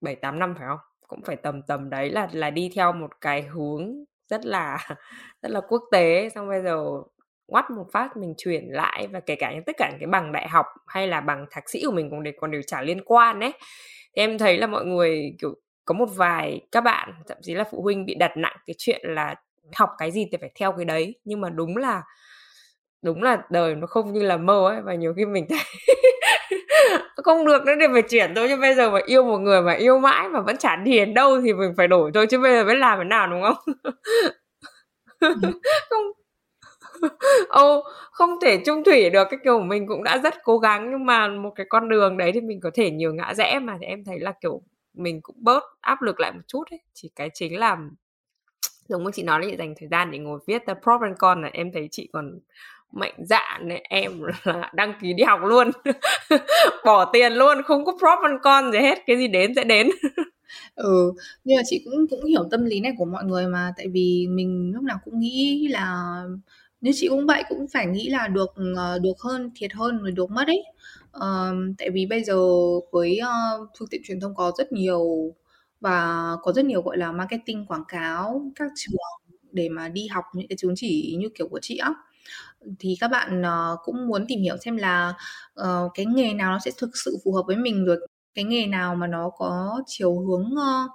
bảy 0.00 0.14
tám 0.16 0.38
năm, 0.38 0.54
phải 0.58 0.68
không? 0.68 0.78
Cũng 1.08 1.22
phải 1.24 1.36
tầm 1.36 1.62
tầm 1.62 1.90
đấy 1.90 2.10
là 2.10 2.28
là 2.32 2.50
đi 2.50 2.70
theo 2.74 2.92
một 2.92 3.10
cái 3.20 3.42
hướng 3.42 4.04
rất 4.30 4.46
là 4.46 4.88
rất 5.42 5.48
là 5.50 5.60
quốc 5.68 5.82
tế. 5.92 6.28
Xong 6.34 6.48
bây 6.48 6.62
giờ 6.62 6.84
ngoắt 7.48 7.70
một 7.70 7.86
phát 7.92 8.16
mình 8.16 8.34
chuyển 8.38 8.64
lại 8.70 9.08
và 9.12 9.20
kể 9.20 9.36
cả 9.36 9.52
những, 9.54 9.64
tất 9.66 9.76
cả 9.78 9.90
những 9.90 10.00
cái 10.00 10.06
bằng 10.06 10.32
đại 10.32 10.48
học 10.48 10.66
hay 10.86 11.08
là 11.08 11.20
bằng 11.20 11.46
thạc 11.50 11.70
sĩ 11.70 11.82
của 11.86 11.92
mình 11.92 12.10
cũng 12.10 12.22
đều 12.22 12.32
còn 12.40 12.50
đều 12.50 12.62
trả 12.66 12.82
liên 12.82 13.04
quan 13.04 13.40
đấy 13.40 13.52
thì 14.16 14.22
em 14.22 14.38
thấy 14.38 14.58
là 14.58 14.66
mọi 14.66 14.84
người 14.84 15.36
kiểu 15.40 15.54
có 15.84 15.94
một 15.94 16.08
vài 16.16 16.60
các 16.72 16.80
bạn, 16.80 17.14
thậm 17.28 17.38
chí 17.42 17.54
là 17.54 17.64
phụ 17.64 17.82
huynh 17.82 18.06
bị 18.06 18.14
đặt 18.14 18.36
nặng 18.36 18.56
cái 18.66 18.74
chuyện 18.78 19.00
là 19.04 19.34
học 19.74 19.90
cái 19.98 20.10
gì 20.10 20.26
thì 20.32 20.38
phải 20.40 20.50
theo 20.54 20.72
cái 20.72 20.84
đấy. 20.84 21.14
Nhưng 21.24 21.40
mà 21.40 21.50
đúng 21.50 21.76
là 21.76 22.02
đúng 23.02 23.22
là 23.22 23.42
đời 23.50 23.74
nó 23.74 23.86
không 23.86 24.12
như 24.12 24.22
là 24.22 24.36
mơ 24.36 24.68
ấy 24.68 24.82
và 24.82 24.94
nhiều 24.94 25.14
khi 25.16 25.26
mình 25.26 25.46
thấy 25.48 25.58
không 27.24 27.46
được 27.46 27.64
nữa 27.66 27.72
thì 27.80 27.86
phải 27.92 28.02
chuyển. 28.02 28.34
Thôi 28.34 28.48
chứ 28.48 28.56
bây 28.60 28.74
giờ 28.74 28.90
mà 28.90 28.98
yêu 29.06 29.24
một 29.24 29.38
người 29.38 29.62
mà 29.62 29.72
yêu 29.72 29.98
mãi 29.98 30.28
mà 30.28 30.40
vẫn 30.40 30.56
chả 30.56 30.76
điền 30.76 31.14
đâu 31.14 31.40
thì 31.40 31.52
mình 31.52 31.74
phải 31.76 31.88
đổi. 31.88 32.10
Thôi 32.14 32.26
chứ 32.30 32.40
bây 32.40 32.52
giờ 32.52 32.64
mới 32.64 32.76
làm 32.76 32.98
thế 32.98 33.04
nào 33.04 33.26
đúng 33.26 33.42
không? 33.42 33.74
Không 35.90 36.04
ô 37.48 37.82
không 38.10 38.30
thể 38.42 38.62
chung 38.66 38.84
thủy 38.84 39.10
được. 39.10 39.28
Cái 39.30 39.38
kiểu 39.44 39.60
mình 39.60 39.86
cũng 39.86 40.04
đã 40.04 40.18
rất 40.18 40.34
cố 40.44 40.58
gắng 40.58 40.90
nhưng 40.90 41.06
mà 41.06 41.28
một 41.28 41.52
cái 41.56 41.66
con 41.68 41.88
đường 41.88 42.16
đấy 42.16 42.32
thì 42.34 42.40
mình 42.40 42.60
có 42.60 42.70
thể 42.74 42.90
nhiều 42.90 43.14
ngã 43.14 43.34
rẽ. 43.34 43.58
Mà 43.58 43.76
thì 43.80 43.86
em 43.86 44.04
thấy 44.04 44.20
là 44.20 44.32
kiểu 44.40 44.62
mình 44.94 45.20
cũng 45.22 45.36
bớt 45.38 45.62
áp 45.80 46.02
lực 46.02 46.20
lại 46.20 46.32
một 46.32 46.42
chút 46.46 46.64
ấy. 46.70 46.80
Chỉ 46.94 47.10
cái 47.16 47.30
chính 47.34 47.58
là 47.58 47.76
giống 48.88 49.04
như 49.04 49.10
chị 49.14 49.22
nói 49.22 49.46
là 49.46 49.56
dành 49.58 49.74
thời 49.80 49.88
gian 49.88 50.10
để 50.10 50.18
ngồi 50.18 50.38
viết 50.46 50.62
the 50.66 50.74
pro 50.82 50.98
and 51.02 51.16
con 51.18 51.42
là 51.42 51.50
em 51.52 51.70
thấy 51.72 51.88
chị 51.90 52.08
còn 52.12 52.38
mạnh 52.92 53.14
dạn 53.18 53.68
này 53.68 53.86
em 53.88 54.22
là 54.44 54.70
đăng 54.74 54.92
ký 55.02 55.12
đi 55.12 55.24
học 55.24 55.40
luôn. 55.42 55.70
Bỏ 56.84 57.10
tiền 57.12 57.32
luôn 57.32 57.62
không 57.62 57.84
có 57.84 57.92
prop 57.92 58.18
and 58.22 58.40
con 58.42 58.72
gì 58.72 58.78
hết 58.78 58.98
cái 59.06 59.16
gì 59.16 59.28
đến 59.28 59.52
sẽ 59.56 59.64
đến. 59.64 59.90
Ừ 60.74 61.12
nhưng 61.44 61.56
mà 61.56 61.62
chị 61.66 61.82
cũng 61.84 62.06
cũng 62.10 62.24
hiểu 62.24 62.48
tâm 62.50 62.64
lý 62.64 62.80
này 62.80 62.92
của 62.98 63.04
mọi 63.04 63.24
người 63.24 63.46
mà 63.46 63.72
tại 63.76 63.86
vì 63.88 64.26
mình 64.30 64.72
lúc 64.74 64.82
nào 64.84 64.98
cũng 65.04 65.20
nghĩ 65.20 65.68
là 65.70 66.16
như 66.80 66.90
chị 66.94 67.08
cũng 67.08 67.26
vậy 67.26 67.42
cũng 67.48 67.66
phải 67.72 67.86
nghĩ 67.86 68.08
là 68.08 68.28
được 68.28 68.54
ờ, 68.76 68.98
được 68.98 69.20
hơn 69.20 69.50
thiệt 69.56 69.72
hơn 69.72 69.98
rồi 69.98 70.10
được 70.10 70.30
mất 70.30 70.46
ấy. 70.46 70.62
Uh, 71.16 71.76
tại 71.78 71.90
vì 71.90 72.06
bây 72.06 72.24
giờ 72.24 72.36
với 72.92 73.20
uh, 73.22 73.68
phương 73.78 73.88
tiện 73.88 74.00
truyền 74.04 74.20
thông 74.20 74.34
có 74.34 74.52
rất 74.58 74.72
nhiều 74.72 75.32
và 75.86 76.36
có 76.42 76.52
rất 76.52 76.64
nhiều 76.64 76.82
gọi 76.82 76.96
là 76.96 77.12
marketing 77.12 77.66
quảng 77.66 77.84
cáo 77.88 78.50
các 78.54 78.70
trường 78.76 78.94
để 79.52 79.68
mà 79.68 79.88
đi 79.88 80.06
học 80.06 80.24
những 80.34 80.48
cái 80.48 80.56
chứng 80.56 80.72
chỉ 80.76 81.16
như 81.18 81.28
kiểu 81.38 81.48
của 81.48 81.58
chị 81.62 81.76
á. 81.76 81.94
Thì 82.78 82.96
các 83.00 83.08
bạn 83.08 83.42
uh, 83.42 83.78
cũng 83.84 84.08
muốn 84.08 84.24
tìm 84.28 84.40
hiểu 84.40 84.56
xem 84.56 84.76
là 84.76 85.14
uh, 85.60 85.90
cái 85.94 86.06
nghề 86.06 86.34
nào 86.34 86.52
nó 86.52 86.58
sẽ 86.64 86.70
thực 86.78 86.90
sự 87.04 87.16
phù 87.24 87.32
hợp 87.32 87.42
với 87.46 87.56
mình 87.56 87.84
rồi 87.84 88.06
cái 88.34 88.44
nghề 88.44 88.66
nào 88.66 88.94
mà 88.94 89.06
nó 89.06 89.30
có 89.30 89.82
chiều 89.86 90.18
hướng 90.18 90.52
uh, 90.52 90.90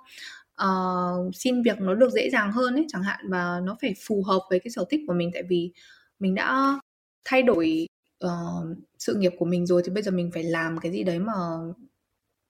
uh, 0.63 1.35
xin 1.35 1.63
việc 1.63 1.81
nó 1.81 1.93
được 1.93 2.09
dễ 2.09 2.29
dàng 2.29 2.51
hơn 2.51 2.75
ấy 2.75 2.85
chẳng 2.89 3.03
hạn 3.03 3.25
và 3.29 3.59
nó 3.63 3.77
phải 3.81 3.93
phù 4.07 4.23
hợp 4.23 4.39
với 4.49 4.59
cái 4.59 4.71
sở 4.71 4.85
thích 4.89 5.01
của 5.07 5.13
mình. 5.13 5.31
Tại 5.33 5.43
vì 5.49 5.71
mình 6.19 6.35
đã 6.35 6.79
thay 7.25 7.43
đổi 7.43 7.87
uh, 8.25 8.77
sự 8.99 9.15
nghiệp 9.15 9.31
của 9.39 9.45
mình 9.45 9.65
rồi 9.65 9.81
thì 9.85 9.91
bây 9.93 10.03
giờ 10.03 10.11
mình 10.11 10.31
phải 10.33 10.43
làm 10.43 10.77
cái 10.77 10.91
gì 10.91 11.03
đấy 11.03 11.19
mà 11.19 11.33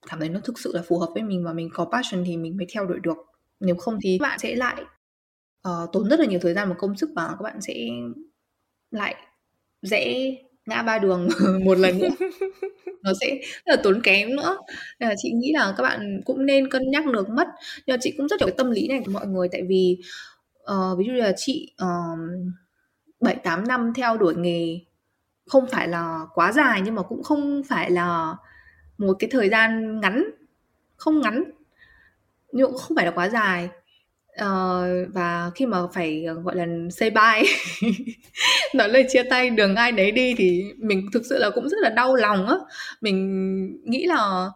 cảm 0.09 0.19
thấy 0.19 0.29
nó 0.29 0.39
thực 0.43 0.59
sự 0.59 0.71
là 0.73 0.81
phù 0.87 0.99
hợp 0.99 1.09
với 1.13 1.23
mình 1.23 1.43
và 1.43 1.53
mình 1.53 1.69
có 1.73 1.85
passion 1.85 2.23
thì 2.25 2.37
mình 2.37 2.57
mới 2.57 2.67
theo 2.73 2.85
đuổi 2.85 2.99
được. 3.03 3.17
Nếu 3.59 3.75
không 3.75 3.99
thì 4.03 4.17
các 4.19 4.23
bạn 4.23 4.39
sẽ 4.39 4.55
lại 4.55 4.83
uh, 5.67 5.89
tốn 5.93 6.09
rất 6.09 6.19
là 6.19 6.25
nhiều 6.25 6.39
thời 6.41 6.53
gian 6.53 6.69
và 6.69 6.75
công 6.77 6.97
sức 6.97 7.09
và 7.15 7.27
các 7.27 7.41
bạn 7.43 7.61
sẽ 7.61 7.73
lại 8.91 9.15
dễ 9.81 10.35
ngã 10.65 10.83
ba 10.83 10.99
đường 10.99 11.29
một 11.65 11.77
lần 11.77 11.99
nữa. 11.99 12.09
Nó 13.03 13.11
sẽ 13.21 13.27
rất 13.65 13.75
là 13.75 13.81
tốn 13.83 14.01
kém 14.01 14.35
nữa. 14.35 14.57
Nên 14.99 15.09
là 15.09 15.15
chị 15.17 15.31
nghĩ 15.31 15.51
là 15.53 15.73
các 15.77 15.83
bạn 15.83 16.21
cũng 16.25 16.45
nên 16.45 16.69
cân 16.69 16.91
nhắc 16.91 17.05
được 17.05 17.29
mất. 17.29 17.47
Nhưng 17.85 17.93
mà 17.93 17.97
chị 18.01 18.13
cũng 18.17 18.27
rất 18.27 18.41
hiểu 18.41 18.47
cái 18.47 18.55
tâm 18.57 18.71
lý 18.71 18.87
này 18.87 19.01
của 19.05 19.11
mọi 19.11 19.27
người. 19.27 19.47
Tại 19.51 19.61
vì 19.67 19.97
uh, 20.63 20.97
ví 20.97 21.05
dụ 21.05 21.13
như 21.13 21.19
là 21.19 21.33
chị 21.37 21.73
ờ, 21.77 21.87
bảy 23.21 23.35
uh, 23.35 23.43
tám 23.43 23.67
năm 23.67 23.93
theo 23.95 24.17
đuổi 24.17 24.35
nghề 24.35 24.79
không 25.45 25.67
phải 25.67 25.87
là 25.87 26.19
quá 26.33 26.51
dài 26.51 26.81
nhưng 26.85 26.95
mà 26.95 27.01
cũng 27.01 27.23
không 27.23 27.61
phải 27.69 27.91
là 27.91 28.35
một 29.01 29.13
cái 29.19 29.29
thời 29.33 29.49
gian 29.49 29.99
ngắn 29.99 30.23
không 30.95 31.21
ngắn 31.21 31.43
nhưng 32.51 32.67
cũng 32.67 32.77
không 32.77 32.95
phải 32.95 33.05
là 33.05 33.11
quá 33.11 33.29
dài. 33.29 33.69
Uh, 34.41 35.13
và 35.13 35.51
khi 35.55 35.65
mà 35.65 35.77
phải 35.93 36.23
ờ, 36.25 36.33
gọi 36.33 36.55
là 36.55 36.65
say 36.91 37.09
bye 37.09 37.43
nói 38.75 38.89
lời 38.89 39.05
chia 39.09 39.23
tay 39.23 39.49
đường 39.49 39.75
ai 39.75 39.91
đấy 39.91 40.11
đi 40.11 40.33
thì 40.37 40.63
mình 40.77 41.07
thực 41.13 41.25
sự 41.29 41.37
là 41.37 41.49
cũng 41.49 41.69
rất 41.69 41.77
là 41.81 41.89
đau 41.89 42.15
lòng 42.15 42.47
á. 42.47 42.55
Mình 43.01 43.81
nghĩ 43.85 44.05
là 44.05 44.49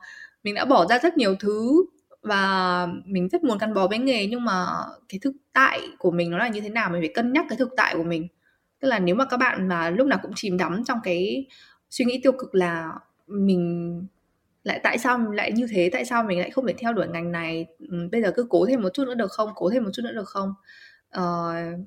mình 0.43 0.55
đã 0.55 0.65
bỏ 0.65 0.85
ra 0.85 0.99
rất 0.99 1.17
nhiều 1.17 1.35
thứ 1.39 1.85
và 2.21 2.87
mình 3.05 3.29
rất 3.29 3.43
muốn 3.43 3.57
gắn 3.57 3.73
bó 3.73 3.87
với 3.87 3.97
nghề 3.97 4.27
nhưng 4.27 4.45
mà 4.45 4.67
cái 5.09 5.19
thực 5.21 5.33
tại 5.53 5.81
của 5.99 6.11
mình 6.11 6.31
nó 6.31 6.37
là 6.37 6.47
như 6.47 6.61
thế 6.61 6.69
nào 6.69 6.89
mình 6.89 7.01
phải 7.01 7.11
cân 7.15 7.33
nhắc 7.33 7.45
cái 7.49 7.57
thực 7.57 7.69
tại 7.77 7.95
của 7.95 8.03
mình. 8.03 8.27
Tức 8.79 8.87
là 8.87 8.99
nếu 8.99 9.15
mà 9.15 9.25
các 9.25 9.37
bạn 9.37 9.67
mà 9.67 9.89
lúc 9.89 10.07
nào 10.07 10.19
cũng 10.21 10.31
chìm 10.35 10.57
đắm 10.57 10.83
trong 10.87 10.99
cái 11.03 11.45
suy 11.89 12.05
nghĩ 12.05 12.19
tiêu 12.23 12.31
cực 12.31 12.55
là 12.55 12.91
mình 13.27 14.01
lại 14.65 14.79
tại 14.83 14.97
sao 14.97 15.31
lại 15.31 15.51
như 15.51 15.67
thế? 15.71 15.89
Tại 15.93 16.05
sao 16.05 16.23
mình 16.23 16.39
lại 16.39 16.49
không 16.49 16.67
thể 16.67 16.73
theo 16.77 16.93
đuổi 16.93 17.07
ngành 17.07 17.31
này? 17.31 17.65
Ừ, 17.79 18.09
bây 18.11 18.21
giờ 18.21 18.31
cứ 18.35 18.47
cố 18.49 18.65
thêm 18.65 18.81
một 18.81 18.89
chút 18.93 19.05
nữa 19.05 19.13
được 19.13 19.31
không? 19.31 19.49
Cố 19.55 19.69
thêm 19.69 19.83
một 19.83 19.89
chút 19.93 20.01
nữa 20.05 20.11
được 20.13 20.27
không? 20.27 20.53
Uh, 21.17 21.79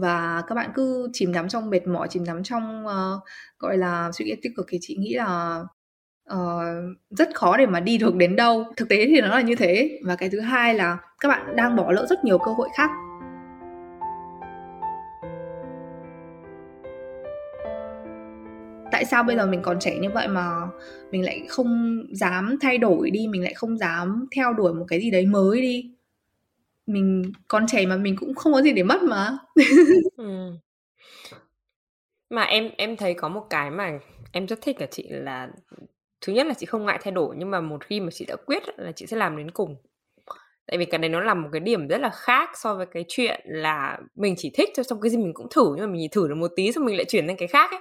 và 0.00 0.42
các 0.46 0.54
bạn 0.54 0.70
cứ 0.74 1.08
chìm 1.12 1.32
đắm 1.32 1.48
trong 1.48 1.70
mệt 1.70 1.86
mỏi 1.86 2.08
chìm 2.10 2.24
đắm 2.24 2.42
trong 2.42 2.86
uh, 2.86 3.22
gọi 3.58 3.76
là 3.78 4.10
suy 4.12 4.24
nghĩ 4.24 4.34
tích 4.42 4.52
cực 4.56 4.66
thì 4.68 4.78
chị 4.80 4.96
nghĩ 4.98 5.14
là 5.14 5.60
uh, 6.34 6.96
rất 7.10 7.34
khó 7.34 7.56
để 7.56 7.66
mà 7.66 7.80
đi 7.80 7.98
được 7.98 8.14
đến 8.14 8.36
đâu. 8.36 8.64
Thực 8.76 8.88
tế 8.88 9.06
thì 9.06 9.20
nó 9.20 9.28
là 9.28 9.40
như 9.40 9.54
thế. 9.54 10.00
Và 10.04 10.16
cái 10.16 10.28
thứ 10.28 10.40
hai 10.40 10.74
là 10.74 10.98
các 11.20 11.28
bạn 11.28 11.56
đang 11.56 11.76
bỏ 11.76 11.92
lỡ 11.92 12.06
rất 12.10 12.24
nhiều 12.24 12.38
cơ 12.38 12.52
hội 12.52 12.68
khác. 12.76 12.90
Tại 18.90 19.04
sao 19.04 19.22
bây 19.22 19.36
giờ 19.36 19.46
mình 19.46 19.62
còn 19.62 19.80
trẻ 19.80 19.98
như 19.98 20.10
vậy 20.10 20.28
mà 20.28 20.50
mình 21.10 21.24
lại 21.24 21.42
không 21.48 22.02
dám 22.12 22.56
thay 22.60 22.78
đổi 22.78 23.10
đi, 23.10 23.26
mình 23.28 23.42
lại 23.42 23.54
không 23.54 23.78
dám 23.78 24.26
theo 24.36 24.52
đuổi 24.52 24.74
một 24.74 24.84
cái 24.88 25.00
gì 25.00 25.10
đấy 25.10 25.26
mới 25.26 25.60
đi? 25.60 25.90
Mình 26.86 27.32
còn 27.48 27.66
trẻ 27.66 27.86
mà 27.86 27.96
mình 27.96 28.16
cũng 28.20 28.34
không 28.34 28.52
có 28.52 28.62
gì 28.62 28.72
để 28.72 28.82
mất 28.82 29.02
mà. 29.02 29.38
Ừ. 30.16 30.52
mà 32.30 32.42
em 32.42 32.70
em 32.76 32.96
thấy 32.96 33.14
có 33.14 33.28
một 33.28 33.46
cái 33.50 33.70
mà 33.70 33.98
em 34.32 34.46
rất 34.46 34.58
thích 34.62 34.80
là 34.80 34.86
chị 34.86 35.06
là, 35.08 35.48
thứ 36.20 36.32
nhất 36.32 36.46
là 36.46 36.54
chị 36.54 36.66
không 36.66 36.86
ngại 36.86 36.98
thay 37.02 37.12
đổi, 37.12 37.34
nhưng 37.38 37.50
mà 37.50 37.60
một 37.60 37.84
khi 37.84 38.00
mà 38.00 38.10
chị 38.10 38.24
đã 38.28 38.36
quyết 38.46 38.62
là 38.76 38.92
chị 38.92 39.06
sẽ 39.06 39.16
làm 39.16 39.36
đến 39.36 39.50
cùng. 39.50 39.76
Tại 40.66 40.78
vì 40.78 40.84
cái 40.84 40.98
này 40.98 41.08
nó 41.08 41.20
là 41.20 41.34
một 41.34 41.48
cái 41.52 41.60
điểm 41.60 41.88
rất 41.88 41.98
là 41.98 42.10
khác 42.10 42.50
so 42.54 42.74
với 42.74 42.86
cái 42.86 43.04
chuyện 43.08 43.40
là 43.44 43.98
mình 44.14 44.34
chỉ 44.38 44.50
thích 44.54 44.68
cho 44.74 44.82
xong 44.82 45.00
cái 45.00 45.10
gì 45.10 45.16
mình 45.16 45.34
cũng 45.34 45.46
thử, 45.50 45.74
nhưng 45.76 45.86
mà 45.86 45.92
mình 45.92 46.00
chỉ 46.04 46.08
thử 46.08 46.28
được 46.28 46.34
một 46.34 46.50
tí, 46.56 46.72
xong 46.72 46.84
mình 46.84 46.96
lại 46.96 47.04
chuyển 47.08 47.26
sang 47.26 47.36
cái 47.36 47.48
khác 47.48 47.70
ấy 47.70 47.80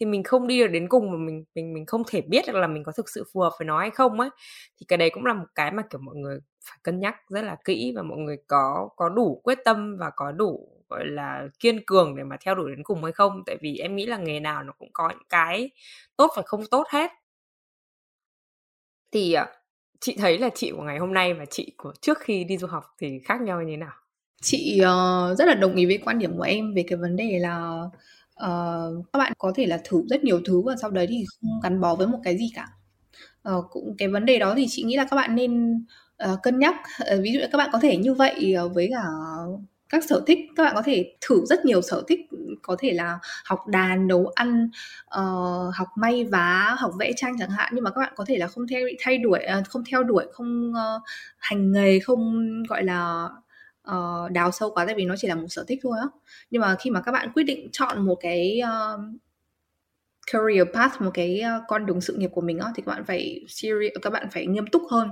thì 0.00 0.06
mình 0.06 0.22
không 0.22 0.46
đi 0.46 0.58
được 0.58 0.68
đến 0.68 0.88
cùng 0.88 1.10
mà 1.10 1.16
mình 1.18 1.44
mình 1.54 1.74
mình 1.74 1.86
không 1.86 2.02
thể 2.08 2.20
biết 2.20 2.44
được 2.46 2.56
là 2.56 2.66
mình 2.66 2.84
có 2.84 2.92
thực 2.92 3.08
sự 3.08 3.24
phù 3.32 3.40
hợp 3.40 3.52
với 3.58 3.66
nó 3.66 3.78
hay 3.80 3.90
không 3.90 4.20
ấy 4.20 4.30
thì 4.80 4.86
cái 4.88 4.96
đấy 4.96 5.10
cũng 5.10 5.26
là 5.26 5.34
một 5.34 5.46
cái 5.54 5.72
mà 5.72 5.82
kiểu 5.90 6.00
mọi 6.00 6.16
người 6.16 6.38
phải 6.64 6.78
cân 6.82 7.00
nhắc 7.00 7.16
rất 7.28 7.42
là 7.42 7.56
kỹ 7.64 7.92
và 7.96 8.02
mọi 8.02 8.18
người 8.18 8.36
có 8.46 8.88
có 8.96 9.08
đủ 9.08 9.40
quyết 9.44 9.58
tâm 9.64 9.96
và 9.98 10.10
có 10.16 10.32
đủ 10.32 10.74
gọi 10.88 11.06
là 11.06 11.48
kiên 11.60 11.84
cường 11.86 12.16
để 12.16 12.24
mà 12.24 12.36
theo 12.40 12.54
đuổi 12.54 12.70
đến 12.70 12.82
cùng 12.82 13.04
hay 13.04 13.12
không. 13.12 13.42
Tại 13.46 13.56
vì 13.60 13.76
em 13.76 13.96
nghĩ 13.96 14.06
là 14.06 14.16
nghề 14.16 14.40
nào 14.40 14.62
nó 14.62 14.72
cũng 14.78 14.88
có 14.92 15.08
những 15.08 15.28
cái 15.28 15.70
tốt 16.16 16.32
và 16.36 16.42
không 16.46 16.66
tốt 16.70 16.86
hết. 16.90 17.10
Thì 19.12 19.32
ờ, 19.32 19.46
chị 20.00 20.16
thấy 20.18 20.38
là 20.38 20.50
chị 20.54 20.72
của 20.76 20.82
ngày 20.82 20.98
hôm 20.98 21.14
nay 21.14 21.34
và 21.34 21.44
chị 21.44 21.72
của 21.76 21.92
trước 22.00 22.18
khi 22.18 22.44
đi 22.44 22.58
du 22.58 22.66
học 22.66 22.84
thì 22.98 23.20
khác 23.24 23.40
nhau 23.40 23.62
như 23.62 23.70
thế 23.70 23.76
nào? 23.76 23.92
Chị 24.42 24.80
uh, 24.80 25.38
rất 25.38 25.44
là 25.48 25.54
đồng 25.54 25.76
ý 25.76 25.86
với 25.86 25.98
quan 26.04 26.18
điểm 26.18 26.36
của 26.36 26.42
em 26.42 26.74
về 26.74 26.84
cái 26.88 26.98
vấn 26.98 27.16
đề 27.16 27.38
là 27.38 27.82
uh, 28.42 29.06
các 29.12 29.18
bạn 29.18 29.32
có 29.38 29.52
thể 29.54 29.66
là 29.66 29.80
thử 29.84 30.02
rất 30.10 30.24
nhiều 30.24 30.40
thứ 30.44 30.60
và 30.60 30.74
sau 30.80 30.90
đấy 30.90 31.06
thì 31.10 31.24
không 31.40 31.60
gắn 31.62 31.80
bó 31.80 31.94
với 31.94 32.06
một 32.06 32.18
cái 32.24 32.38
gì 32.38 32.50
cả. 32.54 32.68
Uh, 33.56 33.64
cũng 33.70 33.94
cái 33.98 34.08
vấn 34.08 34.26
đề 34.26 34.38
đó 34.38 34.54
thì 34.56 34.66
chị 34.68 34.82
nghĩ 34.82 34.96
là 34.96 35.04
các 35.10 35.16
bạn 35.16 35.34
nên 35.34 35.84
uh, 36.32 36.42
cân 36.42 36.58
nhắc. 36.58 36.74
Uh, 37.14 37.22
ví 37.22 37.32
dụ 37.32 37.40
như 37.40 37.46
các 37.52 37.58
bạn 37.58 37.70
có 37.72 37.78
thể 37.78 37.96
như 37.96 38.14
vậy 38.14 38.56
uh, 38.64 38.74
với 38.74 38.90
cả 38.90 39.04
các 39.88 40.04
sở 40.08 40.22
thích 40.26 40.38
các 40.56 40.62
bạn 40.62 40.74
có 40.74 40.82
thể 40.82 41.14
thử 41.20 41.44
rất 41.46 41.64
nhiều 41.64 41.82
sở 41.82 42.02
thích. 42.08 42.20
Có 42.62 42.76
thể 42.78 42.92
là 42.92 43.18
học 43.44 43.66
đàn 43.66 44.06
nấu 44.06 44.26
ăn 44.34 44.70
uh, 45.20 45.74
học 45.74 45.88
may 45.96 46.24
vá 46.24 46.76
học 46.78 46.92
vẽ 46.98 47.12
tranh 47.16 47.36
chẳng 47.38 47.50
hạn 47.50 47.72
nhưng 47.74 47.84
mà 47.84 47.90
các 47.90 48.00
bạn 48.00 48.12
có 48.16 48.24
thể 48.28 48.38
là 48.38 48.46
không 48.46 48.66
theo 48.68 48.80
thay 49.00 49.18
đuổi 49.18 49.40
uh, 49.60 49.68
không 49.68 49.82
theo 49.90 50.02
đuổi 50.02 50.26
không 50.32 50.70
uh, 50.70 51.02
hành 51.38 51.72
nghề 51.72 51.98
không 51.98 52.42
gọi 52.68 52.84
là 52.84 53.28
uh, 53.90 54.30
đào 54.30 54.50
sâu 54.50 54.70
quá 54.70 54.84
tại 54.86 54.94
vì 54.94 55.04
nó 55.04 55.14
chỉ 55.18 55.28
là 55.28 55.34
một 55.34 55.46
sở 55.48 55.64
thích 55.68 55.78
thôi 55.82 55.98
á. 56.00 56.06
Nhưng 56.50 56.62
mà 56.62 56.76
khi 56.80 56.90
mà 56.90 57.00
các 57.00 57.12
bạn 57.12 57.32
quyết 57.34 57.44
định 57.44 57.68
chọn 57.72 58.06
một 58.06 58.16
cái 58.20 58.60
uh, 58.64 59.00
career 60.32 60.68
path 60.74 61.02
một 61.02 61.10
cái 61.14 61.42
uh, 61.44 61.62
con 61.68 61.86
đường 61.86 62.00
sự 62.00 62.16
nghiệp 62.16 62.30
của 62.32 62.40
mình 62.40 62.58
á 62.58 62.68
thì 62.76 62.82
các 62.86 62.92
bạn 62.92 63.04
phải 63.04 63.44
serious 63.48 63.92
các 64.02 64.12
bạn 64.12 64.28
phải 64.32 64.46
nghiêm 64.46 64.66
túc 64.66 64.82
hơn. 64.90 65.08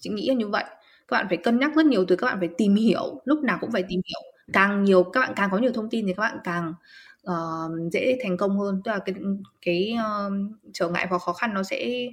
Chị 0.00 0.10
nghĩ 0.10 0.28
là 0.28 0.34
như 0.34 0.48
vậy. 0.48 0.64
Các 1.08 1.16
bạn 1.16 1.26
phải 1.28 1.36
cân 1.36 1.58
nhắc 1.58 1.70
rất 1.76 1.86
nhiều 1.86 2.04
từ 2.08 2.16
các 2.16 2.26
bạn 2.26 2.40
phải 2.40 2.48
tìm 2.58 2.74
hiểu 2.74 3.20
lúc 3.24 3.42
nào 3.42 3.58
cũng 3.60 3.72
phải 3.72 3.84
tìm 3.88 4.00
hiểu. 4.06 4.20
Càng 4.52 4.84
nhiều 4.84 5.02
các 5.02 5.20
bạn 5.20 5.32
càng 5.36 5.48
có 5.52 5.58
nhiều 5.58 5.72
thông 5.72 5.90
tin 5.90 6.06
thì 6.06 6.14
các 6.16 6.20
bạn 6.20 6.38
càng 6.44 6.74
uh, 7.30 7.92
dễ 7.92 8.18
thành 8.22 8.36
công 8.36 8.58
hơn. 8.58 8.80
Tức 8.84 8.90
là 8.90 8.98
cái 8.98 9.14
cái 9.62 9.94
uh, 9.98 10.32
trở 10.72 10.88
ngại 10.88 11.06
và 11.10 11.18
khó 11.18 11.32
khăn 11.32 11.54
nó 11.54 11.62
sẽ 11.62 12.08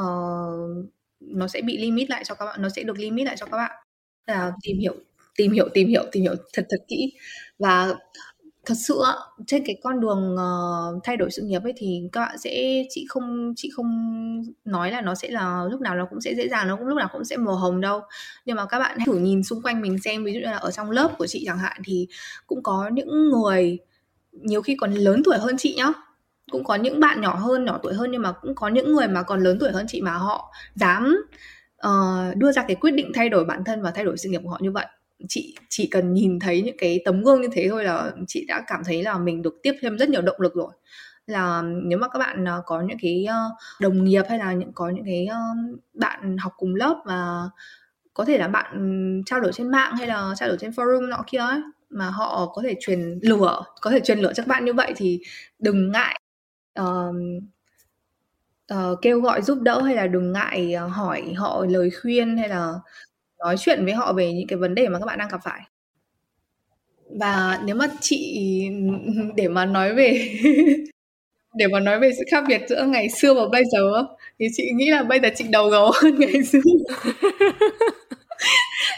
uh, 0.00 0.86
nó 1.20 1.48
sẽ 1.48 1.60
bị 1.62 1.78
limit 1.78 2.10
lại 2.10 2.24
cho 2.24 2.34
các 2.34 2.44
bạn 2.46 2.62
nó 2.62 2.68
sẽ 2.68 2.82
được 2.82 2.98
limit 2.98 3.26
lại 3.26 3.36
cho 3.36 3.46
các 3.46 3.56
bạn. 3.56 3.70
Là 4.26 4.52
tìm 4.62 4.78
hiểu 4.78 4.94
tìm 5.36 5.52
hiểu 5.52 5.68
tìm 5.74 5.88
hiểu 5.88 6.04
tìm 6.12 6.22
hiểu 6.22 6.34
thật 6.52 6.66
thật 6.70 6.84
kỹ. 6.88 7.12
Và 7.58 7.94
thật 8.66 8.74
sự 8.88 9.00
trên 9.46 9.62
cái 9.66 9.76
con 9.82 10.00
đường 10.00 10.34
uh, 10.34 11.04
thay 11.04 11.16
đổi 11.16 11.30
sự 11.30 11.42
nghiệp 11.42 11.62
ấy 11.62 11.72
thì 11.76 12.00
các 12.12 12.20
bạn 12.20 12.38
sẽ 12.38 12.84
chị 12.90 13.06
không 13.08 13.52
chị 13.56 13.70
không 13.76 13.86
nói 14.64 14.90
là 14.90 15.00
nó 15.00 15.14
sẽ 15.14 15.30
là 15.30 15.64
lúc 15.70 15.80
nào 15.80 15.94
nó 15.94 16.06
cũng 16.10 16.20
sẽ 16.20 16.34
dễ 16.34 16.48
dàng 16.48 16.68
nó 16.68 16.76
cũng 16.76 16.86
lúc 16.86 16.98
nào 16.98 17.08
cũng 17.12 17.24
sẽ 17.24 17.36
màu 17.36 17.54
hồng 17.54 17.80
đâu. 17.80 18.00
Nhưng 18.44 18.56
mà 18.56 18.66
các 18.66 18.78
bạn 18.78 18.98
hãy 18.98 19.06
thử 19.06 19.18
nhìn 19.18 19.42
xung 19.42 19.62
quanh 19.62 19.80
mình 19.80 19.98
xem 19.98 20.24
ví 20.24 20.32
dụ 20.32 20.40
như 20.40 20.46
là 20.46 20.56
ở 20.56 20.70
trong 20.70 20.90
lớp 20.90 21.10
của 21.18 21.26
chị 21.26 21.42
chẳng 21.46 21.58
hạn 21.58 21.80
thì 21.84 22.06
cũng 22.46 22.62
có 22.62 22.90
những 22.92 23.30
người 23.30 23.78
nhiều 24.32 24.62
khi 24.62 24.76
còn 24.80 24.92
lớn 24.92 25.22
tuổi 25.24 25.38
hơn 25.38 25.56
chị 25.58 25.74
nhá. 25.76 25.92
Cũng 26.50 26.64
có 26.64 26.74
những 26.74 27.00
bạn 27.00 27.20
nhỏ 27.20 27.34
hơn 27.34 27.64
nhỏ 27.64 27.80
tuổi 27.82 27.94
hơn 27.94 28.10
nhưng 28.10 28.22
mà 28.22 28.32
cũng 28.32 28.54
có 28.54 28.68
những 28.68 28.92
người 28.94 29.08
mà 29.08 29.22
còn 29.22 29.42
lớn 29.42 29.56
tuổi 29.60 29.70
hơn 29.72 29.86
chị 29.88 30.00
mà 30.00 30.12
họ 30.12 30.52
dám 30.74 31.16
uh, 31.86 32.36
đưa 32.36 32.52
ra 32.52 32.64
cái 32.68 32.76
quyết 32.76 32.90
định 32.90 33.12
thay 33.14 33.28
đổi 33.28 33.44
bản 33.44 33.64
thân 33.64 33.82
và 33.82 33.90
thay 33.90 34.04
đổi 34.04 34.18
sự 34.18 34.28
nghiệp 34.28 34.40
của 34.44 34.50
họ 34.50 34.58
như 34.60 34.70
vậy 34.70 34.86
chị 35.28 35.56
chỉ 35.68 35.86
cần 35.86 36.12
nhìn 36.12 36.40
thấy 36.40 36.62
những 36.62 36.76
cái 36.78 37.00
tấm 37.04 37.22
gương 37.22 37.40
như 37.40 37.48
thế 37.52 37.68
thôi 37.70 37.84
là 37.84 38.12
chị 38.28 38.44
đã 38.48 38.64
cảm 38.66 38.82
thấy 38.84 39.02
là 39.02 39.18
mình 39.18 39.42
được 39.42 39.54
tiếp 39.62 39.72
thêm 39.80 39.98
rất 39.98 40.08
nhiều 40.08 40.22
động 40.22 40.40
lực 40.40 40.54
rồi. 40.54 40.72
Là 41.26 41.62
nếu 41.62 41.98
mà 41.98 42.08
các 42.08 42.18
bạn 42.18 42.48
à, 42.48 42.56
có 42.66 42.80
những 42.80 42.98
cái 43.02 43.26
đồng 43.80 44.04
nghiệp 44.04 44.22
hay 44.28 44.38
là 44.38 44.52
những 44.52 44.72
có 44.72 44.88
những 44.88 45.04
cái 45.04 45.28
bạn 45.94 46.36
học 46.38 46.52
cùng 46.56 46.74
lớp 46.74 47.02
và 47.06 47.48
có 48.14 48.24
thể 48.24 48.38
là 48.38 48.48
bạn 48.48 49.22
trao 49.26 49.40
đổi 49.40 49.52
trên 49.52 49.70
mạng 49.70 49.96
hay 49.96 50.06
là 50.06 50.34
trao 50.36 50.48
đổi 50.48 50.58
trên 50.60 50.70
forum 50.70 51.08
nọ 51.08 51.24
kia 51.26 51.38
ấy 51.38 51.60
mà 51.90 52.10
họ 52.10 52.52
có 52.54 52.62
thể 52.62 52.74
truyền 52.80 53.18
lửa 53.22 53.64
có 53.80 53.90
thể 53.90 54.00
truyền 54.00 54.18
lửa 54.18 54.32
cho 54.36 54.42
các 54.42 54.48
bạn 54.48 54.64
như 54.64 54.72
vậy 54.72 54.92
thì 54.96 55.20
đừng 55.58 55.92
ngại 55.92 56.20
uh, 56.80 57.14
uh, 58.74 58.98
kêu 59.02 59.20
gọi 59.20 59.42
giúp 59.42 59.58
đỡ 59.62 59.82
hay 59.82 59.94
là 59.94 60.06
đừng 60.06 60.32
ngại 60.32 60.72
ờ, 60.72 60.86
hỏi 60.86 61.34
họ 61.36 61.66
lời 61.68 61.90
khuyên 62.02 62.38
hay 62.38 62.48
là 62.48 62.74
nói 63.38 63.56
chuyện 63.58 63.84
với 63.84 63.94
họ 63.94 64.12
về 64.12 64.32
những 64.32 64.46
cái 64.46 64.56
vấn 64.56 64.74
đề 64.74 64.88
mà 64.88 64.98
các 64.98 65.06
bạn 65.06 65.18
đang 65.18 65.28
gặp 65.28 65.40
phải. 65.44 65.60
Và 67.20 67.60
nếu 67.64 67.76
mà 67.76 67.86
chị 68.00 68.40
để 69.36 69.48
mà 69.48 69.66
nói 69.66 69.94
về 69.94 70.36
để 71.56 71.66
mà 71.72 71.80
nói 71.80 72.00
về 72.00 72.10
sự 72.18 72.24
khác 72.30 72.44
biệt 72.48 72.62
giữa 72.68 72.84
ngày 72.84 73.08
xưa 73.08 73.34
và 73.34 73.42
bây 73.52 73.62
giờ 73.72 74.04
thì 74.38 74.46
chị 74.52 74.70
nghĩ 74.74 74.90
là 74.90 75.02
bây 75.02 75.20
giờ 75.20 75.28
chị 75.36 75.44
đầu 75.50 75.68
gấu 75.68 75.92
hơn 75.94 76.14
ngày 76.18 76.42
xưa. 76.42 76.60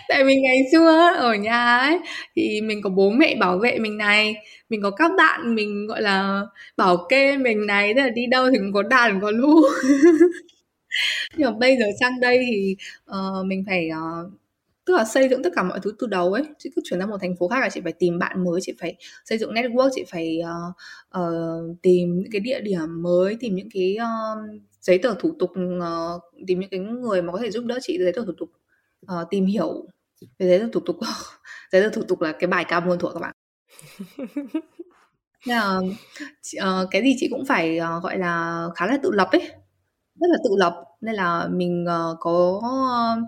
Tại 0.09 0.25
vì 0.25 0.37
ngày 0.37 0.59
xưa 0.73 1.13
ở 1.17 1.35
nhà 1.35 1.79
ấy 1.79 1.99
thì 2.37 2.61
mình 2.61 2.83
có 2.83 2.91
bố 2.91 3.11
mẹ 3.11 3.35
bảo 3.41 3.59
vệ 3.59 3.79
mình 3.79 3.99
này 3.99 4.35
mình 4.69 4.83
có 4.83 4.91
các 4.91 5.11
bạn 5.19 5.55
mình 5.55 5.87
gọi 5.87 6.03
là 6.03 6.43
bảo 6.77 7.07
kê 7.09 7.37
mình 7.37 7.67
này 7.67 7.95
tức 7.95 8.03
là 8.03 8.09
đi 8.09 8.27
đâu 8.27 8.51
thì 8.51 8.59
cũng 8.59 8.73
có 8.73 8.83
đàn 8.83 9.21
có 9.21 9.31
lu 9.31 9.63
nhưng 11.37 11.53
mà 11.53 11.59
bây 11.59 11.77
giờ 11.79 11.87
sang 12.01 12.21
đây 12.21 12.47
thì 12.51 12.77
uh, 13.11 13.47
mình 13.47 13.65
phải 13.67 13.89
uh, 13.91 14.33
tức 14.87 14.95
là 14.95 15.05
xây 15.05 15.29
dựng 15.29 15.43
tất 15.43 15.51
cả 15.57 15.63
mọi 15.63 15.81
thứ 15.83 15.95
từ 15.99 16.07
đầu 16.07 16.33
ấy. 16.33 16.43
Chị 16.59 16.71
cứ 16.77 16.83
chuyển 16.85 17.01
ra 17.01 17.07
một 17.07 17.17
thành 17.21 17.37
phố 17.37 17.49
khác 17.49 17.61
là 17.61 17.69
chị 17.69 17.81
phải 17.85 17.93
tìm 17.93 18.19
bạn 18.19 18.45
mới 18.45 18.61
chị 18.63 18.75
phải 18.81 18.97
xây 19.25 19.39
dựng 19.39 19.53
network 19.55 19.91
chị 19.95 20.05
phải 20.09 20.39
uh, 20.43 20.75
uh, 21.21 21.77
tìm 21.83 22.19
những 22.19 22.31
cái 22.33 22.41
địa 22.41 22.61
điểm 22.61 23.03
mới 23.03 23.37
tìm 23.41 23.55
những 23.55 23.69
cái 23.75 23.97
uh, 23.99 24.61
giấy 24.81 24.99
tờ 24.99 25.15
thủ 25.19 25.33
tục 25.39 25.51
uh, 25.79 26.23
tìm 26.47 26.61
những 26.61 26.71
cái 26.71 26.81
người 26.81 27.23
mà 27.23 27.33
có 27.33 27.39
thể 27.39 27.51
giúp 27.51 27.65
đỡ 27.65 27.79
chị 27.83 27.99
giấy 27.99 28.13
tờ 28.13 28.25
thủ 28.27 28.33
tục 28.39 28.51
uh, 29.13 29.31
tìm 29.31 29.47
hiểu 29.47 29.87
về 30.39 30.49
giấy 30.49 30.59
tờ 30.59 30.69
thủ 30.73 30.81
tục. 30.81 30.97
Giấy 31.73 31.83
tờ 31.83 31.89
thủ 31.89 32.03
tục 32.03 32.21
là 32.21 32.33
cái 32.33 32.49
bài 32.49 32.65
cao 32.69 32.81
muôn 32.81 32.99
thuở 32.99 33.13
các 33.13 33.21
bạn. 33.21 33.35
Nên 35.47 35.57
là 35.57 35.79
uh, 36.83 36.89
cái 36.91 37.03
gì 37.03 37.17
chị 37.19 37.29
cũng 37.31 37.45
phải 37.47 37.79
uh, 37.79 38.03
gọi 38.03 38.19
là 38.19 38.67
khá 38.77 38.87
là 38.87 38.99
tự 39.03 39.11
lập 39.13 39.29
ấy 39.33 39.51
rất 40.21 40.27
là 40.31 40.39
tự 40.45 40.51
lập. 40.57 40.85
Nên 41.01 41.15
là 41.15 41.49
mình 41.51 41.85
uh, 41.85 42.17
có 42.21 42.61
uh, 42.61 43.25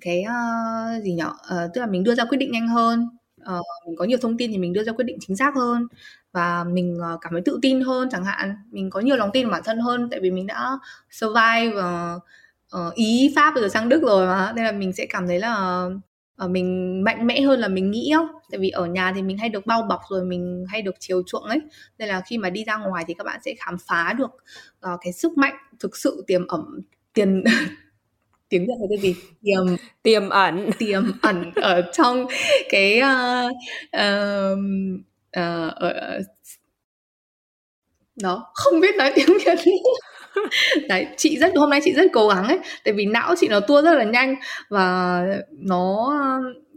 cái 0.00 0.24
uh, 0.24 1.02
gì 1.04 1.14
nhở? 1.14 1.28
Uh, 1.28 1.70
tức 1.74 1.80
là 1.80 1.86
mình 1.86 2.04
đưa 2.04 2.14
ra 2.14 2.24
quyết 2.24 2.38
định 2.38 2.52
nhanh 2.52 2.68
hơn. 2.68 3.08
Uh, 3.42 3.66
mình 3.86 3.96
có 3.98 4.04
nhiều 4.04 4.18
thông 4.22 4.36
tin 4.36 4.50
thì 4.50 4.58
mình 4.58 4.72
đưa 4.72 4.84
ra 4.84 4.92
quyết 4.92 5.04
định 5.04 5.18
chính 5.20 5.36
xác 5.36 5.54
hơn. 5.54 5.86
Và 6.32 6.64
mình 6.64 6.98
uh, 7.14 7.20
cảm 7.20 7.32
thấy 7.32 7.42
tự 7.44 7.58
tin 7.62 7.80
hơn 7.80 8.08
chẳng 8.10 8.24
hạn. 8.24 8.54
Mình 8.70 8.90
có 8.90 9.00
nhiều 9.00 9.16
lòng 9.16 9.30
tin 9.32 9.46
vào 9.46 9.52
bản 9.52 9.62
thân 9.64 9.78
hơn 9.78 10.08
tại 10.10 10.20
vì 10.20 10.30
mình 10.30 10.46
đã 10.46 10.78
survive 11.10 11.68
uh, 11.68 12.22
uh, 12.76 12.94
ý 12.94 13.32
pháp 13.36 13.54
rồi 13.56 13.70
sang 13.70 13.88
đức 13.88 14.02
rồi 14.02 14.26
mà. 14.26 14.52
Nên 14.56 14.64
là 14.64 14.72
mình 14.72 14.92
sẽ 14.92 15.06
cảm 15.10 15.26
thấy 15.26 15.40
là 15.40 15.84
uh, 16.44 16.50
mình 16.50 17.00
mạnh 17.04 17.26
mẽ 17.26 17.40
hơn 17.40 17.60
là 17.60 17.68
mình 17.68 17.90
nghĩ 17.90 18.12
không 18.14 18.26
tại 18.50 18.58
vì 18.58 18.70
ở 18.70 18.86
nhà 18.86 19.12
thì 19.16 19.22
mình 19.22 19.38
hay 19.38 19.48
được 19.48 19.66
bao 19.66 19.82
bọc 19.82 20.00
rồi 20.10 20.24
mình 20.24 20.64
hay 20.68 20.82
được 20.82 20.94
chiều 21.00 21.22
chuộng 21.26 21.42
ấy. 21.42 21.60
Nên 21.98 22.08
là 22.08 22.22
khi 22.26 22.38
mà 22.38 22.50
đi 22.50 22.64
ra 22.64 22.76
ngoài 22.76 23.04
thì 23.08 23.14
các 23.14 23.24
bạn 23.24 23.40
sẽ 23.44 23.54
khám 23.58 23.76
phá 23.88 24.14
được 24.18 24.30
uh, 24.92 25.00
cái 25.00 25.12
sức 25.12 25.38
mạnh 25.38 25.54
thực 25.80 25.96
sự 25.96 26.24
tiềm 26.26 26.46
ẩn 26.46 26.62
tiền 27.12 27.44
tiếng 28.48 28.66
Việt 28.66 28.74
là 28.80 28.86
cái 28.88 28.98
gì? 28.98 29.16
Tiềm 29.42 29.76
tiềm 30.02 30.28
ẩn. 30.28 30.70
Tiềm 30.78 31.02
ẩn 31.22 31.52
ở 31.54 31.82
trong 31.92 32.26
cái 32.68 33.00
uh, 33.00 33.52
uh, 33.96 34.58
uh, 35.38 35.72
uh, 35.86 36.26
đó 38.22 38.50
không 38.54 38.80
biết 38.80 38.96
nói 38.96 39.12
tiếng 39.14 39.38
Việt 39.46 39.58
đấy 40.88 41.06
chị 41.16 41.38
rất 41.38 41.52
hôm 41.56 41.70
nay 41.70 41.80
chị 41.84 41.92
rất 41.92 42.06
cố 42.12 42.28
gắng 42.28 42.48
ấy 42.48 42.58
tại 42.84 42.94
vì 42.94 43.06
não 43.06 43.34
chị 43.38 43.48
nó 43.48 43.60
tua 43.60 43.82
rất 43.82 43.94
là 43.94 44.04
nhanh 44.04 44.34
và 44.68 45.22
nó 45.50 46.12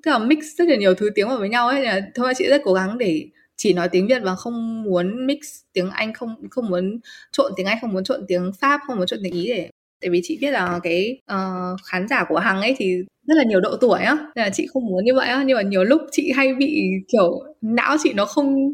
tức 0.03 0.12
là 0.12 0.20
mix 0.20 0.45
rất 0.57 0.68
là 0.68 0.76
nhiều 0.76 0.93
thứ 0.95 1.09
tiếng 1.16 1.28
vào 1.28 1.38
với 1.38 1.49
nhau 1.49 1.68
ấy 1.68 1.82
là 1.82 2.01
thôi 2.16 2.34
chị 2.38 2.47
rất 2.47 2.62
cố 2.66 2.74
gắng 2.74 2.97
để 2.97 3.26
chỉ 3.55 3.74
nói 3.74 3.89
tiếng 3.89 4.07
Việt 4.07 4.20
và 4.24 4.36
không 4.36 4.84
muốn 4.84 5.28
mix 5.28 5.38
tiếng 5.74 5.89
Anh 5.89 6.14
không 6.14 6.36
không 6.51 6.70
muốn 6.70 6.99
trộn 7.32 7.51
tiếng 7.55 7.66
Anh 7.66 7.78
không 7.82 7.93
muốn 7.93 8.03
trộn 8.03 8.26
tiếng 8.28 8.51
Pháp 8.59 8.82
không 8.88 8.97
muốn 8.97 9.07
trộn 9.07 9.20
tiếng 9.24 9.34
Ý 9.34 9.47
để 9.47 9.70
tại 10.01 10.09
vì 10.09 10.22
chị 10.24 10.38
biết 10.41 10.51
là 10.51 10.80
cái 10.84 11.20
uh, 11.34 11.80
khán 11.86 12.07
giả 12.07 12.26
của 12.30 12.38
hằng 12.38 12.62
ấy 12.62 12.76
thì 12.78 12.95
rất 13.28 13.36
là 13.38 13.43
nhiều 13.43 13.59
độ 13.62 13.78
tuổi 13.82 13.99
á 13.99 14.16
nên 14.36 14.45
là 14.45 14.49
chị 14.49 14.68
không 14.74 14.86
muốn 14.86 15.05
như 15.05 15.16
vậy 15.16 15.30
á 15.30 15.43
nhưng 15.45 15.55
mà 15.55 15.62
nhiều 15.62 15.84
lúc 15.84 16.01
chị 16.12 16.32
hay 16.36 16.53
bị 16.53 16.84
kiểu 17.07 17.43
não 17.62 17.97
chị 18.03 18.14
nó 18.14 18.26
không 18.26 18.74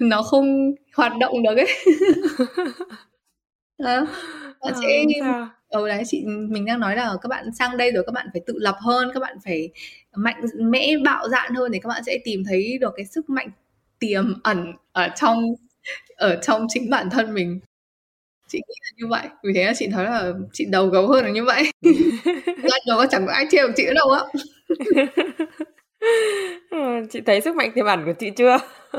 nó 0.00 0.22
không 0.22 0.74
hoạt 0.96 1.12
động 1.20 1.42
được 1.42 1.56
ấy. 1.56 1.68
đó 3.84 4.06
nó 4.60 4.70
sẽ 4.82 5.04
ừ 5.68 5.88
đấy 5.88 6.02
chị 6.06 6.24
mình 6.26 6.64
đang 6.64 6.80
nói 6.80 6.96
là 6.96 7.16
các 7.22 7.28
bạn 7.28 7.54
sang 7.58 7.76
đây 7.76 7.92
rồi 7.92 8.04
các 8.06 8.12
bạn 8.12 8.26
phải 8.32 8.42
tự 8.46 8.54
lập 8.58 8.76
hơn 8.80 9.10
các 9.14 9.20
bạn 9.20 9.36
phải 9.44 9.70
mạnh 10.14 10.40
mẽ 10.60 10.92
bạo 11.04 11.28
dạn 11.28 11.54
hơn 11.54 11.72
để 11.72 11.78
các 11.82 11.88
bạn 11.88 12.02
sẽ 12.06 12.18
tìm 12.24 12.42
thấy 12.48 12.78
được 12.80 12.92
cái 12.96 13.06
sức 13.06 13.30
mạnh 13.30 13.50
tiềm 13.98 14.42
ẩn 14.42 14.72
ở 14.92 15.08
trong 15.16 15.54
ở 16.16 16.36
trong 16.36 16.66
chính 16.68 16.90
bản 16.90 17.10
thân 17.10 17.34
mình. 17.34 17.60
Chị 18.48 18.58
nghĩ 18.58 18.74
là 18.80 18.90
như 18.96 19.06
vậy 19.10 19.28
vì 19.44 19.52
thế 19.54 19.64
là 19.64 19.72
chị 19.76 19.86
nói 19.86 20.04
là 20.04 20.32
chị 20.52 20.64
đầu 20.70 20.86
gấu 20.86 21.06
hơn 21.08 21.24
là 21.24 21.30
như 21.30 21.44
vậy. 21.44 21.62
Lần 22.44 22.80
đầu 22.88 22.98
có 22.98 23.06
chẳng 23.10 23.26
có 23.26 23.32
ai 23.32 23.46
trêu 23.50 23.68
chị 23.76 23.86
nữa 23.86 23.92
đâu 23.94 24.10
á. 24.10 24.22
Chị 27.10 27.20
thấy 27.26 27.40
sức 27.40 27.56
mạnh 27.56 27.72
tiềm 27.74 27.86
ẩn 27.86 28.04
của 28.04 28.12
chị 28.12 28.30
chưa 28.30 28.58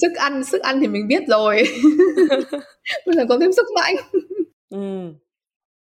sức 0.00 0.12
ăn 0.16 0.44
sức 0.44 0.62
ăn 0.62 0.80
thì 0.80 0.86
mình 0.86 1.08
biết 1.08 1.22
rồi. 1.28 1.62
Bây 3.06 3.14
giờ 3.14 3.24
có 3.28 3.38
thêm 3.40 3.52
sức 3.52 3.66
mạnh 3.74 3.94
ừ. 4.70 4.78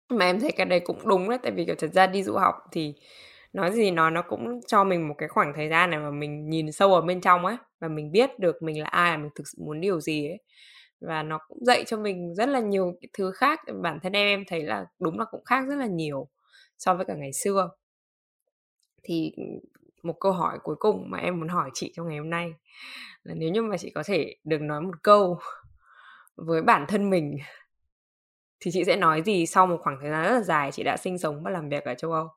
mà 0.10 0.26
em 0.26 0.40
thấy 0.40 0.52
cái 0.52 0.66
đấy 0.66 0.80
cũng 0.80 1.08
đúng 1.08 1.30
đấy 1.30 1.40
tại 1.44 1.52
vì 1.52 1.66
kiểu 1.66 1.76
thật 1.78 1.94
ra 1.94 2.08
đi 2.08 2.24
du 2.24 2.34
học 2.34 2.56
thì 2.72 2.94
nói 3.54 3.72
gì 3.72 3.92
nó 3.92 4.10
nó 4.10 4.22
cũng 4.22 4.60
cho 4.68 4.84
mình 4.84 5.08
một 5.08 5.16
cái 5.18 5.30
khoảng 5.30 5.54
thời 5.56 5.70
gian 5.70 5.90
này 5.90 6.00
mà 6.00 6.12
mình 6.12 6.50
nhìn 6.50 6.72
sâu 6.72 6.94
ở 6.94 7.02
bên 7.02 7.22
trong 7.22 7.46
ấy 7.46 7.58
và 7.80 7.88
mình 7.88 8.12
biết 8.12 8.40
được 8.40 8.64
mình 8.64 8.82
là 8.82 8.88
ai 8.88 9.18
mình 9.18 9.30
thực 9.36 9.44
sự 9.48 9.58
muốn 9.66 9.82
điều 9.82 10.02
gì 10.02 10.28
ấy. 10.28 10.38
Và 11.02 11.24
nó 11.24 11.40
cũng 11.48 11.66
dạy 11.66 11.84
cho 11.88 11.98
mình 11.98 12.36
rất 12.36 12.50
là 12.50 12.60
nhiều 12.60 12.94
cái 13.02 13.10
thứ 13.18 13.32
khác. 13.32 13.60
Bản 13.82 14.00
thân 14.04 14.14
em 14.14 14.28
em 14.28 14.44
thấy 14.48 14.64
là 14.64 14.86
đúng 15.00 15.20
là 15.20 15.26
cũng 15.32 15.44
khác 15.46 15.66
rất 15.70 15.76
là 15.76 15.86
nhiều 15.88 16.28
so 16.78 16.94
với 16.96 17.06
cả 17.06 17.14
ngày 17.16 17.34
xưa. 17.34 17.70
Thì 19.04 19.32
một 20.06 20.16
câu 20.20 20.32
hỏi 20.32 20.58
cuối 20.64 20.76
cùng 20.80 21.10
mà 21.10 21.18
em 21.18 21.40
muốn 21.40 21.50
hỏi 21.50 21.70
chị 21.74 21.94
trong 21.96 22.08
ngày 22.08 22.18
hôm 22.18 22.30
nay 22.30 22.54
là 23.24 23.34
nếu 23.38 23.50
như 23.50 23.62
mà 23.62 23.78
chị 23.78 23.92
có 23.96 24.04
thể 24.06 24.36
được 24.44 24.62
nói 24.62 24.82
một 24.82 25.04
câu 25.04 25.40
với 26.36 26.62
bản 26.62 26.86
thân 26.88 27.10
mình 27.10 27.38
thì 28.60 28.72
chị 28.72 28.84
sẽ 28.84 28.96
nói 28.96 29.22
gì 29.26 29.46
sau 29.46 29.68
một 29.68 29.78
khoảng 29.84 29.98
thời 30.02 30.12
gian 30.12 30.24
rất 30.24 30.32
là 30.32 30.42
dài 30.42 30.72
chị 30.72 30.84
đã 30.84 30.98
sinh 30.98 31.18
sống 31.18 31.44
và 31.44 31.52
làm 31.52 31.70
việc 31.70 31.84
ở 31.84 31.94
châu 31.94 32.12
Âu? 32.12 32.28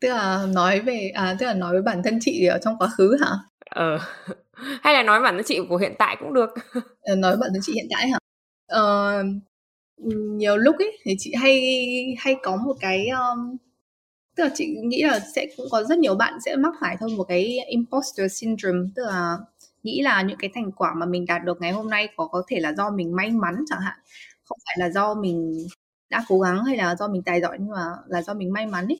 Tức 0.00 0.08
là 0.08 0.46
nói 0.54 0.80
về 0.80 1.10
à 1.14 1.36
tức 1.38 1.46
là 1.46 1.54
nói 1.54 1.72
với 1.72 1.82
bản 1.82 2.02
thân 2.04 2.18
chị 2.20 2.46
ở 2.46 2.58
trong 2.64 2.78
quá 2.78 2.88
khứ 2.98 3.16
hả? 3.20 3.30
Ờ. 3.70 3.98
Hay 4.82 4.94
là 4.94 5.02
nói 5.02 5.20
bản 5.20 5.36
thân 5.36 5.44
chị 5.46 5.60
của 5.68 5.76
hiện 5.76 5.94
tại 5.98 6.16
cũng 6.20 6.34
được. 6.34 6.50
Ờ, 7.00 7.14
nói 7.14 7.36
bản 7.40 7.50
thân 7.52 7.60
chị 7.62 7.72
hiện 7.74 7.86
tại 7.90 8.08
hả? 8.08 8.18
Ờ, 8.66 9.22
nhiều 10.36 10.56
lúc 10.56 10.76
ấy 10.78 10.98
thì 11.04 11.14
chị 11.18 11.34
hay 11.40 11.60
hay 12.18 12.36
có 12.42 12.56
một 12.56 12.74
cái 12.80 13.06
um, 13.08 13.56
tức 14.40 14.44
là 14.44 14.50
chị 14.54 14.76
nghĩ 14.82 15.02
là 15.02 15.20
sẽ 15.34 15.46
cũng 15.56 15.66
có 15.70 15.82
rất 15.82 15.98
nhiều 15.98 16.14
bạn 16.14 16.34
sẽ 16.44 16.56
mắc 16.56 16.74
phải 16.80 16.96
thôi 17.00 17.10
một 17.16 17.24
cái 17.24 17.58
imposter 17.66 18.32
syndrome 18.32 18.88
tức 18.96 19.02
là 19.06 19.38
nghĩ 19.82 20.00
là 20.02 20.22
những 20.22 20.38
cái 20.38 20.50
thành 20.54 20.72
quả 20.72 20.94
mà 20.94 21.06
mình 21.06 21.26
đạt 21.26 21.44
được 21.44 21.60
ngày 21.60 21.72
hôm 21.72 21.90
nay 21.90 22.08
có 22.16 22.26
có 22.26 22.42
thể 22.48 22.60
là 22.60 22.72
do 22.72 22.90
mình 22.90 23.16
may 23.16 23.30
mắn 23.30 23.54
chẳng 23.70 23.80
hạn. 23.80 23.98
Không 24.44 24.58
phải 24.66 24.76
là 24.78 24.90
do 24.90 25.14
mình 25.14 25.66
đã 26.10 26.24
cố 26.28 26.40
gắng 26.40 26.64
hay 26.64 26.76
là 26.76 26.96
do 26.96 27.08
mình 27.08 27.22
tài 27.22 27.40
giỏi 27.40 27.56
nhưng 27.60 27.70
mà 27.70 27.84
là 28.06 28.22
do 28.22 28.34
mình 28.34 28.52
may 28.52 28.66
mắn 28.66 28.86
ấy. 28.86 28.98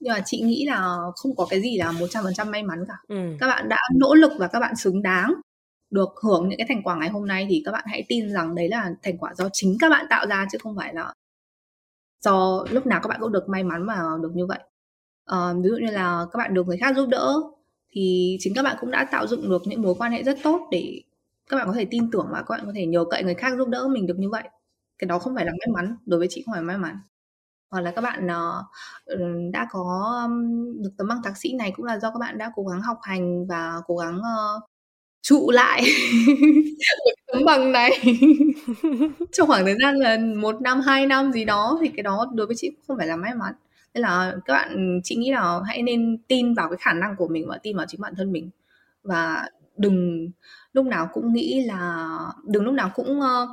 Nhưng 0.00 0.12
mà 0.14 0.22
chị 0.24 0.40
nghĩ 0.40 0.64
là 0.66 0.96
không 1.16 1.36
có 1.36 1.46
cái 1.50 1.60
gì 1.60 1.78
là 1.78 1.92
một 1.92 2.06
trăm 2.10 2.24
phần 2.24 2.34
trăm 2.34 2.50
may 2.50 2.62
mắn 2.62 2.84
cả. 2.88 2.94
Ừ. 3.08 3.36
các 3.40 3.46
bạn 3.46 3.68
đã 3.68 3.78
nỗ 3.96 4.14
lực 4.14 4.32
và 4.38 4.48
các 4.48 4.60
bạn 4.60 4.76
xứng 4.76 5.02
đáng 5.02 5.34
được 5.90 6.08
hưởng 6.22 6.48
những 6.48 6.58
cái 6.58 6.66
thành 6.68 6.82
quả 6.82 6.96
ngày 6.96 7.08
hôm 7.08 7.26
nay 7.26 7.46
thì 7.50 7.62
các 7.64 7.72
bạn 7.72 7.84
hãy 7.88 8.04
tin 8.08 8.32
rằng 8.32 8.54
đấy 8.54 8.68
là 8.68 8.90
thành 9.02 9.18
quả 9.18 9.34
do 9.34 9.48
chính 9.52 9.76
các 9.80 9.88
bạn 9.90 10.06
tạo 10.10 10.26
ra 10.26 10.46
chứ 10.52 10.58
không 10.62 10.76
phải 10.76 10.94
là 10.94 11.12
do 12.20 12.64
lúc 12.70 12.86
nào 12.86 13.00
các 13.02 13.08
bạn 13.08 13.20
cũng 13.20 13.32
được 13.32 13.48
may 13.48 13.64
mắn 13.64 13.86
mà 13.86 14.02
được 14.22 14.30
như 14.34 14.46
vậy. 14.46 14.58
À, 15.24 15.52
ví 15.62 15.68
dụ 15.68 15.76
như 15.76 15.90
là 15.90 16.26
các 16.32 16.36
bạn 16.38 16.54
được 16.54 16.66
người 16.66 16.76
khác 16.76 16.96
giúp 16.96 17.08
đỡ 17.08 17.34
thì 17.90 18.36
chính 18.40 18.54
các 18.54 18.62
bạn 18.62 18.76
cũng 18.80 18.90
đã 18.90 19.08
tạo 19.10 19.26
dựng 19.26 19.48
được 19.48 19.62
những 19.66 19.82
mối 19.82 19.94
quan 19.98 20.12
hệ 20.12 20.22
rất 20.22 20.38
tốt 20.42 20.68
để 20.70 21.02
các 21.50 21.56
bạn 21.56 21.66
có 21.66 21.72
thể 21.72 21.84
tin 21.90 22.10
tưởng 22.10 22.28
và 22.32 22.38
các 22.38 22.50
bạn 22.50 22.66
có 22.66 22.72
thể 22.74 22.86
nhờ 22.86 23.04
cậy 23.10 23.24
người 23.24 23.34
khác 23.34 23.52
giúp 23.58 23.68
đỡ 23.68 23.88
mình 23.88 24.06
được 24.06 24.18
như 24.18 24.30
vậy. 24.30 24.42
Cái 24.98 25.08
đó 25.08 25.18
không 25.18 25.34
phải 25.34 25.44
là 25.44 25.52
may 25.52 25.68
mắn 25.74 25.96
đối 26.06 26.18
với 26.18 26.28
chị 26.30 26.42
không 26.46 26.52
phải 26.52 26.62
may 26.62 26.78
mắn. 26.78 26.98
Hoặc 27.70 27.80
là 27.80 27.90
các 27.90 28.02
bạn 28.02 28.26
uh, 28.26 29.52
đã 29.52 29.66
có 29.70 30.12
um, 30.24 30.82
được 30.82 30.90
tấm 30.98 31.08
bằng 31.08 31.22
thạc 31.24 31.36
sĩ 31.36 31.54
này 31.58 31.72
cũng 31.76 31.84
là 31.86 31.98
do 31.98 32.10
các 32.10 32.18
bạn 32.18 32.38
đã 32.38 32.52
cố 32.54 32.62
gắng 32.64 32.82
học 32.82 32.98
hành 33.02 33.46
và 33.46 33.80
cố 33.86 33.96
gắng 33.96 34.18
uh, 34.18 34.62
trụ 35.22 35.50
lại 35.50 35.82
tấm 37.32 37.44
bằng 37.44 37.72
này. 37.72 37.90
Trong 39.32 39.48
khoảng 39.48 39.64
thời 39.64 39.74
gian 39.82 39.96
là 39.96 40.18
một 40.36 40.60
năm 40.60 40.80
hai 40.80 41.06
năm 41.06 41.32
gì 41.32 41.44
đó 41.44 41.78
thì 41.82 41.88
cái 41.96 42.02
đó 42.02 42.26
đối 42.34 42.46
với 42.46 42.56
chị 42.56 42.70
không 42.88 42.96
phải 42.96 43.06
là 43.06 43.16
may 43.16 43.34
mắn. 43.34 43.54
Nên 43.94 44.02
là 44.02 44.36
các 44.44 44.52
bạn 44.52 45.00
chị 45.04 45.16
nghĩ 45.16 45.30
là 45.30 45.60
hãy 45.66 45.82
nên 45.82 46.18
tin 46.28 46.54
vào 46.54 46.68
cái 46.68 46.78
khả 46.80 46.92
năng 46.92 47.16
của 47.16 47.28
mình 47.28 47.48
và 47.48 47.58
tin 47.62 47.76
vào 47.76 47.86
chính 47.88 48.00
bản 48.00 48.14
thân 48.16 48.32
mình. 48.32 48.50
Và 49.02 49.48
đừng 49.76 50.28
lúc 50.72 50.86
nào 50.86 51.08
cũng 51.12 51.32
nghĩ 51.32 51.64
là 51.64 52.08
đừng 52.46 52.64
lúc 52.64 52.74
nào 52.74 52.90
cũng 52.94 53.20
uh, 53.20 53.48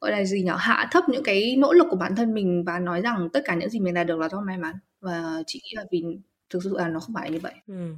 gọi 0.00 0.10
là 0.10 0.24
gì 0.24 0.42
nhở 0.42 0.56
hạ 0.58 0.88
thấp 0.92 1.04
những 1.08 1.22
cái 1.22 1.56
nỗ 1.58 1.72
lực 1.72 1.86
của 1.90 1.96
bản 1.96 2.16
thân 2.16 2.34
mình 2.34 2.64
và 2.66 2.78
nói 2.78 3.00
rằng 3.00 3.28
tất 3.32 3.40
cả 3.44 3.54
những 3.54 3.70
gì 3.70 3.80
mình 3.80 3.94
đạt 3.94 4.06
được 4.06 4.18
là 4.18 4.28
do 4.28 4.40
may 4.40 4.58
mắn. 4.58 4.74
Và 5.00 5.42
chị 5.46 5.60
nghĩ 5.64 5.72
là 5.76 5.84
vì 5.90 6.04
thực 6.50 6.62
sự 6.64 6.74
là 6.76 6.88
nó 6.88 7.00
không 7.00 7.14
phải 7.14 7.30
như 7.30 7.38
vậy. 7.42 7.54
Ừ. 7.66 7.94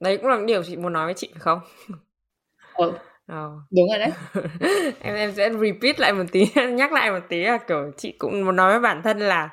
đấy 0.00 0.16
cũng 0.16 0.26
là 0.26 0.38
điều 0.46 0.62
chị 0.62 0.76
muốn 0.76 0.92
nói 0.92 1.06
với 1.06 1.14
chị 1.14 1.28
phải 1.32 1.40
không 1.40 1.60
ừ. 2.80 2.92
Oh. 3.32 3.52
đúng 3.70 3.88
rồi 3.90 3.98
đấy. 3.98 4.10
Em 5.00 5.14
em 5.14 5.32
sẽ 5.32 5.50
repeat 5.52 6.00
lại 6.00 6.12
một 6.12 6.24
tí 6.32 6.46
nhắc 6.72 6.92
lại 6.92 7.10
một 7.10 7.20
tí 7.28 7.42
là 7.44 7.58
kiểu 7.58 7.90
chị 7.96 8.12
cũng 8.18 8.44
muốn 8.44 8.56
nói 8.56 8.72
với 8.72 8.80
bản 8.80 9.02
thân 9.02 9.18
là 9.18 9.48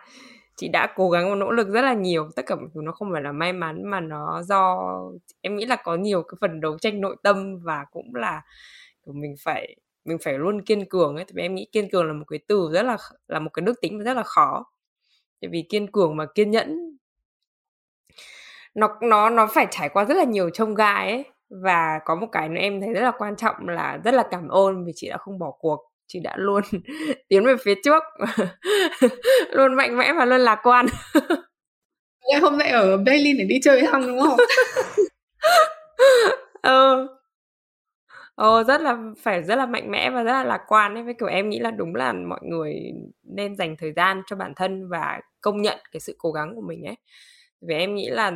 chị 0.55 0.67
đã 0.67 0.87
cố 0.95 1.09
gắng 1.09 1.29
và 1.29 1.35
nỗ 1.35 1.51
lực 1.51 1.67
rất 1.69 1.81
là 1.81 1.93
nhiều. 1.93 2.29
Tất 2.35 2.43
cả 2.47 2.55
mọi 2.55 2.67
thứ 2.75 2.81
nó 2.83 2.91
không 2.91 3.09
phải 3.13 3.21
là 3.21 3.31
may 3.31 3.53
mắn 3.53 3.83
mà 3.85 3.99
nó 3.99 4.43
do 4.43 4.77
em 5.41 5.55
nghĩ 5.55 5.65
là 5.65 5.75
có 5.75 5.95
nhiều 5.95 6.23
cái 6.23 6.37
phần 6.41 6.61
đấu 6.61 6.77
tranh 6.79 7.01
nội 7.01 7.15
tâm 7.23 7.59
và 7.63 7.85
cũng 7.91 8.15
là 8.15 8.41
kiểu 9.05 9.13
mình 9.13 9.35
phải 9.43 9.75
mình 10.05 10.17
phải 10.23 10.39
luôn 10.39 10.61
kiên 10.61 10.85
cường 10.89 11.15
ấy. 11.15 11.25
Tại 11.25 11.43
em 11.45 11.55
nghĩ 11.55 11.67
kiên 11.71 11.89
cường 11.91 12.07
là 12.07 12.13
một 12.13 12.25
cái 12.27 12.39
từ 12.47 12.69
rất 12.73 12.83
là 12.83 12.97
là 13.27 13.39
một 13.39 13.49
cái 13.53 13.61
đức 13.65 13.81
tính 13.81 13.99
rất 14.03 14.13
là 14.17 14.23
khó. 14.23 14.65
Tại 15.41 15.49
vì 15.53 15.65
kiên 15.69 15.91
cường 15.91 16.17
mà 16.17 16.25
kiên 16.35 16.51
nhẫn 16.51 16.97
nó 18.75 18.97
nó 19.01 19.29
nó 19.29 19.47
phải 19.47 19.67
trải 19.71 19.89
qua 19.89 20.05
rất 20.05 20.15
là 20.17 20.23
nhiều 20.23 20.49
trông 20.49 20.75
gai 20.75 21.11
ấy 21.11 21.25
và 21.49 21.99
có 22.05 22.15
một 22.15 22.27
cái 22.31 22.49
nữa 22.49 22.61
em 22.61 22.81
thấy 22.81 22.93
rất 22.93 23.01
là 23.01 23.11
quan 23.17 23.35
trọng 23.35 23.55
là 23.69 23.97
rất 24.03 24.13
là 24.13 24.23
cảm 24.31 24.47
ơn 24.47 24.85
vì 24.85 24.91
chị 24.95 25.09
đã 25.09 25.17
không 25.17 25.39
bỏ 25.39 25.51
cuộc. 25.59 25.79
Chị 26.07 26.19
đã 26.23 26.33
luôn 26.37 26.61
tiến 27.29 27.45
về 27.45 27.55
phía 27.65 27.75
trước 27.83 28.03
luôn 29.51 29.75
mạnh 29.75 29.97
mẽ 29.97 30.13
và 30.13 30.25
luôn 30.25 30.39
lạc 30.41 30.59
quan. 30.63 30.85
Em 32.33 32.41
hôm 32.41 32.57
nay 32.57 32.69
ở 32.69 32.97
Berlin 32.97 33.37
để 33.37 33.45
đi 33.45 33.59
chơi 33.63 33.81
với 33.81 33.91
Hằng 33.91 34.07
đúng 34.07 34.21
không? 34.21 34.39
Ừ 36.63 37.07
Ồ, 38.35 38.63
rất 38.63 38.81
là 38.81 38.97
phải 39.23 39.43
rất 39.43 39.55
là 39.55 39.65
mạnh 39.65 39.91
mẽ 39.91 40.09
và 40.09 40.23
rất 40.23 40.31
là 40.31 40.43
lạc 40.43 40.61
quan 40.67 40.93
ấy. 40.95 41.03
Với 41.03 41.13
kiểu 41.13 41.27
em 41.29 41.49
nghĩ 41.49 41.59
là 41.59 41.71
đúng 41.71 41.95
là 41.95 42.13
mọi 42.13 42.39
người 42.43 42.75
nên 43.23 43.55
dành 43.55 43.75
thời 43.77 43.93
gian 43.93 44.21
cho 44.27 44.35
bản 44.35 44.53
thân 44.55 44.89
và 44.89 45.21
công 45.41 45.61
nhận 45.61 45.77
cái 45.91 45.99
sự 45.99 46.15
cố 46.17 46.31
gắng 46.31 46.55
của 46.55 46.61
mình 46.61 46.83
ấy. 46.85 46.95
Vì 47.61 47.75
em 47.75 47.95
nghĩ 47.95 48.09
là 48.09 48.31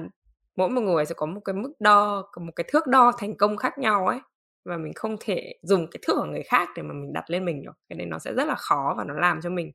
mỗi 0.56 0.70
một 0.70 0.82
người 0.82 1.06
sẽ 1.06 1.14
có 1.18 1.26
một 1.26 1.42
cái 1.46 1.54
mức 1.54 1.74
đo 1.80 2.24
một 2.42 2.52
cái 2.56 2.66
thước 2.72 2.88
đo 2.88 3.12
thành 3.18 3.36
công 3.36 3.58
khác 3.58 3.78
nhau 3.78 4.08
ấy 4.08 4.20
và 4.66 4.78
mình 4.78 4.94
không 4.94 5.16
thể 5.20 5.54
dùng 5.62 5.88
cái 5.92 6.00
thước 6.08 6.14
của 6.18 6.26
người 6.26 6.44
khác 6.44 6.70
để 6.76 6.84
mà 6.84 6.94
mình 6.94 7.14
đặt 7.14 7.30
lên 7.30 7.46
mình 7.46 7.64
được. 7.64 7.72
Cái 7.90 7.98
này 7.98 8.06
nó 8.06 8.20
sẽ 8.20 8.34
rất 8.34 8.48
là 8.48 8.56
khó 8.56 8.94
và 8.98 9.04
nó 9.04 9.14
làm 9.14 9.42
cho 9.42 9.50
mình 9.50 9.72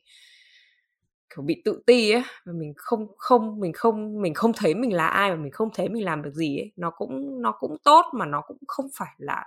kiểu 1.35 1.43
bị 1.45 1.63
tự 1.65 1.83
ti 1.87 2.11
ấy 2.11 2.23
và 2.45 2.53
mình 2.53 2.73
không 2.77 3.07
không 3.19 3.61
mình 3.61 3.73
không 3.73 4.23
mình 4.23 4.35
không 4.35 4.53
thấy 4.53 4.75
mình 4.75 4.93
là 4.93 5.07
ai 5.07 5.31
và 5.31 5.37
mình 5.37 5.53
không 5.53 5.69
thấy 5.75 5.89
mình 5.89 6.05
làm 6.05 6.23
được 6.23 6.35
gì 6.35 6.59
ấy. 6.59 6.73
Nó 6.77 6.91
cũng 6.91 7.43
nó 7.43 7.53
cũng 7.53 7.77
tốt 7.85 8.05
mà 8.15 8.27
nó 8.27 8.41
cũng 8.41 8.59
không 8.69 8.87
phải 8.95 9.15
là 9.19 9.45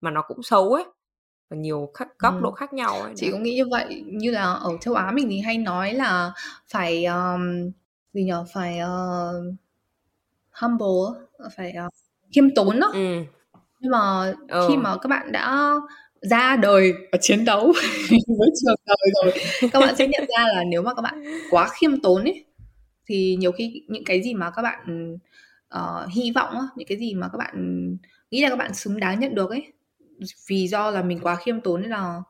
mà 0.00 0.10
nó 0.10 0.22
cũng 0.22 0.42
xấu 0.42 0.72
ấy 0.72 0.84
và 1.50 1.56
nhiều 1.56 1.90
khác, 1.94 2.08
góc 2.18 2.34
ừ. 2.34 2.40
độ 2.42 2.50
khác 2.52 2.72
nhau 2.72 3.00
ấy 3.02 3.12
chị 3.16 3.30
cũng 3.30 3.42
nghĩ 3.42 3.56
như 3.56 3.68
vậy 3.70 4.04
như 4.06 4.30
là 4.30 4.42
ở 4.42 4.76
châu 4.80 4.94
Á 4.94 5.10
mình 5.10 5.26
thì 5.30 5.40
hay 5.40 5.58
nói 5.58 5.94
là 5.94 6.32
phải 6.68 7.04
um, 7.04 7.70
gì 8.12 8.24
nhở? 8.24 8.44
Phải 8.54 8.78
uh, 8.80 9.54
humble 10.62 11.24
phải 11.56 11.74
uh, 11.86 11.92
khiêm 12.34 12.54
tốn 12.54 12.80
đó 12.80 12.90
ừ. 12.94 13.22
nhưng 13.80 13.90
mà 13.90 14.34
ừ. 14.48 14.66
khi 14.68 14.76
mà 14.76 14.96
các 15.02 15.08
bạn 15.08 15.32
đã 15.32 15.74
ra 16.20 16.56
đời 16.56 16.92
và 17.12 17.18
chiến 17.20 17.44
đấu 17.44 17.72
với 18.10 18.48
trường 18.62 18.76
đời 18.86 19.10
rồi 19.22 19.32
các 19.72 19.80
bạn 19.80 19.96
sẽ 19.96 20.06
nhận 20.06 20.24
ra 20.38 20.46
là 20.54 20.64
nếu 20.64 20.82
mà 20.82 20.94
các 20.94 21.02
bạn 21.02 21.24
quá 21.50 21.68
khiêm 21.68 22.00
tốn 22.00 22.24
ấy 22.24 22.44
thì 23.06 23.36
nhiều 23.38 23.52
khi 23.52 23.82
những 23.88 24.04
cái 24.04 24.22
gì 24.22 24.34
mà 24.34 24.50
các 24.50 24.62
bạn 24.62 25.16
uh, 25.74 26.12
hy 26.14 26.32
vọng 26.34 26.54
những 26.76 26.88
cái 26.88 26.98
gì 26.98 27.14
mà 27.14 27.28
các 27.32 27.38
bạn 27.38 27.86
nghĩ 28.30 28.42
là 28.42 28.48
các 28.48 28.56
bạn 28.56 28.74
xứng 28.74 29.00
đáng 29.00 29.20
nhận 29.20 29.34
được 29.34 29.50
ấy 29.50 29.72
vì 30.48 30.68
do 30.68 30.90
là 30.90 31.02
mình 31.02 31.20
quá 31.22 31.36
khiêm 31.36 31.60
tốn 31.60 31.80
nên 31.82 31.90
là 31.90 32.22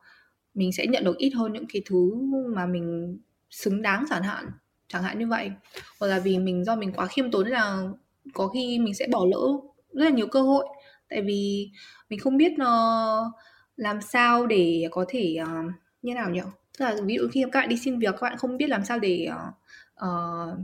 mình 0.53 0.71
sẽ 0.71 0.87
nhận 0.87 1.03
được 1.03 1.17
ít 1.17 1.29
hơn 1.29 1.53
những 1.53 1.65
cái 1.73 1.81
thứ 1.85 2.15
mà 2.55 2.65
mình 2.65 3.17
xứng 3.49 3.81
đáng 3.81 4.05
chẳng 4.09 4.23
hạn 4.23 4.45
chẳng 4.87 5.03
hạn 5.03 5.19
như 5.19 5.27
vậy 5.27 5.51
hoặc 5.99 6.07
là 6.07 6.19
vì 6.19 6.39
mình 6.39 6.65
do 6.65 6.75
mình 6.75 6.93
quá 6.93 7.05
khiêm 7.05 7.31
tốn 7.31 7.43
nên 7.43 7.53
là 7.53 7.83
có 8.33 8.47
khi 8.47 8.79
mình 8.79 8.93
sẽ 8.93 9.07
bỏ 9.11 9.25
lỡ 9.31 9.47
rất 9.93 10.05
là 10.05 10.09
nhiều 10.09 10.27
cơ 10.27 10.41
hội. 10.41 10.65
Tại 11.09 11.21
vì 11.21 11.69
mình 12.09 12.19
không 12.19 12.37
biết 12.37 12.51
uh, 12.53 13.33
làm 13.75 14.01
sao 14.01 14.47
để 14.47 14.87
có 14.91 15.05
thể 15.07 15.37
uh, 15.41 15.71
như 16.01 16.13
nào 16.13 16.29
nhỉ? 16.29 16.41
Tức 16.79 16.85
là 16.85 16.95
ví 17.03 17.15
dụ 17.15 17.27
khi 17.31 17.43
các 17.51 17.59
bạn 17.59 17.69
đi 17.69 17.77
xin 17.77 17.99
việc 17.99 18.11
các 18.11 18.21
bạn 18.21 18.37
không 18.37 18.57
biết 18.57 18.69
làm 18.69 18.85
sao 18.85 18.99
để 18.99 19.27
uh, 19.29 19.53
uh, 20.05 20.59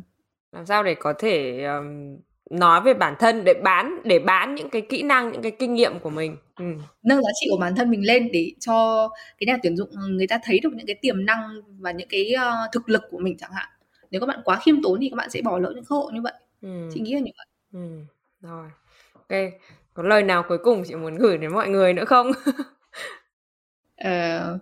làm 0.52 0.65
sao 0.65 0.84
để 0.84 0.95
có 0.95 1.14
thể 1.19 1.64
um, 1.64 2.18
nói 2.49 2.81
về 2.81 2.94
bản 2.94 3.15
thân 3.19 3.44
để 3.44 3.53
bán 3.64 4.02
để 4.03 4.19
bán 4.19 4.56
những 4.56 4.69
cái 4.69 4.81
kỹ 4.81 5.03
năng 5.03 5.31
những 5.31 5.41
cái 5.41 5.52
kinh 5.52 5.73
nghiệm 5.73 5.99
của 5.99 6.10
mình. 6.10 6.38
Ừ. 6.56 6.65
nâng 7.03 7.22
giá 7.22 7.30
trị 7.41 7.48
của 7.52 7.57
bản 7.57 7.76
thân 7.76 7.90
mình 7.90 8.06
lên 8.06 8.30
để 8.34 8.52
cho 8.60 9.10
cái 9.38 9.48
nhà 9.48 9.57
tuyển 9.64 9.77
dụng 9.77 9.90
người 10.10 10.27
ta 10.27 10.40
thấy 10.44 10.60
được 10.60 10.73
những 10.73 10.88
cái 10.88 10.95
tiềm 11.02 11.26
năng 11.26 11.61
và 11.80 11.91
những 11.91 12.07
cái 12.07 12.34
uh, 12.36 12.72
thực 12.72 12.90
lực 12.90 13.02
của 13.11 13.18
mình 13.18 13.38
chẳng 13.38 13.52
hạn. 13.53 13.69
Nếu 14.11 14.22
các 14.22 14.27
bạn 14.27 14.40
quá 14.45 14.60
khiêm 14.64 14.81
tốn 14.84 14.99
thì 15.02 15.10
các 15.10 15.15
bạn 15.15 15.30
sẽ 15.30 15.41
bỏ 15.41 15.57
lỡ 15.60 15.72
những 15.76 15.86
cơ 15.86 15.95
hội 15.95 16.14
như 16.14 16.22
vậy. 16.22 16.34
Ừ. 16.61 16.90
chị 16.94 16.99
nghĩ 16.99 17.14
là 17.14 17.19
như 17.19 17.31
vậy 17.38 17.45
ừ. 17.73 17.79
rồi 18.41 18.67
ok 19.13 19.39
có 19.93 20.03
lời 20.03 20.23
nào 20.23 20.43
cuối 20.47 20.57
cùng 20.63 20.83
chị 20.87 20.95
muốn 20.95 21.15
gửi 21.15 21.37
đến 21.37 21.53
mọi 21.53 21.69
người 21.69 21.93
nữa 21.93 22.05
không 22.05 22.31
uh, 24.07 24.61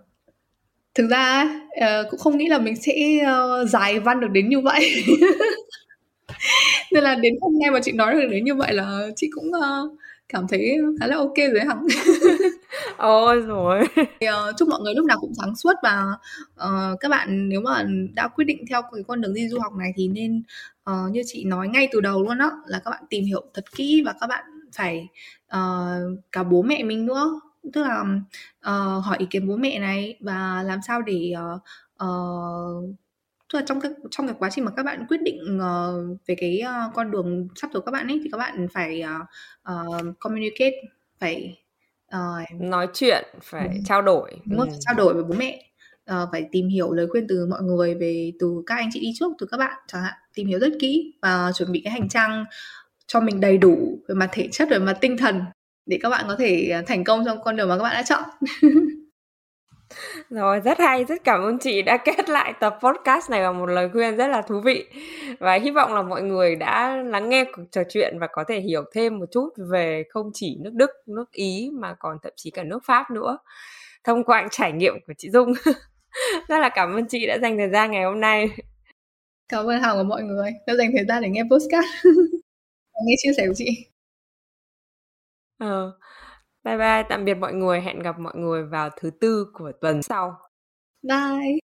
thực 0.94 1.08
ra 1.10 1.44
uh, 1.68 2.10
cũng 2.10 2.20
không 2.20 2.38
nghĩ 2.38 2.48
là 2.48 2.58
mình 2.58 2.76
sẽ 2.76 3.18
ờ, 3.26 3.60
uh, 3.62 3.68
dài 3.68 4.00
văn 4.00 4.20
được 4.20 4.28
đến 4.32 4.48
như 4.48 4.60
vậy 4.60 5.04
nên 6.92 7.04
là 7.04 7.14
đến 7.14 7.34
hôm 7.40 7.52
nay 7.62 7.70
mà 7.70 7.80
chị 7.82 7.92
nói 7.92 8.14
được 8.14 8.28
đến 8.30 8.44
như 8.44 8.54
vậy 8.54 8.72
là 8.72 9.08
chị 9.16 9.30
cũng 9.34 9.48
uh, 9.48 9.92
cảm 10.28 10.48
thấy 10.48 10.78
khá 11.00 11.06
là 11.06 11.16
ok 11.16 11.36
rồi 11.36 11.60
hằng 11.66 11.86
ôi 12.96 13.40
rồi 13.40 13.80
uh, 14.04 14.56
chúc 14.56 14.68
mọi 14.68 14.80
người 14.80 14.94
lúc 14.94 15.06
nào 15.06 15.18
cũng 15.20 15.34
sáng 15.34 15.56
suốt 15.56 15.72
và 15.82 16.04
uh, 16.64 17.00
các 17.00 17.08
bạn 17.08 17.48
nếu 17.48 17.60
mà 17.60 17.84
đã 18.14 18.28
quyết 18.28 18.44
định 18.44 18.64
theo 18.70 18.82
cái 18.82 19.02
con 19.08 19.20
đường 19.20 19.34
đi 19.34 19.48
du 19.48 19.58
học 19.58 19.72
này 19.78 19.92
thì 19.96 20.08
nên 20.08 20.42
uh, 20.90 21.10
như 21.10 21.22
chị 21.26 21.44
nói 21.44 21.68
ngay 21.68 21.88
từ 21.92 22.00
đầu 22.00 22.22
luôn 22.22 22.38
đó 22.38 22.62
là 22.66 22.80
các 22.84 22.90
bạn 22.90 23.02
tìm 23.10 23.24
hiểu 23.24 23.44
thật 23.54 23.64
kỹ 23.76 24.02
và 24.06 24.14
các 24.20 24.26
bạn 24.26 24.44
phải 24.72 25.08
uh, 25.56 26.18
cả 26.32 26.42
bố 26.42 26.62
mẹ 26.62 26.82
mình 26.82 27.06
nữa. 27.06 27.40
Tức 27.72 27.82
là 27.82 28.00
uh, 28.58 29.04
hỏi 29.04 29.16
ý 29.18 29.26
kiến 29.30 29.48
bố 29.48 29.56
mẹ 29.56 29.78
này 29.78 30.16
và 30.20 30.62
làm 30.62 30.78
sao 30.86 31.02
để 31.02 31.32
uh, 31.54 31.60
uh, 32.04 32.94
tức 33.52 33.58
là 33.58 33.64
trong 33.66 33.80
cái 33.80 33.92
trong 34.10 34.26
cái 34.26 34.36
quá 34.38 34.50
trình 34.52 34.64
mà 34.64 34.70
các 34.76 34.82
bạn 34.82 35.06
quyết 35.08 35.22
định 35.22 35.58
uh, 35.58 36.18
về 36.26 36.34
cái 36.38 36.62
uh, 36.64 36.94
con 36.94 37.10
đường 37.10 37.48
sắp 37.54 37.70
tới 37.72 37.82
các 37.86 37.92
bạn 37.92 38.06
ấy 38.06 38.20
thì 38.24 38.30
các 38.32 38.38
bạn 38.38 38.68
phải 38.72 39.02
uh, 39.04 39.72
uh, 39.72 40.18
communicate 40.18 40.76
phải 41.20 41.58
uh, 42.16 42.60
nói 42.60 42.88
chuyện 42.94 43.24
phải 43.42 43.68
ừ. 43.68 43.80
trao 43.84 44.02
đổi 44.02 44.30
đúng 44.44 44.60
ừ. 44.60 44.68
trao 44.80 44.94
đổi 44.94 45.14
với 45.14 45.24
bố 45.24 45.34
mẹ 45.38 45.70
uh, 46.10 46.28
phải 46.32 46.48
tìm 46.52 46.68
hiểu 46.68 46.92
lời 46.92 47.06
khuyên 47.10 47.26
từ 47.28 47.46
mọi 47.50 47.62
người 47.62 47.94
về 47.94 48.32
từ 48.40 48.62
các 48.66 48.74
anh 48.74 48.88
chị 48.92 49.00
đi 49.00 49.12
trước 49.18 49.32
từ 49.38 49.46
các 49.50 49.56
bạn 49.56 49.78
chẳng 49.86 50.02
hạn 50.02 50.14
tìm 50.34 50.46
hiểu 50.46 50.58
rất 50.58 50.72
kỹ 50.80 51.14
và 51.22 51.52
chuẩn 51.54 51.72
bị 51.72 51.80
cái 51.84 51.92
hành 51.92 52.08
trang 52.08 52.44
cho 53.06 53.20
mình 53.20 53.40
đầy 53.40 53.58
đủ 53.58 53.98
về 54.08 54.14
mặt 54.14 54.28
thể 54.32 54.48
chất 54.52 54.68
về 54.70 54.78
mặt 54.78 54.98
tinh 55.00 55.16
thần 55.16 55.40
để 55.86 55.98
các 56.02 56.10
bạn 56.10 56.24
có 56.28 56.36
thể 56.36 56.82
thành 56.86 57.04
công 57.04 57.24
trong 57.24 57.42
con 57.44 57.56
đường 57.56 57.68
mà 57.68 57.76
các 57.76 57.82
bạn 57.82 57.94
đã 57.94 58.02
chọn 58.02 58.22
Rồi, 60.30 60.60
rất 60.60 60.78
hay, 60.78 61.04
rất 61.04 61.24
cảm 61.24 61.42
ơn 61.42 61.58
chị 61.58 61.82
đã 61.82 61.96
kết 61.96 62.28
lại 62.28 62.54
tập 62.60 62.78
podcast 62.82 63.30
này 63.30 63.42
bằng 63.42 63.58
một 63.58 63.66
lời 63.66 63.88
khuyên 63.92 64.16
rất 64.16 64.26
là 64.28 64.42
thú 64.42 64.60
vị. 64.60 64.84
Và 65.38 65.54
hy 65.54 65.70
vọng 65.70 65.94
là 65.94 66.02
mọi 66.02 66.22
người 66.22 66.56
đã 66.56 66.96
lắng 66.96 67.28
nghe 67.28 67.44
cuộc 67.44 67.62
trò 67.70 67.82
chuyện 67.90 68.18
và 68.20 68.26
có 68.32 68.44
thể 68.48 68.60
hiểu 68.60 68.84
thêm 68.94 69.18
một 69.18 69.26
chút 69.32 69.48
về 69.70 70.04
không 70.10 70.30
chỉ 70.34 70.56
nước 70.60 70.72
Đức, 70.74 70.90
nước 71.06 71.32
Ý 71.32 71.70
mà 71.74 71.94
còn 71.98 72.16
thậm 72.22 72.32
chí 72.36 72.50
cả 72.50 72.62
nước 72.62 72.78
Pháp 72.86 73.10
nữa 73.10 73.38
thông 74.04 74.24
qua 74.24 74.48
trải 74.50 74.72
nghiệm 74.72 74.94
của 75.06 75.12
chị 75.18 75.30
Dung. 75.30 75.52
rất 76.48 76.58
là 76.58 76.68
cảm 76.74 76.94
ơn 76.94 77.06
chị 77.08 77.26
đã 77.26 77.38
dành 77.38 77.56
thời 77.58 77.68
gian 77.70 77.90
ngày 77.90 78.04
hôm 78.04 78.20
nay. 78.20 78.50
Cảm 79.48 79.66
ơn 79.66 79.80
Hằng 79.82 79.96
và 79.96 80.02
mọi 80.02 80.22
người 80.22 80.50
đã 80.66 80.74
dành 80.74 80.90
thời 80.96 81.04
gian 81.08 81.22
để 81.22 81.28
nghe 81.28 81.42
podcast 81.50 81.86
nghe 83.06 83.14
chia 83.18 83.32
sẻ 83.36 83.46
của 83.46 83.54
chị. 83.56 83.86
Ờ. 85.58 85.92
Bye 86.68 86.76
bye, 86.76 87.02
tạm 87.08 87.24
biệt 87.24 87.34
mọi 87.34 87.52
người, 87.52 87.80
hẹn 87.80 87.98
gặp 87.98 88.18
mọi 88.18 88.32
người 88.36 88.64
vào 88.64 88.90
thứ 89.00 89.10
tư 89.10 89.46
của 89.54 89.72
tuần 89.80 90.02
sau. 90.02 90.36
Bye. 91.02 91.58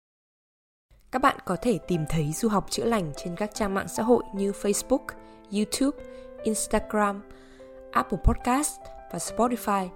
Các 1.11 1.23
bạn 1.23 1.37
có 1.45 1.57
thể 1.63 1.79
tìm 1.89 2.01
thấy 2.09 2.33
du 2.33 2.49
học 2.49 2.71
chữa 2.71 2.85
lành 2.85 3.13
trên 3.17 3.37
các 3.37 3.51
trang 3.55 3.75
mạng 3.75 3.89
xã 3.89 4.03
hội 4.03 4.23
như 4.35 4.51
Facebook, 4.51 5.07
YouTube, 5.53 6.05
Instagram, 6.43 7.23
Apple 7.93 8.19
Podcast 8.25 8.81
và 9.13 9.19
Spotify. 9.19 9.89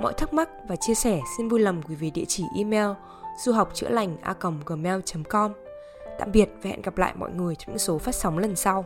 Mọi 0.00 0.12
thắc 0.12 0.34
mắc 0.34 0.48
và 0.68 0.76
chia 0.76 0.94
sẻ 0.94 1.20
xin 1.36 1.48
vui 1.48 1.60
lòng 1.60 1.82
gửi 1.88 1.96
về 1.96 2.10
địa 2.10 2.24
chỉ 2.28 2.44
email 2.56 2.90
du 3.44 3.52
học 3.52 3.70
chữa 3.74 3.88
lành 3.88 4.16
a 4.22 4.34
gmail.com. 4.66 5.52
Tạm 6.18 6.32
biệt 6.32 6.48
và 6.62 6.70
hẹn 6.70 6.82
gặp 6.82 6.98
lại 6.98 7.12
mọi 7.16 7.30
người 7.30 7.54
trong 7.54 7.68
những 7.68 7.78
số 7.78 7.98
phát 7.98 8.14
sóng 8.14 8.38
lần 8.38 8.56
sau. 8.56 8.84